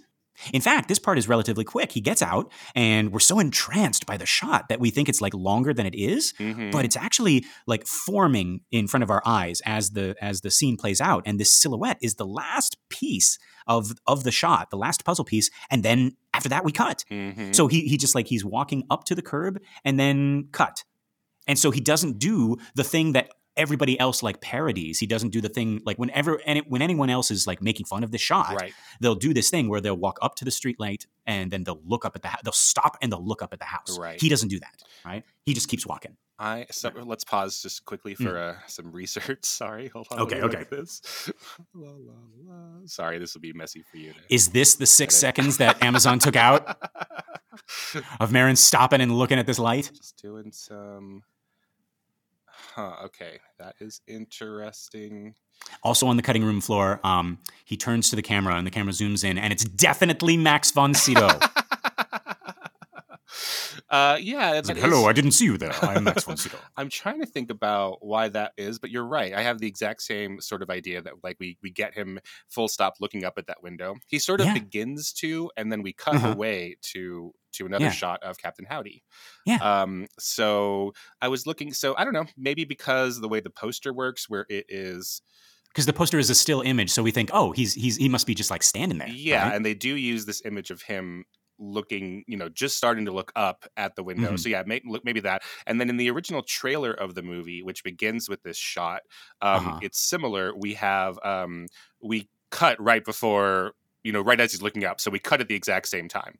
In 0.54 0.62
fact, 0.62 0.88
this 0.88 1.00
part 1.00 1.18
is 1.18 1.28
relatively 1.28 1.64
quick. 1.64 1.92
He 1.92 2.02
gets 2.02 2.22
out, 2.22 2.52
and 2.76 3.12
we're 3.12 3.20
so 3.20 3.40
entranced 3.40 4.06
by 4.06 4.18
the 4.18 4.26
shot 4.26 4.70
that 4.70 4.80
we 4.80 4.90
think 4.90 5.08
it's 5.10 5.22
like 5.22 5.34
longer 5.34 5.74
than 5.74 5.86
it 5.86 5.96
is. 5.96 6.34
Mhm. 6.40 6.72
but 6.72 6.86
it's 6.86 6.96
actually 6.98 7.46
like 7.68 7.86
forming 7.88 8.62
in 8.72 8.88
front 8.88 9.04
of 9.04 9.10
our 9.10 9.22
eyes 9.26 9.62
as 9.66 9.92
the 9.92 10.16
as 10.22 10.42
the 10.42 10.52
scene 10.52 10.78
plays 10.78 11.00
out 11.02 11.24
and 11.26 11.40
this 11.40 11.52
silhouette 11.54 11.98
is 12.02 12.16
the 12.16 12.26
last 12.26 12.78
piece 12.90 13.38
of 13.68 13.92
of 14.08 14.24
the 14.24 14.32
shot 14.32 14.70
the 14.72 14.78
last 14.78 15.04
puzzle 15.06 15.26
piece 15.26 15.50
and 15.70 15.84
then 15.84 16.12
after 16.34 16.50
that 16.50 16.64
we 16.66 16.72
cut 16.72 17.04
Mhm. 17.12 17.54
so 17.56 17.68
he 17.68 17.82
he 17.88 17.98
just 17.98 18.16
like 18.16 18.28
he's 18.28 18.44
walking 18.46 18.84
up 18.90 19.04
to 19.06 19.16
the 19.16 19.22
curb 19.22 19.60
and 19.86 20.00
then 20.00 20.48
cut 20.52 20.84
and 21.48 21.58
so 21.60 21.72
he 21.72 21.80
doesn't 21.82 22.20
do 22.20 22.58
the 22.76 22.84
thing 22.84 23.12
that 23.14 23.30
everybody 23.58 24.00
else 24.00 24.24
like 24.24 24.42
parodies 24.42 25.00
he 25.00 25.06
doesn't 25.06 25.30
do 25.30 25.42
the 25.42 25.50
thing 25.50 25.82
like 25.86 25.98
whenever 25.98 26.40
any, 26.46 26.62
when 26.62 26.82
anyone 26.82 27.10
else 27.10 27.32
is 27.32 27.46
like 27.48 27.62
making 27.62 27.86
fun 27.86 28.04
of 28.04 28.12
the 28.12 28.18
shot 28.18 28.56
right. 28.60 28.74
they'll 29.00 29.16
do 29.16 29.34
this 29.34 29.50
thing 29.50 29.70
where 29.70 29.82
they'll 29.82 29.96
walk 29.98 30.18
up 30.22 30.36
to 30.36 30.46
the 30.46 30.52
street 30.52 30.80
light 30.80 31.06
and 31.26 31.52
then 31.52 31.64
they'll 31.64 31.82
look 31.86 32.06
up 32.06 32.16
at 32.16 32.22
the 32.22 32.28
house 32.28 32.42
they'll 32.44 32.52
stop 32.54 32.98
and 33.02 33.12
they'll 33.12 33.26
look 33.26 33.42
up 33.42 33.54
at 33.54 33.60
the 33.60 33.66
house 33.66 33.98
Right. 34.00 34.20
he 34.20 34.30
doesn't 34.30 34.50
do 34.50 34.60
that 34.60 34.84
right 35.06 35.24
he 35.44 35.54
just 35.54 35.68
keeps 35.68 35.86
walking 35.86 36.16
I 36.42 36.66
so, 36.72 36.92
let's 37.06 37.24
pause 37.24 37.62
just 37.62 37.86
quickly 37.86 38.16
for 38.16 38.36
uh, 38.36 38.56
some 38.66 38.92
research. 38.92 39.40
Sorry, 39.44 39.90
hold 39.90 40.08
on. 40.10 40.22
Okay, 40.22 40.42
okay. 40.42 40.66
This. 40.72 41.30
La, 41.76 41.92
la, 41.92 42.14
la. 42.44 42.56
Sorry, 42.86 43.20
this 43.20 43.36
will 43.36 43.42
be 43.42 43.54
messy 43.54 43.84
for 43.84 43.98
you. 43.98 44.12
To 44.14 44.20
Is 44.28 44.50
this 44.50 44.74
the 44.74 44.88
six 44.88 45.16
seconds 45.16 45.58
that 45.58 45.84
Amazon 45.84 46.18
took 46.18 46.36
out 46.36 46.68
of 48.20 48.32
Merrin 48.32 48.58
stopping 48.58 49.02
and 49.02 49.16
looking 49.16 49.38
at 49.38 49.46
this 49.46 49.60
light? 49.60 49.92
Just 49.96 50.20
doing 50.20 50.52
some. 50.52 51.22
Huh. 52.76 52.94
Okay, 53.06 53.40
that 53.60 53.76
is 53.80 54.02
interesting. 54.08 55.36
Also 55.84 56.08
on 56.08 56.16
the 56.16 56.24
cutting 56.24 56.44
room 56.44 56.62
floor, 56.62 57.00
um, 57.04 57.40
he 57.66 57.76
turns 57.76 58.10
to 58.10 58.16
the 58.16 58.22
camera 58.22 58.56
and 58.56 58.66
the 58.66 58.72
camera 58.72 58.94
zooms 58.94 59.24
in, 59.24 59.38
and 59.38 59.52
it's 59.52 59.64
definitely 59.66 60.38
Max 60.38 60.72
von 60.72 60.94
Sydow. 60.94 61.38
uh, 63.92 64.18
yeah. 64.22 64.54
It's 64.56 64.68
like, 64.70 64.78
Hello, 64.78 65.02
is- 65.02 65.08
I 65.08 65.14
didn't 65.14 65.32
see 65.32 65.46
you 65.46 65.58
there. 65.58 65.74
I'm 65.84 66.06
Max 66.06 66.24
von 66.24 66.38
Sydow. 66.38 66.58
I'm 66.78 66.90
trying 66.90 67.20
to 67.20 67.26
think 67.26 67.52
about 67.52 67.98
why 68.06 68.30
that 68.30 68.54
is, 68.58 68.80
but 68.80 68.90
you're 68.90 69.06
right. 69.06 69.34
I 69.34 69.42
have 69.42 69.60
the 69.60 69.68
exact 69.68 70.02
same 70.02 70.40
sort 70.42 70.62
of 70.64 70.70
idea 70.70 71.02
that 71.02 71.16
like 71.24 71.38
we 71.40 71.58
we 71.62 71.70
get 71.72 71.94
him 71.94 72.20
full 72.50 72.68
stop 72.68 72.96
looking 73.00 73.24
up 73.26 73.34
at 73.38 73.48
that 73.48 73.62
window. 73.62 73.96
He 74.08 74.18
sort 74.20 74.40
of 74.42 74.48
Yeah. 74.48 74.54
begins 74.54 75.12
to, 75.14 75.52
and 75.58 75.72
then 75.72 75.82
we 75.84 75.94
cut 75.94 76.16
Uh-huh. 76.16 76.32
away 76.32 76.78
to 76.94 77.34
to 77.54 77.66
another 77.66 77.86
Yeah. 77.86 77.92
shot 77.92 78.24
of 78.24 78.38
Captain 78.38 78.66
Howdy. 78.66 79.04
Yeah. 79.46 79.58
Um. 79.58 80.08
So 80.20 80.94
I 81.22 81.28
was 81.28 81.46
looking. 81.46 81.74
So 81.74 81.94
I 81.98 82.04
don't 82.06 82.14
know. 82.14 82.26
Maybe 82.38 82.64
because 82.66 83.20
the 83.20 83.28
way 83.28 83.42
the 83.42 83.50
poster 83.50 83.94
works, 83.94 84.30
where 84.30 84.46
it 84.50 84.66
is 84.70 85.22
Because 85.70 85.86
the 85.86 85.94
poster 85.94 86.18
is 86.20 86.30
a 86.30 86.36
still 86.36 86.62
image, 86.62 86.90
so 86.92 87.04
we 87.04 87.12
think, 87.12 87.30
oh, 87.34 87.52
he's 87.52 87.74
he's 87.74 87.98
he 87.98 88.08
must 88.10 88.26
be 88.28 88.36
just 88.36 88.52
like 88.52 88.64
standing 88.64 88.98
there. 89.00 89.10
Yeah, 89.10 89.44
right? 89.48 89.56
and 89.56 89.66
they 89.66 89.74
do 89.74 89.96
use 89.96 90.26
this 90.26 90.42
image 90.46 90.70
of 90.72 90.82
him 90.84 91.26
looking, 91.62 92.24
you 92.28 92.36
know, 92.36 92.50
just 92.50 92.76
starting 92.76 93.06
to 93.06 93.12
look 93.12 93.32
up 93.36 93.66
at 93.78 93.96
the 93.96 94.04
window. 94.04 94.32
Mhm. 94.34 94.40
So 94.40 94.50
yeah, 94.50 94.64
look 94.86 95.06
maybe 95.06 95.20
that. 95.22 95.44
And 95.68 95.80
then 95.80 95.90
in 95.90 95.98
the 95.98 96.10
original 96.10 96.42
trailer 96.42 96.92
of 96.92 97.14
the 97.16 97.22
movie, 97.22 97.62
which 97.62 97.84
begins 97.84 98.28
with 98.28 98.42
this 98.44 98.58
shot, 98.58 99.04
um, 99.42 99.68
Uh-huh. 99.68 99.80
it's 99.84 100.00
similar. 100.00 100.56
We 100.56 100.74
have 100.74 101.20
um, 101.24 101.68
we 102.02 102.30
cut 102.50 102.82
right 102.82 103.06
before, 103.06 103.74
you 104.04 104.12
know, 104.12 104.22
right 104.22 104.40
as 104.40 104.52
he's 104.52 104.62
looking 104.62 104.84
up. 104.84 105.00
So 105.00 105.12
we 105.12 105.20
cut 105.20 105.40
at 105.40 105.48
the 105.48 105.56
exact 105.56 105.88
same 105.88 106.08
time. 106.10 106.40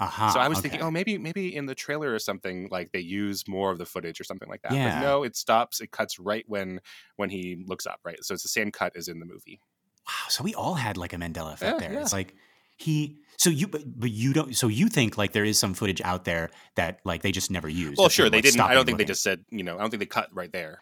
Aha, 0.00 0.30
so 0.30 0.40
I 0.40 0.48
was 0.48 0.58
okay. 0.58 0.70
thinking, 0.70 0.82
oh, 0.82 0.90
maybe 0.90 1.18
maybe 1.18 1.54
in 1.54 1.66
the 1.66 1.74
trailer 1.74 2.12
or 2.12 2.18
something 2.18 2.66
like 2.72 2.90
they 2.92 2.98
use 2.98 3.46
more 3.46 3.70
of 3.70 3.78
the 3.78 3.84
footage 3.86 4.20
or 4.20 4.24
something 4.24 4.48
like 4.48 4.62
that. 4.62 4.72
Yeah. 4.72 4.98
But 4.98 5.06
no, 5.06 5.22
it 5.22 5.36
stops. 5.36 5.80
It 5.80 5.90
cuts 5.92 6.18
right 6.18 6.44
when 6.48 6.80
when 7.16 7.28
he 7.30 7.62
looks 7.68 7.86
up. 7.86 8.00
Right. 8.04 8.16
So 8.24 8.32
it's 8.34 8.42
the 8.42 8.48
same 8.48 8.72
cut 8.72 8.96
as 8.96 9.06
in 9.06 9.20
the 9.20 9.26
movie. 9.26 9.60
wow. 10.08 10.28
So 10.30 10.42
we 10.42 10.54
all 10.54 10.74
had 10.74 10.96
like 10.96 11.12
a 11.12 11.16
Mandela 11.16 11.52
effect 11.52 11.74
Yeah, 11.74 11.78
there. 11.88 11.92
yeah. 11.92 12.00
It's 12.02 12.12
like 12.12 12.34
he. 12.82 13.18
So 13.38 13.50
you, 13.50 13.66
but, 13.66 13.82
but 13.98 14.10
you 14.10 14.32
don't. 14.32 14.54
So 14.54 14.68
you 14.68 14.88
think 14.88 15.18
like 15.18 15.32
there 15.32 15.44
is 15.44 15.58
some 15.58 15.74
footage 15.74 16.00
out 16.02 16.24
there 16.24 16.50
that 16.76 17.00
like 17.04 17.22
they 17.22 17.32
just 17.32 17.50
never 17.50 17.68
used. 17.68 17.98
Well, 17.98 18.08
sure, 18.08 18.30
they 18.30 18.36
like, 18.38 18.44
didn't. 18.44 18.60
I 18.60 18.74
don't 18.74 18.84
think 18.84 18.98
they 18.98 19.04
just 19.04 19.22
said, 19.22 19.44
you 19.50 19.62
know, 19.64 19.76
I 19.76 19.80
don't 19.80 19.90
think 19.90 20.00
they 20.00 20.06
cut 20.06 20.28
right 20.32 20.52
there. 20.52 20.80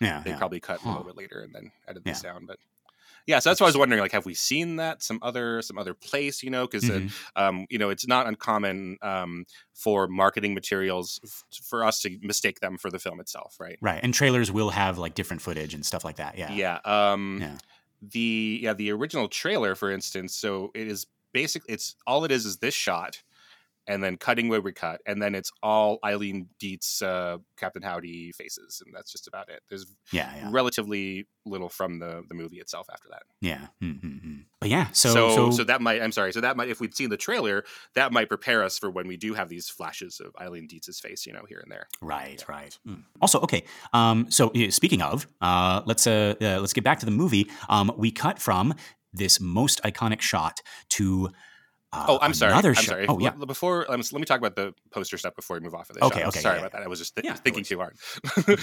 Yeah, 0.00 0.20
They 0.24 0.30
yeah. 0.30 0.36
probably 0.38 0.58
cut 0.60 0.82
a 0.84 0.88
little 0.88 1.04
bit 1.04 1.16
later 1.16 1.40
and 1.40 1.54
then 1.54 1.70
edited 1.86 2.02
Yeah. 2.06 2.12
the 2.14 2.18
sound. 2.18 2.46
But 2.48 2.58
yeah, 3.24 3.38
so 3.38 3.50
that's 3.50 3.60
why 3.60 3.66
I 3.66 3.68
was 3.68 3.76
wondering, 3.78 4.00
like, 4.02 4.10
have 4.12 4.26
we 4.26 4.34
seen 4.34 4.76
that 4.76 5.00
some 5.00 5.20
other 5.22 5.62
some 5.62 5.78
other 5.78 5.94
place? 5.94 6.42
You 6.42 6.50
know, 6.50 6.66
because 6.66 6.84
Mhm. 6.90 7.12
um, 7.36 7.66
you 7.70 7.78
know, 7.78 7.88
it's 7.88 8.06
not 8.06 8.26
uncommon 8.26 8.98
um, 9.00 9.46
for 9.72 10.08
marketing 10.08 10.54
materials 10.54 11.20
f- 11.24 11.44
for 11.64 11.84
us 11.84 12.00
to 12.02 12.18
mistake 12.20 12.58
them 12.60 12.76
for 12.78 12.90
the 12.90 12.98
film 12.98 13.20
itself, 13.20 13.56
right? 13.60 13.78
Right, 13.80 14.00
and 14.02 14.12
trailers 14.12 14.50
will 14.50 14.70
have 14.70 14.98
like 14.98 15.14
different 15.14 15.40
footage 15.40 15.72
and 15.72 15.86
stuff 15.86 16.04
like 16.04 16.16
that. 16.16 16.36
Yeah, 16.36 16.52
Yeah. 16.52 16.80
Um, 16.84 17.38
Yeah. 17.40 17.58
The 18.02 18.58
yeah 18.60 18.72
the 18.74 18.90
original 18.90 19.28
trailer, 19.28 19.76
for 19.76 19.88
instance, 19.92 20.34
so 20.34 20.72
it 20.74 20.88
is 20.88 21.06
basic. 21.32 21.62
It's 21.68 21.96
all 22.06 22.24
it 22.24 22.30
is 22.30 22.46
is 22.46 22.58
this 22.58 22.74
shot, 22.74 23.22
and 23.86 24.02
then 24.02 24.16
cutting 24.16 24.48
where 24.48 24.60
we 24.60 24.72
cut, 24.72 25.00
and 25.06 25.20
then 25.20 25.34
it's 25.34 25.50
all 25.62 25.98
Eileen 26.04 26.48
Dietz, 26.60 27.02
uh, 27.02 27.38
Captain 27.56 27.82
Howdy 27.82 28.32
faces, 28.32 28.82
and 28.84 28.94
that's 28.94 29.10
just 29.10 29.26
about 29.26 29.48
it. 29.48 29.62
There's 29.68 29.86
yeah, 30.12 30.32
yeah. 30.36 30.48
relatively 30.52 31.26
little 31.44 31.68
from 31.68 31.98
the 31.98 32.22
the 32.28 32.34
movie 32.34 32.58
itself 32.58 32.86
after 32.92 33.08
that. 33.10 33.22
Yeah. 33.40 33.66
Mm-hmm. 33.82 34.42
but 34.60 34.68
yeah, 34.68 34.88
so 34.92 35.12
so, 35.12 35.34
so, 35.34 35.50
so 35.50 35.64
that 35.64 35.80
might 35.80 36.00
I'm 36.00 36.12
sorry, 36.12 36.32
so 36.32 36.40
that 36.40 36.56
might 36.56 36.68
if 36.68 36.80
we'd 36.80 36.94
seen 36.94 37.10
the 37.10 37.16
trailer, 37.16 37.64
that 37.94 38.12
might 38.12 38.28
prepare 38.28 38.62
us 38.62 38.78
for 38.78 38.90
when 38.90 39.08
we 39.08 39.16
do 39.16 39.34
have 39.34 39.48
these 39.48 39.68
flashes 39.68 40.20
of 40.20 40.32
Eileen 40.40 40.68
Dietz's 40.68 41.00
face, 41.00 41.26
you 41.26 41.32
know, 41.32 41.44
here 41.48 41.58
and 41.58 41.70
there. 41.70 41.88
Right, 42.00 42.44
right. 42.48 42.78
Mm. 42.86 43.02
Also, 43.20 43.40
okay. 43.40 43.64
Um, 43.92 44.30
so 44.30 44.52
speaking 44.70 45.02
of, 45.02 45.26
uh, 45.40 45.82
let's 45.86 46.06
uh, 46.06 46.34
uh, 46.40 46.60
let's 46.60 46.72
get 46.72 46.84
back 46.84 47.00
to 47.00 47.06
the 47.06 47.12
movie. 47.12 47.50
Um, 47.68 47.92
we 47.96 48.12
cut 48.12 48.38
from 48.38 48.74
this 49.12 49.40
most 49.40 49.82
iconic 49.82 50.20
shot 50.20 50.60
to. 50.90 51.30
Uh, 51.94 52.06
oh, 52.08 52.18
I'm 52.22 52.32
sorry. 52.32 52.52
another 52.52 52.70
I'm 52.70 52.74
shot. 52.76 52.84
sorry. 52.86 53.06
Oh, 53.06 53.18
yeah. 53.18 53.32
Before, 53.32 53.84
um, 53.92 54.00
let 54.00 54.14
me 54.20 54.24
talk 54.24 54.38
about 54.38 54.56
the 54.56 54.72
poster 54.92 55.18
stuff 55.18 55.36
before 55.36 55.56
we 55.56 55.60
move 55.60 55.74
off 55.74 55.90
of 55.90 55.96
this. 55.96 56.02
Okay, 56.04 56.20
shot. 56.20 56.28
Okay, 56.28 56.40
Sorry 56.40 56.54
yeah, 56.54 56.60
about 56.60 56.72
that. 56.72 56.82
I 56.82 56.86
was 56.88 56.98
just 56.98 57.14
th- 57.14 57.24
Yeah, 57.26 57.34
thinking 57.34 57.64
too 57.64 57.78
hard. 57.78 57.98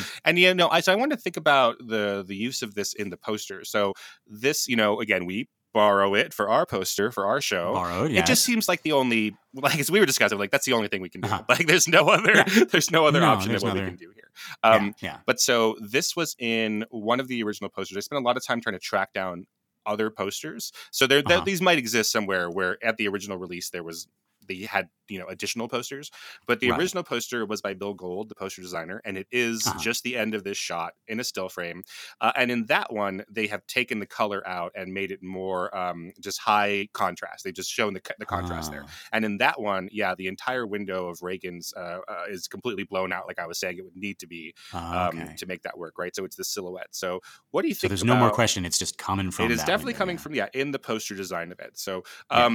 and 0.25 0.39
yeah, 0.39 0.53
no, 0.53 0.67
I 0.67 0.79
so 0.79 0.91
I 0.91 0.95
wanted 0.95 1.17
to 1.17 1.21
think 1.21 1.37
about 1.37 1.75
the 1.79 2.23
the 2.27 2.35
use 2.35 2.63
of 2.63 2.73
this 2.73 2.93
in 2.93 3.11
the 3.11 3.17
poster. 3.17 3.63
So 3.65 3.93
this, 4.25 4.67
you 4.67 4.75
know, 4.75 4.99
again, 4.99 5.27
we 5.27 5.47
borrow 5.71 6.15
it 6.15 6.33
for 6.33 6.49
our 6.49 6.65
poster 6.65 7.11
for 7.11 7.27
our 7.27 7.39
show. 7.39 7.73
Borrowed. 7.73 8.09
It 8.09 8.25
just 8.25 8.43
seems 8.43 8.67
like 8.67 8.81
the 8.81 8.93
only, 8.93 9.35
like 9.53 9.79
as 9.79 9.91
we 9.91 9.99
were 9.99 10.07
discussing, 10.07 10.39
like 10.39 10.49
that's 10.49 10.65
the 10.65 10.73
only 10.73 10.87
thing 10.87 10.99
we 10.99 11.09
can 11.09 11.21
do. 11.21 11.29
Uh-huh. 11.29 11.43
Like 11.49 11.67
there's 11.67 11.87
no 11.87 12.09
other, 12.09 12.33
Yeah. 12.33 12.63
there's 12.71 12.89
no 12.89 13.05
other 13.05 13.19
No, 13.19 13.27
option 13.27 13.53
of 13.53 13.61
what 13.61 13.75
no 13.75 13.81
we 13.81 13.87
can 13.89 13.95
do 13.95 14.11
here. 14.15 14.31
Um, 14.63 14.95
yeah, 15.01 15.11
yeah. 15.11 15.17
but 15.27 15.39
so 15.39 15.77
this 15.79 16.15
was 16.15 16.35
in 16.39 16.85
one 16.89 17.19
of 17.19 17.27
the 17.27 17.43
original 17.43 17.69
posters. 17.69 17.97
I 17.97 17.99
spent 17.99 18.19
a 18.23 18.25
lot 18.25 18.37
of 18.37 18.43
time 18.43 18.59
trying 18.61 18.73
to 18.73 18.79
track 18.79 19.13
down 19.13 19.45
other 19.89 20.09
posters. 20.09 20.71
So 20.91 21.07
there, 21.07 21.23
Uh-huh. 21.25 21.41
these 21.45 21.61
might 21.61 21.77
exist 21.79 22.11
somewhere 22.11 22.49
where 22.49 22.77
at 22.83 22.97
the 22.97 23.07
original 23.07 23.37
release 23.37 23.69
there 23.71 23.83
was 23.83 24.07
they 24.49 24.57
had 24.63 24.89
you 25.07 25.17
know 25.19 25.27
additional 25.27 25.67
posters, 25.69 26.11
but 26.45 26.59
the 26.59 26.69
Right. 26.71 26.79
original 26.79 27.03
poster 27.03 27.45
was 27.45 27.61
by 27.61 27.73
Bill 27.73 27.93
Gold, 27.95 28.29
the 28.29 28.35
poster 28.35 28.61
designer, 28.61 29.01
and 29.05 29.17
it 29.17 29.27
is 29.31 29.65
Uh-huh. 29.65 29.79
just 29.79 30.03
the 30.03 30.17
end 30.17 30.35
of 30.35 30.43
this 30.43 30.57
shot 30.57 30.93
in 31.07 31.19
a 31.19 31.23
still 31.23 31.49
frame. 31.49 31.83
Uh, 32.21 32.31
and 32.35 32.51
in 32.51 32.65
that 32.67 32.93
one, 32.93 33.23
they 33.31 33.47
have 33.47 33.65
taken 33.65 33.99
the 33.99 34.05
color 34.05 34.47
out 34.47 34.71
and 34.75 34.93
made 34.93 35.11
it 35.11 35.23
more 35.23 35.75
um, 35.75 36.11
just 36.19 36.39
high 36.39 36.89
contrast. 36.93 37.43
They've 37.43 37.53
just 37.53 37.71
shown 37.71 37.93
the, 37.93 38.01
the 38.19 38.25
contrast 38.25 38.69
there. 38.71 38.83
Ah, 38.85 38.91
And 39.13 39.25
in 39.25 39.37
that 39.39 39.59
one, 39.59 39.89
yeah, 39.91 40.13
the 40.15 40.27
entire 40.27 40.67
window 40.67 41.07
of 41.07 41.21
Regan's 41.23 41.73
uh, 41.75 41.99
uh, 42.07 42.25
is 42.29 42.47
completely 42.47 42.83
blown 42.83 43.11
out, 43.13 43.25
like 43.27 43.39
I 43.39 43.47
was 43.47 43.57
saying 43.57 43.77
it 43.79 43.85
would 43.85 43.95
need 43.97 44.19
to 44.19 44.27
be 44.27 44.53
ah, 44.73 45.07
um, 45.07 45.35
to 45.37 45.45
make 45.47 45.63
that 45.63 45.77
work, 45.77 45.97
right? 45.97 46.15
So 46.15 46.25
it's 46.25 46.35
the 46.35 46.43
silhouette. 46.43 46.89
So 46.91 47.21
what 47.51 47.63
do 47.63 47.67
you 47.69 47.73
So 47.73 47.81
think? 47.81 47.89
there's 47.91 48.03
no 48.03 48.15
more 48.15 48.29
question. 48.31 48.65
It's 48.65 48.77
just 48.77 48.97
coming 48.97 49.31
from. 49.31 49.45
It 49.45 49.51
is 49.51 49.59
definitely 49.63 49.93
window, 49.93 49.97
coming 49.97 50.15
yeah. 50.17 50.21
from 50.21 50.35
yeah 50.35 50.47
in 50.53 50.71
the 50.71 50.79
poster 50.79 51.15
design 51.15 51.51
of 51.51 51.59
it. 51.59 51.77
So 51.79 52.03
Yeah. 52.31 52.45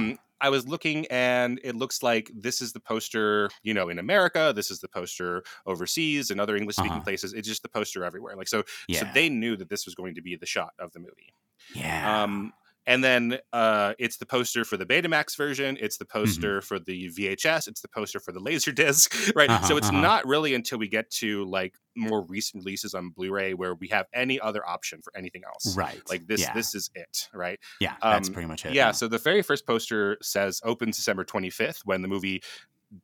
I 0.41 0.49
was 0.49 0.67
looking 0.67 1.05
and 1.07 1.59
it 1.63 1.75
looks 1.75 2.03
like 2.03 2.29
this 2.35 2.61
is 2.61 2.73
the 2.73 2.79
poster, 2.79 3.49
you 3.63 3.73
know, 3.73 3.89
in 3.89 3.99
America. 3.99 4.51
This 4.55 4.69
is 4.69 4.79
the 4.79 4.87
poster 4.89 5.43
overseas 5.65 6.29
and 6.31 6.39
other 6.41 6.55
English 6.55 6.75
speaking 6.75 6.91
Uh-huh. 6.93 7.03
places. 7.03 7.33
It's 7.33 7.47
just 7.47 7.63
the 7.63 7.69
poster 7.69 8.03
everywhere. 8.03 8.35
Like 8.35 8.47
so, 8.47 8.63
Yeah. 8.87 8.99
so 9.01 9.05
they 9.13 9.29
knew 9.29 9.55
that 9.57 9.69
this 9.69 9.85
was 9.85 9.95
going 9.95 10.15
to 10.15 10.21
be 10.21 10.35
the 10.35 10.45
shot 10.45 10.73
of 10.79 10.91
the 10.93 10.99
movie. 10.99 11.33
yeah. 11.73 12.23
Um, 12.23 12.53
and 12.87 13.03
then 13.03 13.39
uh, 13.53 13.93
it's 13.99 14.17
the 14.17 14.25
poster 14.25 14.63
for 14.65 14.77
the 14.77 14.85
Betamax 14.85 15.35
version. 15.37 15.77
It's 15.79 15.97
the 15.97 16.05
Mm-hmm. 16.05 16.19
poster 16.25 16.61
for 16.61 16.79
the 16.79 17.09
VHS. 17.09 17.67
It's 17.67 17.81
the 17.81 17.87
poster 17.87 18.19
for 18.19 18.31
the 18.31 18.39
Laserdisc, 18.39 19.33
right? 19.35 19.49
Uh-huh, 19.49 19.65
so 19.67 19.77
it's 19.77 19.89
uh-huh. 19.89 19.99
not 20.01 20.25
really 20.27 20.53
until 20.53 20.77
we 20.77 20.87
get 20.87 21.09
to 21.11 21.43
like 21.45 21.73
more 21.97 22.21
recent 22.27 22.63
releases 22.63 22.93
on 22.93 23.09
Blu-ray 23.09 23.53
where 23.53 23.73
we 23.75 23.87
have 23.89 24.05
any 24.13 24.39
other 24.39 24.65
option 24.65 25.01
for 25.01 25.11
anything 25.17 25.41
else. 25.45 25.75
right. 25.75 26.01
Like 26.09 26.27
this, 26.27 26.41
Yeah. 26.41 26.53
this 26.53 26.75
is 26.75 26.89
it, 26.95 27.29
right? 27.33 27.59
yeah. 27.81 27.95
That's 28.01 28.27
um, 28.29 28.33
pretty 28.33 28.47
much 28.47 28.65
it. 28.65 28.73
Yeah. 28.73 28.91
So 28.91 29.07
the 29.07 29.17
very 29.17 29.41
first 29.41 29.65
poster 29.65 30.17
says 30.21 30.61
open 30.63 30.89
December 30.91 31.25
25th 31.25 31.79
when 31.85 32.01
the 32.01 32.07
movie 32.07 32.41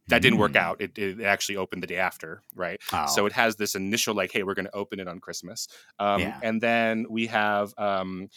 that 0.07 0.21
didn't 0.21 0.39
work 0.39 0.53
Mm. 0.53 0.57
out. 0.61 0.81
It, 0.81 0.97
it 0.97 1.21
actually 1.21 1.57
opened 1.57 1.83
the 1.83 1.87
day 1.87 1.97
after, 1.97 2.41
right? 2.55 2.79
Oh, 2.93 3.05
So 3.07 3.25
it 3.25 3.33
has 3.33 3.55
this 3.55 3.75
initial 3.75 4.13
like, 4.15 4.31
hey, 4.31 4.43
we're 4.43 4.53
going 4.53 4.65
to 4.67 4.75
open 4.75 4.99
it 4.99 5.07
on 5.07 5.19
Christmas, 5.19 5.67
um, 5.99 6.21
Yeah. 6.21 6.39
and 6.41 6.61
then 6.61 7.05
we 7.09 7.27
have 7.27 7.73
um, 7.77 8.29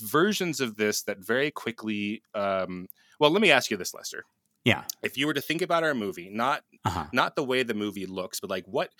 versions 0.00 0.60
of 0.60 0.76
this 0.76 1.02
that 1.02 1.18
very 1.18 1.50
quickly. 1.50 2.22
Um, 2.34 2.88
well, 3.18 3.30
let 3.30 3.42
me 3.42 3.50
ask 3.50 3.70
you 3.70 3.76
this, 3.76 3.94
Lester. 3.94 4.24
yeah. 4.64 4.84
If 5.02 5.16
you 5.16 5.26
were 5.26 5.34
to 5.34 5.40
think 5.40 5.62
about 5.62 5.84
our 5.84 5.94
movie, 5.94 6.28
not 6.30 6.62
Uh-huh. 6.84 7.06
not 7.12 7.36
the 7.36 7.44
way 7.44 7.62
the 7.62 7.74
movie 7.74 8.06
looks, 8.06 8.40
but 8.40 8.50
like 8.50 8.66
what 8.66 8.90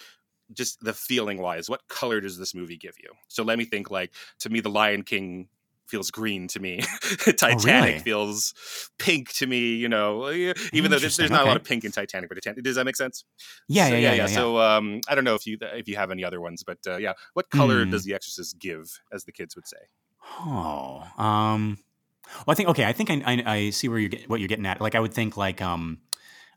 just 0.53 0.80
the 0.80 0.92
feeling 0.92 1.38
wise, 1.38 1.68
what 1.70 1.86
color 1.88 2.20
does 2.20 2.36
this 2.38 2.55
movie 2.55 2.76
give 2.76 2.96
you? 3.03 3.11
So 3.28 3.42
let 3.44 3.57
me 3.59 3.64
think 3.64 3.90
like 3.90 4.12
to 4.40 4.51
me, 4.51 4.61
The 4.61 4.70
Lion 4.70 5.03
King 5.05 5.48
feels 5.91 6.11
green 6.11 6.49
to 6.49 6.61
me. 6.61 6.80
Titanic 7.36 7.53
Oh, 7.53 7.59
really? 7.62 7.99
feels 7.99 8.55
pink 8.99 9.32
to 9.34 9.47
me, 9.47 9.74
you 9.74 9.88
know, 9.88 10.30
even 10.30 10.91
though 10.91 10.99
there's, 10.99 11.16
there's 11.16 11.30
not 11.30 11.45
a 11.45 11.47
lot 11.47 11.57
of 11.57 11.64
pink 11.64 11.84
in 11.84 11.93
Titanic, 11.93 12.28
but 12.28 12.36
Titanic, 12.36 12.64
does 12.64 12.76
that 12.76 12.84
make 12.84 12.97
sense? 12.97 13.24
Yeah, 13.68 13.88
So, 13.88 13.95
yeah, 13.95 13.99
yeah, 13.99 14.12
yeah, 14.12 14.22
yeah. 14.22 14.26
So 14.26 14.59
um, 14.59 15.01
I 15.09 15.14
don't 15.14 15.24
know 15.24 15.34
if 15.34 15.47
you 15.47 15.59
if 15.61 15.88
you 15.88 15.97
have 15.97 16.11
any 16.11 16.24
other 16.24 16.41
ones, 16.41 16.62
but 16.64 16.78
uh, 16.86 16.97
yeah, 16.97 17.12
what 17.34 17.51
color 17.51 17.84
Hmm. 17.84 17.91
does 17.91 18.05
The 18.05 18.14
Exorcist 18.14 18.59
give, 18.59 19.01
as 19.12 19.24
the 19.24 19.32
kids 19.32 19.57
would 19.57 19.66
say? 19.66 19.78
Oh, 20.41 21.03
um, 21.18 21.78
well, 22.47 22.53
I 22.53 22.55
think 22.55 22.68
okay. 22.70 22.84
I 22.84 22.93
think 22.93 23.11
I, 23.11 23.22
I, 23.26 23.43
I 23.57 23.70
see 23.70 23.88
where 23.88 23.99
you're 23.99 24.09
get, 24.09 24.28
what 24.28 24.41
you're 24.41 24.49
getting 24.49 24.66
at. 24.66 24.80
Like, 24.80 24.95
I 24.95 25.01
would 25.01 25.12
think 25.14 25.36
like 25.36 25.61
um, 25.61 25.99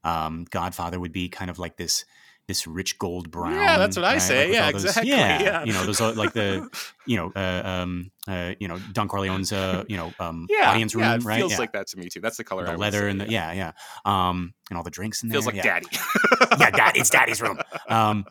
um, 0.03 0.45
Godfather 0.51 0.99
would 0.99 1.11
be 1.13 1.29
kind 1.29 1.49
of 1.49 1.59
like 1.59 1.77
this 1.77 2.05
this 2.47 2.67
rich 2.67 2.99
gold 2.99 3.31
brown. 3.31 3.53
Yeah, 3.55 3.77
that's 3.77 3.95
what 3.95 4.03
I 4.05 4.13
right? 4.13 4.21
say. 4.21 4.45
Like 4.47 4.53
Yeah, 4.53 4.71
those- 4.71 4.83
exactly. 4.83 5.11
Yeah, 5.11 5.41
Yeah. 5.41 5.63
you 5.63 5.71
know 5.73 5.85
those 5.85 6.01
are 6.01 6.11
like 6.13 6.33
the 6.33 6.67
you 7.05 7.15
know 7.17 7.31
uh, 7.35 7.61
um 7.65 8.11
uh, 8.27 8.53
you 8.59 8.67
know 8.67 8.77
Don 8.91 9.07
Corleone's 9.07 9.53
uh 9.53 9.83
you 9.87 9.95
know 9.95 10.11
um 10.19 10.47
yeah, 10.49 10.69
audience 10.69 10.93
room 10.93 11.03
yeah, 11.05 11.15
it 11.15 11.23
right 11.23 11.37
feels 11.37 11.53
yeah. 11.53 11.57
like 11.57 11.71
that 11.71 11.87
to 11.87 11.97
me 11.97 12.09
too. 12.09 12.19
That's 12.19 12.35
the 12.37 12.43
color. 12.43 12.63
I 12.63 12.65
the 12.65 12.71
would 12.73 12.79
leather 12.81 12.99
say, 13.01 13.09
and 13.11 13.21
the 13.21 13.29
yeah 13.31 13.51
yeah 13.53 13.71
um 14.05 14.53
and 14.69 14.77
all 14.77 14.83
the 14.83 14.91
drinks 14.91 15.23
in 15.23 15.29
feels 15.31 15.45
there 15.45 15.53
Feels 15.53 15.65
like 15.65 15.83
daddy. 15.89 16.59
yeah, 16.59 16.69
dad, 16.71 16.97
it's 16.97 17.09
daddy's 17.09 17.41
room. 17.41 17.59
Um, 17.89 18.25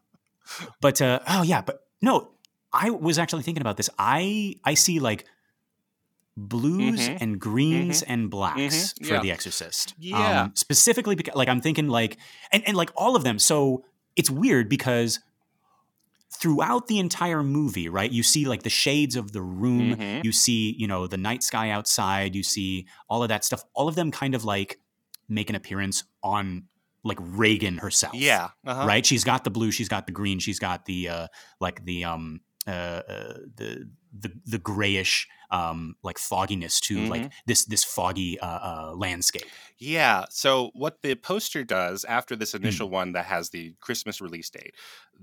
but 0.80 1.00
uh, 1.00 1.20
oh 1.28 1.42
yeah, 1.42 1.62
but 1.62 1.80
no, 2.02 2.32
I 2.72 2.90
was 2.90 3.18
actually 3.18 3.42
thinking 3.44 3.62
about 3.62 3.76
this. 3.78 3.88
I 3.98 4.56
I 4.64 4.74
see 4.74 4.98
like 5.00 5.24
blues 6.36 7.08
Mhm. 7.08 7.18
and 7.20 7.38
greens 7.40 8.02
and 8.02 8.30
blacks 8.30 8.94
Mhm. 8.94 9.06
for 9.06 9.14
Yeah. 9.14 9.20
The 9.20 9.30
Exorcist. 9.30 9.94
Yeah. 9.98 10.42
um, 10.42 10.52
specifically 10.54 11.14
because 11.14 11.34
like 11.34 11.48
I'm 11.48 11.60
thinking 11.60 11.88
like 11.88 12.16
and 12.50 12.62
and 12.66 12.76
like 12.76 12.90
all 12.96 13.16
of 13.16 13.24
them. 13.24 13.38
So 13.38 13.84
it's 14.16 14.30
weird 14.30 14.68
because 14.68 15.20
throughout 16.34 16.86
the 16.88 16.98
entire 16.98 17.42
movie, 17.42 17.88
right? 17.88 18.10
You 18.10 18.22
see 18.22 18.46
like 18.46 18.62
the 18.62 18.70
shades 18.70 19.16
of 19.16 19.32
the 19.32 19.42
room. 19.42 19.96
Mhm. 19.96 20.24
You 20.24 20.32
see, 20.32 20.74
you 20.78 20.86
know, 20.86 21.06
the 21.06 21.16
night 21.18 21.42
sky 21.42 21.70
outside. 21.70 22.34
You 22.34 22.42
see 22.42 22.86
all 23.08 23.22
of 23.22 23.28
that 23.28 23.44
stuff. 23.44 23.62
All 23.74 23.86
of 23.88 23.94
them 23.94 24.10
kind 24.10 24.34
of 24.34 24.44
like 24.44 24.78
make 25.28 25.50
an 25.50 25.56
appearance 25.56 26.04
on 26.22 26.64
like 27.04 27.18
Regan 27.20 27.78
herself 27.78 28.14
Yeah. 28.14 28.50
Uh-huh. 28.66 28.86
right? 28.86 29.04
She's 29.04 29.24
got 29.24 29.44
the 29.44 29.50
blue, 29.50 29.70
she's 29.72 29.88
got 29.88 30.06
the 30.06 30.12
green, 30.12 30.38
she's 30.38 30.58
got 30.58 30.84
the 30.86 31.08
uh, 31.08 31.26
like 31.60 31.84
the 31.84 32.04
um 32.04 32.40
uh, 32.66 32.70
uh 32.70 33.38
the 33.56 33.90
the 34.12 34.30
the 34.44 34.58
grayish 34.58 35.26
um 35.50 35.94
like 36.02 36.18
fogginess 36.18 36.80
to 36.80 36.98
like 37.06 37.22
Mm-hmm. 37.22 37.28
this 37.46 37.64
this 37.66 37.84
foggy 37.84 38.38
uh, 38.40 38.46
uh 38.46 38.92
landscape. 38.96 39.44
Yeah. 39.78 40.24
So 40.30 40.70
what 40.74 41.02
the 41.02 41.14
poster 41.16 41.64
does 41.64 42.04
after 42.04 42.34
Hmm. 42.34 42.38
this 42.40 42.54
initial 42.54 42.88
one 42.90 43.12
that 43.12 43.26
has 43.26 43.50
the 43.50 43.74
Christmas 43.80 44.20
release 44.20 44.48
date, 44.50 44.74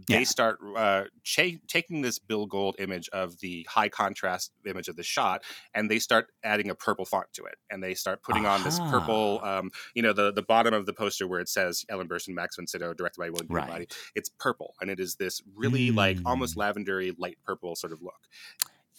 they 0.08 0.20
Yeah. 0.20 0.24
start 0.24 0.60
uh, 0.76 1.06
cha- 1.24 1.58
taking 1.68 2.02
this 2.02 2.20
Bill 2.20 2.46
Gold 2.46 2.76
image 2.80 3.10
of 3.10 3.40
the 3.40 3.66
high 3.70 3.90
contrast 3.90 4.52
image 4.66 4.88
of 4.88 4.96
the 4.98 5.04
shot, 5.04 5.44
and 5.74 5.90
they 5.90 5.98
start 6.00 6.28
adding 6.44 6.70
a 6.70 6.76
purple 6.76 7.06
font 7.06 7.28
to 7.34 7.46
it, 7.46 7.56
and 7.72 7.82
they 7.84 7.94
start 7.96 8.22
putting 8.22 8.46
on 8.46 8.64
this 8.64 8.80
purple, 8.92 9.40
um, 9.44 9.72
you 9.96 10.02
know, 10.02 10.14
the 10.14 10.32
the 10.32 10.44
bottom 10.44 10.74
of 10.74 10.86
the 10.86 10.94
poster 10.94 11.28
where 11.28 11.40
it 11.40 11.50
says 11.50 11.86
Ellen 11.90 12.08
Burstyn, 12.08 12.34
Max 12.36 12.56
von 12.56 12.68
Sydow, 12.68 12.94
directed 12.94 13.20
by 13.20 13.30
William 13.30 13.48
Peabody. 13.48 13.88
It's 14.16 14.30
purple, 14.30 14.76
and 14.82 14.90
it 14.92 15.00
is 15.00 15.16
this 15.16 15.42
really 15.56 15.90
like 15.92 16.18
almost 16.26 16.56
Mm. 16.56 16.60
lavendery 16.86 17.16
light 17.18 17.38
purple 17.44 17.76
sort 17.76 17.94
of 17.94 18.02
look. 18.02 18.28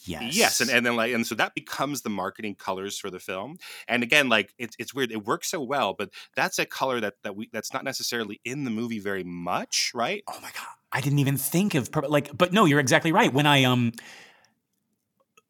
Yes. 0.05 0.37
Yes, 0.37 0.61
and, 0.61 0.71
and 0.71 0.85
then 0.85 0.97
like 0.97 1.13
and 1.13 1.27
so 1.27 1.35
that 1.35 1.55
becomes 1.55 2.03
the 2.03 2.11
marketing 2.11 2.55
colors 2.55 2.99
for 2.99 3.11
the 3.11 3.19
film. 3.19 3.59
And 3.87 4.03
again, 4.03 4.29
like 4.29 4.55
it's 4.59 4.77
it's 4.79 4.95
weird. 4.95 5.13
It 5.13 5.27
works 5.27 5.51
so 5.51 5.61
well, 5.61 5.95
but 5.95 6.11
that's 6.35 6.59
a 6.59 6.67
color 6.67 7.01
that 7.01 7.15
that 7.23 7.37
we 7.37 7.51
that's 7.53 7.73
not 7.73 7.85
necessarily 7.85 8.41
in 8.45 8.65
the 8.65 8.71
movie 8.71 8.99
very 8.99 9.25
much, 9.25 9.93
right? 9.95 10.23
oh 10.29 10.39
my 10.41 10.51
god, 10.51 10.75
I 10.93 11.01
didn't 11.01 11.19
even 11.19 11.37
think 11.37 11.75
of 11.75 11.93
purple. 11.93 12.11
Like, 12.11 12.37
but 12.37 12.53
no, 12.53 12.65
you're 12.65 12.81
exactly 12.81 13.13
right. 13.13 13.33
When 13.33 13.47
I 13.47 13.65
um 13.65 13.93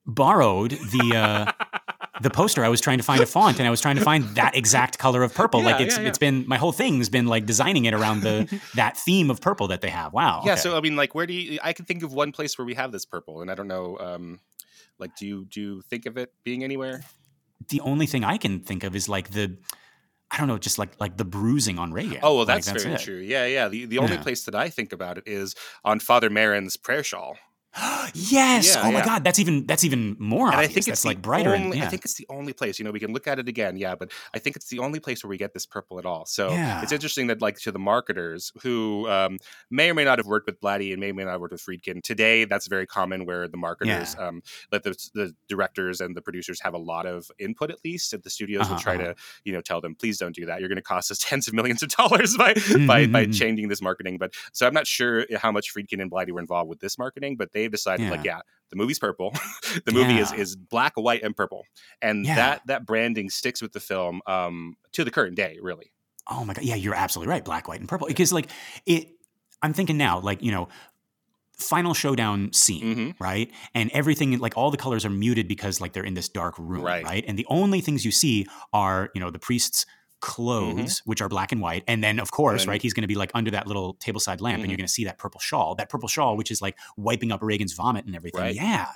borrowed 0.07 0.73
the 0.73 1.17
uh 1.17 1.53
the 2.21 2.31
poster, 2.31 2.65
I 2.65 2.69
was 2.69 2.81
trying 2.81 2.99
to 2.99 3.05
find 3.05 3.21
a 3.23 3.27
font, 3.27 3.59
and 3.59 3.67
I 3.67 3.71
was 3.71 3.81
trying 3.81 3.97
to 3.97 4.03
find 4.03 4.25
that 4.37 4.57
exact 4.57 4.99
color 4.99 5.23
of 5.23 5.35
purple. 5.35 5.63
like 5.63 5.81
it's 5.81 5.97
yeah, 5.97 6.03
yeah. 6.03 6.09
it's 6.09 6.19
been 6.19 6.45
my 6.47 6.57
whole 6.59 6.73
thing's 6.73 7.09
been 7.09 7.27
like 7.27 7.47
designing 7.47 7.85
it 7.87 7.95
around 7.95 8.21
the 8.23 8.61
that 8.75 8.97
theme 8.97 9.31
of 9.31 9.41
purple 9.41 9.69
that 9.69 9.81
they 9.81 9.91
have. 9.91 10.13
Wow. 10.13 10.43
Yeah. 10.45 10.53
okay. 10.53 10.61
So 10.61 10.77
I 10.77 10.81
mean, 10.81 10.97
like, 10.97 11.15
where 11.15 11.27
do 11.27 11.33
you? 11.35 11.59
I 11.63 11.73
can 11.73 11.85
think 11.85 12.03
of 12.03 12.13
one 12.13 12.33
place 12.33 12.57
where 12.59 12.65
we 12.67 12.75
have 12.75 12.93
this 12.93 13.05
purple, 13.07 13.41
and 13.43 13.51
I 13.51 13.55
don't 13.55 13.69
know. 13.69 13.97
um 13.99 14.41
Like, 14.99 15.17
do 15.17 15.27
you 15.27 15.47
do 15.47 15.61
you 15.61 15.83
think 15.83 16.07
of 16.07 16.17
it 16.17 16.33
being 16.45 16.63
anywhere? 16.65 17.03
the 17.69 17.81
only 17.83 18.07
thing 18.07 18.25
I 18.25 18.37
can 18.39 18.61
think 18.61 18.85
of 18.85 18.97
is 18.97 19.07
like 19.09 19.31
the, 19.31 19.57
I 20.31 20.39
don't 20.39 20.49
know, 20.49 20.57
just 20.59 20.79
like 20.79 20.99
like 20.99 21.17
the 21.19 21.27
bruising 21.27 21.79
on 21.79 21.93
Regan. 21.93 22.19
Oh 22.23 22.37
well, 22.37 22.47
Like, 22.47 22.65
that's, 22.65 22.83
very 22.83 22.95
it. 22.95 23.01
true. 23.01 23.19
Yeah, 23.21 23.45
yeah. 23.47 23.69
The 23.69 23.85
the 23.85 23.99
only 23.99 24.15
Yeah. 24.17 24.23
place 24.23 24.45
that 24.45 24.55
I 24.55 24.71
think 24.71 24.93
about 24.93 25.19
it 25.19 25.25
is 25.27 25.55
on 25.85 26.01
Father 26.01 26.31
Merrin's 26.31 26.77
prayer 26.77 27.05
shawl. 27.05 27.37
yes. 28.15 28.75
Yeah, 28.75 28.83
oh 28.85 28.91
my 28.93 28.99
yeah. 28.99 29.05
god, 29.05 29.25
that's 29.25 29.39
even 29.39 29.65
that's 29.67 29.85
even 29.85 30.17
more 30.19 30.49
and 30.49 30.57
I 30.57 30.67
think 30.67 30.87
that's 30.87 30.89
it's 30.89 31.05
like 31.05 31.23
brighter. 31.23 31.55
and- 31.55 31.73
yeah. 31.75 31.85
I 31.85 31.89
think 31.89 32.05
it's 32.05 32.15
the 32.15 32.27
only 32.29 32.53
place. 32.53 32.79
You 32.79 32.85
know, 32.85 32.91
we 32.91 32.99
can 32.99 33.13
look 33.13 33.29
at 33.29 33.39
it 33.39 33.49
again, 33.49 33.77
yeah, 33.77 33.95
but 33.95 34.11
I 34.35 34.39
think 34.41 34.57
it's 34.57 34.69
the 34.69 34.81
only 34.81 34.99
place 34.99 35.23
where 35.23 35.29
we 35.29 35.37
get 35.37 35.55
this 35.55 35.67
purple 35.67 35.99
at 35.99 36.05
all. 36.07 36.27
So 36.27 36.49
it's 36.53 36.91
interesting 36.93 37.29
that, 37.29 37.41
like, 37.41 37.59
to 37.61 37.71
the 37.73 37.79
marketers 37.79 38.53
who 38.63 39.09
um, 39.09 39.39
may 39.71 39.89
or 39.91 39.95
may 39.95 40.05
not 40.05 40.19
have 40.19 40.27
worked 40.27 40.47
with 40.47 40.61
Blatty 40.61 40.93
and 40.93 41.01
may 41.01 41.11
or 41.11 41.15
may 41.15 41.25
not 41.25 41.33
have 41.33 41.41
worked 41.41 41.53
with 41.53 41.63
Friedkin 41.65 42.03
today, 42.03 42.45
that's 42.45 42.67
very 42.67 42.87
common 42.87 43.25
where 43.25 43.47
the 43.47 43.57
marketers, 43.57 44.17
um, 44.19 44.43
let 44.73 44.83
the, 44.83 44.91
the 45.15 45.33
directors 45.49 46.01
and 46.01 46.17
the 46.17 46.23
producers 46.23 46.61
have 46.63 46.75
a 46.75 46.79
lot 46.79 47.07
of 47.07 47.31
input 47.39 47.71
at 47.71 47.79
least. 47.85 48.13
And 48.13 48.23
the 48.23 48.31
studios 48.31 48.69
will 48.69 48.75
Uh-huh, 48.75 48.83
try 48.83 48.95
uh-huh. 48.97 49.05
to, 49.05 49.15
you 49.45 49.53
know, 49.53 49.61
tell 49.61 49.81
them, 49.81 49.95
please 49.95 50.19
don't 50.19 50.35
do 50.35 50.47
that. 50.47 50.59
You're 50.61 50.69
going 50.69 50.77
to 50.77 50.83
cost 50.83 51.11
us 51.11 51.19
tens 51.23 51.47
of 51.47 51.55
millions 51.55 51.83
of 51.83 51.91
dollars 51.91 52.37
by 52.37 52.55
by, 52.87 53.07
by 53.07 53.27
Mhm. 53.27 53.39
changing 53.39 53.69
this 53.69 53.81
marketing. 53.83 54.19
But 54.19 54.35
so 54.53 54.67
I'm 54.67 54.75
not 54.75 54.87
sure 54.87 55.25
how 55.37 55.53
much 55.53 55.73
Friedkin 55.73 56.01
and 56.03 56.11
Blatty 56.11 56.33
were 56.33 56.41
involved 56.41 56.69
with 56.69 56.81
this 56.81 56.99
marketing, 56.99 57.37
but 57.37 57.53
they've 57.61 57.71
decided, 57.71 58.11
like, 58.11 58.25
yeah, 58.25 58.41
the 58.71 58.77
movie's 58.77 58.99
purple. 58.99 59.33
the 59.85 59.93
movie 59.93 60.19
is 60.19 60.33
Yeah. 60.33 60.39
is 60.41 60.57
black, 60.57 60.93
white, 60.97 61.23
and 61.23 61.37
purple, 61.37 61.65
and 62.03 62.25
Yeah. 62.27 62.35
that 62.37 62.63
that 62.67 62.87
branding 62.87 63.31
sticks 63.31 63.61
with 63.63 63.73
the 63.73 63.81
film 63.81 64.21
um, 64.27 64.77
to 64.93 65.05
the 65.05 65.11
current 65.11 65.37
day, 65.37 65.59
really. 65.61 65.93
Oh 66.29 66.45
my 66.45 66.55
god, 66.55 66.65
yeah, 66.65 66.77
you're 66.77 66.95
absolutely 66.95 67.31
right. 67.31 67.45
Black, 67.45 67.67
white, 67.69 67.81
and 67.81 67.89
purple. 67.89 68.07
Because 68.07 68.33
like 68.33 68.51
it, 68.87 69.09
I'm 69.63 69.73
thinking 69.73 69.97
now, 69.97 70.21
like 70.21 70.43
you 70.43 70.53
know, 70.53 70.69
final 71.59 71.93
showdown 71.95 72.53
scene, 72.53 72.95
hmm 72.95 73.11
right? 73.21 73.51
And 73.75 73.91
everything, 73.93 74.39
like 74.39 74.57
all 74.57 74.71
the 74.71 74.77
colors 74.79 75.05
are 75.05 75.11
muted 75.11 75.47
because 75.49 75.81
like 75.81 75.93
they're 75.93 76.05
in 76.05 76.15
this 76.15 76.29
dark 76.29 76.59
room, 76.59 76.83
Right. 76.85 77.05
right? 77.05 77.25
And 77.27 77.39
the 77.39 77.47
only 77.51 77.81
things 77.81 78.05
you 78.05 78.13
see 78.13 78.47
are 78.73 79.11
you 79.15 79.21
know 79.21 79.31
the 79.31 79.39
priest's 79.39 79.85
clothes, 80.21 81.03
which 81.05 81.21
are 81.21 81.29
black 81.29 81.53
and 81.53 81.61
white, 81.61 81.85
and 81.87 82.03
then 82.05 82.19
of 82.21 82.31
course, 82.31 82.63
Mm-hmm. 82.63 82.71
right, 82.71 82.83
he's 82.83 82.93
going 82.95 83.03
to 83.03 83.09
be 83.09 83.15
like 83.17 83.31
under 83.35 83.51
that 83.53 83.67
little 83.67 83.95
tableside 83.95 84.41
lamp, 84.41 84.57
and 84.59 84.65
Mhm. 84.67 84.69
you're 84.71 84.77
going 84.77 84.87
to 84.87 84.93
see 84.93 85.05
that 85.05 85.19
purple 85.19 85.41
shawl, 85.41 85.75
that 85.77 85.89
purple 85.89 86.09
shawl, 86.09 86.37
which 86.37 86.51
is 86.51 86.61
like 86.63 86.77
wiping 86.97 87.33
up 87.33 87.41
Regan's 87.43 87.73
vomit 87.73 88.05
and 88.07 88.15
everything. 88.15 88.41
Right. 88.41 88.55
Yeah. 88.55 88.87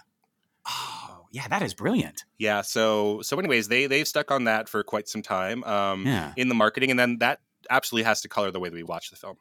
Oh, 0.68 1.26
yeah, 1.30 1.48
that 1.48 1.62
is 1.62 1.74
brilliant. 1.74 2.24
Yeah. 2.38 2.62
So 2.62 3.20
so 3.22 3.38
anyways, 3.38 3.68
they 3.68 3.86
they've 3.86 4.06
stuck 4.08 4.30
on 4.30 4.44
that 4.44 4.68
for 4.68 4.82
quite 4.82 5.08
some 5.08 5.22
time 5.22 5.62
um, 5.64 6.06
Yeah. 6.06 6.32
in 6.36 6.48
the 6.48 6.54
marketing, 6.54 6.90
and 6.90 6.98
then 6.98 7.18
that 7.18 7.40
absolutely 7.70 8.04
has 8.04 8.20
to 8.22 8.28
color 8.28 8.50
the 8.50 8.60
way 8.60 8.68
that 8.68 8.74
we 8.74 8.82
watch 8.82 9.10
the 9.10 9.16
film. 9.16 9.36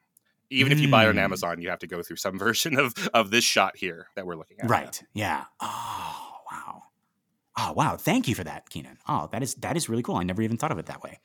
Even 0.49 0.71
if 0.71 0.79
you 0.79 0.87
buy 0.89 1.05
it 1.05 1.09
on 1.09 1.15
Mm. 1.15 1.19
Amazon, 1.23 1.61
you 1.61 1.69
have 1.69 1.79
to 1.79 1.87
go 1.87 2.03
through 2.03 2.17
some 2.17 2.37
version 2.47 2.77
of 2.77 2.93
of 3.13 3.31
this 3.31 3.43
shot 3.43 3.77
here 3.77 4.07
that 4.15 4.25
we're 4.25 4.35
looking 4.35 4.59
at. 4.59 4.69
Right. 4.69 5.01
Yeah. 5.13 5.45
Oh, 5.59 6.31
wow. 6.51 6.83
Oh, 7.57 7.71
wow. 7.73 7.97
Thank 7.97 8.27
you 8.27 8.35
for 8.35 8.43
that, 8.43 8.69
Kynan. 8.69 8.97
Oh, 9.07 9.29
that 9.31 9.41
is 9.43 9.55
that 9.55 9.77
is 9.77 9.87
really 9.89 10.03
cool. 10.03 10.15
I 10.15 10.23
never 10.23 10.41
even 10.41 10.57
thought 10.57 10.71
of 10.71 10.77
it 10.79 10.87
that 10.87 11.01
way. 11.01 11.19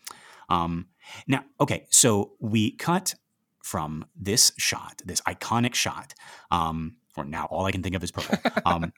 Um, 0.48 0.86
now, 1.26 1.44
okay, 1.60 1.86
so 1.90 2.32
we 2.40 2.72
cut 2.72 3.14
from 3.62 4.06
this 4.16 4.52
shot, 4.56 5.02
this 5.04 5.20
iconic 5.22 5.74
shot, 5.74 6.14
um, 6.50 6.96
or 7.18 7.24
now 7.24 7.46
all 7.50 7.66
I 7.66 7.72
can 7.72 7.82
think 7.82 7.94
of 7.96 8.02
is 8.04 8.10
purple, 8.10 8.38
um, 8.64 8.92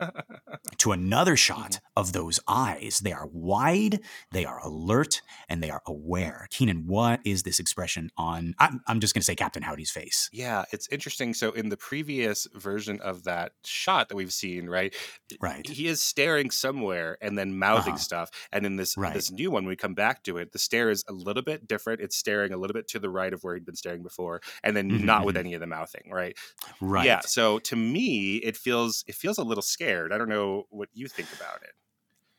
to 0.79 0.93
another 0.93 1.37
shot 1.37 1.81
of 1.97 2.13
those 2.13 2.41
eyes. 2.49 3.01
They 3.01 3.13
are 3.13 3.27
wide, 3.27 4.01
they 4.31 4.45
are 4.45 4.59
alert, 4.65 5.23
and 5.49 5.63
they 5.63 5.71
are 5.71 5.83
aware. 5.87 6.49
Kynan, 6.51 6.87
what 6.87 7.21
is 7.25 7.43
this 7.43 7.59
expression 7.61 8.11
on? 8.17 8.55
I'm, 8.59 8.81
I'm 8.87 9.01
just 9.01 9.15
going 9.15 9.21
to 9.21 9.27
say 9.27 9.35
Captain 9.35 9.63
Howdy's 9.63 9.91
face. 9.91 10.31
Yeah, 10.33 10.65
it's 10.73 10.89
interesting. 10.89 11.35
So 11.35 11.51
in 11.53 11.69
the 11.69 11.77
previous 11.77 12.47
version 12.55 13.01
of 13.01 13.25
that 13.25 13.53
shot 13.65 14.09
that 14.09 14.17
we've 14.17 14.33
seen, 14.33 14.69
right, 14.69 14.95
Right. 15.41 15.67
he 15.67 15.87
is 15.89 16.01
staring 16.03 16.51
somewhere 16.51 17.19
and 17.21 17.37
then 17.39 17.59
mouthing 17.59 17.95
Uh-huh. 17.95 17.99
stuff. 17.99 18.31
And 18.53 18.65
in 18.65 18.77
this 18.77 18.97
Right. 18.97 19.13
this 19.13 19.31
new 19.31 19.51
one, 19.51 19.67
we 19.67 19.77
come 19.77 19.95
back 19.95 20.23
to 20.25 20.37
it, 20.39 20.53
the 20.53 20.59
stare 20.59 20.91
is 20.91 21.05
a 21.09 21.13
little 21.13 21.43
bit 21.43 21.67
different. 21.67 22.01
It's 22.01 22.17
staring 22.17 22.53
a 22.53 22.57
little 22.57 22.75
bit 22.75 22.89
to 22.89 22.99
the 22.99 23.11
right 23.11 23.33
of 23.33 23.43
where 23.43 23.55
he'd 23.55 23.65
been 23.67 23.77
staring 23.77 24.03
before, 24.03 24.41
and 24.63 24.77
then 24.77 24.89
Mhm, 24.91 25.05
not 25.05 25.25
with 25.27 25.35
mhm. 25.35 25.41
any 25.41 25.55
of 25.55 25.61
the 25.61 25.67
mouthing, 25.67 26.09
right? 26.11 26.37
Right. 26.81 27.07
Yeah. 27.07 27.21
So 27.21 27.59
to 27.61 27.77
me, 27.77 28.10
it 28.45 28.57
feels 28.57 29.05
it 29.07 29.15
feels 29.15 29.39
a 29.39 29.45
little 29.45 29.63
scared. 29.63 30.13
I 30.13 30.19
don't 30.19 30.29
know 30.29 30.67
what 30.71 30.89
you 30.93 31.09
think 31.09 31.29
about 31.33 31.63
it. 31.63 31.73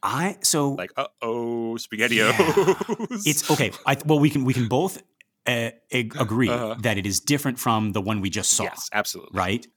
I 0.03 0.37
so 0.41 0.71
Like, 0.71 0.91
uh 0.97 1.07
oh, 1.21 1.77
spaghettios. 1.77 3.21
it's 3.25 3.49
okay. 3.49 3.71
I, 3.85 3.97
well, 4.05 4.19
we 4.19 4.29
can 4.29 4.43
we 4.45 4.53
can 4.53 4.67
both 4.67 4.97
uh, 5.47 5.71
ag- 5.91 6.15
agree 6.19 6.49
Uh-huh. 6.49 6.75
that 6.81 6.97
it 6.97 7.05
is 7.05 7.19
different 7.19 7.59
from 7.59 7.91
the 7.93 8.01
one 8.01 8.21
we 8.21 8.29
just 8.29 8.51
saw, 8.51 8.63
yes, 8.65 8.89
absolutely. 8.93 9.37
right? 9.37 9.67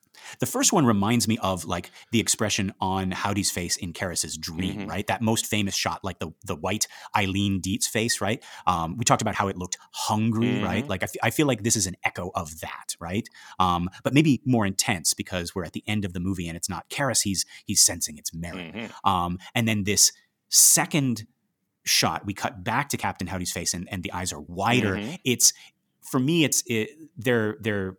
The 0.40 0.46
first 0.46 0.72
one 0.72 0.86
reminds 0.86 1.26
me 1.28 1.38
of 1.38 1.64
like 1.64 1.90
the 2.12 2.20
expression 2.20 2.72
on 2.80 3.10
Howdy's 3.10 3.50
face 3.50 3.76
in 3.76 3.92
Karras's 3.92 4.36
dream, 4.36 4.80
Mhm. 4.80 4.88
right? 4.88 5.06
That 5.06 5.22
most 5.22 5.46
famous 5.46 5.74
shot, 5.74 6.02
like 6.04 6.18
the 6.18 6.30
the 6.44 6.56
white 6.56 6.86
Eileen 7.16 7.60
Dietz 7.60 7.86
face, 7.86 8.20
right? 8.20 8.42
Um, 8.66 8.96
we 8.96 9.04
talked 9.04 9.22
about 9.22 9.34
how 9.34 9.48
it 9.48 9.56
looked 9.56 9.78
hungry, 9.92 10.62
right? 10.62 10.84
Mhm. 10.84 10.88
Like 10.88 11.02
I, 11.02 11.06
f- 11.06 11.16
I 11.22 11.30
feel 11.30 11.46
like 11.46 11.62
this 11.62 11.76
is 11.76 11.86
an 11.86 11.96
echo 12.04 12.30
of 12.34 12.60
that, 12.60 12.94
right? 13.00 13.28
Um, 13.58 13.88
but 14.02 14.14
maybe 14.14 14.40
more 14.44 14.66
intense 14.66 15.14
because 15.14 15.54
we're 15.54 15.64
at 15.64 15.72
the 15.72 15.84
end 15.86 16.04
of 16.04 16.12
the 16.12 16.20
movie 16.20 16.48
and 16.48 16.56
it's 16.56 16.68
not 16.68 16.88
Karras. 16.90 17.22
He's 17.22 17.44
he's 17.64 17.82
sensing 17.82 18.18
it's 18.18 18.30
Merrin. 18.30 18.74
Mhm. 18.74 19.08
Um, 19.08 19.38
and 19.54 19.66
then 19.68 19.84
this 19.84 20.12
second 20.48 21.26
shot, 21.84 22.24
we 22.24 22.32
cut 22.34 22.64
back 22.64 22.88
to 22.90 22.96
Captain 22.96 23.26
Howdy's 23.28 23.52
face, 23.52 23.74
and, 23.74 23.88
and 23.90 24.02
the 24.02 24.12
eyes 24.12 24.32
are 24.32 24.40
wider. 24.40 24.94
Mhm. 24.96 25.18
It's 25.24 25.52
for 26.00 26.18
me, 26.20 26.44
it's 26.44 26.62
it, 26.66 26.90
they're 27.16 27.56
they're 27.60 27.98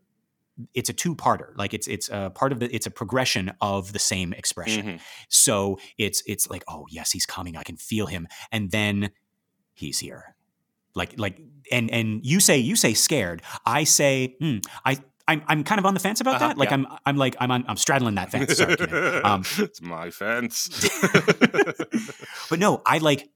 it's 0.73 0.89
a 0.89 0.93
two 0.93 1.15
parter. 1.15 1.55
Like 1.57 1.73
it's 1.73 1.87
it's 1.87 2.09
a 2.09 2.31
part 2.33 2.51
of 2.51 2.59
the 2.59 2.73
it's 2.73 2.85
a 2.85 2.91
progression 2.91 3.51
of 3.61 3.91
the 3.93 3.99
same 3.99 4.33
expression. 4.33 4.85
Mhm. 4.85 4.99
So 5.29 5.79
it's 5.97 6.23
it's 6.25 6.49
like 6.49 6.63
oh 6.67 6.85
yes, 6.89 7.11
he's 7.11 7.25
coming. 7.25 7.55
I 7.57 7.63
can 7.63 7.77
feel 7.77 8.05
him, 8.07 8.27
and 8.51 8.71
then 8.71 9.09
he's 9.73 9.99
here. 9.99 10.35
Like 10.93 11.19
like 11.19 11.39
and 11.71 11.91
and 11.91 12.25
you 12.25 12.39
say 12.39 12.57
you 12.57 12.75
say 12.75 12.93
scared. 12.93 13.41
I 13.65 13.83
say 13.85 14.35
hmm, 14.39 14.57
I. 14.85 14.97
I'm, 15.27 15.41
I'm 15.47 15.63
kind 15.63 15.79
of 15.79 15.87
on 15.87 15.95
the 15.95 15.99
fence 15.99 16.21
about 16.21 16.35
Uh-huh, 16.35 16.49
that. 16.49 16.57
Like 16.59 16.69
yeah. 16.69 16.75
I'm 16.75 16.87
I'm 17.03 17.17
like 17.17 17.35
I'm 17.39 17.49
on 17.49 17.65
I'm 17.67 17.77
straddling 17.77 18.13
that 18.13 18.29
fence. 18.29 18.57
Sorry, 18.57 18.75
Um, 19.23 19.43
it's 19.57 19.81
my 19.81 20.11
fence. 20.11 20.69
but 22.49 22.59
no, 22.59 22.83
I 22.85 22.99
like 22.99 23.27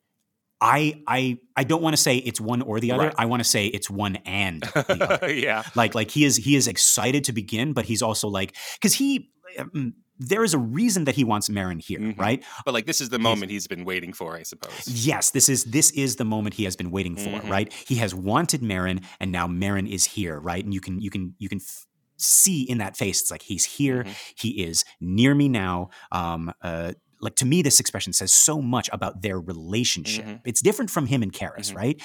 I 0.61 1.01
I 1.07 1.37
I 1.55 1.63
don't 1.63 1.81
want 1.81 1.95
to 1.95 2.01
say 2.01 2.17
it's 2.17 2.41
one 2.41 2.61
or 2.61 2.79
the 2.79 2.91
other. 2.91 3.05
Right. 3.05 3.15
I 3.17 3.25
want 3.25 3.39
to 3.41 3.49
say 3.49 3.67
it's 3.67 3.89
one 3.89 4.17
and 4.25 4.61
the 4.61 5.07
other. 5.21 5.31
yeah. 5.33 5.63
like 5.75 5.95
like 5.95 6.11
he 6.11 6.25
is 6.25 6.35
he 6.37 6.55
is 6.55 6.67
excited 6.67 7.23
to 7.25 7.33
begin, 7.33 7.73
but 7.73 7.85
he's 7.85 8.01
also 8.01 8.27
like 8.27 8.55
because 8.73 8.93
he 8.93 9.29
um, 9.57 9.93
there 10.21 10.43
is 10.43 10.53
a 10.53 10.57
reason 10.57 11.05
that 11.05 11.15
he 11.15 11.23
wants 11.23 11.47
Merrin 11.47 11.81
here, 11.81 11.99
Mhm. 11.99 12.19
right? 12.19 12.43
But 12.65 12.73
like 12.73 12.85
this 12.85 12.99
is 12.99 13.07
the 13.07 13.19
moment 13.19 13.51
he's 13.51 13.67
been 13.67 13.85
waiting 13.85 14.11
for, 14.11 14.35
I 14.35 14.43
suppose. 14.43 14.85
Yes, 14.85 15.31
this 15.31 15.47
is 15.47 15.63
this 15.63 15.91
is 15.91 16.17
the 16.17 16.25
moment 16.25 16.55
he 16.55 16.65
has 16.65 16.75
been 16.75 16.91
waiting 16.91 17.15
for, 17.15 17.29
Mhm. 17.39 17.49
right? 17.49 17.71
He 17.87 17.95
has 17.95 18.13
wanted 18.13 18.61
Merrin, 18.61 19.03
and 19.21 19.31
now 19.31 19.47
Merrin 19.47 19.89
is 19.89 20.03
here, 20.05 20.37
right? 20.39 20.63
And 20.63 20.73
you 20.73 20.81
can 20.81 20.99
you 20.99 21.09
can 21.09 21.35
you 21.39 21.47
can 21.47 21.59
f- 21.61 21.85
see 22.17 22.63
in 22.63 22.79
that 22.79 22.97
face, 22.97 23.21
it's 23.21 23.31
like 23.31 23.43
he's 23.43 23.63
here, 23.63 24.03
Mhm. 24.03 24.15
he 24.35 24.49
is 24.63 24.83
near 24.99 25.33
me 25.33 25.47
now. 25.47 25.89
Um, 26.11 26.51
uh, 26.61 26.91
like 27.21 27.35
to 27.35 27.45
me, 27.45 27.61
this 27.61 27.79
expression 27.79 28.13
says 28.13 28.33
so 28.33 28.61
much 28.61 28.89
about 28.93 29.21
their 29.21 29.39
relationship. 29.39 30.25
Mhm. 30.25 30.41
It's 30.45 30.61
different 30.61 30.89
from 30.91 31.07
him 31.07 31.21
and 31.23 31.33
Karras, 31.33 31.71
Mhm. 31.71 31.75
right? 31.75 32.01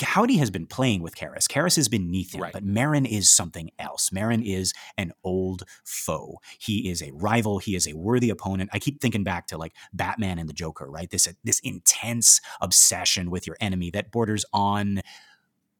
Howdy 0.00 0.36
has 0.36 0.50
been 0.50 0.66
playing 0.66 1.02
with 1.02 1.16
Karras. 1.16 1.48
Karras 1.48 1.76
is 1.76 1.88
beneath 1.88 2.32
him, 2.32 2.42
Right. 2.42 2.52
but 2.52 2.64
Merrin 2.64 3.04
is 3.04 3.28
something 3.28 3.70
else. 3.80 4.10
Merrin 4.10 4.44
is 4.44 4.72
an 4.96 5.12
old 5.24 5.64
foe. 5.84 6.36
He 6.58 6.88
is 6.88 7.02
a 7.02 7.10
rival. 7.10 7.58
He 7.58 7.74
is 7.74 7.88
a 7.88 7.94
worthy 7.94 8.30
opponent. 8.30 8.70
I 8.72 8.78
keep 8.78 9.00
thinking 9.00 9.24
back 9.24 9.48
to 9.48 9.58
like 9.58 9.74
Batman 9.92 10.38
and 10.38 10.48
the 10.48 10.52
Joker, 10.52 10.88
right? 10.88 11.10
This 11.10 11.26
this 11.42 11.58
intense 11.60 12.40
obsession 12.60 13.28
with 13.28 13.44
your 13.46 13.56
enemy 13.60 13.90
that 13.90 14.12
borders 14.12 14.44
on 14.52 15.02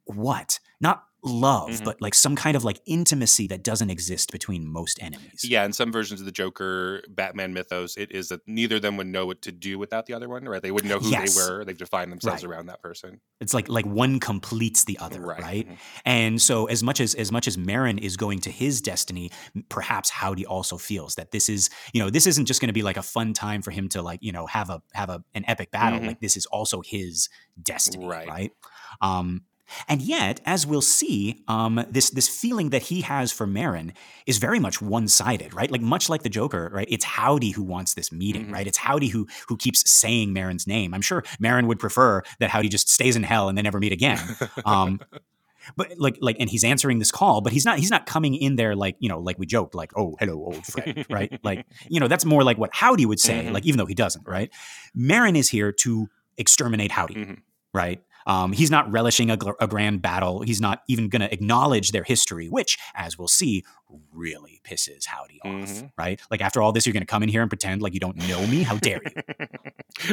what? 0.05 0.59
Not 0.81 1.05
love, 1.25 1.81
Mhm. 1.81 1.85
but 1.85 2.01
like 2.01 2.15
some 2.15 2.37
kind 2.37 2.57
of 2.57 2.65
like 2.65 2.81
intimacy 2.87 3.47
that 3.49 3.63
doesn't 3.65 3.91
exist 3.91 4.31
between 4.33 4.67
most 4.67 5.03
enemies. 5.03 5.45
Yeah, 5.45 5.65
in 5.65 5.73
some 5.73 5.91
versions 5.93 6.21
of 6.21 6.27
the 6.27 6.33
Joker 6.33 7.03
Batman 7.09 7.53
mythos, 7.53 7.97
it 7.97 8.13
is 8.13 8.29
that 8.29 8.41
neither 8.47 8.77
of 8.77 8.83
them 8.83 8.97
would 8.97 9.09
know 9.09 9.27
what 9.27 9.43
to 9.43 9.53
do 9.53 9.79
without 9.79 10.07
the 10.07 10.15
other 10.15 10.29
one, 10.29 10.45
right? 10.45 10.63
They 10.63 10.71
wouldn't 10.71 10.89
know 10.93 11.01
who 11.01 11.11
Yes. 11.11 11.35
they 11.35 11.41
were. 11.43 11.65
They've 11.65 11.77
defined 11.77 12.13
themselves 12.13 12.45
Right. 12.45 12.51
around 12.53 12.67
that 12.67 12.81
person. 12.83 13.21
It's 13.41 13.53
like 13.53 13.69
like 13.69 13.87
one 13.87 14.21
completes 14.21 14.85
the 14.85 14.99
other, 14.99 15.21
right? 15.21 15.69
Mhm. 15.69 15.79
And 16.05 16.43
so 16.43 16.67
as 16.67 16.83
much 16.83 17.01
as 17.01 17.15
as 17.17 17.33
much 17.33 17.49
as 17.49 17.57
Merrin 17.57 17.99
is 17.99 18.17
going 18.17 18.41
to 18.41 18.51
his 18.51 18.81
destiny, 18.81 19.31
perhaps 19.69 20.11
Howdy 20.11 20.47
also 20.47 20.79
feels 20.79 21.17
that 21.17 21.33
this 21.33 21.49
is, 21.49 21.69
you 21.93 22.01
know, 22.03 22.11
this 22.11 22.27
isn't 22.27 22.47
just 22.47 22.61
going 22.61 22.69
to 22.69 22.73
be 22.73 22.83
like 22.83 22.97
a 22.97 23.03
fun 23.03 23.33
time 23.33 23.61
for 23.63 23.71
him 23.73 23.89
to 23.91 24.03
like, 24.03 24.21
you 24.23 24.33
know, 24.33 24.47
have 24.47 24.71
a 24.71 24.83
have 24.95 25.11
a 25.11 25.25
an 25.35 25.45
epic 25.49 25.71
battle. 25.73 25.99
Mhm. 26.01 26.07
Like 26.07 26.21
this 26.21 26.37
is 26.37 26.47
also 26.47 26.81
his 26.81 27.29
destiny, 27.63 28.07
Right. 28.07 28.29
right? 28.29 28.53
Um 29.01 29.43
and 29.89 30.01
yet, 30.03 30.41
as 30.47 30.67
we'll 30.67 30.81
see, 30.81 31.43
um, 31.49 31.85
this 31.91 32.11
this 32.11 32.29
feeling 32.29 32.71
that 32.71 32.83
he 32.83 33.03
has 33.03 33.33
for 33.33 33.47
Merrin 33.47 33.93
is 34.27 34.39
very 34.39 34.59
much 34.59 34.81
one 34.81 35.09
sided, 35.09 35.55
right? 35.55 35.71
Like 35.71 35.81
much 35.83 36.09
like 36.09 36.23
the 36.23 36.29
Joker, 36.29 36.71
right? 36.73 36.87
It's 36.91 37.05
Howdy 37.05 37.51
who 37.51 37.63
wants 37.63 37.95
this 37.95 38.11
meeting, 38.13 38.47
Mhm. 38.47 38.53
right? 38.53 38.67
It's 38.67 38.79
Howdy 38.79 39.09
who 39.09 39.27
who 39.49 39.57
keeps 39.57 39.89
saying 39.91 40.35
Merrin's 40.35 40.67
name. 40.67 40.95
I'm 40.95 41.03
sure 41.03 41.23
Merrin 41.43 41.67
would 41.67 41.79
prefer 41.79 42.23
that 42.41 42.51
Howdy 42.51 42.69
just 42.69 42.89
stays 42.89 43.17
in 43.17 43.23
hell 43.23 43.49
and 43.49 43.57
they 43.57 43.63
never 43.63 43.79
meet 43.79 43.93
again. 43.93 44.21
Um, 44.65 45.01
but 45.77 45.93
like 45.99 46.17
like 46.23 46.37
and 46.41 46.49
he's 46.49 46.65
answering 46.65 46.99
this 46.99 47.11
call 47.11 47.43
but 47.43 47.53
he's 47.53 47.67
not 47.67 47.79
he's 47.79 47.91
not 47.91 48.07
coming 48.07 48.35
in 48.35 48.57
there 48.57 48.75
like 48.75 48.97
you 49.01 49.09
know 49.11 49.19
like 49.21 49.39
we 49.39 49.45
joked 49.45 49.75
like 49.75 49.93
oh 49.99 50.17
hello 50.19 50.37
old 50.47 50.65
friend 50.65 51.05
right 51.11 51.39
like 51.45 51.67
you 51.91 52.01
know 52.01 52.09
that's 52.09 52.25
more 52.25 52.43
like 52.43 52.57
what 52.57 52.71
howdy 52.73 53.05
would 53.05 53.21
say 53.21 53.45
Mhm. 53.45 53.53
like 53.53 53.67
even 53.67 53.77
though 53.77 53.85
he 53.85 53.93
doesn't 53.95 54.27
right 54.27 54.51
merrin 54.97 55.37
is 55.37 55.51
here 55.51 55.71
to 55.73 56.09
exterminate 56.39 56.91
howdy 56.91 57.15
Mhm. 57.17 57.39
right? 57.75 58.01
Um, 58.29 58.53
he's 58.53 58.71
not 58.71 58.89
relishing 58.93 59.31
a, 59.31 59.39
a 59.59 59.67
grand 59.67 60.03
battle. 60.03 60.43
He's 60.43 60.61
not 60.61 60.83
even 60.87 61.09
going 61.09 61.23
to 61.23 61.33
acknowledge 61.33 61.91
their 61.93 62.05
history, 62.05 62.47
which, 62.49 62.79
as 62.95 63.19
we'll 63.19 63.27
see, 63.27 63.65
really 64.13 64.61
pisses 64.65 65.07
Howdy 65.07 65.41
off, 65.43 65.51
Mhm. 65.71 65.91
right? 65.99 66.21
Like 66.31 66.43
after 66.43 66.61
all 66.63 66.71
this, 66.73 66.87
you're 66.87 66.93
going 66.93 67.01
to 67.03 67.07
come 67.07 67.23
in 67.23 67.31
here 67.31 67.41
and 67.41 67.51
pretend 67.51 67.81
like 67.83 67.95
you 67.95 68.01
don't 68.01 68.17
know 68.29 68.47
me. 68.47 68.63
How 68.63 68.77
dare 68.77 69.01
you? 69.03 69.47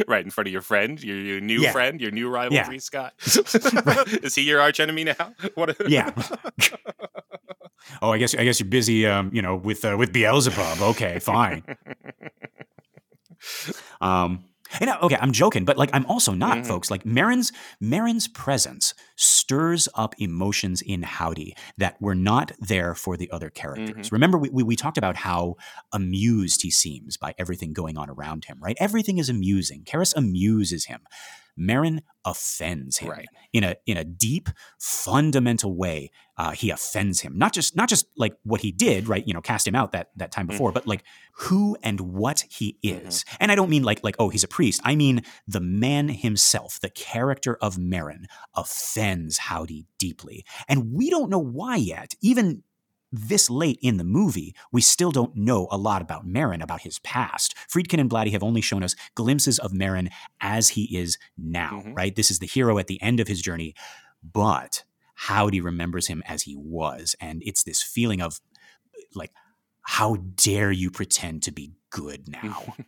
right 0.08 0.24
in 0.24 0.30
front 0.30 0.48
of 0.48 0.52
your 0.52 0.62
friend, 0.62 1.00
your, 1.04 1.16
your 1.16 1.40
new 1.40 1.60
Yeah. 1.60 1.72
friend, 1.72 2.00
your 2.00 2.10
new 2.10 2.28
rivalry, 2.30 2.56
Yeah. 2.56 2.78
Scott. 2.78 3.12
Is 4.24 4.34
he 4.34 4.42
your 4.42 4.60
arch 4.62 4.80
enemy 4.80 5.04
now? 5.04 5.34
What? 5.54 5.76
Yeah. 5.86 6.10
oh, 8.00 8.12
I 8.12 8.18
guess 8.18 8.34
I 8.34 8.44
guess 8.44 8.58
you're 8.60 8.68
busy, 8.68 9.06
um, 9.06 9.30
you 9.34 9.42
know, 9.42 9.56
with 9.56 9.84
uh, 9.84 9.94
with 9.98 10.12
Beelzebub. 10.12 10.80
Okay, 10.80 11.18
fine. 11.18 11.62
Um, 14.00 14.44
and 14.80 14.90
uh, 14.90 14.98
okay, 15.02 15.16
I'm 15.20 15.32
joking, 15.32 15.64
but 15.64 15.76
like 15.76 15.90
I'm 15.92 16.06
also 16.06 16.32
not, 16.32 16.58
Mhm. 16.58 16.66
folks. 16.66 16.90
Like 16.90 17.04
Merrin's 17.04 17.52
Merrin's 17.80 18.28
presence 18.28 18.94
stirs 19.16 19.88
up 19.94 20.14
emotions 20.18 20.82
in 20.82 21.02
Howdy 21.02 21.54
that 21.78 22.00
were 22.00 22.14
not 22.14 22.52
there 22.60 22.94
for 22.94 23.16
the 23.16 23.30
other 23.30 23.50
characters. 23.50 24.10
Remember, 24.12 24.38
we, 24.38 24.50
we 24.50 24.62
we 24.62 24.76
talked 24.76 24.98
about 24.98 25.16
how 25.16 25.56
amused 25.92 26.62
he 26.62 26.70
seems 26.70 27.16
by 27.16 27.34
everything 27.38 27.72
going 27.72 27.96
on 27.96 28.10
around 28.10 28.44
him. 28.46 28.58
Right? 28.60 28.76
Everything 28.80 29.18
is 29.18 29.28
amusing. 29.28 29.84
Karras 29.84 30.14
amuses 30.16 30.86
him. 30.86 31.00
Merrin 31.58 32.00
offends 32.24 32.98
him 32.98 33.10
Right. 33.10 33.28
in 33.52 33.64
a 33.64 33.76
in 33.86 33.96
a 33.96 34.04
deep, 34.04 34.48
fundamental 34.78 35.74
way. 35.76 36.10
Uh, 36.36 36.50
he 36.50 36.70
offends 36.70 37.20
him. 37.20 37.38
Not 37.38 37.52
just 37.52 37.76
not 37.76 37.88
just 37.88 38.06
like 38.16 38.34
what 38.42 38.60
he 38.60 38.72
did, 38.72 39.08
right? 39.08 39.26
You 39.26 39.32
know, 39.32 39.40
cast 39.40 39.66
him 39.66 39.74
out 39.74 39.92
that 39.92 40.10
that 40.16 40.32
time 40.32 40.46
before, 40.46 40.72
but 40.72 40.86
like 40.86 41.02
who 41.38 41.76
and 41.82 42.00
what 42.00 42.44
he 42.50 42.78
is. 42.82 43.24
And 43.40 43.50
I 43.50 43.54
don't 43.54 43.70
mean 43.70 43.84
like 43.84 44.02
like 44.04 44.16
oh 44.18 44.28
he's 44.28 44.44
a 44.44 44.48
priest. 44.48 44.80
I 44.84 44.96
mean 44.96 45.22
the 45.46 45.60
man 45.60 46.08
himself, 46.08 46.78
the 46.80 46.90
character 46.90 47.56
of 47.60 47.76
Merrin, 47.76 48.24
offends 48.54 49.38
Howdy 49.38 49.86
deeply, 49.98 50.44
and 50.68 50.92
we 50.92 51.08
don't 51.10 51.30
know 51.30 51.38
why 51.38 51.76
yet. 51.76 52.14
Even 52.20 52.62
this 53.16 53.48
late 53.50 53.78
in 53.82 53.96
the 53.96 54.04
movie, 54.04 54.54
we 54.72 54.80
still 54.80 55.10
don't 55.10 55.34
know 55.36 55.68
a 55.70 55.76
lot 55.76 56.02
about 56.02 56.26
Merrin, 56.26 56.62
about 56.62 56.82
his 56.82 56.98
past. 57.00 57.54
Friedkin 57.72 58.00
and 58.00 58.10
Blatty 58.10 58.32
have 58.32 58.42
only 58.42 58.60
shown 58.60 58.82
us 58.82 58.94
glimpses 59.14 59.58
of 59.58 59.72
Merrin 59.72 60.10
as 60.40 60.70
he 60.70 60.96
is 60.96 61.18
now, 61.36 61.82
Mhm. 61.84 61.96
right? 61.96 62.14
This 62.14 62.30
is 62.30 62.38
the 62.38 62.46
hero 62.46 62.78
at 62.78 62.86
the 62.86 63.00
end 63.02 63.20
of 63.20 63.28
his 63.28 63.40
journey, 63.42 63.74
but 64.22 64.84
Howdy 65.14 65.60
remembers 65.60 66.08
him 66.08 66.22
as 66.26 66.42
he 66.42 66.54
was. 66.56 67.14
And 67.20 67.42
it's 67.44 67.62
this 67.62 67.82
feeling 67.82 68.20
of 68.20 68.40
like, 69.14 69.32
how 69.82 70.16
dare 70.16 70.70
you 70.72 70.90
pretend 70.90 71.42
to 71.44 71.52
be 71.52 71.72
good 71.90 72.28
now? 72.28 72.74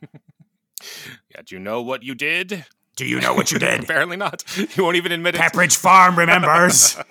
Yeah, 1.35 1.43
do 1.45 1.57
you 1.57 1.59
know 1.59 1.83
what 1.83 2.05
you 2.05 2.15
did? 2.15 2.65
Do 2.97 3.05
you 3.05 3.21
know 3.21 3.35
what 3.35 3.51
you 3.51 3.59
did? 3.59 3.81
Apparently 3.85 4.17
not. 4.17 4.45
You 4.77 4.85
won't 4.85 4.95
even 4.97 5.11
admit 5.11 5.35
it. 5.35 5.41
Pepperidge 5.41 5.77
Farm 5.77 6.17
remembers. 6.17 6.97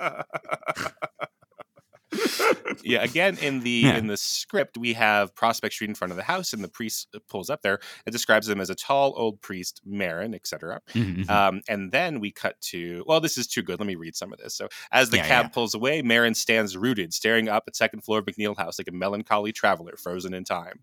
yeah, 2.83 3.03
again 3.03 3.37
in 3.37 3.61
the 3.61 3.69
Yeah. 3.69 3.97
in 3.97 4.07
the 4.07 4.17
script 4.17 4.77
we 4.77 4.93
have 4.93 5.33
Prospect 5.35 5.73
Street 5.73 5.89
in 5.89 5.95
front 5.95 6.11
of 6.11 6.17
the 6.17 6.23
house, 6.23 6.53
and 6.53 6.63
the 6.63 6.67
priest 6.69 7.15
pulls 7.29 7.49
up 7.49 7.61
there 7.61 7.79
and 8.05 8.13
describes 8.13 8.47
him 8.49 8.59
as 8.61 8.69
a 8.69 8.75
tall 8.75 9.13
old 9.17 9.41
priest, 9.41 9.81
Merrin, 9.87 10.33
etc. 10.35 10.81
Mhm, 10.93 11.25
mhm. 11.25 11.29
Um, 11.29 11.61
and 11.67 11.91
then 11.91 12.19
we 12.19 12.31
cut 12.31 12.59
to 12.61 13.03
well, 13.07 13.19
this 13.19 13.37
is 13.37 13.47
too 13.47 13.61
good. 13.61 13.79
Let 13.79 13.87
me 13.87 13.95
read 13.95 14.15
some 14.15 14.31
of 14.33 14.39
this. 14.39 14.55
So 14.55 14.67
as 14.91 15.09
the 15.09 15.17
Yeah, 15.17 15.27
cab 15.27 15.45
yeah. 15.45 15.49
pulls 15.49 15.73
away, 15.73 16.01
Merrin 16.01 16.35
stands 16.35 16.75
rooted, 16.77 17.13
staring 17.13 17.49
up 17.49 17.63
at 17.67 17.75
second 17.75 18.01
floor 18.01 18.19
of 18.19 18.25
MacNeil 18.25 18.57
House 18.57 18.79
like 18.79 18.87
a 18.87 18.91
melancholy 18.91 19.51
traveler 19.51 19.95
frozen 19.97 20.33
in 20.33 20.43
time. 20.43 20.79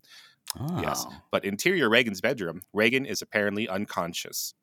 Yes. 0.79 1.03
Oh. 1.07 1.13
But 1.31 1.43
interior 1.43 1.89
Regan's 1.89 2.21
bedroom, 2.21 2.61
Regan 2.71 3.05
is 3.05 3.21
apparently 3.21 3.67
unconscious. 3.67 4.53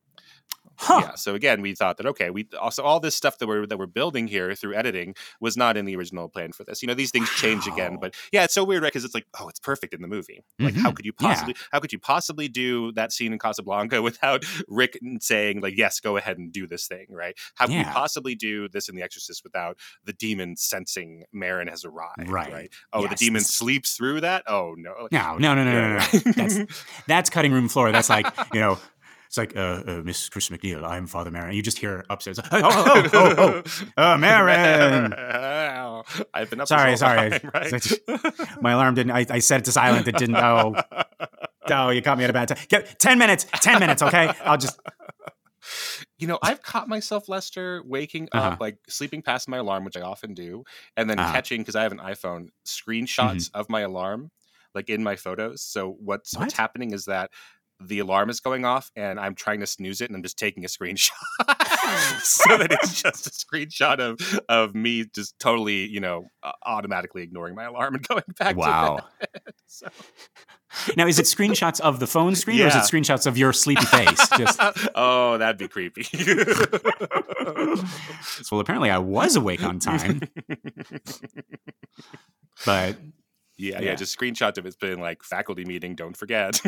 Huh. 0.76 1.01
Yeah. 1.05 1.14
So 1.14 1.34
again, 1.34 1.60
we 1.60 1.74
thought 1.74 1.97
that 1.98 2.06
okay, 2.06 2.30
we 2.30 2.48
also 2.60 2.82
all 2.82 2.98
this 2.98 3.14
stuff 3.14 3.39
that 3.39 3.47
we're 3.47 3.66
that 3.66 3.78
we're 3.78 3.86
building 3.86 4.26
here 4.26 4.55
through 4.55 4.74
editing 4.74 5.14
was 5.40 5.56
not 5.56 5.76
in 5.76 5.84
the 5.84 5.94
original 5.97 6.28
plan 6.28 6.52
for 6.52 6.64
this. 6.64 6.82
You 6.82 6.89
know, 6.89 6.94
these 6.94 7.10
things 7.10 7.28
change 7.30 7.66
again, 7.66 7.98
but 8.01 8.14
yeah, 8.32 8.44
it's 8.44 8.55
so 8.55 8.64
weird, 8.64 8.82
right? 8.82 8.89
Because 8.93 9.05
it's 9.05 9.14
like, 9.14 9.26
oh, 9.39 9.48
it's 9.48 9.60
perfect 9.60 9.93
in 9.94 10.01
the 10.02 10.09
movie. 10.09 10.43
Like, 10.59 10.74
how 10.74 10.90
Mhm. 10.90 10.97
could 10.97 11.05
you 11.06 11.12
Yeah. 11.20 11.28
possibly 11.28 11.55
how 11.72 11.78
could 11.80 11.93
you 11.93 11.98
possibly 11.98 12.48
do 12.48 12.90
that 12.93 13.12
scene 13.12 13.32
in 13.32 13.39
Casablanca 13.39 14.01
without 14.02 14.44
Rick 14.66 14.98
saying 15.20 15.60
like, 15.60 15.76
yes, 15.76 16.01
go 16.01 16.16
ahead 16.16 16.39
and 16.39 16.52
do 16.52 16.66
this 16.66 16.86
thing, 16.86 17.06
right? 17.10 17.36
How 17.55 17.66
could 17.66 17.76
you 17.76 17.84
possibly 17.84 18.34
do 18.34 18.68
this 18.68 18.89
in 18.89 18.97
The 18.97 19.02
Exorcist 19.02 19.44
without 19.44 19.78
the 20.05 20.12
demon 20.14 20.56
sensing 20.56 21.24
Merrin 21.34 21.68
has 21.68 21.84
arrived? 21.84 22.28
Right. 22.28 22.52
right? 22.52 22.72
Oh, 22.93 23.06
the 23.06 23.14
demon 23.14 23.40
this- 23.40 23.55
sleeps 23.55 23.94
through 23.97 24.22
that. 24.22 24.43
Oh 24.47 24.74
no. 24.76 25.06
No, 25.12 25.36
no, 25.39 25.55
no, 25.55 25.64
no, 25.64 25.72
no, 25.72 25.89
no, 25.89 25.94
no. 25.98 26.32
That's 26.32 26.59
that's 27.06 27.30
cutting 27.30 27.52
room 27.52 27.68
floor. 27.68 27.93
That's 27.93 28.09
like 28.09 28.26
you 28.55 28.60
know, 28.60 28.78
it's 29.33 29.39
like 29.39 29.57
uh, 29.57 29.83
uh 29.87 30.03
Miss 30.05 30.29
Chris 30.29 30.51
MacNeil. 30.51 30.85
I'm 30.85 31.07
Father 31.07 31.31
Merrin. 31.31 31.55
You 31.55 31.63
just 31.63 31.79
hear 31.79 32.05
upstairs. 32.11 32.39
Oh, 32.39 32.45
oh, 32.53 33.09
oh, 33.15 33.35
oh, 33.39 33.63
oh, 33.97 34.03
Merrin. 34.21 35.15
I've 36.35 36.51
been 36.51 36.61
up. 36.61 36.69
Sorry, 36.69 36.95
sorry. 36.99 37.31
time, 37.39 37.51
right? 37.55 37.93
My 38.61 38.73
alarm 38.73 38.95
didn't. 38.95 39.13
I, 39.13 39.25
I 39.31 39.39
set 39.39 39.61
it 39.61 39.65
to 39.65 39.73
silent. 39.73 40.07
It 40.07 40.19
didn't. 40.19 40.37
Oh, 40.37 40.75
oh, 41.71 41.89
you 41.89 42.03
caught 42.03 42.19
me 42.19 42.25
at 42.25 42.31
a 42.31 42.35
bad 42.35 42.49
time. 42.49 42.59
Get, 42.69 42.99
ten 42.99 43.19
minutes. 43.19 43.47
Ten 43.63 43.81
minutes. 43.81 44.03
Okay. 44.03 44.31
I'll 44.45 44.59
just. 44.59 44.79
you 46.19 46.27
know, 46.27 46.39
I've 46.43 46.61
caught 46.61 46.87
myself, 46.89 47.27
Lester, 47.27 47.83
waking 47.87 48.29
Uh-huh. 48.33 48.49
up, 48.49 48.61
like 48.61 48.77
sleeping 48.87 49.23
past 49.23 49.49
my 49.49 49.57
alarm, 49.57 49.87
which 49.87 49.97
I 49.97 50.03
often 50.03 50.35
do, 50.35 50.65
and 50.99 51.09
then 51.09 51.19
Uh-huh. 51.19 51.33
catching 51.33 51.63
because 51.63 51.75
I 51.75 51.85
have 51.85 51.93
an 51.93 52.01
iPhone 52.01 52.49
screenshots 52.67 53.51
of 53.55 53.71
my 53.71 53.81
alarm, 53.81 54.31
like 54.75 54.91
in 54.91 55.03
my 55.03 55.17
photos. 55.17 55.63
So 55.63 55.97
what's 56.01 56.35
What? 56.35 56.41
what's 56.43 56.55
happening 56.55 56.93
is 56.93 57.07
that 57.07 57.31
the 57.89 57.99
alarm 57.99 58.31
is 58.31 58.41
going 58.41 58.65
off, 58.65 58.91
and 58.97 59.19
I'm 59.19 59.35
trying 59.35 59.61
to 59.61 59.67
snooze 59.67 60.01
it, 60.01 60.09
and 60.09 60.17
I'm 60.17 60.23
just 60.23 60.39
taking 60.39 60.65
a 60.65 60.69
screenshot, 60.69 61.11
so 62.23 62.57
that 62.57 62.69
it's 62.71 63.01
just 63.03 63.27
a 63.27 63.31
screenshot 63.31 63.99
of 63.99 64.41
of 64.49 64.75
me 64.75 65.05
just 65.15 65.39
totally, 65.39 65.87
you 65.87 66.01
know, 66.01 66.27
uh, 66.43 66.53
automatically 66.65 67.23
ignoring 67.23 67.55
my 67.55 67.65
alarm 67.65 67.95
and 67.95 68.09
going 68.09 68.23
back. 68.39 68.57
Wow. 68.57 69.01
So. 69.67 69.89
Now, 70.97 71.07
is 71.07 71.19
it 71.19 71.27
screenshots 71.27 71.81
of 71.81 72.01
the 72.01 72.07
phone 72.07 72.35
screen 72.35 72.63
or 72.63 72.67
is 72.67 72.75
it 72.75 72.79
screenshots 72.79 73.27
of 73.27 73.37
your 73.37 73.53
sleepy 73.53 73.85
face? 73.85 74.29
Just. 74.39 74.59
oh, 74.95 75.37
that'd 75.37 75.59
be 75.59 75.69
creepy. 75.69 76.07
Well, 78.51 78.61
apparently 78.61 78.91
I 78.91 78.99
was 78.99 79.37
awake 79.37 79.63
on 79.63 79.79
time, 79.79 80.23
but 82.65 82.97
Yeah, 83.62 83.80
yeah, 83.80 83.90
Yeah. 83.90 83.94
just 83.94 84.18
screenshot 84.18 84.59
of 84.59 84.66
it's 84.66 84.76
been 84.76 84.98
like 84.98 85.22
faculty 85.22 85.64
meeting, 85.64 85.94
don't 85.94 86.16
forget. 86.16 86.60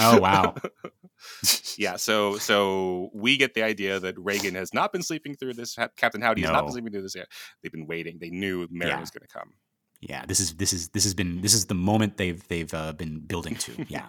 oh 0.00 0.18
wow. 0.20 0.54
yeah, 1.78 1.96
so 1.96 2.36
so 2.38 3.10
we 3.14 3.36
get 3.36 3.54
the 3.54 3.62
idea 3.62 4.00
that 4.00 4.18
Regan 4.18 4.54
has 4.56 4.74
not 4.74 4.92
been 4.92 5.02
sleeping 5.02 5.34
through 5.36 5.54
this. 5.54 5.76
Captain 5.96 6.20
Howdy 6.20 6.42
has 6.42 6.50
not 6.50 6.62
been 6.64 6.72
sleeping 6.72 6.92
through 6.92 7.02
this 7.02 7.14
yet. 7.14 7.28
They've 7.62 7.72
been 7.72 7.86
waiting. 7.86 8.18
They 8.20 8.30
knew 8.30 8.66
Merrin 8.68 8.88
Yeah. 8.88 9.00
was 9.00 9.10
going 9.10 9.22
to 9.26 9.32
come. 9.38 9.54
yeah 10.00 10.26
this 10.26 10.40
is 10.40 10.48
this 10.56 10.72
is 10.74 10.88
this 10.90 11.04
has 11.04 11.14
been 11.14 11.40
this 11.40 11.54
is 11.54 11.64
the 11.66 11.74
moment 11.90 12.16
they've 12.18 12.42
they've 12.48 12.74
uh, 12.74 12.92
been 12.92 13.20
building 13.32 13.54
to 13.64 13.72
yeah 13.96 14.08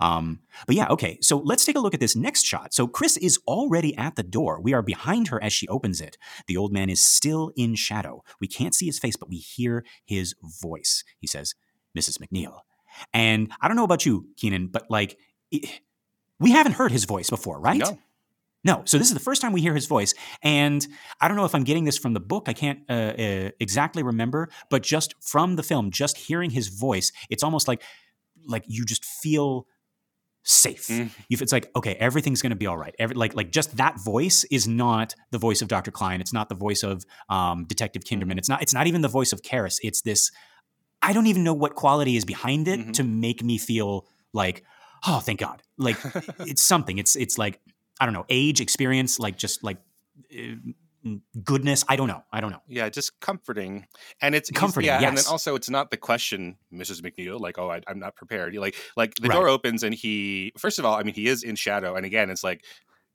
um 0.00 0.38
but 0.66 0.76
yeah 0.76 0.86
okay 0.94 1.18
so 1.20 1.38
let's 1.50 1.64
take 1.64 1.74
a 1.74 1.80
look 1.80 1.94
at 1.94 2.00
this 2.00 2.14
next 2.14 2.44
shot 2.46 2.72
so 2.72 2.86
chris 2.86 3.16
is 3.16 3.38
already 3.48 3.92
at 3.96 4.14
the 4.14 4.22
door 4.22 4.60
we 4.66 4.72
are 4.76 4.82
behind 4.82 5.28
her 5.28 5.42
as 5.42 5.52
she 5.52 5.66
opens 5.76 6.00
it 6.00 6.14
the 6.46 6.56
old 6.56 6.70
man 6.72 6.88
is 6.88 7.02
still 7.02 7.50
in 7.56 7.74
shadow 7.74 8.22
we 8.40 8.46
can't 8.46 8.74
see 8.74 8.86
his 8.86 8.98
face 9.00 9.16
but 9.16 9.28
we 9.34 9.38
hear 9.38 9.82
his 10.04 10.34
voice 10.62 11.02
he 11.18 11.26
says 11.26 11.54
mrs 11.96 12.18
macneil 12.18 12.60
and 13.12 13.50
i 13.60 13.68
don't 13.68 13.76
know 13.76 13.84
about 13.84 14.04
you 14.06 14.26
kynan 14.36 14.70
but 14.70 14.84
like 14.90 15.18
it, 15.50 15.80
we 16.38 16.50
haven't 16.52 16.72
heard 16.72 16.92
his 16.92 17.04
voice 17.04 17.30
before 17.30 17.60
right 17.60 17.78
No. 17.78 17.98
no. 18.64 18.82
So 18.84 18.98
this 18.98 19.08
is 19.08 19.14
the 19.14 19.20
first 19.20 19.40
time 19.42 19.52
we 19.52 19.60
hear 19.60 19.74
his 19.74 19.86
voice. 19.86 20.14
And 20.42 20.86
I 21.20 21.28
don't 21.28 21.36
know 21.36 21.44
if 21.44 21.54
I'm 21.54 21.64
getting 21.64 21.84
this 21.84 21.98
from 21.98 22.14
the 22.14 22.20
book. 22.20 22.44
I 22.48 22.52
can't 22.52 22.80
uh, 22.88 22.92
uh, 22.92 23.50
exactly 23.60 24.02
remember. 24.02 24.48
But 24.70 24.82
just 24.82 25.14
from 25.20 25.56
the 25.56 25.62
film, 25.62 25.90
just 25.90 26.16
hearing 26.16 26.50
his 26.50 26.68
voice, 26.68 27.12
it's 27.30 27.42
almost 27.42 27.68
like 27.68 27.82
like 28.48 28.64
you 28.66 28.84
just 28.84 29.04
feel 29.04 29.66
safe. 30.44 30.88
Mm. 30.88 31.10
It's 31.30 31.52
like 31.52 31.70
okay, 31.76 31.94
everything's 31.94 32.42
going 32.42 32.50
to 32.50 32.56
be 32.56 32.66
all 32.66 32.76
right. 32.76 32.94
Every, 32.98 33.14
like 33.14 33.34
like 33.36 33.50
just 33.52 33.76
that 33.76 34.00
voice 34.00 34.44
is 34.50 34.66
not 34.66 35.14
the 35.30 35.38
voice 35.38 35.62
of 35.62 35.68
Dr. 35.68 35.90
Klein. 35.90 36.20
It's 36.20 36.32
not 36.32 36.48
the 36.48 36.56
voice 36.56 36.82
of 36.82 37.04
um, 37.28 37.64
Detective 37.66 38.02
Kinderman. 38.04 38.38
It's 38.38 38.48
not. 38.48 38.62
It's 38.62 38.74
not 38.74 38.86
even 38.86 39.00
the 39.02 39.08
voice 39.08 39.32
of 39.32 39.42
Karras. 39.42 39.78
It's 39.82 40.02
this. 40.02 40.30
I 41.02 41.12
don't 41.12 41.26
even 41.26 41.42
know 41.44 41.54
what 41.54 41.74
quality 41.74 42.16
is 42.16 42.24
behind 42.24 42.68
it 42.68 42.80
Mhm. 42.80 42.92
to 42.94 43.02
make 43.04 43.42
me 43.42 43.58
feel 43.58 44.06
like 44.32 44.64
oh 45.06 45.18
thank 45.20 45.40
God. 45.40 45.62
Like 45.78 45.96
it's 46.40 46.62
something. 46.62 46.98
It's 46.98 47.16
it's 47.16 47.36
like 47.38 47.60
I 48.00 48.06
don't 48.06 48.14
know, 48.14 48.24
age, 48.28 48.60
experience, 48.60 49.18
like 49.18 49.36
just 49.36 49.62
like 49.64 49.78
uh, 50.32 50.56
goodness. 51.44 51.84
I 51.88 51.96
don't 51.96 52.08
know. 52.08 52.22
I 52.32 52.40
don't 52.40 52.50
know. 52.50 52.62
Yeah, 52.68 52.88
just 52.88 53.18
comforting, 53.20 53.86
and 54.20 54.34
it's 54.34 54.50
Comforting, 54.50 54.86
Yeah, 54.88 55.08
and 55.08 55.16
then 55.18 55.24
also 55.28 55.54
it's 55.56 55.68
not 55.70 55.90
the 55.90 55.96
question, 55.96 56.56
Mrs. 56.72 57.00
MacNeil, 57.02 57.40
like, 57.40 57.58
oh, 57.58 57.70
I, 57.70 57.80
I'm 57.88 57.98
not 57.98 58.14
prepared. 58.16 58.54
Like, 58.54 58.76
like 58.96 59.14
the 59.16 59.28
Right. 59.28 59.34
door 59.34 59.48
opens 59.48 59.82
and 59.82 59.94
he, 59.94 60.52
first 60.58 60.78
of 60.78 60.84
all, 60.84 60.94
I 60.94 61.02
mean, 61.02 61.14
he 61.14 61.26
is 61.26 61.42
in 61.42 61.56
shadow, 61.56 61.94
and 61.96 62.06
again, 62.06 62.30
it's 62.30 62.44
like 62.44 62.64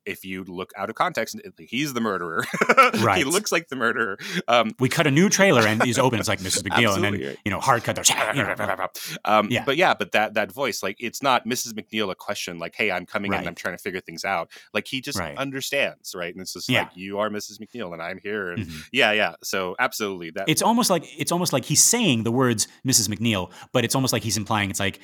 if 0.07 0.25
you 0.25 0.43
look 0.45 0.71
out 0.77 0.89
of 0.89 0.95
context, 0.95 1.39
he's 1.59 1.93
the 1.93 2.01
murderer. 2.01 2.43
Right. 2.99 3.17
he 3.17 3.23
looks 3.25 3.51
like 3.51 3.67
the 3.67 3.75
murderer. 3.75 4.17
Um, 4.47 4.71
We 4.79 4.87
cut 4.89 5.05
a 5.07 5.11
new 5.11 5.29
trailer 5.29 5.61
and 5.67 5.83
he's 5.83 5.99
open. 5.99 6.19
It's 6.19 6.27
like 6.29 6.39
Mrs. 6.39 6.63
MacNeil, 6.63 6.95
and 6.95 7.03
then 7.03 7.35
you 7.45 7.51
know 7.51 7.59
hard 7.59 7.83
cut. 7.83 7.95
There's 7.95 8.09
you 8.09 8.15
know, 8.43 8.55
um, 9.25 9.47
Yeah. 9.51 9.63
But 9.65 9.77
yeah, 9.77 9.93
but 9.93 10.13
that 10.13 10.33
that 10.35 10.51
voice, 10.51 10.81
like, 10.81 10.97
it's 10.99 11.21
not 11.21 11.45
Mrs. 11.45 11.73
MacNeil 11.73 12.09
a 12.11 12.15
question 12.15 12.59
like, 12.59 12.75
"Hey, 12.75 12.89
I'm 12.91 13.05
coming 13.05 13.33
in, 13.33 13.39
and 13.39 13.47
I'm 13.47 13.55
trying 13.55 13.75
to 13.75 13.81
figure 13.81 13.99
things 13.99 14.23
out." 14.25 14.49
Like 14.73 14.87
he 14.87 15.01
just 15.01 15.19
Right. 15.19 15.37
understands, 15.37 16.15
right? 16.15 16.33
And 16.33 16.41
it's 16.41 16.53
just 16.53 16.69
Yeah. 16.69 16.83
like, 16.83 16.91
"You 16.95 17.19
are 17.19 17.29
Mrs. 17.29 17.59
MacNeil, 17.59 17.93
and 17.93 18.01
I'm 18.01 18.19
here." 18.23 18.51
And 18.51 18.65
Mhm. 18.67 18.87
yeah, 18.91 19.11
yeah. 19.11 19.33
So 19.43 19.75
absolutely, 19.79 20.31
that 20.31 20.47
it's 20.47 20.61
almost 20.61 20.89
like 20.89 21.03
it's 21.17 21.31
almost 21.31 21.51
like 21.53 21.65
he's 21.65 21.83
saying 21.83 22.23
the 22.23 22.31
words 22.31 22.67
Mrs. 22.85 23.09
MacNeil, 23.09 23.51
but 23.73 23.83
it's 23.85 23.95
almost 23.95 24.13
like 24.13 24.23
he's 24.23 24.37
implying 24.37 24.69
it's 24.69 24.79
like 24.79 24.99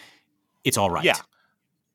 it's 0.63 0.77
all 0.77 0.89
right. 0.89 1.03
Yeah. 1.03 1.17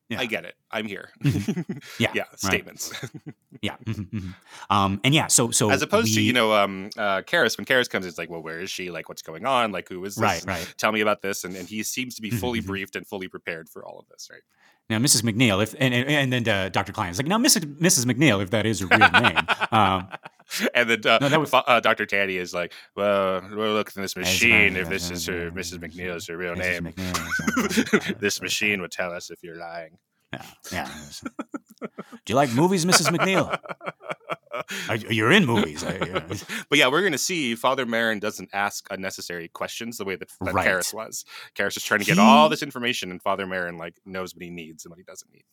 Yeah. 0.08 0.20
I 0.20 0.26
get 0.26 0.44
it. 0.44 0.54
I'm 0.70 0.86
here. 0.86 1.10
Yeah, 1.98 2.10
yeah. 2.14 2.24
Statements. 2.36 2.92
yeah. 3.62 3.76
Mhm, 3.84 4.10
mhm. 4.10 4.34
um, 4.70 5.00
and 5.04 5.14
yeah, 5.14 5.26
so 5.26 5.50
so 5.50 5.70
As 5.70 5.82
opposed 5.82 6.14
to 6.14 6.22
you 6.22 6.32
know, 6.32 6.52
um, 6.52 6.90
uh, 6.96 7.22
Karras. 7.22 7.58
When 7.58 7.64
Karras 7.64 7.90
comes, 7.90 8.06
it's 8.06 8.18
like, 8.18 8.30
well, 8.30 8.42
where 8.42 8.60
is 8.60 8.70
she? 8.70 8.90
Like, 8.90 9.08
what's 9.08 9.22
going 9.22 9.44
on? 9.46 9.72
Like, 9.72 9.88
who 9.88 10.04
is 10.04 10.14
this? 10.14 10.22
right, 10.22 10.44
right. 10.46 10.74
Tell 10.78 10.92
me 10.92 11.00
about 11.00 11.22
this. 11.22 11.44
And 11.44 11.56
and 11.56 11.68
he 11.68 11.82
seems 11.82 12.14
to 12.16 12.22
be 12.22 12.30
fully 12.30 12.60
Mhm. 12.60 12.66
briefed 12.66 12.96
and 12.96 13.06
fully 13.06 13.28
prepared 13.28 13.68
for 13.68 13.84
all 13.84 13.98
of 13.98 14.06
this, 14.08 14.28
right? 14.30 14.42
Now, 14.88 14.98
Mrs. 14.98 15.22
MacNeil, 15.22 15.62
if 15.62 15.74
and 15.78 15.92
and, 15.92 16.08
and 16.08 16.32
then 16.32 16.48
uh, 16.48 16.68
Dr. 16.70 16.92
Klein 16.92 17.10
is 17.10 17.18
like, 17.18 17.26
now, 17.26 17.36
Mrs. 17.38 17.78
Mrs. 17.78 18.04
MacNeil, 18.06 18.42
if 18.42 18.50
that 18.50 18.64
is 18.64 18.80
her 18.80 18.86
real 18.86 19.10
name. 19.10 19.38
Um, 19.72 20.08
and 20.74 20.88
then 20.90 21.06
uh, 21.06 21.28
No, 21.28 21.40
was- 21.40 21.52
uh, 21.52 21.80
Dr. 21.80 22.06
Tanney 22.06 22.36
is 22.38 22.54
like, 22.54 22.72
well, 22.96 23.42
we'll 23.52 23.72
look 23.74 23.94
in 23.96 24.02
this 24.02 24.16
machine 24.16 24.76
if 24.76 24.88
this 24.88 25.10
is 25.10 25.26
her, 25.26 25.50
Mrs. 25.50 25.78
MacNeil 25.78 26.16
is 26.16 26.26
her 26.28 26.36
real 26.36 26.54
name. 26.54 26.92
This 28.20 28.40
machine 28.40 28.80
would 28.80 28.90
tell 28.92 29.12
us 29.12 29.30
if 29.30 29.42
you're 29.42 29.56
lying. 29.58 29.98
Yeah, 30.32 30.42
yeah. 30.72 30.90
Do 31.80 31.88
you 32.32 32.34
like 32.34 32.52
movies, 32.52 32.84
Mrs. 32.84 33.08
MacNeil? 33.16 33.58
You're 35.10 35.30
in 35.32 35.46
movies. 35.46 35.84
But 36.68 36.78
yeah, 36.78 36.88
we're 36.88 37.00
going 37.00 37.12
to 37.12 37.18
see 37.18 37.54
Father 37.54 37.86
Merrin 37.86 38.20
doesn't 38.20 38.50
ask 38.52 38.86
unnecessary 38.90 39.48
questions 39.48 39.96
the 39.98 40.04
way 40.04 40.16
that, 40.16 40.28
that 40.42 40.52
Right. 40.54 40.66
Karras 40.66 40.92
was. 40.92 41.24
Karras 41.54 41.76
is 41.76 41.82
trying 41.82 42.00
to 42.00 42.06
get 42.06 42.16
He- 42.16 42.20
all 42.20 42.48
this 42.48 42.62
information, 42.62 43.10
and 43.10 43.22
Father 43.22 43.46
Merrin 43.46 43.78
like 43.78 43.94
knows 44.04 44.34
what 44.34 44.42
he 44.42 44.50
needs 44.50 44.84
and 44.84 44.90
what 44.90 44.98
he 44.98 45.04
doesn't 45.04 45.32
need. 45.32 45.44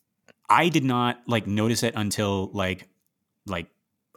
I 0.48 0.68
did 0.68 0.84
not 0.84 1.20
like 1.26 1.46
notice 1.46 1.82
it 1.82 1.94
until 1.96 2.50
like 2.52 2.88
like 3.46 3.68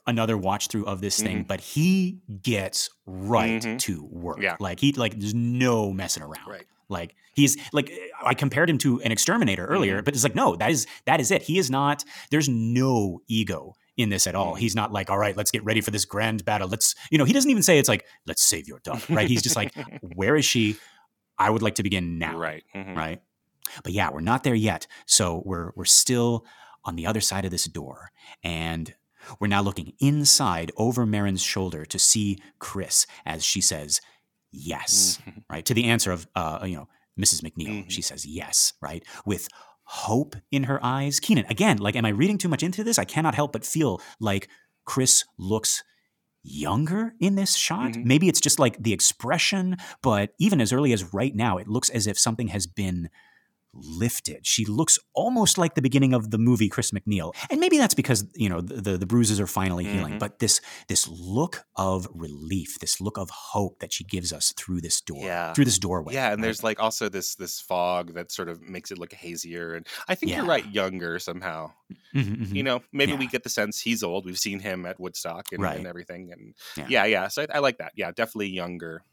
another 0.09 0.37
watch 0.37 0.67
through 0.67 0.85
of 0.85 1.01
this 1.01 1.21
thing, 1.21 1.43
Mhm. 1.43 1.47
but 1.47 1.61
he 1.61 2.19
gets 2.41 2.89
right 3.05 3.61
Mhm. 3.61 3.79
to 3.79 4.03
work. 4.11 4.39
Yeah. 4.41 4.57
Like 4.59 4.79
he 4.79 4.91
like 4.93 5.17
there's 5.19 5.33
no 5.35 5.91
messing 5.93 6.23
around. 6.23 6.47
Right. 6.47 6.65
Like 6.89 7.15
he's 7.35 7.55
like 7.71 7.91
I 8.23 8.33
compared 8.33 8.69
him 8.69 8.77
to 8.79 9.01
an 9.01 9.11
exterminator 9.11 9.63
Mm-hmm. 9.63 9.73
earlier, 9.73 10.01
but 10.01 10.13
it's 10.15 10.23
like 10.23 10.35
no, 10.35 10.55
that 10.57 10.71
is 10.71 10.87
that 11.05 11.19
is 11.21 11.31
it. 11.31 11.43
He 11.43 11.57
is 11.57 11.69
not 11.69 12.03
there's 12.31 12.49
no 12.49 13.21
ego 13.27 13.75
in 13.95 14.09
this 14.09 14.27
at 14.27 14.35
all. 14.35 14.55
Mhm. 14.55 14.59
He's 14.59 14.75
not 14.75 14.91
like, 14.91 15.09
all 15.09 15.17
right, 15.17 15.35
let's 15.37 15.51
get 15.51 15.63
ready 15.63 15.81
for 15.81 15.91
this 15.91 16.05
grand 16.05 16.43
battle. 16.45 16.67
Let's 16.67 16.95
you 17.11 17.17
know, 17.17 17.25
he 17.25 17.33
doesn't 17.33 17.51
even 17.51 17.63
say 17.63 17.77
it's 17.79 17.89
like, 17.89 18.05
let's 18.25 18.41
save 18.43 18.67
your 18.67 18.79
daughter. 18.79 19.13
Right. 19.13 19.27
He's 19.29 19.41
just 19.43 19.55
like, 19.55 19.73
where 20.15 20.35
is 20.35 20.45
she? 20.45 20.77
I 21.37 21.49
would 21.49 21.61
like 21.61 21.75
to 21.75 21.83
begin 21.83 22.17
now 22.17 22.37
Right. 22.37 22.63
mhm. 22.75 22.95
right? 22.95 23.21
But 23.83 23.93
yeah, 23.93 24.09
we're 24.09 24.21
not 24.21 24.43
there 24.43 24.55
yet. 24.55 24.87
So 25.05 25.43
we're 25.45 25.71
we're 25.75 25.85
still 25.85 26.45
on 26.85 26.95
the 26.95 27.05
other 27.05 27.21
side 27.21 27.43
of 27.45 27.51
this 27.51 27.65
door, 27.65 28.09
and 28.43 28.95
we're 29.39 29.47
now 29.47 29.61
looking 29.61 29.93
inside 29.99 30.71
over 30.77 31.05
Merrin's 31.05 31.41
shoulder 31.41 31.85
to 31.85 31.99
see 31.99 32.37
Chris 32.59 33.05
as 33.25 33.43
she 33.45 33.61
says 33.61 34.01
yes, 34.51 35.19
Mhm. 35.25 35.43
right 35.49 35.65
to 35.65 35.73
the 35.73 35.85
answer 35.85 36.11
of 36.11 36.27
uh, 36.35 36.59
you 36.63 36.75
know 36.75 36.87
Mrs. 37.19 37.41
MacNeil. 37.41 37.85
Mhm. 37.85 37.91
She 37.91 38.01
says 38.01 38.25
yes, 38.25 38.73
right 38.81 39.03
with 39.25 39.47
hope 39.83 40.35
in 40.51 40.63
her 40.63 40.79
eyes. 40.83 41.19
Kynan, 41.19 41.49
again, 41.49 41.77
like, 41.77 41.95
am 41.95 42.05
I 42.05 42.09
reading 42.09 42.37
too 42.37 42.47
much 42.49 42.63
into 42.63 42.83
this? 42.83 42.97
I 42.99 43.05
cannot 43.05 43.35
help 43.35 43.51
but 43.53 43.65
feel 43.65 44.01
like 44.19 44.47
Chris 44.85 45.23
looks 45.37 45.83
younger 46.43 47.13
in 47.19 47.35
this 47.35 47.55
shot. 47.55 47.91
Mhm. 47.91 48.05
Maybe 48.05 48.29
it's 48.29 48.39
just 48.39 48.59
like 48.59 48.81
the 48.81 48.93
expression, 48.93 49.77
but 50.01 50.33
even 50.39 50.61
as 50.61 50.71
early 50.71 50.93
as 50.93 51.13
right 51.13 51.35
now, 51.35 51.57
it 51.57 51.67
looks 51.67 51.89
as 51.89 52.07
if 52.07 52.17
something 52.17 52.47
has 52.49 52.65
been 52.65 53.09
lifted. 53.73 54.45
She 54.47 54.65
looks 54.65 54.97
almost 55.13 55.57
like 55.57 55.75
the 55.75 55.81
beginning 55.81 56.13
of 56.13 56.31
the 56.31 56.37
movie 56.37 56.69
Chris 56.69 56.91
MacNeil. 56.91 57.33
And 57.51 57.59
maybe 57.59 57.77
that's 57.77 57.93
because, 57.93 58.25
you 58.35 58.49
know, 58.49 58.61
the, 58.61 58.81
the, 58.81 58.97
the 58.97 59.05
bruises 59.05 59.39
are 59.39 59.47
finally 59.47 59.85
healing, 59.85 60.13
Mhm. 60.13 60.19
but 60.19 60.39
this 60.39 60.59
this 60.87 61.07
look 61.07 61.63
of 61.75 62.07
relief, 62.13 62.79
this 62.79 62.99
look 62.99 63.17
of 63.17 63.29
hope 63.29 63.79
that 63.79 63.93
she 63.93 64.03
gives 64.03 64.33
us 64.33 64.53
through 64.57 64.81
this 64.81 65.01
door, 65.01 65.23
Yeah. 65.23 65.53
through 65.53 65.65
this 65.65 65.77
doorway. 65.79 66.13
Yeah, 66.15 66.31
and 66.31 66.37
right? 66.41 66.45
there's 66.47 66.63
like 66.63 66.79
also 66.79 67.09
this 67.09 67.35
this 67.35 67.59
fog 67.61 68.13
that 68.15 68.31
sort 68.31 68.49
of 68.49 68.61
makes 68.61 68.91
it 68.91 68.97
look 68.97 69.13
hazier, 69.13 69.75
and 69.75 69.85
I 70.07 70.15
think 70.15 70.31
you're 70.33 70.45
right, 70.45 70.65
younger 70.71 71.19
somehow. 71.19 71.71
Mhm, 72.15 72.37
mhm. 72.47 72.55
You 72.55 72.63
know, 72.63 72.81
maybe 72.91 73.13
we 73.13 73.27
get 73.27 73.43
the 73.43 73.49
sense 73.49 73.79
he's 73.81 74.01
old. 74.03 74.25
We've 74.25 74.37
seen 74.37 74.59
him 74.59 74.85
at 74.85 74.99
Woodstock 74.99 75.51
and, 75.51 75.61
Right. 75.61 75.77
and 75.77 75.85
everything, 75.87 76.31
and 76.31 76.55
Yeah. 76.75 76.87
yeah, 76.89 77.05
yeah. 77.05 77.27
So 77.27 77.43
I, 77.43 77.57
I 77.57 77.59
like 77.59 77.77
that. 77.77 77.93
Yeah, 77.95 78.11
definitely 78.11 78.49
younger. 78.49 79.03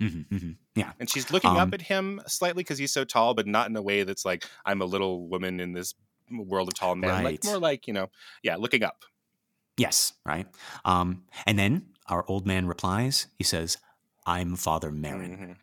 Mhm, 0.00 0.28
mhm. 0.28 0.56
Yeah. 0.74 0.92
And 0.98 1.10
she's 1.10 1.30
looking 1.30 1.50
Um, 1.50 1.56
up 1.58 1.74
at 1.74 1.82
him 1.82 2.20
slightly 2.26 2.62
because 2.62 2.78
he's 2.78 2.92
so 2.92 3.04
tall, 3.04 3.34
but 3.34 3.46
not 3.46 3.68
in 3.68 3.76
a 3.76 3.82
way 3.82 4.02
that's 4.02 4.24
like 4.24 4.48
I'm 4.64 4.80
a 4.80 4.86
little 4.86 5.28
woman 5.28 5.60
in 5.60 5.72
this 5.72 5.94
world 6.30 6.68
of 6.68 6.74
tall 6.74 6.94
men. 6.96 7.22
Like 7.22 7.44
more 7.44 7.58
like 7.58 7.86
you 7.86 7.92
know, 7.92 8.08
yeah, 8.42 8.56
looking 8.56 8.82
up. 8.82 9.04
Yes, 9.76 10.12
right. 10.26 10.46
Um, 10.84 11.24
and 11.46 11.58
then 11.58 11.86
our 12.06 12.24
old 12.28 12.46
man 12.46 12.66
replies. 12.66 13.28
He 13.38 13.44
says, 13.44 13.78
"I'm 14.26 14.56
Father 14.56 14.90
Merrin," 14.90 15.38
Mhm. 15.38 15.56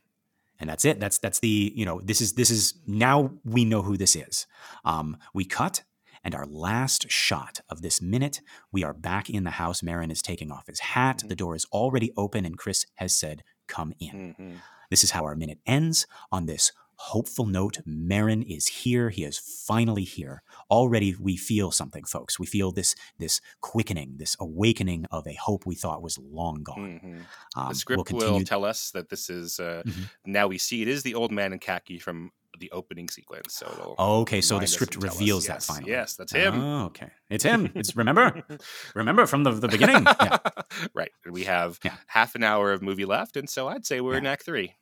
and 0.60 0.70
that's 0.70 0.86
it. 0.86 1.00
That's 1.00 1.18
that's 1.20 1.40
the 1.40 1.74
you 1.76 1.86
know 1.86 2.02
this 2.02 2.22
is 2.22 2.34
this 2.34 2.50
is 2.50 2.76
now 2.88 3.32
we 3.44 3.66
know 3.66 3.82
who 3.82 3.98
this 3.98 4.16
is. 4.16 4.48
Um, 4.86 5.18
we 5.34 5.46
cut. 5.46 5.84
And 6.24 6.36
our 6.36 6.48
last 6.48 7.10
shot 7.10 7.62
of 7.70 7.82
this 7.82 8.02
minute, 8.02 8.42
we 8.72 8.84
are 8.84 8.94
back 8.94 9.30
in 9.30 9.46
the 9.46 9.52
house. 9.52 9.82
Merrin 9.82 10.12
is 10.12 10.22
taking 10.22 10.52
off 10.52 10.68
his 10.68 10.80
hat. 10.82 11.20
Mhm. 11.20 11.30
The 11.30 11.36
door 11.38 11.56
is 11.56 11.66
already 11.72 12.12
open, 12.18 12.44
and 12.46 12.58
Chris 12.58 12.86
has 12.96 13.16
said, 13.18 13.44
Come 13.68 13.94
in. 14.00 14.36
Mhm. 14.40 14.58
This 14.90 15.04
is 15.04 15.12
how 15.12 15.24
our 15.26 15.36
minute 15.36 15.60
ends 15.66 16.08
on 16.32 16.46
this 16.46 16.72
hopeful 17.00 17.46
note. 17.46 17.78
Merrin 17.86 18.44
is 18.44 18.68
here. 18.68 19.10
He 19.12 19.24
is 19.24 19.38
finally 19.38 20.04
here. 20.04 20.42
Already 20.72 21.16
we 21.20 21.38
feel 21.38 21.72
something, 21.72 22.04
folks. 22.06 22.40
We 22.40 22.48
feel 22.48 22.72
this 22.72 22.96
this 23.20 23.40
quickening, 23.62 24.16
this 24.18 24.36
awakening 24.40 25.06
of 25.12 25.28
a 25.28 25.34
hope 25.36 25.66
we 25.66 25.76
thought 25.76 26.02
was 26.02 26.18
long 26.18 26.64
gone. 26.64 27.00
Mhm. 27.04 27.26
Um, 27.56 27.70
The 27.70 27.76
script 27.76 28.12
we'll 28.12 28.32
will 28.34 28.44
tell 28.44 28.66
us 28.66 28.90
that 28.92 29.10
this 29.10 29.30
is 29.30 29.60
uh, 29.60 29.84
Mhm. 29.86 30.10
now 30.26 30.48
we 30.48 30.58
see 30.58 30.82
it 30.82 30.88
is 30.88 31.04
the 31.04 31.14
old 31.14 31.32
man 31.32 31.54
in 31.54 31.60
khaki 31.60 32.00
from 32.00 32.32
the 32.60 32.72
opening 32.72 33.10
sequence. 33.10 33.54
So 33.54 33.68
it'll 33.72 33.96
okay, 34.22 34.42
so 34.42 34.60
the 34.60 34.68
script 34.68 34.96
and 34.96 35.04
tell 35.04 35.12
us, 35.12 35.20
reveals 35.20 35.48
that 35.48 35.54
yes, 35.56 35.66
finally. 35.66 35.92
Yes, 35.92 36.16
that's 36.16 36.32
him. 36.34 36.60
Oh, 36.62 36.86
okay, 36.86 37.10
it's 37.30 37.44
him. 37.44 37.72
It's 37.76 37.96
remember, 37.96 38.44
remember 38.96 39.26
from 39.26 39.44
the, 39.44 39.52
the 39.52 39.68
beginning. 39.68 40.04
Yeah. 40.04 40.38
right. 40.94 41.12
We 41.30 41.44
have 41.46 41.80
Yeah. 41.84 41.96
half 42.08 42.36
an 42.36 42.44
hour 42.44 42.72
of 42.72 42.82
movie 42.82 43.06
left, 43.06 43.38
and 43.38 43.50
so 43.50 43.68
I'd 43.68 43.86
say 43.86 44.02
we're 44.02 44.18
in 44.18 44.26
Act 44.26 44.46
Three. 44.46 44.76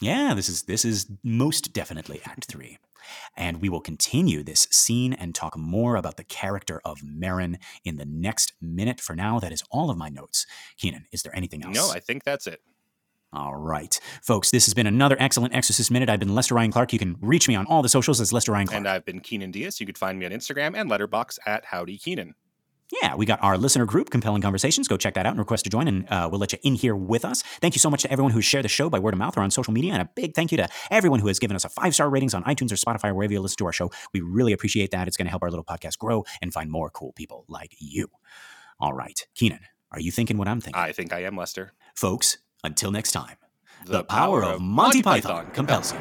Yeah, 0.00 0.34
this 0.34 0.48
is 0.48 0.62
this 0.62 0.84
is 0.84 1.10
most 1.22 1.72
definitely 1.72 2.20
Act 2.24 2.46
Three, 2.46 2.78
and 3.36 3.60
we 3.62 3.68
will 3.68 3.80
continue 3.80 4.42
this 4.42 4.66
scene 4.70 5.12
and 5.12 5.34
talk 5.34 5.56
more 5.56 5.94
about 5.96 6.16
the 6.16 6.24
character 6.24 6.80
of 6.84 6.98
Merrin 7.00 7.56
in 7.84 7.96
the 7.96 8.04
next 8.06 8.52
minute. 8.60 9.00
For 9.00 9.14
now, 9.14 9.38
that 9.38 9.52
is 9.52 9.62
all 9.70 9.90
of 9.90 9.96
my 9.96 10.08
notes. 10.08 10.46
Kynan, 10.82 11.04
is 11.12 11.22
there 11.22 11.34
anything 11.36 11.64
else? 11.64 11.76
No, 11.76 11.90
I 11.90 12.00
think 12.00 12.24
that's 12.24 12.46
it. 12.46 12.60
All 13.34 13.56
right, 13.56 13.98
folks, 14.22 14.52
this 14.52 14.66
has 14.66 14.74
been 14.74 14.86
another 14.86 15.16
excellent 15.18 15.54
Exorcist 15.54 15.90
Minute. 15.90 16.08
I've 16.08 16.20
been 16.20 16.34
Lester 16.34 16.54
Ryan 16.54 16.70
Clark. 16.70 16.92
You 16.92 17.00
can 17.00 17.16
reach 17.20 17.48
me 17.48 17.56
on 17.56 17.66
all 17.66 17.82
the 17.82 17.88
socials 17.88 18.20
as 18.20 18.32
Lester 18.32 18.52
Ryan 18.52 18.68
Clark. 18.68 18.78
And 18.78 18.88
I've 18.88 19.04
been 19.04 19.20
Kynan 19.20 19.50
Diaz. 19.50 19.80
You 19.80 19.86
could 19.86 19.98
find 19.98 20.18
me 20.18 20.26
on 20.26 20.32
Instagram 20.32 20.76
and 20.76 20.88
Letterboxd 20.88 21.38
at 21.44 21.64
Howdy 21.64 21.98
Kynan. 21.98 22.34
Yeah, 23.02 23.16
we 23.16 23.26
got 23.26 23.42
our 23.42 23.56
listener 23.56 23.86
group, 23.86 24.10
Compelling 24.10 24.42
Conversations. 24.42 24.86
Go 24.86 24.96
check 24.96 25.14
that 25.14 25.26
out 25.26 25.30
and 25.30 25.38
request 25.38 25.64
to 25.64 25.70
join, 25.70 25.88
and 25.88 26.08
uh, 26.10 26.28
we'll 26.30 26.38
let 26.38 26.52
you 26.52 26.58
in 26.62 26.74
here 26.74 26.94
with 26.94 27.24
us. 27.24 27.42
Thank 27.60 27.74
you 27.74 27.80
so 27.80 27.90
much 27.90 28.02
to 28.02 28.12
everyone 28.12 28.32
who 28.32 28.40
shared 28.40 28.64
the 28.64 28.68
show 28.68 28.88
by 28.88 28.98
word 28.98 29.14
of 29.14 29.18
mouth 29.18 29.36
or 29.36 29.40
on 29.40 29.50
social 29.50 29.72
media, 29.72 29.92
and 29.94 30.02
a 30.02 30.08
big 30.14 30.34
thank 30.34 30.52
you 30.52 30.58
to 30.58 30.68
everyone 30.90 31.18
who 31.18 31.28
has 31.28 31.38
given 31.38 31.56
us 31.56 31.64
a 31.64 31.68
five 31.68 31.94
star 31.94 32.10
ratings 32.10 32.34
on 32.34 32.44
iTunes 32.44 32.70
or 32.70 32.76
Spotify 32.76 33.08
or 33.08 33.14
wherever 33.14 33.32
you 33.32 33.40
listen 33.40 33.56
to 33.56 33.66
our 33.66 33.72
show. 33.72 33.90
We 34.12 34.20
really 34.20 34.52
appreciate 34.52 34.90
that. 34.92 35.08
It's 35.08 35.16
going 35.16 35.26
to 35.26 35.30
help 35.30 35.42
our 35.42 35.50
little 35.50 35.64
podcast 35.64 35.98
grow 35.98 36.24
and 36.40 36.52
find 36.52 36.70
more 36.70 36.90
cool 36.90 37.12
people 37.14 37.44
like 37.48 37.74
you. 37.78 38.08
All 38.78 38.92
right, 38.92 39.26
Kynan, 39.34 39.60
are 39.90 40.00
you 40.00 40.12
thinking 40.12 40.36
what 40.36 40.46
I'm 40.46 40.60
thinking? 40.60 40.80
I 40.80 40.92
think 40.92 41.12
I 41.12 41.22
am 41.22 41.36
Lester. 41.36 41.72
Folks, 41.94 42.38
until 42.64 42.90
next 42.90 43.12
time, 43.12 43.36
the, 43.86 44.02
power, 44.04 44.42
of 44.42 44.60
Monty, 44.60 45.02
Python, 45.02 45.46
compels 45.52 45.92
you. 45.92 45.98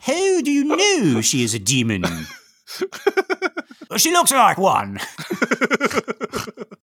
How 0.00 0.40
do 0.40 0.50
you 0.50 0.64
know 0.64 1.20
she 1.22 1.42
is 1.42 1.54
a 1.54 1.58
demon? 1.58 2.04
she 3.96 4.12
looks 4.12 4.32
like 4.32 4.58
one. 4.58 4.98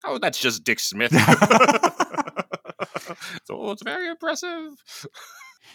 oh, 0.06 0.19
that's 0.19 0.40
just 0.40 0.64
Dick 0.64 0.80
Smith. 0.80 1.11
so 3.45 3.72
it's 3.72 3.84
very 3.84 4.10
impressive. 4.10 4.73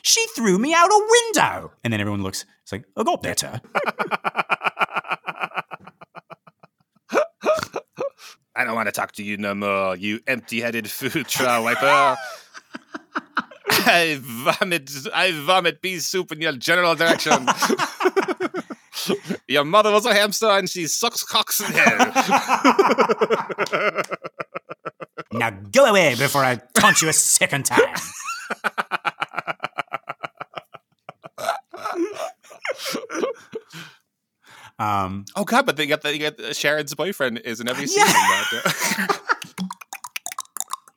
She 0.03 0.25
threw 0.37 0.59
me 0.59 0.73
out 0.73 0.89
a 0.89 1.09
window. 1.11 1.73
And 1.83 1.93
then 1.93 2.01
everyone 2.01 2.23
looks, 2.23 2.45
it's 2.63 2.71
like, 2.71 2.85
I 2.97 3.03
got 3.03 3.23
better. 3.23 3.61
I 8.55 8.63
don't 8.65 8.77
want 8.77 8.87
to 8.87 8.93
talk 8.93 9.11
to 9.13 9.25
you 9.25 9.37
no 9.37 9.53
more, 9.53 9.97
you 9.97 10.21
empty-headed 10.29 10.89
food 10.89 11.27
trough 11.27 11.65
wiper. 11.65 12.17
I 13.69 14.19
vomit, 14.21 14.93
I 15.13 15.33
vomit 15.33 15.83
pea 15.83 15.99
soup 15.99 16.31
in 16.31 16.41
your 16.41 16.53
general 16.53 16.95
direction. 16.95 17.49
your 19.49 19.65
mother 19.65 19.91
was 19.91 20.07
a 20.07 20.15
hamster 20.15 20.47
and 20.47 20.69
she 20.69 20.87
sucks 20.87 21.23
cocks 21.23 21.61
in 21.61 21.73
hell. 21.73 22.13
now 25.33 25.51
go 25.73 25.87
away 25.87 26.15
before 26.15 26.45
I 26.45 26.61
taunt 26.75 27.03
you 27.03 27.09
a 27.09 27.13
second 27.13 27.65
time. 27.67 27.81
um, 34.79 35.25
oh 35.35 35.45
god, 35.45 35.67
but 35.67 35.77
they 35.77 35.87
got 35.87 36.03
the, 36.03 36.13
you 36.13 36.21
got 36.21 36.37
the, 36.37 36.55
Sharon's 36.55 36.95
boyfriend 36.95 37.39
is 37.45 37.61
in 37.61 37.69
every 37.69 37.87
scene. 37.87 38.05
Yeah. 38.07 38.45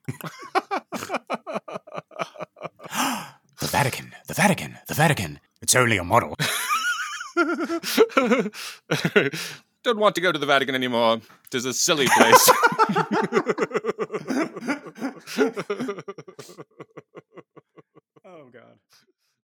in 0.07 0.15
the 3.59 3.67
Vatican, 3.67 4.15
the 4.27 4.34
Vatican, 4.34 4.77
the 4.88 4.93
Vatican. 4.93 5.39
It's 5.61 5.76
only 5.76 5.97
a 5.97 6.03
model. 6.03 6.35
Don't 9.84 9.98
want 9.98 10.16
to 10.16 10.22
go 10.22 10.32
to 10.32 10.40
the 10.40 10.45
Vatican 10.45 10.76
anymore. 10.76 11.22
It 11.48 11.56
is 11.56 11.66
a 11.66 11.74
silly 11.74 12.07
place. 12.07 12.49
oh, 18.26 18.49
God. 18.52 18.78